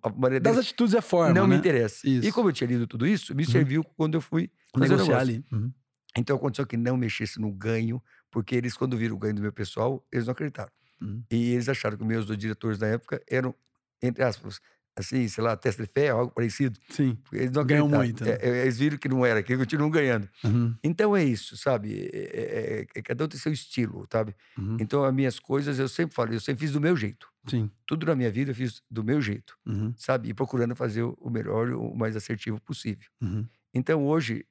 a 0.03 0.09
maneira 0.09 0.39
Das 0.43 0.53
dele 0.55 0.67
atitudes 0.67 0.93
a 0.93 1.01
forma. 1.01 1.34
não 1.34 1.47
né? 1.47 1.55
me 1.55 1.59
interessa. 1.59 2.07
Isso. 2.07 2.28
E 2.28 2.32
como 2.32 2.49
eu 2.49 2.53
tinha 2.53 2.67
lido 2.67 2.86
tudo 2.86 3.07
isso, 3.07 3.34
me 3.34 3.43
Uhum. 3.43 3.49
serviu 3.51 3.84
quando 3.95 4.13
eu 4.15 4.21
fui 4.21 4.51
Negociar 4.75 5.19
ali. 5.19 5.43
Uhum. 5.51 5.71
Então 6.15 6.36
aconteceu 6.36 6.67
que 6.67 6.78
não 6.78 6.95
mexesse 6.95 7.39
no 7.41 7.51
ganho, 7.51 7.99
porque 8.30 8.55
eles, 8.55 8.78
quando 8.78 8.95
viram 8.95 9.15
o 9.15 9.17
ganho 9.19 9.34
do 9.34 9.41
meu 9.41 9.51
pessoal, 9.51 10.05
eles 10.11 10.28
não 10.28 10.34
acreditaram. 10.34 10.71
Uhum. 11.01 11.23
E 11.32 11.53
eles 11.53 11.67
acharam 11.67 11.97
que 11.97 12.03
os 12.03 12.07
meus 12.07 12.25
dois 12.28 12.38
diretores 12.38 12.78
da 12.78 12.86
época 12.88 13.19
eram, 13.28 13.55
entre 14.01 14.23
aspas, 14.23 14.59
assim, 14.97 15.27
sei 15.27 15.43
lá, 15.43 15.55
testa 15.55 15.83
de 15.83 15.89
ferro, 15.93 16.19
algo 16.19 16.33
parecido. 16.33 16.79
Sim. 16.89 17.17
Eles 17.31 17.51
não 17.51 17.63
Ganham 17.63 17.87
muito, 17.87 18.25
né? 18.25 18.31
É, 18.41 18.49
é, 18.49 18.61
eles 18.63 18.77
viram 18.79 18.97
que 18.97 19.07
não 19.07 19.25
era, 19.25 19.43
que 19.43 19.55
continuam 19.55 19.89
ganhando. 19.91 20.27
Uhum. 20.43 20.75
Então 20.83 21.15
é 21.15 21.23
isso, 21.23 21.55
sabe? 21.55 22.09
É- 22.11 22.17
é- 22.17 22.79
é- 22.81 22.87
é- 22.95 23.01
cada 23.01 23.23
um 23.23 23.27
tem 23.27 23.39
seu 23.39 23.51
estilo, 23.53 24.07
sabe? 24.11 24.35
Uhum. 24.57 24.77
Então 24.79 25.03
as 25.03 25.13
minhas 25.13 25.39
coisas, 25.39 25.77
eu 25.77 25.87
sempre 25.87 26.15
falo, 26.15 26.33
eu 26.33 26.39
sempre 26.39 26.61
fiz 26.61 26.71
do 26.71 26.81
meu 26.81 26.95
jeito. 26.97 27.27
Sim. 27.47 27.69
Tudo 27.85 28.05
na 28.07 28.15
minha 28.15 28.31
vida 28.31 28.51
eu 28.51 28.55
fiz 28.55 28.81
do 28.89 29.03
meu 29.03 29.21
jeito, 29.21 29.55
Uhum. 29.65 29.93
sabe? 29.95 30.29
E 30.29 30.33
procurando 30.33 30.75
fazer 30.75 31.03
o 31.03 31.29
melhor, 31.29 31.69
o 31.71 31.95
mais 31.95 32.15
assertivo 32.15 32.59
possível. 32.61 33.07
Uhum. 33.21 33.45
Então 33.73 34.03
hoje 34.05 34.45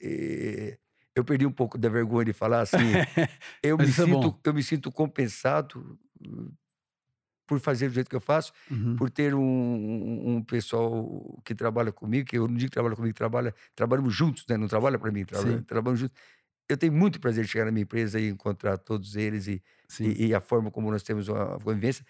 eh, 0.00 0.78
eu 1.14 1.24
perdi 1.24 1.46
um 1.46 1.50
pouco 1.52 1.76
da 1.78 1.88
vergonha 1.88 2.26
de 2.26 2.32
falar 2.32 2.60
assim. 2.60 2.76
eu, 3.62 3.76
me 3.78 3.84
é 3.84 3.88
sinto, 3.88 4.38
eu 4.44 4.54
me 4.54 4.62
sinto 4.62 4.92
compensado 4.92 5.98
uh, 6.24 6.52
por 7.48 7.60
fazer 7.60 7.88
do 7.88 7.94
jeito 7.94 8.10
que 8.10 8.16
eu 8.16 8.20
faço, 8.20 8.52
Uhum. 8.70 8.96
por 8.96 9.10
ter 9.10 9.34
um, 9.34 9.40
um- 9.42 10.36
um 10.36 10.42
pessoal 10.44 11.40
que 11.44 11.54
trabalha 11.54 11.92
comigo, 11.92 12.28
que 12.28 12.38
eu 12.38 12.48
não 12.48 12.54
digo 12.56 12.70
que 12.70 12.74
trabalha 12.74 12.96
comigo, 12.96 13.14
trabalha, 13.14 13.54
trabalhamos 13.74 14.14
juntos, 14.14 14.44
né? 14.48 14.56
Não 14.56 14.68
trabalha 14.68 14.98
para 14.98 15.10
mim, 15.12 15.24
trabalha, 15.24 15.62
trabalhamos 15.62 16.00
juntos. 16.00 16.16
Eu 16.68 16.76
tenho 16.76 16.92
muito 16.92 17.20
prazer 17.20 17.44
de 17.44 17.50
chegar 17.50 17.64
na 17.66 17.72
minha 17.72 17.84
empresa 17.84 18.20
e 18.20 18.28
encontrar 18.28 18.78
todos 18.78 19.16
eles 19.16 19.46
e, 19.48 19.62
e, 20.02 20.28
e 20.28 20.34
a 20.34 20.40
forma 20.40 20.70
como 20.70 20.90
nós 20.90 21.02
temos 21.02 21.28
uma 21.28 21.58
convivência 21.60 22.04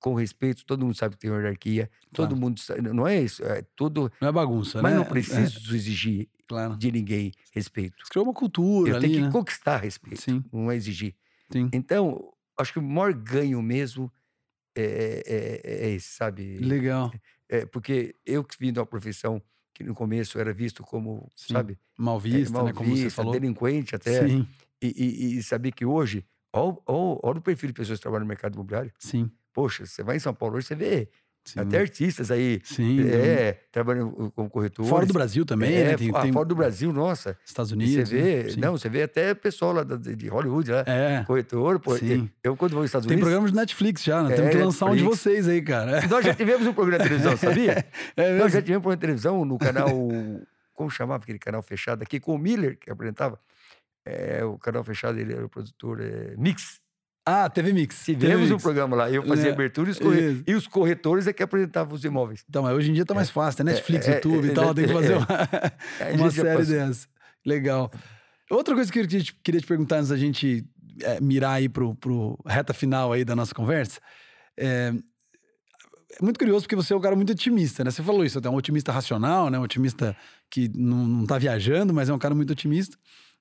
com 0.00 0.14
respeito. 0.14 0.64
Todo 0.66 0.84
mundo 0.86 0.96
sabe 0.96 1.14
que 1.16 1.20
tem 1.22 1.30
uma 1.30 1.38
hierarquia, 1.40 1.90
todo 2.12 2.36
Claro. 2.36 2.36
mundo 2.36 2.60
sa- 2.60 2.76
não 2.76 3.06
é 3.06 3.20
isso, 3.22 3.44
é 3.44 3.62
tudo. 3.76 4.10
Não 4.20 4.28
é 4.28 4.32
bagunça, 4.32 4.82
Mas 4.82 4.94
né? 4.94 4.94
não 4.94 5.04
preciso 5.04 5.74
exigir 5.74 6.28
É, 6.40 6.46
claro. 6.46 6.78
de 6.78 6.92
ninguém 6.92 7.32
respeito. 7.52 8.08
Criou 8.08 8.26
uma 8.26 8.34
cultura 8.34 8.92
Eu 8.92 8.96
ali, 8.96 9.08
tenho 9.10 9.12
que 9.12 9.24
né? 9.24 9.30
conquistar 9.30 9.78
respeito, 9.78 10.24
Sim, 10.24 10.44
não 10.52 10.70
é 10.70 10.76
exigir. 10.76 11.16
sim. 11.52 11.72
Então, 11.72 12.32
acho 12.58 12.72
que 12.74 12.78
o 12.78 12.82
maior 12.82 13.14
ganho 13.14 13.62
mesmo 13.62 14.12
é, 14.76 15.60
é- 15.64 15.86
é 15.86 15.90
esse, 15.90 16.08
sabe? 16.10 16.72
Legal. 16.72 17.18
É, 17.48 17.66
porque 17.66 18.16
eu 18.24 18.44
que 18.44 18.56
vim 18.58 18.72
de 18.72 18.78
uma 18.80 18.86
profissão 18.86 19.42
que 19.74 19.84
no 19.84 19.94
começo 19.94 20.38
era 20.38 20.52
visto 20.54 20.82
como, 20.84 21.30
Sim. 21.34 21.46
sabe, 21.46 21.78
Mal 21.98 22.18
é, 22.30 22.40
vista, 22.40 22.50
mal 22.50 22.64
né? 22.64 22.72
Como 22.72 22.96
você 22.96 23.08
vista, 23.10 23.10
falou. 23.10 23.40
delinquente 23.40 23.94
até, 23.96 24.28
Sim, 24.28 24.46
e, 24.82 24.88
e, 25.36 25.38
e 25.38 25.42
saber 25.42 25.72
que 25.72 25.84
hoje, 25.86 26.26
olha 26.54 27.38
o 27.38 27.42
perfil 27.42 27.68
de 27.68 27.74
pessoas 27.74 27.98
que 27.98 28.02
trabalham 28.02 28.24
no 28.24 28.28
mercado 28.28 28.54
imobiliário. 28.54 28.92
sim, 28.98 29.38
Poxa, 29.54 29.86
você 29.86 30.02
vai 30.02 30.16
em 30.16 30.20
São 30.20 30.34
Paulo 30.34 30.56
hoje, 30.56 30.66
você 30.68 30.74
vê 30.76 31.10
sim. 31.46 31.60
até 31.60 31.78
artistas 31.78 32.30
aí, 32.30 32.60
Sim. 32.64 33.08
é, 33.08 33.60
trabalhando 33.72 34.32
como 34.34 34.50
corretores. 34.50 34.90
Fora 34.90 35.06
do 35.06 35.12
Brasil 35.12 35.44
também, 35.44 35.74
é, 35.74 35.84
né? 35.84 35.96
Tem, 35.96 36.10
ah, 36.14 36.20
tem 36.20 36.32
fora 36.32 36.44
do 36.44 36.54
Brasil, 36.54 36.92
nossa. 36.92 37.36
Estados 37.44 37.72
Unidos. 37.72 38.08
você 38.08 38.14
né? 38.14 38.22
vê, 38.22 38.50
Sim. 38.50 38.60
não, 38.60 38.72
você 38.72 38.88
vê 38.88 39.02
até 39.02 39.34
pessoal 39.34 39.72
lá 39.72 39.84
de 39.84 40.28
Hollywood, 40.28 40.70
lá, 40.70 40.84
É. 40.86 41.24
corretor, 41.26 41.80
pô, 41.80 41.96
Sim. 41.96 42.28
eu 42.44 42.56
quando 42.56 42.72
vou 42.72 42.80
aos 42.80 42.88
Estados 42.88 43.06
Tem 43.06 43.14
Unidos, 43.14 43.28
programa 43.28 43.48
de 43.50 43.56
Netflix 43.56 44.02
já, 44.04 44.22
né? 44.22 44.32
É, 44.32 44.36
Temos 44.36 44.50
que 44.50 44.56
lançar 44.58 44.86
um 44.86 44.96
de 44.96 45.02
Netflix. 45.02 45.20
vocês 45.22 45.48
aí, 45.48 45.62
cara. 45.62 46.06
nós 46.08 46.24
já 46.24 46.34
tivemos 46.34 46.66
um 46.66 46.74
programa 46.74 47.02
de 47.02 47.08
televisão, 47.08 47.36
sabia? 47.38 47.86
É 48.16 48.38
Nós 48.38 48.52
já 48.52 48.60
tivemos 48.60 48.80
um 48.80 48.82
programa 48.82 48.96
de 48.96 49.00
televisão 49.00 49.44
no 49.44 49.58
canal 49.58 49.88
como 50.76 50.90
chamava 50.90 51.24
aquele 51.24 51.38
canal 51.38 51.62
fechado 51.62 52.02
aqui, 52.02 52.20
com 52.20 52.34
o 52.34 52.38
Miller, 52.38 52.78
que 52.78 52.90
apresentava. 52.90 53.40
É, 54.04 54.44
o 54.44 54.56
canal 54.56 54.84
fechado, 54.84 55.18
ele 55.18 55.32
era 55.32 55.44
o 55.44 55.48
produtor 55.48 56.00
é, 56.00 56.34
Mix. 56.36 56.80
Ah, 57.28 57.50
TV 57.50 57.72
Mix. 57.72 58.04
Tivemos 58.04 58.52
um 58.52 58.56
programa 58.56 58.94
lá. 58.94 59.10
Eu 59.10 59.26
fazia 59.26 59.50
é, 59.50 59.52
abertura 59.52 59.88
e 59.88 59.92
os, 59.92 59.98
corre... 59.98 60.44
e 60.46 60.54
os, 60.54 60.68
corretores 60.68 61.26
é 61.26 61.32
que 61.32 61.42
apresentavam 61.42 61.92
os 61.92 62.04
imóveis. 62.04 62.44
Então, 62.48 62.64
hoje 62.66 62.90
em 62.90 62.94
dia 62.94 63.04
tá 63.04 63.14
mais 63.14 63.28
é, 63.28 63.32
fácil, 63.32 63.64
né? 63.64 63.72
Netflix, 63.72 64.06
é, 64.06 64.14
YouTube 64.14 64.46
e 64.46 64.54
tal, 64.54 64.72
tem 64.72 64.86
que 64.86 64.92
fazer 64.92 65.14
uma, 65.14 65.26
uma 66.14 66.30
série 66.30 66.64
dessa. 66.64 67.08
Legal. 67.44 67.90
Outra 68.48 68.76
coisa 68.76 68.92
que 68.92 69.00
eu 69.00 69.08
queria 69.42 69.60
te 69.60 69.66
perguntar 69.66 69.96
antes 69.96 70.10
da 70.10 70.16
gente 70.16 70.64
mirar 71.20 71.54
aí 71.54 71.68
pro, 71.68 71.96
pro 71.96 72.38
reta 72.46 72.72
final 72.72 73.12
aí 73.12 73.24
da 73.24 73.34
nossa 73.34 73.52
conversa. 73.52 74.00
É, 74.56 74.94
é 76.18 76.22
muito 76.22 76.38
curioso 76.38 76.62
porque 76.62 76.76
você 76.76 76.92
é 76.94 76.96
um 76.96 77.00
cara 77.00 77.16
muito 77.16 77.32
otimista, 77.32 77.82
né? 77.82 77.90
Você 77.90 78.04
falou 78.04 78.24
isso, 78.24 78.40
é 78.42 78.48
um 78.48 78.54
otimista 78.54 78.92
racional, 78.92 79.50
né? 79.50 79.58
Um 79.58 79.62
otimista 79.62 80.16
que 80.48 80.70
não, 80.74 81.04
não 81.06 81.26
tá 81.26 81.38
viajando, 81.38 81.92
mas 81.92 82.08
é 82.08 82.14
um 82.14 82.18
cara 82.18 82.36
muito 82.36 82.52
otimista 82.52 82.96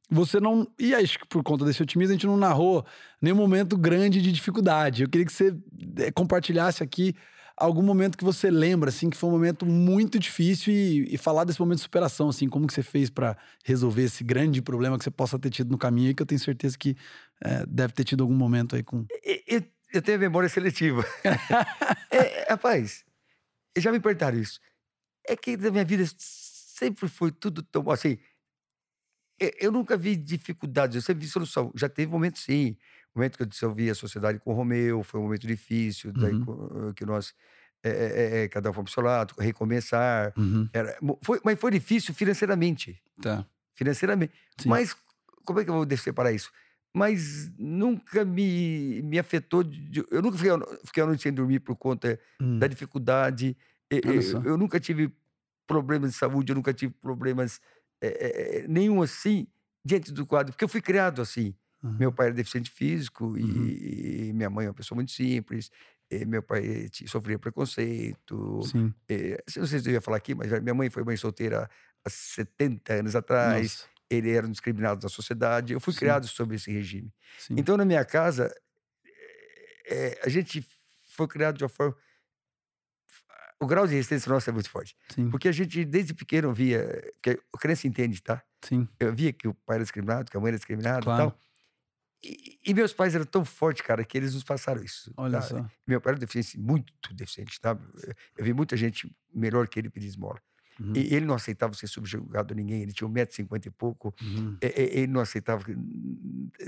você 0.10 0.40
não. 0.40 0.68
E 0.80 0.94
acho 0.94 1.20
que 1.20 1.28
por 1.28 1.44
conta 1.44 1.66
desse 1.66 1.82
otimismo, 1.82 2.12
a 2.12 2.16
gente 2.16 2.28
não 2.28 2.38
narrou 2.38 2.86
nenhum 3.22 3.36
momento 3.36 3.78
grande 3.78 4.22
de 4.22 4.32
dificuldade. 4.32 5.04
Eu 5.04 5.10
queria 5.10 5.26
que 5.26 5.34
você 5.34 5.56
eh, 5.98 6.12
compartilhasse 6.12 6.84
aqui 6.84 7.16
algum 7.58 7.82
momento 7.82 8.18
que 8.18 8.24
você 8.24 8.52
lembra, 8.52 8.90
assim, 8.90 9.10
que 9.10 9.18
foi 9.18 9.30
um 9.30 9.34
momento 9.34 9.66
muito 9.66 10.20
difícil 10.20 10.74
e, 10.74 11.14
e 11.14 11.18
falar 11.18 11.46
desse 11.46 11.60
momento 11.60 11.78
de 11.78 11.84
superação, 11.84 12.30
assim, 12.30 12.50
como 12.50 12.68
que 12.68 12.74
você 12.74 12.84
fez 12.84 13.10
para 13.10 13.38
resolver 13.64 14.04
esse 14.04 14.24
grande 14.24 14.62
problema 14.62 14.98
que 14.98 15.04
você 15.04 15.12
possa 15.12 15.40
ter 15.40 15.50
tido 15.50 15.72
no 15.72 15.78
caminho 15.78 16.12
e 16.12 16.14
que 16.14 16.22
eu 16.22 16.26
tenho 16.26 16.40
certeza 16.40 16.78
que 16.78 16.98
é, 17.42 17.66
deve 17.66 17.94
ter 17.94 18.04
tido 18.04 18.24
algum 18.24 18.36
momento 18.36 18.76
aí 18.76 18.84
com. 18.84 19.06
Eu, 19.48 19.64
eu 19.94 20.02
tenho 20.02 20.20
memória 20.20 20.50
seletiva. 20.50 21.06
é, 22.12 22.48
rapaz, 22.50 23.06
já 23.78 23.92
me 23.92 24.00
perguntaram 24.00 24.38
isso. 24.38 24.60
É 25.28 25.36
que 25.36 25.58
na 25.58 25.72
minha 25.72 25.86
vida 25.86 26.06
sempre 26.18 27.08
foi 27.08 27.32
tudo 27.32 27.64
tão 27.64 27.90
assim 27.90 28.18
eu 29.40 29.72
nunca 29.72 29.98
vi 29.98 30.16
dificuldades, 30.16 30.96
eu 30.96 31.02
sempre 31.02 31.26
vi 31.26 31.32
solução. 31.32 31.72
Já 31.76 31.90
teve 31.90 32.12
momentos, 32.12 32.44
sim. 32.44 32.78
Momento 33.14 33.38
que 33.38 33.44
eu 33.44 33.48
dissolvi 33.48 33.90
a 33.90 33.96
sociedade 33.96 34.40
com 34.40 34.52
o 34.52 34.54
Romeu, 34.54 35.04
foi 35.04 35.20
um 35.20 35.24
momento 35.24 35.48
difícil, 35.48 36.12
daí 36.12 36.34
uhum. 36.34 36.92
que 36.94 37.06
nós, 37.06 37.34
é, 37.82 37.90
é, 37.90 38.44
é, 38.44 38.48
cada 38.50 38.70
um 38.70 38.74
foi 38.74 38.84
para 38.84 38.90
o 38.90 38.94
seu 38.94 39.04
lado, 39.04 39.34
recomeçar. 39.38 40.34
Uhum. 40.38 40.70
Era, 40.74 40.98
foi, 41.22 41.40
mas 41.44 41.60
foi 41.60 41.72
difícil 41.72 42.14
financeiramente. 42.14 43.02
Tá. 43.22 43.46
Financeiramente. 43.74 44.34
Sim. 44.58 44.70
Mas, 44.70 44.96
como 45.46 45.60
é 45.60 45.64
que 45.64 45.70
eu 45.70 45.76
vou 45.76 45.98
separar 45.98 46.32
isso? 46.34 46.52
Mas 46.94 47.52
nunca 47.58 48.24
me, 48.24 49.02
me 49.02 49.20
afetou. 49.20 49.64
De, 49.64 50.06
eu 50.12 50.22
nunca 50.22 50.38
fiquei, 50.38 50.52
fiquei 50.86 51.04
a 51.04 51.06
noite 51.06 51.24
sem 51.24 51.34
dormir 51.34 51.60
por 51.60 51.76
conta 51.76 52.20
hum. 52.42 52.58
da 52.58 52.68
dificuldade. 52.68 53.56
Eu, 53.90 54.44
eu 54.44 54.58
nunca 54.58 54.80
tive 54.80 55.14
problemas 55.68 56.12
de 56.12 56.18
saúde, 56.18 56.52
eu 56.52 56.56
nunca 56.56 56.74
tive 56.74 56.94
problemas 57.02 57.60
é, 58.08 58.68
nenhum 58.68 59.02
assim 59.02 59.48
diante 59.84 60.12
do 60.12 60.26
quadro, 60.26 60.54
porque 60.54 60.64
eu 60.64 60.70
fui 60.70 60.82
criado 60.82 61.22
assim. 61.22 61.54
Uhum. 61.84 61.98
Meu 62.00 62.12
pai 62.12 62.28
era 62.28 62.36
deficiente 62.36 62.72
físico 62.72 63.26
uhum. 63.26 63.38
e, 63.38 64.30
e, 64.30 64.34
minha 64.34 64.50
mãe 64.50 64.66
é 64.66 64.70
uma 64.70 64.74
pessoa 64.74 64.96
muito 64.96 65.12
simples. 65.12 65.70
meu 66.28 66.42
pai 66.42 66.90
sofria 67.08 67.38
preconceito. 67.38 68.62
Sim. 68.64 68.94
E, 69.08 69.38
não 69.58 69.68
sei 69.68 69.80
se 69.80 69.90
eu 69.90 69.94
ia 69.94 70.02
falar 70.02 70.18
aqui, 70.18 70.34
mas 70.34 70.52
minha 70.62 70.74
mãe 70.74 70.90
foi 70.90 71.04
mãe 71.04 71.16
solteira 71.16 71.70
há 72.04 72.10
70 72.10 72.94
anos 72.94 73.16
atrás. 73.16 73.62
Nossa. 73.62 73.96
Ele 74.10 74.32
era 74.32 74.46
um 74.46 74.52
discriminado 74.52 75.02
da 75.02 75.10
sociedade. 75.10 75.74
Eu 75.74 75.80
fui 75.80 75.94
Sim. 75.94 76.00
criado 76.00 76.28
sob 76.28 76.56
esse 76.56 76.72
regime. 76.72 77.12
Sim. 77.40 77.56
Então, 77.58 77.76
na 77.76 77.86
minha 77.86 78.06
casa, 78.06 78.54
é, 79.88 80.20
a 80.24 80.30
gente 80.30 80.66
foi 81.16 81.28
criado 81.28 81.58
de 81.58 81.64
uma 81.64 81.70
forma 81.70 81.96
o 83.60 83.66
grau 83.66 83.88
de 83.88 83.94
resistência 83.94 84.32
nosso 84.32 84.50
é 84.50 84.54
muito 84.54 84.70
forte. 84.70 84.96
Sim. 85.10 85.30
Porque 85.30 85.48
a 85.48 85.52
gente, 85.52 85.86
desde 85.86 86.14
pequeno, 86.14 86.54
via. 86.54 87.02
Porque 87.14 87.40
a 87.54 87.58
criança 87.58 87.88
entende, 87.88 88.22
tá? 88.22 88.44
Sim. 88.62 88.88
Eu 89.00 89.14
via 89.14 89.32
que 89.32 89.48
o 89.48 89.54
pai 89.54 89.78
era 89.78 89.84
discriminado, 89.84 90.30
que 90.30 90.38
a 90.38 90.40
mãe 90.40 90.50
era 90.50 90.58
discriminada 90.58 91.02
claro. 91.02 91.24
e 91.24 91.32
tal. 91.32 91.40
E, 92.24 92.60
e, 92.66 92.74
meus 92.74 92.92
pais 92.92 93.14
eram 93.14 93.26
tão 93.26 93.46
fortes, 93.46 93.86
cara, 93.86 94.04
que 94.04 94.18
eles 94.18 94.34
nos 94.34 94.44
passaram 94.44 94.84
isso. 94.84 95.14
Olha 95.16 95.40
tá? 95.40 95.42
só. 95.42 95.66
Meu 95.86 96.02
pai 96.02 96.14
era 96.14 96.20
deficiente, 96.20 96.60
muito 96.60 96.92
deficiente, 97.14 97.60
tá? 97.62 97.78
Eu 98.36 98.44
vi 98.44 98.52
muita 98.52 98.76
gente 98.76 99.16
melhor 99.34 99.68
que 99.68 99.80
ele 99.80 99.90
pedir 99.90 100.08
esmola. 100.08 100.42
Uhum. 100.80 100.94
E 100.96 101.14
ele 101.14 101.26
não 101.26 101.36
aceitava 101.36 101.74
ser 101.74 101.88
subjugado 101.88 102.54
a 102.54 102.56
ninguém, 102.56 102.82
ele 102.82 102.92
tinha 102.92 103.10
1,50m 103.10 103.68
e 103.68 103.70
pouco. 103.70 104.14
Uhum. 104.22 104.58
Ele 104.60 105.08
não 105.08 105.22
aceitava 105.22 105.64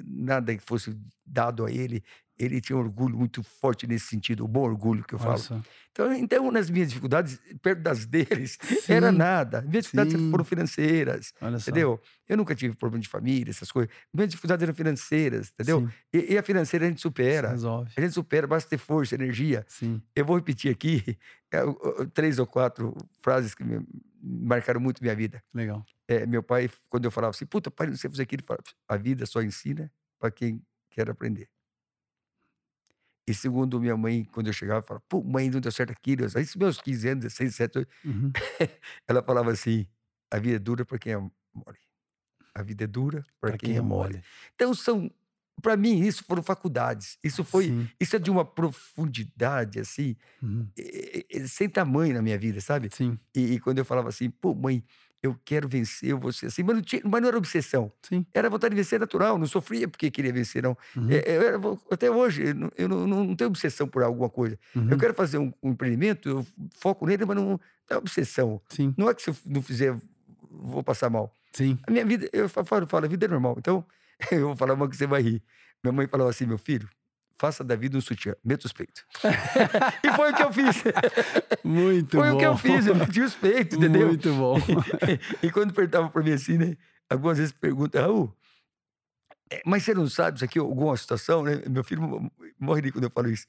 nada 0.05 0.55
que 0.55 0.63
fosse 0.63 0.97
dado 1.25 1.65
a 1.65 1.71
ele 1.71 2.03
ele 2.37 2.61
tinha 2.61 2.77
um 2.77 2.79
orgulho 2.79 3.17
muito 3.17 3.41
forte 3.41 3.87
nesse 3.87 4.07
sentido, 4.07 4.45
o 4.45 4.47
bom 4.47 4.61
orgulho 4.61 5.03
que 5.03 5.15
eu 5.15 5.19
falo. 5.19 5.63
Então, 5.91 6.13
então, 6.13 6.51
nas 6.51 6.69
minhas 6.69 6.89
dificuldades, 6.89 7.39
perto 7.61 7.81
das 7.81 8.05
deles, 8.05 8.57
Sim. 8.85 8.93
era 8.93 9.11
nada. 9.11 9.61
Minhas 9.61 9.85
dificuldades 9.85 10.13
Sim. 10.13 10.29
foram 10.29 10.43
financeiras, 10.43 11.33
entendeu? 11.41 11.99
Eu 12.29 12.37
nunca 12.37 12.53
tive 12.53 12.75
problema 12.75 13.01
de 13.01 13.09
família, 13.09 13.49
essas 13.49 13.71
coisas. 13.71 13.91
Minhas 14.13 14.29
dificuldades 14.29 14.61
eram 14.61 14.75
financeiras, 14.75 15.51
entendeu? 15.51 15.89
E, 16.13 16.33
e, 16.33 16.37
a 16.37 16.43
financeira 16.43 16.85
a 16.85 16.89
gente 16.89 17.01
supera. 17.01 17.51
A 17.51 18.01
gente 18.01 18.13
supera, 18.13 18.45
basta 18.45 18.69
ter 18.69 18.77
força, 18.77 19.15
energia. 19.15 19.65
Sim. 19.67 20.01
Eu 20.15 20.23
vou 20.23 20.35
repetir 20.35 20.71
aqui 20.71 21.17
é, 21.51 21.59
três 22.13 22.37
ou 22.37 22.45
quatro 22.45 22.95
frases 23.21 23.55
que 23.55 23.63
me 23.63 23.83
marcaram 24.21 24.79
muito 24.79 25.01
minha 25.01 25.15
vida. 25.15 25.41
Legal. 25.53 25.83
É, 26.07 26.25
meu 26.25 26.43
pai, 26.43 26.69
quando 26.89 27.05
eu 27.05 27.11
falava 27.11 27.31
assim, 27.31 27.45
puta, 27.45 27.71
pai, 27.71 27.87
não 27.87 27.95
sei 27.95 28.09
fazer 28.09 28.23
aquilo, 28.23 28.43
a 28.87 28.97
vida 28.97 29.25
só 29.25 29.41
ensina 29.41 29.91
para 30.19 30.29
quem 30.29 30.61
quer 30.89 31.09
aprender. 31.09 31.49
E 33.27 33.33
segundo 33.33 33.79
minha 33.79 33.97
mãe, 33.97 34.23
quando 34.31 34.47
eu 34.47 34.53
chegava, 34.53 34.81
falava, 34.81 35.03
pô, 35.09 35.21
mãe, 35.21 35.49
não 35.49 35.59
deu 35.59 35.71
certo 35.71 35.91
aquilo. 35.91 36.25
Aí, 36.33 36.45
meus 36.55 36.79
15 36.79 37.09
anos, 37.09 37.23
16, 37.25 37.57
17, 37.57 37.73
18, 37.73 37.89
uhum. 38.05 38.31
ela 39.05 39.21
falava 39.21 39.51
assim, 39.51 39.85
a 40.31 40.39
vida 40.39 40.55
é 40.55 40.59
dura 40.59 40.85
para 40.85 40.97
quem 40.97 41.11
é 41.11 41.17
mole. 41.17 41.79
A 42.55 42.63
vida 42.63 42.85
é 42.85 42.87
dura 42.87 43.25
para 43.39 43.51
quem, 43.51 43.69
quem, 43.69 43.75
é, 43.75 43.79
é 43.79 43.81
mole. 43.81 44.13
mole. 44.13 44.23
Então, 44.55 44.73
são, 44.73 45.11
para 45.61 45.75
mim, 45.75 45.99
isso 45.99 46.23
foram 46.23 46.41
faculdades. 46.41 47.17
Isso 47.21 47.43
foi, 47.43 47.65
Sim. 47.65 47.89
isso 47.99 48.15
é 48.15 48.19
de 48.19 48.31
uma 48.31 48.45
profundidade, 48.45 49.79
assim, 49.79 50.15
uhum. 50.41 50.69
sem 51.47 51.67
tamanho 51.67 52.13
na 52.13 52.21
minha 52.21 52.37
vida, 52.37 52.61
sabe? 52.61 52.89
Sim. 52.93 53.19
E, 53.35 53.55
e 53.55 53.59
quando 53.59 53.79
eu 53.79 53.85
falava 53.85 54.07
assim, 54.07 54.29
pô, 54.29 54.55
mãe, 54.55 54.83
eu 55.21 55.35
quero 55.43 55.67
vencer, 55.67 56.11
eu 56.11 56.19
vou 56.19 56.31
ser 56.31 56.47
assim. 56.47 56.63
Mas 56.63 56.75
não, 56.75 56.81
tinha, 56.81 57.01
mas 57.03 57.21
não 57.21 57.27
era 57.27 57.37
obsessão. 57.37 57.91
Sim. 58.01 58.25
Era 58.33 58.49
vontade 58.49 58.75
de 58.75 58.81
vencer 58.81 58.99
natural. 58.99 59.37
Não 59.37 59.47
sofria 59.47 59.87
porque 59.87 60.11
queria 60.11 60.31
vencer, 60.31 60.61
não. 60.61 60.77
Uhum. 60.95 61.09
É, 61.09 61.23
eu 61.37 61.41
era, 61.41 61.59
até 61.91 62.09
hoje, 62.09 62.43
eu 62.77 62.87
não, 62.87 63.07
não, 63.07 63.23
não, 63.25 63.35
tenho 63.35 63.49
obsessão 63.49 63.87
por 63.87 64.03
alguma 64.03 64.29
coisa. 64.29 64.57
Uhum. 64.75 64.89
Eu 64.91 64.97
quero 64.97 65.13
fazer 65.13 65.37
um, 65.37 65.51
um, 65.61 65.71
empreendimento, 65.71 66.29
eu 66.29 66.47
foco 66.79 67.05
nele, 67.05 67.25
mas 67.25 67.35
não, 67.35 67.49
não 67.49 67.59
é 67.89 67.97
obsessão. 67.97 68.61
Sim. 68.69 68.93
Não 68.97 69.09
é 69.09 69.13
que 69.13 69.21
se 69.21 69.29
eu 69.31 69.35
não 69.45 69.61
fizer, 69.61 69.95
vou 70.49 70.83
passar 70.83 71.09
mal. 71.09 71.33
Sim. 71.51 71.77
A 71.87 71.91
minha 71.91 72.05
vida, 72.05 72.29
eu 72.31 72.47
falo, 72.47 72.87
falo 72.87 73.05
a 73.05 73.07
vida 73.07 73.25
é 73.25 73.29
normal. 73.29 73.55
Então, 73.57 73.83
eu 74.31 74.47
vou 74.47 74.55
falar 74.55 74.73
uma 74.73 74.87
que 74.87 74.95
você 74.95 75.07
vai 75.07 75.21
rir. 75.21 75.43
Minha 75.83 75.91
mãe 75.93 76.07
falava 76.07 76.29
assim, 76.29 76.45
meu 76.45 76.57
filho, 76.57 76.87
faça 77.37 77.63
da 77.63 77.75
vida 77.75 77.97
um 77.97 78.01
sutiã, 78.01 78.35
meta 78.43 78.65
os 78.65 78.73
peitos. 78.73 79.05
e 80.03 80.11
foi 80.13 80.31
o 80.31 80.35
que 80.35 80.43
eu 80.43 80.53
fiz. 80.53 80.83
Muito 81.63 82.17
foi 82.17 82.31
bom. 82.31 82.31
Foi 82.31 82.31
o 82.31 82.37
que 82.39 82.45
eu 82.45 82.57
fiz, 82.57 82.87
eu 82.87 82.95
meti 82.95 83.21
os 83.21 83.35
peitos, 83.35 83.77
entendeu? 83.77 84.07
Muito 84.07 84.33
bom. 84.33 84.57
e, 85.41 85.51
quando 85.51 85.73
perguntavam 85.73 86.09
para 86.09 86.23
mim 86.23 86.31
assim, 86.31 86.57
né? 86.57 86.77
Algumas 87.09 87.37
vezes 87.37 87.53
perguntam, 87.53 88.01
Raul, 88.01 88.37
é, 89.49 89.61
mas 89.65 89.83
você 89.83 89.93
não 89.93 90.09
sabe 90.09 90.37
isso 90.37 90.45
aqui, 90.45 90.59
alguma 90.59 90.95
situação, 90.97 91.43
né? 91.43 91.61
Meu 91.69 91.83
filho 91.83 92.31
morre 92.59 92.91
quando 92.91 93.05
eu 93.05 93.11
falo 93.11 93.29
isso. 93.29 93.47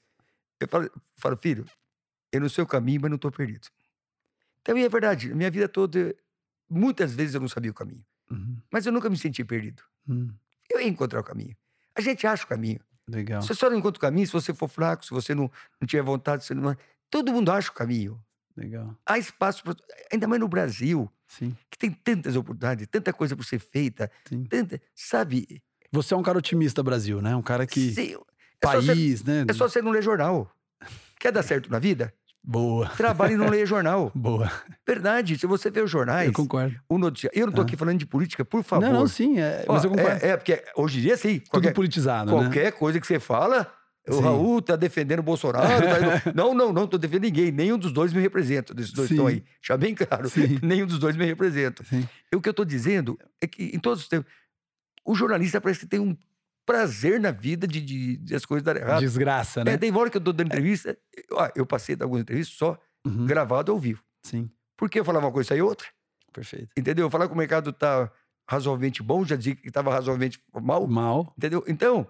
Eu 0.61 0.69
falo, 0.69 0.91
falo, 1.17 1.37
filho, 1.37 1.65
eu 2.33 2.41
não 2.41 2.49
sei 2.49 2.63
o 2.63 2.67
caminho, 2.67 3.01
mas 3.01 3.11
não 3.11 3.17
estou 3.17 3.31
perdido. 3.31 3.69
Então, 4.61 4.77
é 4.77 4.89
verdade, 4.89 5.35
minha 5.35 5.51
vida 5.51 5.69
toda, 5.69 6.15
muitas 6.69 7.15
vezes 7.15 7.35
eu 7.35 7.41
não 7.41 7.49
sabia 7.49 7.71
o 7.71 7.75
caminho. 7.75 8.05
Uhum. 8.31 8.59
Mas 8.71 8.85
eu 8.87 8.93
nunca 8.93 9.09
me 9.09 9.17
senti 9.17 9.43
perdido. 9.45 9.83
Uhum. 10.07 10.33
Eu 10.71 10.81
ia 10.81 10.89
encontrar 10.89 11.21
o 11.21 11.25
caminho. 11.25 11.57
A 11.95 12.01
gente 12.01 12.27
acha 12.27 12.45
o 12.45 12.47
caminho. 12.47 12.81
Legal. 13.09 13.43
Você 13.43 13.55
só 13.55 13.71
não 13.71 13.79
encontra 13.79 13.99
o 13.99 14.01
caminho 14.01 14.27
se 14.27 14.33
você 14.33 14.53
for 14.53 14.69
fraco, 14.69 15.05
se 15.05 15.11
você 15.11 15.35
não, 15.35 15.51
não 15.81 15.87
tiver 15.87 16.03
vontade. 16.03 16.45
Se 16.45 16.55
não... 16.55 16.77
Todo 17.11 17.33
mundo 17.33 17.51
acha 17.51 17.71
o 17.71 17.75
caminho. 17.75 18.21
Legal. 18.57 18.95
Há 19.07 19.19
espaço, 19.19 19.63
ainda 20.13 20.27
mais 20.27 20.41
no 20.41 20.49
Brasil, 20.49 21.11
Sim. 21.27 21.57
que 21.71 21.79
tem 21.79 21.93
tantas 21.93 22.35
oportunidades, 22.35 22.89
tanta 22.91 23.13
coisa 23.13 23.37
para 23.37 23.47
ser 23.47 23.61
feita. 23.61 24.11
Sim. 24.29 24.45
Tanta, 24.45 24.83
sabe? 24.95 25.63
Você 25.93 26.13
é 26.13 26.17
um 26.17 26.23
cara 26.23 26.39
otimista, 26.39 26.83
Brasil, 26.83 27.23
né? 27.23 27.37
Um 27.37 27.43
cara 27.43 27.67
que. 27.67 27.95
Sim. 27.95 28.17
É 28.61 28.67
País, 28.67 29.23
né? 29.23 29.45
É 29.49 29.53
só 29.53 29.69
você 29.69 29.81
não 29.81 29.93
ler 29.93 30.03
jornal. 30.03 30.51
Quer 31.21 31.31
dar 31.31 31.45
certo 31.45 31.71
na 31.71 31.79
vida? 31.79 32.13
Boa. 32.51 32.89
Trabalhe 32.97 33.35
e 33.35 33.37
não 33.37 33.51
leia 33.51 33.67
jornal. 33.67 34.11
Boa. 34.17 34.51
Verdade. 34.87 35.39
Se 35.39 35.47
você 35.47 35.71
vê 35.71 35.83
os 35.83 35.91
jornais. 35.91 36.29
Eu 36.29 36.33
concordo. 36.33 36.75
O 36.89 36.97
noticia... 36.97 37.31
Eu 37.35 37.43
não 37.43 37.51
estou 37.51 37.63
ah. 37.63 37.67
aqui 37.67 37.77
falando 37.77 37.99
de 37.99 38.07
política, 38.07 38.43
por 38.43 38.63
favor. 38.63 38.87
Não, 38.87 39.01
não 39.01 39.07
sim. 39.07 39.39
É... 39.39 39.67
Ó, 39.69 39.75
mas 39.75 39.85
eu 39.85 39.91
concordo. 39.91 40.25
É, 40.25 40.31
é, 40.31 40.37
porque 40.39 40.65
hoje 40.75 40.99
em 40.99 41.03
dia, 41.03 41.17
sim. 41.19 41.41
Tudo 41.41 41.51
qualquer, 41.51 41.75
politizado. 41.75 42.33
Né? 42.33 42.39
Qualquer 42.39 42.65
né? 42.65 42.71
coisa 42.71 42.99
que 42.99 43.07
você 43.07 43.21
fala, 43.21 43.71
o 44.09 44.15
Sim. 44.15 44.23
Raul 44.23 44.63
tá 44.63 44.77
defendendo 44.77 45.19
o 45.19 45.23
Bolsonaro. 45.23 45.69
Tá... 45.69 46.33
não, 46.35 46.55
não, 46.55 46.73
não 46.73 46.87
tô 46.87 46.97
defendendo 46.97 47.25
ninguém. 47.25 47.53
Nenhum 47.53 47.77
dos 47.77 47.93
dois 47.93 48.15
me 48.15 48.21
representa. 48.23 48.73
Desses 48.73 48.93
dois 48.93 49.11
estão 49.11 49.27
aí. 49.27 49.45
Já 49.61 49.77
bem 49.77 49.95
claro. 49.95 50.31
Sim. 50.31 50.59
Nenhum 50.63 50.87
dos 50.87 50.99
dois 50.99 51.17
me 51.17 51.27
representa. 51.27 51.85
Sim. 51.85 52.09
E 52.33 52.35
o 52.35 52.41
que 52.41 52.49
eu 52.49 52.55
tô 52.55 52.65
dizendo 52.65 53.19
é 53.43 53.47
que 53.47 53.65
em 53.75 53.79
todos 53.79 54.01
os 54.01 54.09
tempos, 54.09 54.33
o 55.05 55.15
jornalista 55.15 55.61
parece 55.61 55.81
que 55.81 55.87
tem 55.87 56.01
um 56.01 56.17
prazer 56.69 57.19
na 57.19 57.31
vida 57.31 57.67
de, 57.67 57.81
de, 57.81 58.19
de 58.19 58.35
as 58.35 58.45
coisas 58.45 58.63
darem 58.63 58.83
errado. 58.83 59.01
Desgraça, 59.01 59.65
né? 59.65 59.73
É, 59.73 59.79
tem 59.79 59.95
hora 59.97 60.11
que 60.11 60.19
eu 60.19 60.21
tô 60.21 60.35
dando 60.35 60.49
entrevista, 60.49 60.95
eu, 61.17 61.37
eu 61.57 61.67
passei 61.67 61.97
de 61.97 62.03
algumas 62.03 62.21
entrevistas 62.21 62.55
só 62.59 62.79
uhum. 63.07 63.25
gravado 63.25 63.73
ao 63.73 63.79
vivo. 63.79 64.05
Sim. 64.23 64.51
Porque 64.77 65.01
eu 65.01 65.05
falava 65.05 65.25
uma 65.25 65.33
coisa 65.33 65.57
e 65.57 65.63
outra. 65.63 65.89
Perfeito. 66.31 66.69
Entendeu? 66.77 67.09
Falar 67.09 67.27
que 67.27 67.33
o 67.33 67.37
mercado 67.37 67.71
está 67.71 68.13
razoavelmente 68.47 69.03
bom, 69.03 69.25
já 69.25 69.35
disse 69.35 69.57
que 69.57 69.69
estava 69.69 69.91
razoavelmente 69.91 70.39
mal. 70.53 70.87
Mal. 70.87 71.33
Entendeu? 71.39 71.65
Então, 71.67 72.07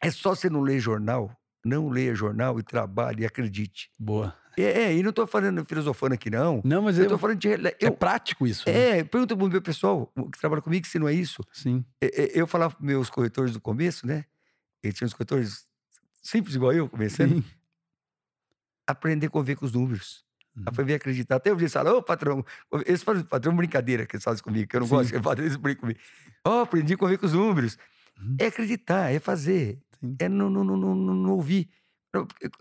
é 0.00 0.10
só 0.10 0.34
você 0.34 0.48
não 0.48 0.62
ler 0.62 0.80
jornal, 0.80 1.30
não 1.62 1.90
leia 1.90 2.14
jornal 2.14 2.58
e 2.58 2.62
trabalhe 2.62 3.24
e 3.24 3.26
acredite. 3.26 3.90
Boa. 3.98 4.34
É, 4.56 4.62
é, 4.62 4.96
e 4.96 5.02
não 5.02 5.10
estou 5.10 5.26
falando 5.26 5.64
filosofando 5.66 6.14
aqui, 6.14 6.30
não. 6.30 6.62
Não, 6.64 6.82
mas 6.82 6.96
eu 6.96 7.04
estou 7.04 7.18
falando 7.18 7.38
de. 7.38 7.48
Eu, 7.48 7.58
é 7.80 7.90
prático 7.90 8.46
isso. 8.46 8.64
Né? 8.66 8.98
É, 8.98 9.04
pergunta 9.04 9.36
pro 9.36 9.48
meu 9.48 9.60
pessoal 9.60 10.10
que 10.32 10.38
trabalha 10.38 10.62
comigo 10.62 10.86
se 10.86 10.98
não 10.98 11.06
é 11.06 11.12
isso. 11.12 11.44
Sim. 11.52 11.84
É, 12.00 12.22
é, 12.22 12.40
eu 12.40 12.46
falava 12.46 12.74
para 12.74 12.84
meus 12.84 13.10
corretores 13.10 13.52
do 13.52 13.60
começo, 13.60 14.06
né? 14.06 14.24
Eles 14.82 14.96
tinham 14.96 15.06
uns 15.06 15.12
corretores 15.12 15.66
simples 16.22 16.54
igual 16.54 16.72
eu, 16.72 16.88
começando. 16.88 17.34
Sim. 17.34 17.44
Aprender 18.86 19.26
a 19.26 19.30
conviver 19.30 19.56
com 19.56 19.66
os 19.66 19.72
números. 19.72 20.24
Uhum. 20.56 20.62
Aprender 20.64 20.94
a 20.94 20.96
acreditar. 20.96 21.36
Até 21.36 21.50
eu 21.50 21.56
disse, 21.56 21.76
ô 21.76 22.02
patrão, 22.02 22.44
eles 22.86 23.02
falam, 23.02 23.22
patrão, 23.24 23.54
brincadeira 23.54 24.06
que 24.06 24.16
eles 24.16 24.24
fazem 24.24 24.42
comigo, 24.42 24.68
que 24.68 24.76
eu 24.76 24.80
não 24.80 24.86
Sim. 24.86 24.94
gosto, 24.94 25.12
que 25.12 25.42
eles 25.42 25.56
brincam 25.56 25.82
comigo. 25.82 26.00
Ó, 26.46 26.60
oh, 26.60 26.62
aprendi 26.62 26.94
a 26.94 26.96
conviver 26.96 27.18
com 27.18 27.26
os 27.26 27.32
números. 27.34 27.76
Uhum. 28.18 28.36
É 28.38 28.46
acreditar, 28.46 29.12
é 29.12 29.18
fazer, 29.18 29.78
Sim. 30.00 30.16
é 30.18 30.28
não, 30.28 30.48
não, 30.48 30.64
não, 30.64 30.76
não, 30.76 30.94
não 30.94 31.30
ouvir. 31.32 31.68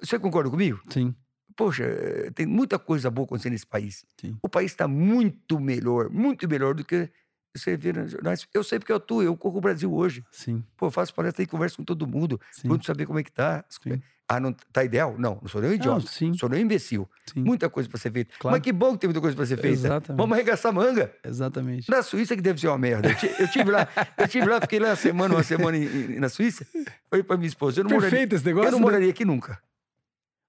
Você 0.01 0.19
concorda 0.19 0.49
comigo? 0.49 0.81
Sim. 0.89 1.15
Poxa, 1.55 1.83
eh, 1.83 2.31
tem 2.35 2.45
muita 2.45 2.77
coisa 2.77 3.09
boa 3.09 3.25
acontecendo 3.25 3.53
nesse 3.53 3.65
país. 3.65 4.05
Sim. 4.19 4.37
O 4.41 4.49
país 4.49 4.71
está 4.71 4.87
muito 4.87 5.59
melhor, 5.59 6.09
muito 6.09 6.47
melhor 6.49 6.73
do 6.73 6.83
que 6.83 7.09
você 7.55 7.77
vê 7.77 7.93
nos 7.93 8.11
jornais. 8.11 8.45
Eu 8.53 8.63
sei 8.63 8.79
porque 8.79 8.91
eu 8.91 8.97
atuo, 8.97 9.23
eu 9.23 9.35
corro 9.37 9.57
o 9.57 9.61
Brasil 9.61 9.93
hoje. 9.93 10.23
Sim. 10.31 10.63
Pô, 10.75 10.87
eu 10.87 10.91
faço 10.91 11.13
palestra 11.13 11.43
e 11.43 11.47
converso 11.47 11.77
com 11.77 11.83
todo 11.83 12.05
mundo. 12.05 12.39
Sim. 12.51 12.67
saber 12.83 13.05
como 13.05 13.19
é 13.19 13.23
que 13.23 13.31
tá. 13.31 13.63
Sim. 13.69 14.01
Ah, 14.27 14.39
não 14.39 14.51
tá 14.73 14.83
ideal? 14.83 15.15
Não, 15.19 15.37
não 15.39 15.47
sou 15.47 15.61
nem 15.61 15.69
um 15.69 15.73
idiota. 15.73 15.99
Não, 15.99 16.07
sim. 16.07 16.33
Sou 16.33 16.49
nem 16.49 16.59
um 16.59 16.63
imbecil. 16.63 17.07
Sim. 17.31 17.41
Muita 17.41 17.69
coisa 17.69 17.87
para 17.87 17.99
ser 17.99 18.11
feita. 18.11 18.33
Claro. 18.39 18.55
Mas 18.55 18.63
que 18.63 18.73
bom 18.73 18.93
que 18.93 18.99
tem 18.99 19.07
muita 19.07 19.21
coisa 19.21 19.35
para 19.35 19.45
ser 19.45 19.57
feita. 19.57 19.77
Exatamente. 19.77 20.19
Vamos 20.19 20.33
arregaçar 20.33 20.73
manga. 20.73 21.13
Exatamente. 21.23 21.89
Na 21.89 22.01
Suíça 22.01 22.35
que 22.35 22.41
deve 22.41 22.59
ser 22.59 22.67
uma 22.67 22.77
merda. 22.77 23.09
Eu, 23.39 23.47
tive 23.47 23.69
lá, 23.69 23.87
eu 24.17 24.27
tive 24.27 24.47
lá, 24.47 24.59
fiquei 24.59 24.79
lá 24.79 24.89
uma 24.89 24.95
semana, 24.95 25.35
uma 25.35 25.43
semana 25.43 25.77
em, 25.77 26.19
na 26.19 26.27
Suíça. 26.27 26.65
Falei 27.09 27.23
para 27.23 27.37
minha 27.37 27.47
esposa, 27.47 27.79
eu 27.79 27.83
não 27.83 27.89
Perfeito 27.89 28.13
moraria, 28.13 28.35
esse 28.35 28.45
negócio. 28.45 28.67
Eu 28.67 28.71
não 28.71 28.79
né? 28.79 28.85
moraria 28.85 29.09
aqui 29.11 29.23
nunca. 29.23 29.59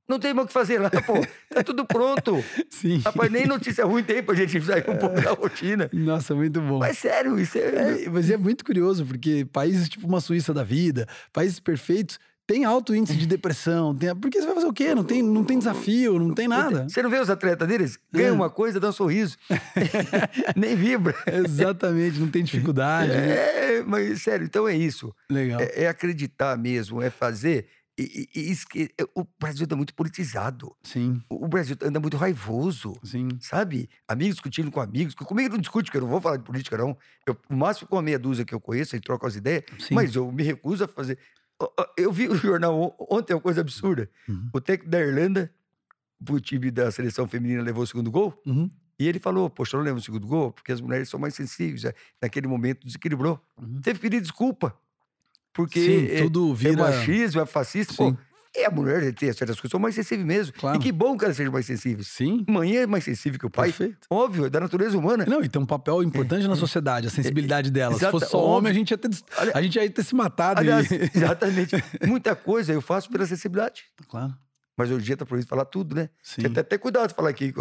Não 0.09 0.19
tem 0.19 0.33
mais 0.33 0.45
o 0.45 0.49
que 0.49 0.53
fazer 0.53 0.79
lá, 0.79 0.91
pô. 0.91 1.15
Tá 1.53 1.65
tudo 1.65 1.85
pronto. 1.85 2.43
Sim. 2.71 2.99
Rapaz, 2.99 3.31
nem 3.31 3.47
notícia 3.47 3.85
ruim 3.85 4.05
tem 4.05 4.23
pra 4.23 4.35
gente 4.35 4.61
sair 4.61 4.89
um 4.89 4.97
pouco 4.97 5.21
da 5.21 5.33
rotina. 5.33 5.91
Nossa, 5.93 6.35
muito 6.35 6.61
bom. 6.61 6.79
Mas 6.79 6.99
sério, 6.99 7.39
isso 7.39 7.59
é... 7.59 8.05
é... 8.05 8.09
Mas 8.09 8.31
é 8.31 8.37
muito 8.37 8.65
curioso, 8.65 9.05
porque 9.05 9.45
países 9.53 9.89
tipo 9.89 10.07
uma 10.07 10.21
Suíça 10.21 10.55
da 10.55 10.63
vida, 10.63 11.09
países 11.33 11.59
perfeitos, 11.59 12.19
tem 12.47 12.65
alto 12.65 12.95
índice 12.95 13.17
de 13.17 13.27
depressão. 13.27 13.95
Tem... 13.95 14.15
Porque 14.15 14.39
você 14.39 14.47
vai 14.47 14.55
fazer 14.55 14.67
o 14.69 14.73
quê? 14.73 14.95
Não 14.95 15.03
tem, 15.03 15.21
não 15.21 15.43
tem 15.43 15.59
desafio, 15.59 16.19
não 16.19 16.33
tem 16.33 16.47
nada. 16.47 16.89
Você 16.89 17.03
não 17.03 17.11
vê 17.11 17.19
os 17.19 17.29
atletas 17.29 17.67
deles? 17.67 17.99
Ganha 18.13 18.29
é. 18.29 18.33
uma 18.33 18.49
coisa, 18.49 18.79
dá 18.79 18.91
um 18.91 18.93
sorriso. 18.93 19.37
Nem 20.55 20.77
vibra. 20.77 21.15
Exatamente, 21.27 22.21
não 22.21 22.29
tem 22.29 22.45
dificuldade. 22.45 23.11
É, 23.11 23.83
mas 23.85 24.23
sério, 24.23 24.47
então 24.47 24.69
é 24.69 24.77
isso. 24.77 25.13
Legal. 25.29 25.61
É, 25.61 25.83
é 25.85 25.89
acreditar 25.89 26.57
mesmo, 26.57 27.03
é 27.03 27.11
fazer. 27.11 27.67
E, 27.99 28.29
e, 28.35 28.53
e, 28.75 28.91
é, 28.99 29.05
o 29.15 29.27
Brasil 29.41 29.65
anda 29.65 29.75
muito 29.75 29.95
politizado. 29.95 30.77
Sim. 30.83 31.23
O, 31.31 31.49
Brasil 31.49 31.77
anda 31.83 31.99
muito 31.99 32.17
raivoso. 32.17 32.95
Sim. 33.03 33.29
Sabe? 33.41 33.89
Amigos 34.07 34.35
discutindo 34.35 34.71
com 34.71 34.81
amigos. 34.81 35.15
Comigo 35.15 35.55
não 35.55 35.61
discute, 35.61 35.87
porque 35.87 35.97
eu 35.97 36.03
não 36.03 36.09
vou 36.09 36.21
falar 36.21 36.37
de 36.37 36.45
política, 36.45 36.77
não. 36.77 36.97
Eu, 37.27 37.37
o 37.49 37.57
máximo 37.57 37.89
com 37.89 37.97
a 37.97 38.03
meia 38.03 38.19
dúzia 38.19 38.45
que 38.45 38.55
eu 38.55 38.61
conheço, 38.61 38.95
e 38.95 39.01
troco 39.01 39.27
as 39.27 39.35
ideias. 39.35 39.65
Sim. 39.79 39.95
Mas 39.95 40.15
eu 40.15 40.31
me 40.31 40.43
recuso 40.43 40.85
a 40.85 40.89
fazer. 40.89 41.19
Eu 41.97 42.13
vi 42.13 42.29
o 42.29 42.35
jornal 42.35 42.95
ontem, 43.11 43.33
é 43.33 43.37
uma 43.37 43.43
coisa 43.43 43.63
absurda. 43.63 44.11
Uhum. 44.29 44.51
O 44.53 44.61
técnico 44.61 44.91
da 44.91 45.01
Irlanda, 45.01 45.51
o 46.29 46.39
time 46.39 46.71
da 46.71 46.91
seleção 46.91 47.27
feminina 47.27 47.63
levou 47.63 47.83
o 47.83 47.87
segundo 47.87 48.11
gol. 48.11 48.39
Uhum. 48.45 48.71
E 48.99 49.07
ele 49.07 49.19
falou, 49.19 49.49
poxa, 49.49 49.77
não 49.77 49.85
leva 49.85 49.99
o 49.99 50.03
segundo 50.03 50.27
gol, 50.27 50.53
porque 50.53 50.73
as 50.73 50.81
mulheres 50.81 51.09
são 51.09 51.21
mais 51.21 51.35
sensíveis. 51.35 51.85
É, 51.85 51.95
naquele 52.21 52.47
momento 52.47 52.87
desequilibrou. 52.87 53.41
Uhum. 53.61 53.81
Teve 53.81 53.99
que 53.99 54.03
pedir 54.03 54.21
desculpa. 54.21 54.77
Porque 55.57 55.81
Sim, 55.81 56.07
é, 56.15 56.23
tudo 56.23 56.55
vira... 56.55 56.75
é 56.75 56.77
machismo, 56.77 57.41
é 57.41 57.47
fascista. 57.47 57.95
Sim. 57.95 58.13
Pô, 58.13 58.19
é 58.55 58.67
a 58.67 58.71
mulher 58.71 59.13
tem 59.15 59.33
certas 59.33 59.57
coisas, 59.57 59.71
são 59.71 59.81
mais 59.81 59.95
sensíveis 59.95 60.27
mesmo. 60.27 60.53
Claro. 60.53 60.77
E 60.77 60.81
que 60.81 60.93
bom 60.93 61.17
que 61.17 61.25
elas 61.25 61.37
sejam 61.37 61.53
mais 61.53 61.65
sensíveis. 61.65 62.09
Sim. 62.09 62.45
Mãe 62.49 62.77
é 62.77 62.87
mais 62.87 63.05
sensível 63.05 63.39
que 63.39 63.47
o 63.47 63.51
pai. 63.51 63.69
Perfeito. 63.69 64.07
Óbvio, 64.11 64.47
é 64.47 64.51
da 64.51 64.61
natureza 64.61 64.97
humana. 64.97 65.25
Não, 65.27 65.43
e 65.43 65.49
tem 65.49 65.61
um 65.61 65.67
papel 65.67 66.03
importante 66.03 66.45
é. 66.45 66.49
na 66.49 66.57
sociedade, 66.57 67.07
a 67.07 67.11
sensibilidade 67.11 67.71
dela. 67.71 67.99
Se 67.99 68.11
fosse 68.11 68.27
só 68.27 68.39
óbvio. 68.39 68.59
homem, 68.59 68.71
a 68.71 68.75
gente, 68.75 68.91
ia 68.91 68.99
ter, 68.99 69.11
a 69.55 69.63
gente 69.63 69.79
ia 69.79 69.91
ter 69.91 70.03
se 70.03 70.15
matado. 70.15 70.61
Aliás, 70.61 70.91
e... 70.91 70.97
exatamente. 71.15 71.77
Muita 72.07 72.37
coisa 72.37 72.73
eu 72.73 72.83
faço 72.83 73.11
pela 73.11 73.27
sensibilidade. 73.27 73.85
Claro. 74.09 74.35
Mas 74.77 74.91
hoje 74.91 75.01
em 75.01 75.07
dia 75.07 75.17
tá 75.17 75.25
proibido 75.25 75.49
falar 75.49 75.65
tudo, 75.65 75.95
né? 75.95 76.11
Sim. 76.23 76.43
Você 76.43 76.51
tem 76.51 76.61
até 76.61 76.77
cuidado 76.77 77.09
de 77.09 77.15
falar 77.15 77.31
aqui. 77.31 77.55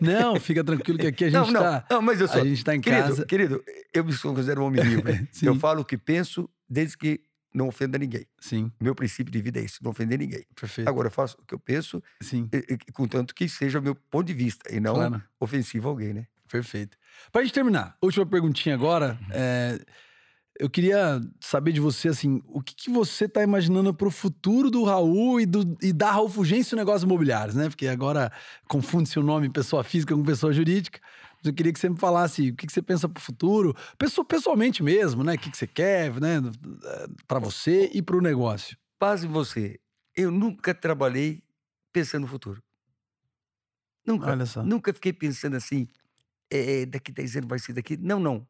Não, 0.00 0.38
fica 0.40 0.64
tranquilo 0.64 0.98
que 0.98 1.06
aqui 1.06 1.24
a 1.24 1.30
gente 1.30 1.52
não, 1.52 1.52
não, 1.52 1.60
tá. 1.60 1.86
Não, 1.88 2.02
mas 2.02 2.20
eu 2.20 2.26
sou. 2.26 2.42
A 2.42 2.44
gente 2.44 2.64
tá 2.64 2.74
em 2.74 2.80
querido, 2.80 3.02
casa. 3.02 3.24
Querido, 3.24 3.62
eu 3.94 4.04
me 4.04 4.16
considero 4.16 4.62
um 4.62 4.66
homem 4.66 4.82
livre. 4.82 5.28
eu 5.42 5.54
falo 5.56 5.82
o 5.82 5.84
que 5.84 5.96
penso 5.96 6.50
desde 6.68 6.98
que 6.98 7.20
não 7.56 7.68
ofenda 7.68 7.98
ninguém. 7.98 8.26
Sim. 8.38 8.70
Meu 8.80 8.94
princípio 8.94 9.32
de 9.32 9.40
vida 9.40 9.58
é 9.58 9.64
isso, 9.64 9.78
não 9.82 9.90
ofender 9.90 10.18
ninguém. 10.18 10.44
Perfeito. 10.54 10.86
Agora, 10.88 11.08
eu 11.08 11.12
faço 11.12 11.36
o 11.40 11.44
que 11.44 11.54
eu 11.54 11.58
penso, 11.58 12.02
Sim. 12.20 12.48
Contanto 12.92 13.34
que 13.34 13.48
seja 13.48 13.78
o 13.78 13.82
meu 13.82 13.94
ponto 13.94 14.26
de 14.26 14.34
vista 14.34 14.72
e 14.72 14.78
não 14.78 14.94
claro. 14.94 15.22
ofensivo 15.40 15.88
a 15.88 15.90
alguém, 15.90 16.12
né? 16.12 16.26
Perfeito. 16.48 16.96
Para 17.32 17.40
a 17.40 17.44
gente 17.44 17.54
terminar, 17.54 17.96
última 18.00 18.26
perguntinha 18.26 18.74
agora. 18.74 19.18
É, 19.30 19.80
eu 20.58 20.70
queria 20.70 21.20
saber 21.40 21.72
de 21.72 21.80
você, 21.80 22.08
assim, 22.08 22.42
o 22.46 22.62
que, 22.62 22.74
que 22.74 22.90
você 22.90 23.24
está 23.24 23.42
imaginando 23.42 23.92
para 23.92 24.08
o 24.08 24.10
futuro 24.10 24.70
do 24.70 24.84
Raul 24.84 25.40
e, 25.40 25.46
do, 25.46 25.76
e 25.82 25.92
da 25.92 26.10
Raul 26.10 26.28
Fugêncio 26.28 26.76
Negócios 26.76 27.02
Imobiliários, 27.02 27.54
né? 27.54 27.68
Porque 27.68 27.86
agora 27.88 28.32
confunde-se 28.68 29.18
o 29.18 29.22
nome 29.22 29.48
pessoa 29.50 29.82
física 29.84 30.14
com 30.14 30.22
pessoa 30.22 30.52
jurídica. 30.52 31.00
Eu 31.46 31.54
queria 31.54 31.72
que 31.72 31.78
você 31.78 31.88
me 31.88 31.96
falasse 31.96 32.50
o 32.50 32.56
que, 32.56 32.66
que 32.66 32.72
você 32.72 32.82
pensa 32.82 33.08
para 33.08 33.20
o 33.20 33.22
futuro, 33.22 33.74
pessoalmente 34.28 34.82
mesmo, 34.82 35.24
né? 35.24 35.34
O 35.34 35.38
que, 35.38 35.50
que 35.50 35.56
você 35.56 35.66
quer, 35.66 36.12
né? 36.20 36.40
Para 37.26 37.38
você 37.38 37.90
e 37.92 38.02
para 38.02 38.16
o 38.16 38.20
negócio. 38.20 38.76
Paz 38.98 39.24
em 39.24 39.28
você. 39.28 39.78
Eu 40.14 40.30
nunca 40.30 40.74
trabalhei 40.74 41.42
pensando 41.92 42.22
no 42.22 42.28
futuro. 42.28 42.62
Nunca. 44.06 44.30
Olha 44.30 44.46
só. 44.46 44.62
Nunca 44.62 44.92
fiquei 44.92 45.12
pensando 45.12 45.56
assim, 45.56 45.88
é, 46.50 46.86
daqui 46.86 47.10
10 47.10 47.36
anos 47.36 47.48
vai 47.48 47.58
ser 47.58 47.72
daqui. 47.72 47.96
Não, 47.96 48.20
não. 48.20 48.46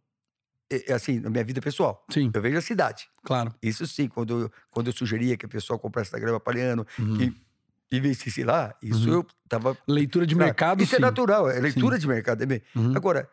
É, 0.70 0.90
é, 0.90 0.94
assim, 0.94 1.20
na 1.20 1.30
minha 1.30 1.44
vida 1.44 1.60
pessoal. 1.60 2.04
Sim. 2.10 2.30
Eu 2.34 2.42
vejo 2.42 2.58
a 2.58 2.60
cidade. 2.60 3.08
Claro. 3.22 3.54
Isso 3.62 3.86
sim, 3.86 4.08
quando 4.08 4.42
eu, 4.42 4.52
quando 4.70 4.88
eu 4.88 4.92
sugeria 4.92 5.36
que 5.36 5.46
a 5.46 5.48
pessoa 5.48 5.78
comprasse 5.78 6.12
da 6.12 6.18
grama 6.18 6.40
palhano, 6.40 6.86
uhum. 6.98 7.16
que 7.16 7.45
investisse 7.90 8.42
lá, 8.42 8.74
isso 8.82 9.08
uhum. 9.08 9.14
eu 9.14 9.26
tava. 9.48 9.76
Leitura 9.86 10.26
de 10.26 10.34
mercado, 10.34 10.82
Isso 10.82 10.94
é 10.94 10.98
sim. 10.98 11.02
é 11.02 11.06
natural, 11.06 11.48
é 11.48 11.60
leitura 11.60 11.96
sim. 11.96 12.00
de 12.00 12.08
mercado 12.08 12.38
também. 12.40 12.62
Uhum. 12.74 12.96
Agora, 12.96 13.28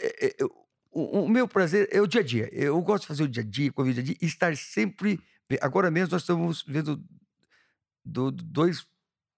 é, 0.00 0.26
é, 0.26 0.44
o, 0.90 1.24
o, 1.24 1.28
meu 1.28 1.46
prazer 1.46 1.88
é 1.92 2.00
o 2.00 2.06
dia 2.06 2.20
a 2.20 2.24
dia. 2.24 2.48
Eu 2.52 2.80
gosto 2.82 3.02
de 3.02 3.08
fazer 3.08 3.22
o 3.22 3.28
dia 3.28 3.42
a 3.42 3.46
dia, 3.46 3.72
com 3.72 3.82
o 3.82 3.92
dia 3.92 4.02
a 4.02 4.04
dia, 4.04 4.16
e 4.20 4.26
estar 4.26 4.56
sempre. 4.56 5.20
Agora 5.60 5.90
mesmo 5.90 6.12
nós 6.12 6.22
estamos 6.22 6.64
vendo 6.66 7.02
do, 8.04 8.30
dois 8.30 8.86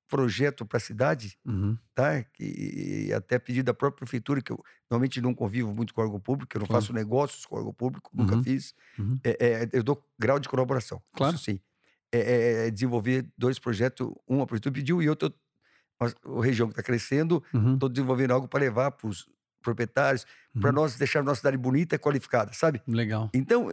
projetos 0.08 0.66
para 0.66 0.76
a 0.76 0.80
cidade, 0.80 1.38
uhum. 1.44 1.78
tá? 1.94 2.24
E 2.38 3.12
até 3.14 3.38
pedido 3.38 3.66
da 3.66 3.74
própria 3.74 3.98
prefeitura, 3.98 4.42
que 4.42 4.50
eu 4.50 4.62
normalmente 4.90 5.20
não 5.20 5.32
convivo 5.32 5.72
muito 5.72 5.94
com 5.94 6.00
o 6.00 6.04
órgão 6.04 6.20
público, 6.20 6.56
eu 6.56 6.60
não 6.60 6.66
claro. 6.66 6.82
faço 6.82 6.92
negócios 6.92 7.46
com 7.46 7.54
o 7.54 7.58
órgão 7.58 7.72
público, 7.72 8.10
nunca 8.12 8.34
uhum. 8.34 8.42
fiz. 8.42 8.74
Uhum. 8.98 9.20
É, 9.22 9.30
é, 9.40 9.68
eu 9.72 9.84
dou 9.84 10.04
grau 10.18 10.40
de 10.40 10.48
colaboração. 10.48 11.00
Claro. 11.14 11.36
Isso 11.36 11.44
sim. 11.44 11.60
É, 12.12 12.18
é, 12.18 12.66
é, 12.66 12.70
desenvolver 12.70 13.26
dois 13.38 13.58
projetos, 13.58 14.10
um 14.28 14.42
a 14.42 14.46
prefeitura 14.46 14.74
pediu 14.74 15.00
e 15.00 15.08
outro, 15.08 15.32
a 16.00 16.42
região 16.42 16.66
que 16.66 16.72
está 16.72 16.82
crescendo, 16.82 17.42
estou 17.46 17.88
uhum. 17.88 17.92
desenvolvendo 17.92 18.32
algo 18.32 18.48
para 18.48 18.60
levar 18.60 18.90
para 18.90 19.06
os 19.08 19.28
proprietários, 19.62 20.26
para 20.60 20.70
Uhum. 20.70 20.76
nós 20.76 20.96
deixar 20.96 21.20
a 21.20 21.22
nossa 21.22 21.36
cidade 21.36 21.56
bonita 21.56 21.94
e 21.94 21.98
qualificada, 21.98 22.52
sabe? 22.52 22.82
Legal. 22.88 23.30
Então, 23.32 23.72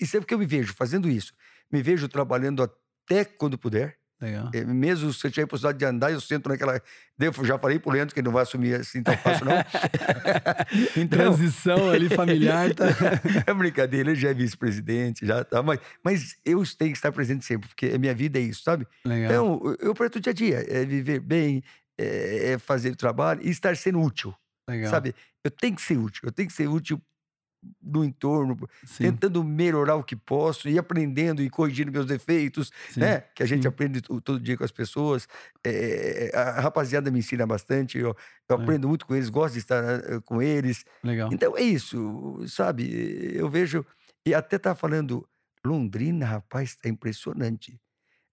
isso 0.00 0.16
é 0.16 0.20
porque 0.20 0.34
eu 0.34 0.38
me 0.38 0.46
vejo 0.46 0.74
fazendo 0.74 1.08
isso. 1.08 1.32
Me 1.70 1.82
vejo 1.82 2.08
trabalhando 2.08 2.62
até 2.62 3.24
quando 3.24 3.56
puder. 3.58 3.98
Legal. 4.24 4.50
Eh, 4.54 4.64
Mesmo 4.64 5.12
se 5.12 5.26
eu 5.26 5.30
tiver 5.30 5.46
possibilidade 5.46 5.78
de 5.78 5.84
andar, 5.84 6.10
eu 6.10 6.20
sento 6.20 6.48
naquela. 6.48 6.80
Eu 7.18 7.32
já 7.44 7.58
falei 7.58 7.78
pro 7.78 7.90
Leandro 7.90 8.14
que 8.14 8.20
ele 8.20 8.26
não 8.26 8.32
vai 8.32 8.42
assumir 8.42 8.74
assim 8.74 9.02
tão 9.02 9.16
fácil, 9.18 9.44
não. 9.44 9.52
então, 10.96 11.18
Transição 11.18 11.90
ali 11.90 12.08
familiar, 12.08 12.74
tá? 12.74 12.86
é 13.46 13.54
brincadeira, 13.54 14.10
ele 14.10 14.18
já 14.18 14.30
é 14.30 14.34
vice-presidente, 14.34 15.26
já 15.26 15.44
tá. 15.44 15.62
Mas, 15.62 15.78
mas 16.02 16.36
eu 16.44 16.62
tenho 16.76 16.90
que 16.92 16.96
estar 16.98 17.12
presente 17.12 17.44
sempre, 17.44 17.68
porque 17.68 17.86
a 17.86 17.98
minha 17.98 18.14
vida 18.14 18.38
é 18.38 18.42
isso, 18.42 18.62
sabe? 18.62 18.86
Legal. 19.04 19.30
Então, 19.30 19.76
eu 19.80 19.94
preto 19.94 20.20
dia 20.20 20.30
a 20.30 20.34
dia, 20.34 20.64
é 20.68 20.84
viver 20.84 21.20
bem, 21.20 21.62
é, 21.98 22.52
é 22.52 22.58
fazer 22.58 22.90
o 22.90 22.96
trabalho 22.96 23.40
e 23.42 23.50
estar 23.50 23.76
sendo 23.76 24.00
útil, 24.00 24.34
Legal. 24.68 24.90
sabe? 24.90 25.14
Eu 25.44 25.50
tenho 25.50 25.76
que 25.76 25.82
ser 25.82 25.98
útil, 25.98 26.22
eu 26.24 26.32
tenho 26.32 26.48
que 26.48 26.54
ser 26.54 26.66
útil 26.68 27.00
no 27.82 28.04
entorno, 28.04 28.56
Sim. 28.84 29.04
tentando 29.04 29.42
melhorar 29.44 29.96
o 29.96 30.02
que 30.04 30.16
posso 30.16 30.68
e 30.68 30.78
aprendendo 30.78 31.42
e 31.42 31.50
corrigindo 31.50 31.90
meus 31.92 32.06
defeitos, 32.06 32.70
Sim. 32.90 33.00
né? 33.00 33.20
Que 33.34 33.42
a 33.42 33.46
gente 33.46 33.62
Sim. 33.62 33.68
aprende 33.68 34.00
to- 34.00 34.20
todo 34.20 34.40
dia 34.40 34.56
com 34.56 34.64
as 34.64 34.70
pessoas. 34.72 35.26
É, 35.64 36.30
a 36.34 36.60
rapaziada 36.60 37.10
me 37.10 37.18
ensina 37.18 37.46
bastante, 37.46 37.98
eu, 37.98 38.16
eu 38.48 38.58
É. 38.58 38.62
aprendo 38.62 38.88
muito 38.88 39.06
com 39.06 39.14
eles, 39.14 39.28
gosto 39.28 39.54
de 39.54 39.60
estar 39.60 39.82
eh, 39.84 40.20
com 40.24 40.40
eles. 40.42 40.84
Legal. 41.02 41.30
Então 41.32 41.56
é 41.56 41.62
isso, 41.62 42.42
sabe? 42.48 43.32
Eu 43.34 43.48
vejo. 43.48 43.84
E 44.26 44.32
até 44.34 44.58
tá 44.58 44.74
falando, 44.74 45.26
Londrina, 45.64 46.26
rapaz, 46.26 46.74
tá 46.76 46.88
impressionante. 46.88 47.78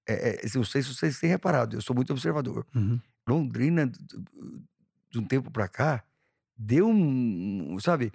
É, 0.08 0.30
é, 0.46 0.50
não 0.56 0.64
sei 0.64 0.82
se 0.82 0.94
vocês 0.94 1.20
têm 1.20 1.30
reparado, 1.30 1.78
eu 1.78 1.82
sou 1.82 1.96
muito 1.96 2.12
observador. 2.12 2.66
Uhum. 2.76 3.00
Londrina, 3.28 3.88
de 5.10 5.20
um 5.20 5.24
tempo 5.24 5.52
para 5.52 5.68
cá, 5.68 6.04
deu 6.58 6.88
um, 6.90 7.78
sabe? 7.80 8.12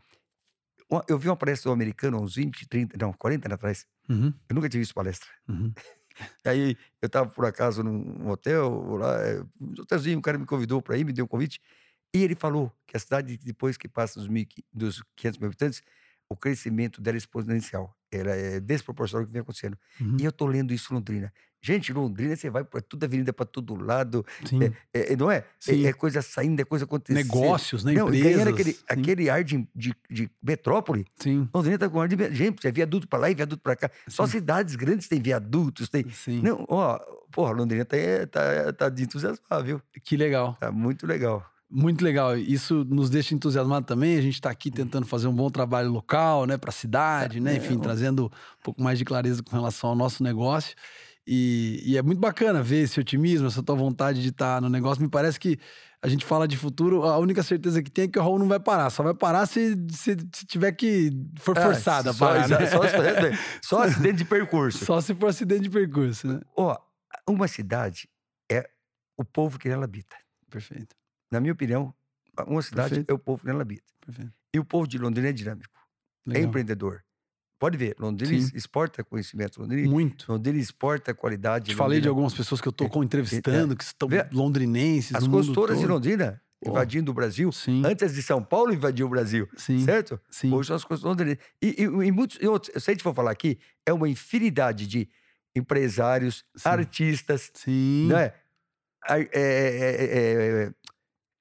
Eu 1.08 1.18
vi 1.18 1.28
uma 1.28 1.36
palestra 1.36 1.68
do 1.68 1.72
americano 1.72 2.16
há 2.16 2.20
uns 2.20 2.36
20, 2.36 2.68
30, 2.68 2.96
não, 2.98 3.12
40 3.12 3.48
anos 3.48 3.54
atrás. 3.54 3.86
Uhum. 4.08 4.32
Eu 4.48 4.54
nunca 4.54 4.68
tinha 4.68 4.80
visto 4.80 4.94
palestra. 4.94 5.28
Uhum. 5.48 5.72
Aí 6.44 6.76
eu 7.02 7.06
estava 7.06 7.28
por 7.28 7.44
acaso 7.44 7.82
num 7.82 8.28
hotel, 8.28 8.96
lá, 8.96 9.20
é, 9.20 9.40
um 9.60 9.72
hotelzinho, 9.80 10.18
um 10.18 10.22
cara 10.22 10.38
me 10.38 10.46
convidou 10.46 10.80
para 10.80 10.96
ir, 10.96 11.04
me 11.04 11.12
deu 11.12 11.24
um 11.24 11.28
convite. 11.28 11.60
E 12.14 12.22
ele 12.22 12.34
falou 12.34 12.72
que 12.86 12.96
a 12.96 13.00
cidade, 13.00 13.36
depois 13.36 13.76
que 13.76 13.88
passa 13.88 14.18
dos, 14.18 14.28
mil, 14.28 14.46
dos 14.72 15.02
500 15.16 15.38
mil 15.38 15.48
habitantes, 15.48 15.82
o 16.28 16.36
crescimento 16.36 17.00
dela 17.00 17.16
é 17.16 17.18
exponencial. 17.18 17.94
Ela 18.10 18.30
é 18.34 18.60
desproporcional 18.60 19.22
ao 19.22 19.26
que 19.26 19.32
vem 19.32 19.42
acontecendo. 19.42 19.76
Uhum. 20.00 20.16
E 20.20 20.24
eu 20.24 20.32
tô 20.32 20.46
lendo 20.46 20.72
isso 20.72 20.92
em 20.92 20.96
Londrina. 20.96 21.32
Gente, 21.66 21.92
Londrina, 21.92 22.36
você 22.36 22.48
vai 22.48 22.62
para 22.62 22.80
toda 22.80 23.06
avenida 23.06 23.32
para 23.32 23.44
todo 23.44 23.74
lado. 23.74 24.24
É, 24.62 25.00
é, 25.00 25.12
é, 25.14 25.16
não 25.16 25.28
é? 25.28 25.44
é? 25.66 25.82
é? 25.82 25.92
coisa 25.92 26.22
saindo, 26.22 26.60
é 26.60 26.64
coisa 26.64 26.84
acontecendo. 26.84 27.16
Negócios, 27.16 27.82
né? 27.82 27.92
Não, 27.92 28.06
Empresas. 28.06 28.30
Ganhando 28.30 28.50
aquele, 28.50 28.78
aquele 28.88 29.28
ar 29.28 29.42
de, 29.42 29.68
de, 29.74 29.92
de, 30.08 30.30
metrópole. 30.40 31.04
Sim. 31.16 31.48
Londrina 31.52 31.76
tá 31.76 31.88
com 31.88 32.00
ar 32.00 32.06
de. 32.06 32.16
Gente, 32.32 32.64
é 32.64 32.70
viaduto 32.70 33.08
para 33.08 33.18
lá 33.18 33.30
e 33.32 33.34
viaduto 33.34 33.60
para 33.60 33.74
cá. 33.74 33.90
Sim. 34.06 34.10
Só 34.12 34.28
cidades 34.28 34.76
grandes 34.76 35.08
têm 35.08 35.20
viadutos. 35.20 35.88
Tem... 35.88 36.08
Sim. 36.08 36.40
Não, 36.40 36.64
ó, 36.68 37.00
porra, 37.32 37.50
Londrina 37.50 37.84
tá, 37.84 37.96
tá, 38.30 38.72
tá 38.72 38.88
de 38.88 39.02
entusiasmar, 39.02 39.64
viu? 39.64 39.82
Que 40.04 40.16
legal. 40.16 40.56
Tá 40.60 40.70
muito 40.70 41.04
legal. 41.04 41.44
Muito 41.68 42.04
legal. 42.04 42.36
Isso 42.38 42.84
nos 42.84 43.10
deixa 43.10 43.34
entusiasmado 43.34 43.84
também. 43.84 44.16
A 44.16 44.22
gente 44.22 44.34
está 44.34 44.50
aqui 44.50 44.70
tentando 44.70 45.04
fazer 45.04 45.26
um 45.26 45.34
bom 45.34 45.50
trabalho 45.50 45.90
local, 45.90 46.46
né, 46.46 46.56
para 46.56 46.70
a 46.70 46.72
cidade, 46.72 47.40
né, 47.40 47.56
enfim, 47.56 47.74
é, 47.74 47.80
trazendo 47.80 48.26
um 48.26 48.62
pouco 48.62 48.80
mais 48.80 48.98
de 48.98 49.04
clareza 49.04 49.42
com 49.42 49.50
relação 49.50 49.90
ao 49.90 49.96
nosso 49.96 50.22
negócio. 50.22 50.76
E, 51.26 51.82
e, 51.84 51.98
é 51.98 52.02
muito 52.02 52.20
bacana 52.20 52.62
ver 52.62 52.82
esse 52.82 53.00
otimismo, 53.00 53.48
essa 53.48 53.62
tua 53.62 53.74
vontade 53.74 54.22
de 54.22 54.28
estar 54.28 54.56
tá 54.56 54.60
no 54.60 54.68
negócio. 54.68 55.02
Me 55.02 55.08
parece 55.08 55.40
que 55.40 55.58
a 56.00 56.08
gente 56.08 56.24
fala 56.24 56.46
de 56.46 56.56
futuro, 56.56 57.02
a 57.02 57.18
única 57.18 57.42
certeza 57.42 57.82
que 57.82 57.90
tem 57.90 58.04
é 58.04 58.08
que 58.08 58.18
o 58.18 58.22
Raul 58.22 58.38
não 58.38 58.46
vai 58.46 58.60
parar. 58.60 58.90
Só 58.90 59.02
vai 59.02 59.12
parar 59.12 59.44
se, 59.46 59.76
se, 59.90 60.16
se 60.32 60.46
tiver 60.46 60.70
que. 60.70 61.10
for 61.40 61.56
é, 61.58 61.62
forçado 61.62 62.10
a 62.10 62.14
parar. 62.14 62.48
Só, 62.48 62.58
né? 62.58 62.66
só, 62.66 62.80
só, 63.62 63.82
acidente 63.82 64.18
de 64.18 64.24
percurso. 64.24 64.84
Só 64.86 65.00
se 65.00 65.14
for 65.16 65.28
acidente 65.28 65.62
de 65.62 65.70
percurso, 65.70 66.28
né? 66.28 66.40
Ó, 66.56 66.78
uma 67.28 67.48
cidade 67.48 68.08
é 68.48 68.70
o 69.16 69.24
povo 69.24 69.58
que 69.58 69.68
ela 69.68 69.84
habita. 69.84 70.16
Perfeito. 70.48 70.94
Na 71.30 71.40
minha 71.40 71.52
opinião, 71.52 71.92
uma 72.46 72.62
cidade 72.62 72.90
Perfeito. 72.90 73.10
é 73.10 73.14
o 73.14 73.18
povo 73.18 73.42
que 73.42 73.50
ela 73.50 73.62
habita. 73.62 73.92
Perfeito. 74.04 74.32
E 74.54 74.58
o 74.60 74.64
povo 74.64 74.86
de 74.86 74.98
Londrina 74.98 75.28
é 75.28 75.32
dinâmico, 75.32 75.80
é 76.26 76.30
Legal. 76.30 76.42
é 76.44 76.46
empreendedor. 76.46 77.05
Pode 77.58 77.78
ver, 77.78 77.96
Londrina 77.98 78.38
Sim. 78.38 78.50
exporta 78.54 79.02
conhecimento. 79.02 79.60
Londrina, 79.60 79.88
Muito. 79.88 80.30
Londrina 80.30 80.58
exporta 80.58 81.14
qualidade. 81.14 81.64
Te 81.64 81.68
Londrina... 81.70 81.84
falei 81.84 82.00
de 82.00 82.08
algumas 82.08 82.34
pessoas 82.34 82.60
que 82.60 82.68
eu 82.68 82.70
estou 82.70 83.02
entrevistando, 83.02 83.72
é, 83.72 83.76
que 83.76 83.84
estão 83.84 84.08
londrinenses. 84.32 85.14
As 85.14 85.26
consultoras 85.26 85.78
de 85.78 85.86
Londrina 85.86 86.40
invadindo 86.64 87.10
o 87.10 87.14
Brasil. 87.14 87.50
Sim. 87.52 87.82
Antes 87.84 88.14
de 88.14 88.22
São 88.22 88.42
Paulo 88.42 88.72
invadir 88.72 89.04
o 89.04 89.08
Brasil. 89.08 89.48
Sim. 89.56 89.84
Certo? 89.84 90.20
Sim. 90.30 90.52
Hoje 90.52 90.68
são 90.68 90.76
as 90.76 90.84
consultoras 90.84 91.18
londrinas. 91.18 91.38
E, 91.62 91.82
e, 91.82 91.84
e 91.84 92.12
muitos, 92.12 92.38
eu, 92.40 92.60
se 92.62 92.90
a 92.90 92.92
gente 92.92 93.02
for 93.02 93.14
falar 93.14 93.30
aqui, 93.30 93.58
é 93.84 93.92
uma 93.92 94.08
infinidade 94.08 94.86
de 94.86 95.08
empresários, 95.54 96.44
artistas, 96.64 97.50
Sim. 97.54 98.08
Né? 98.08 98.32
É, 99.08 99.20
é, 99.32 100.64
é, 100.68 100.72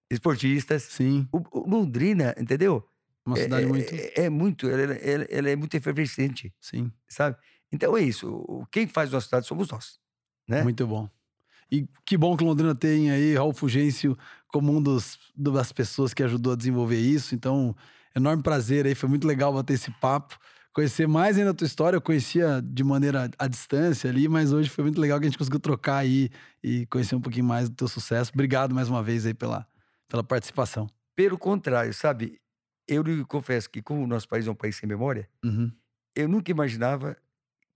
esportistas. 0.10 0.84
Sim. 0.84 1.28
O, 1.32 1.42
o 1.60 1.70
Londrina, 1.70 2.34
entendeu? 2.38 2.88
Uma 3.26 3.36
cidade 3.36 3.66
é, 3.66 3.68
muito. 3.68 3.96
É, 3.96 4.14
é 4.16 4.30
muito, 4.30 4.70
ela, 4.70 4.94
ela, 4.94 5.26
ela, 5.30 5.50
é 5.50 5.56
muito 5.56 5.76
efervescente. 5.76 6.54
Sim. 6.62 6.92
Sabe? 7.08 7.36
Então 7.72 7.98
é 7.98 8.02
isso. 8.02 8.68
Quem 8.72 8.88
faz 8.88 9.12
nossa 9.12 9.26
cidade 9.26 9.48
somos 9.48 9.70
nós. 9.70 10.00
Né? 10.48 10.62
Muito 10.62 10.86
bom. 10.86 11.10
E 11.72 11.88
que 12.06 12.16
bom 12.16 12.38
que 12.38 12.44
Londrina 12.44 12.76
tem 12.76 13.10
aí 13.10 13.36
Raul 13.36 13.54
Fugêncio 13.54 14.16
como 14.50 14.72
um 14.72 14.82
dos 14.82 15.18
das 15.36 15.72
pessoas 15.72 16.14
que 16.14 16.24
ajudou 16.24 16.54
a 16.54 16.56
desenvolver 16.56 17.00
isso. 17.00 17.34
Então, 17.34 17.76
enorme 18.16 18.44
prazer 18.44 18.86
aí, 18.86 18.94
foi 18.94 19.10
muito 19.10 19.28
legal 19.28 19.52
bater 19.52 19.74
esse 19.74 19.92
papo, 20.00 20.38
conhecer 20.72 21.08
mais 21.08 21.38
ainda 21.38 21.50
a 21.50 21.54
tua 21.54 21.66
história. 21.66 21.98
Eu 21.98 22.02
conhecia 22.02 22.62
de 22.62 22.84
maneira 22.84 23.30
à 23.40 23.48
distância 23.48 24.10
ali, 24.10 24.28
mas 24.28 24.54
hoje 24.54 24.70
foi 24.70 24.84
muito 24.84 25.02
legal 25.02 25.20
que 25.20 25.26
a 25.26 25.30
gente 25.30 25.38
conseguiu 25.38 25.60
trocar 25.60 25.98
aí 25.98 26.30
e 26.64 26.86
conhecer 26.86 27.16
um 27.16 27.22
pouquinho 27.22 27.46
mais 27.46 27.68
do 27.68 27.76
teu 27.76 27.88
sucesso. 27.88 28.32
Obrigado 28.34 28.76
mais 28.76 28.88
uma 28.88 29.02
vez 29.02 29.26
aí 29.26 29.34
pela, 29.34 29.68
pela 30.08 30.24
participação. 30.24 30.88
Pelo 31.16 31.38
contrário, 31.38 31.94
sabe? 31.94 32.40
Eu 32.88 33.02
lhe 33.04 33.24
confesso 33.26 33.70
que, 33.70 33.82
como 33.82 34.04
o 34.04 34.08
nosso 34.08 34.28
país 34.28 34.46
é 34.48 34.52
um 34.52 34.56
país 34.56 34.76
sem 34.76 34.88
memória, 34.88 35.30
uhum. 35.44 35.72
eu 36.16 36.28
nunca 36.28 36.52
imaginava 36.52 37.18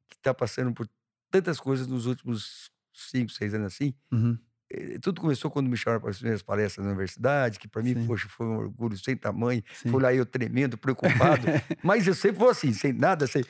que 0.08 0.16
está 0.16 0.34
passando 0.34 0.74
por 0.74 0.88
tantas 1.32 1.60
coisas 1.60 1.88
nos 1.88 2.06
últimos 2.06 2.72
cinco, 2.94 3.32
seis 3.32 3.54
anos 3.54 3.74
assim. 3.74 3.94
Uhum. 4.12 4.38
Eh, 4.70 5.00
tudo 5.02 5.20
começou 5.20 5.50
quando 5.50 5.68
me 5.68 5.76
chamaram 5.76 6.02
para 6.02 6.12
as 6.12 6.18
primeiras 6.18 6.44
palestras 6.44 6.86
na 6.86 6.92
universidade, 6.92 7.60
que 7.60 7.68
para 7.68 7.82
mim, 7.82 8.06
poxa, 8.06 8.28
foi 8.30 8.46
um 8.46 8.58
orgulho 8.58 8.98
sem 8.98 9.16
tamanho. 9.16 9.64
Sim. 9.74 9.90
Fui 9.90 10.02
lá 10.02 10.14
eu 10.14 10.26
tremendo, 10.26 10.78
preocupado. 10.78 11.48
Mas 11.84 12.06
eu 12.08 12.14
sempre 12.14 12.40
vou 12.40 12.50
assim, 12.50 12.72
sem 12.72 12.94
nada, 12.94 13.26
sem, 13.26 13.44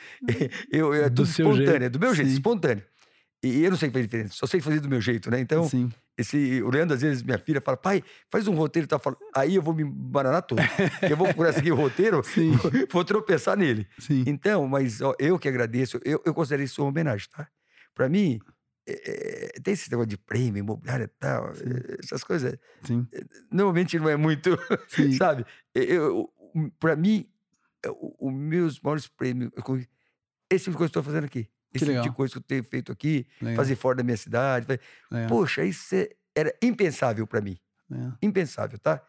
eu, 0.71 0.93
eu, 0.93 1.05
é 1.05 1.09
tudo 1.09 1.27
espontâneo, 1.27 1.65
jeito. 1.65 1.83
é 1.83 1.89
do 1.89 1.99
meu 1.99 2.15
jeito, 2.15 2.29
Sim. 2.29 2.35
espontâneo. 2.35 2.83
E 3.41 3.63
eu 3.63 3.71
não 3.71 3.77
sei 3.77 3.89
fazer 3.89 4.03
diferença, 4.03 4.33
só 4.33 4.45
sei 4.45 4.59
fazer 4.59 4.81
do 4.81 4.89
meu 4.89 4.99
jeito, 4.99 5.31
né? 5.31 5.39
Então, 5.39 5.67
Sim. 5.67 5.89
esse, 6.17 6.61
o 6.61 6.69
Leandro, 6.69 6.93
às 6.93 7.01
vezes, 7.01 7.23
minha 7.23 7.37
filha 7.37 7.61
fala, 7.61 7.77
pai, 7.77 8.03
faz 8.29 8.49
um 8.49 8.53
roteiro, 8.53 8.85
tá 8.85 8.99
falando. 8.99 9.19
Aí 9.33 9.55
eu 9.55 9.61
vou 9.61 9.73
me 9.73 9.85
bananar 9.85 10.41
todo. 10.41 10.59
eu 11.09 11.15
vou 11.15 11.25
procurar 11.27 11.53
seguir 11.53 11.71
o 11.71 11.75
roteiro, 11.75 12.21
vou, 12.61 12.71
vou, 12.91 13.05
tropeçar 13.05 13.55
nele. 13.55 13.87
Sim. 13.97 14.25
Então, 14.27 14.67
mas 14.67 14.99
ó, 14.99 15.15
eu 15.17 15.39
que 15.39 15.47
agradeço, 15.47 16.01
eu, 16.03 16.21
eu 16.25 16.33
considero 16.33 16.63
isso 16.63 16.81
uma 16.81 16.89
homenagem, 16.89 17.29
tá? 17.29 17.47
Para 17.95 18.09
mim, 18.09 18.41
é, 18.85 19.53
tem 19.63 19.73
esse 19.73 19.89
negócio 19.89 20.09
de 20.09 20.17
prêmio, 20.17 20.59
imobiliário 20.59 21.05
e 21.05 21.19
tal, 21.19 21.55
Sim. 21.55 21.63
essas 22.03 22.25
coisas. 22.25 22.57
Sim. 22.83 23.07
Normalmente 23.49 23.97
não 23.97 24.09
é 24.09 24.17
muito, 24.17 24.49
sabe? 25.17 25.45
Eu, 25.73 26.29
para 26.77 26.97
mim, 26.97 27.25
os 28.19 28.33
meus 28.33 28.81
maiores 28.81 29.07
prêmios, 29.07 29.49
esse 30.49 30.69
que 30.69 30.81
eu 30.81 30.85
estou 30.85 31.01
fazendo 31.01 31.23
aqui 31.23 31.47
esse 31.73 31.85
tipo 31.85 32.01
de 32.01 32.11
coisa 32.11 32.33
que 32.33 32.37
eu 32.39 32.43
tenho 32.43 32.63
feito 32.63 32.91
aqui, 32.91 33.27
legal. 33.41 33.55
fazer 33.55 33.75
fora 33.75 33.97
da 33.97 34.03
minha 34.03 34.17
cidade. 34.17 34.65
Legal. 35.11 35.29
Poxa, 35.29 35.63
isso 35.63 35.95
é, 35.95 36.09
era 36.35 36.53
impensável 36.61 37.25
para 37.27 37.41
mim. 37.41 37.57
É. 37.91 38.11
Impensável, 38.21 38.77
tá? 38.79 39.01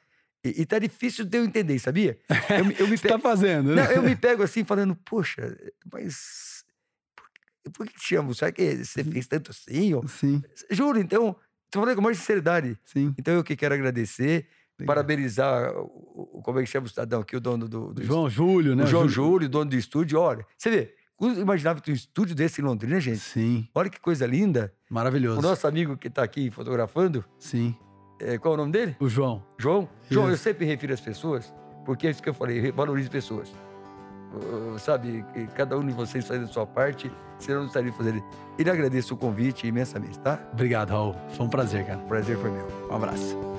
E, 0.44 0.62
e 0.62 0.66
tá 0.66 0.78
difícil 0.78 1.24
de 1.24 1.38
eu 1.38 1.44
entender, 1.44 1.78
sabia? 1.78 2.18
Eu, 2.50 2.70
eu 2.78 2.88
me 2.88 2.96
Você 2.96 3.08
tá 3.08 3.18
fazendo, 3.18 3.74
né? 3.74 3.84
Não, 3.84 3.92
eu 3.92 4.02
me 4.02 4.16
pego 4.16 4.42
assim, 4.42 4.64
falando, 4.64 4.96
poxa, 4.96 5.56
mas 5.92 6.64
por, 7.14 7.72
por 7.72 7.86
que 7.86 7.94
te 7.94 8.08
chamo? 8.08 8.34
Será 8.34 8.50
que 8.50 8.84
você 8.84 9.04
fez 9.04 9.26
tanto 9.26 9.50
assim? 9.50 9.94
Ou... 9.94 10.06
Sim. 10.08 10.42
Juro, 10.70 10.98
então, 10.98 11.36
tô 11.70 11.80
falando 11.80 11.96
com 11.96 12.02
mais 12.02 12.16
sinceridade. 12.18 12.78
Sim. 12.84 13.14
Então 13.18 13.34
eu 13.34 13.44
que 13.44 13.54
quero 13.54 13.74
agradecer. 13.74 14.46
Legal. 14.78 14.94
Parabenizar 14.94 15.72
o, 15.76 16.40
como 16.42 16.58
é 16.58 16.62
que 16.62 16.70
chama 16.70 16.86
o 16.86 16.88
cidadão 16.88 17.20
aqui, 17.20 17.36
o 17.36 17.40
dono 17.40 17.68
do. 17.68 17.92
do 17.92 18.02
João 18.02 18.30
Júlio, 18.30 18.74
né? 18.74 18.84
O 18.84 18.86
João 18.86 19.06
Júlio, 19.06 19.46
dono 19.46 19.68
do 19.68 19.76
estúdio. 19.76 20.18
Olha, 20.18 20.46
você 20.56 20.70
vê, 20.70 20.94
imaginava 21.20 21.80
ter 21.80 21.90
um 21.90 21.94
estúdio 21.94 22.34
desse 22.34 22.60
em 22.60 22.64
Londrina, 22.64 23.00
gente? 23.00 23.18
Sim. 23.18 23.68
Olha 23.74 23.90
que 23.90 24.00
coisa 24.00 24.26
linda. 24.26 24.72
Maravilhoso. 24.88 25.38
O 25.38 25.42
nosso 25.42 25.66
amigo 25.66 25.96
que 25.96 26.08
está 26.08 26.22
aqui 26.22 26.50
fotografando. 26.50 27.24
Sim. 27.38 27.74
É, 28.20 28.38
qual 28.38 28.54
é 28.54 28.56
o 28.56 28.58
nome 28.58 28.72
dele? 28.72 28.96
O 29.00 29.08
João. 29.08 29.42
João? 29.58 29.88
Isso. 30.02 30.14
João, 30.14 30.30
eu 30.30 30.36
sempre 30.36 30.66
refiro 30.66 30.92
às 30.92 31.00
pessoas, 31.00 31.52
porque 31.84 32.06
é 32.06 32.10
isso 32.10 32.22
que 32.22 32.28
eu 32.28 32.34
falei, 32.34 32.70
valorize 32.70 33.08
pessoas. 33.08 33.50
Uh, 34.32 34.78
sabe, 34.78 35.24
cada 35.56 35.76
um 35.76 35.84
de 35.84 35.92
vocês 35.92 36.26
faz 36.26 36.42
a 36.42 36.46
sua 36.46 36.64
parte, 36.64 37.10
senão 37.38 37.60
não 37.60 37.66
estaria 37.66 37.92
fazendo. 37.92 38.22
Ele 38.58 38.70
agradece 38.70 39.12
o 39.12 39.16
convite 39.16 39.66
imensamente, 39.66 40.18
tá? 40.20 40.38
Obrigado, 40.52 40.90
Raul. 40.90 41.16
Foi 41.30 41.46
um 41.46 41.48
prazer, 41.48 41.84
cara. 41.86 41.98
O 41.98 42.06
prazer 42.06 42.36
foi 42.38 42.50
meu. 42.50 42.68
Um 42.90 42.94
abraço. 42.94 43.49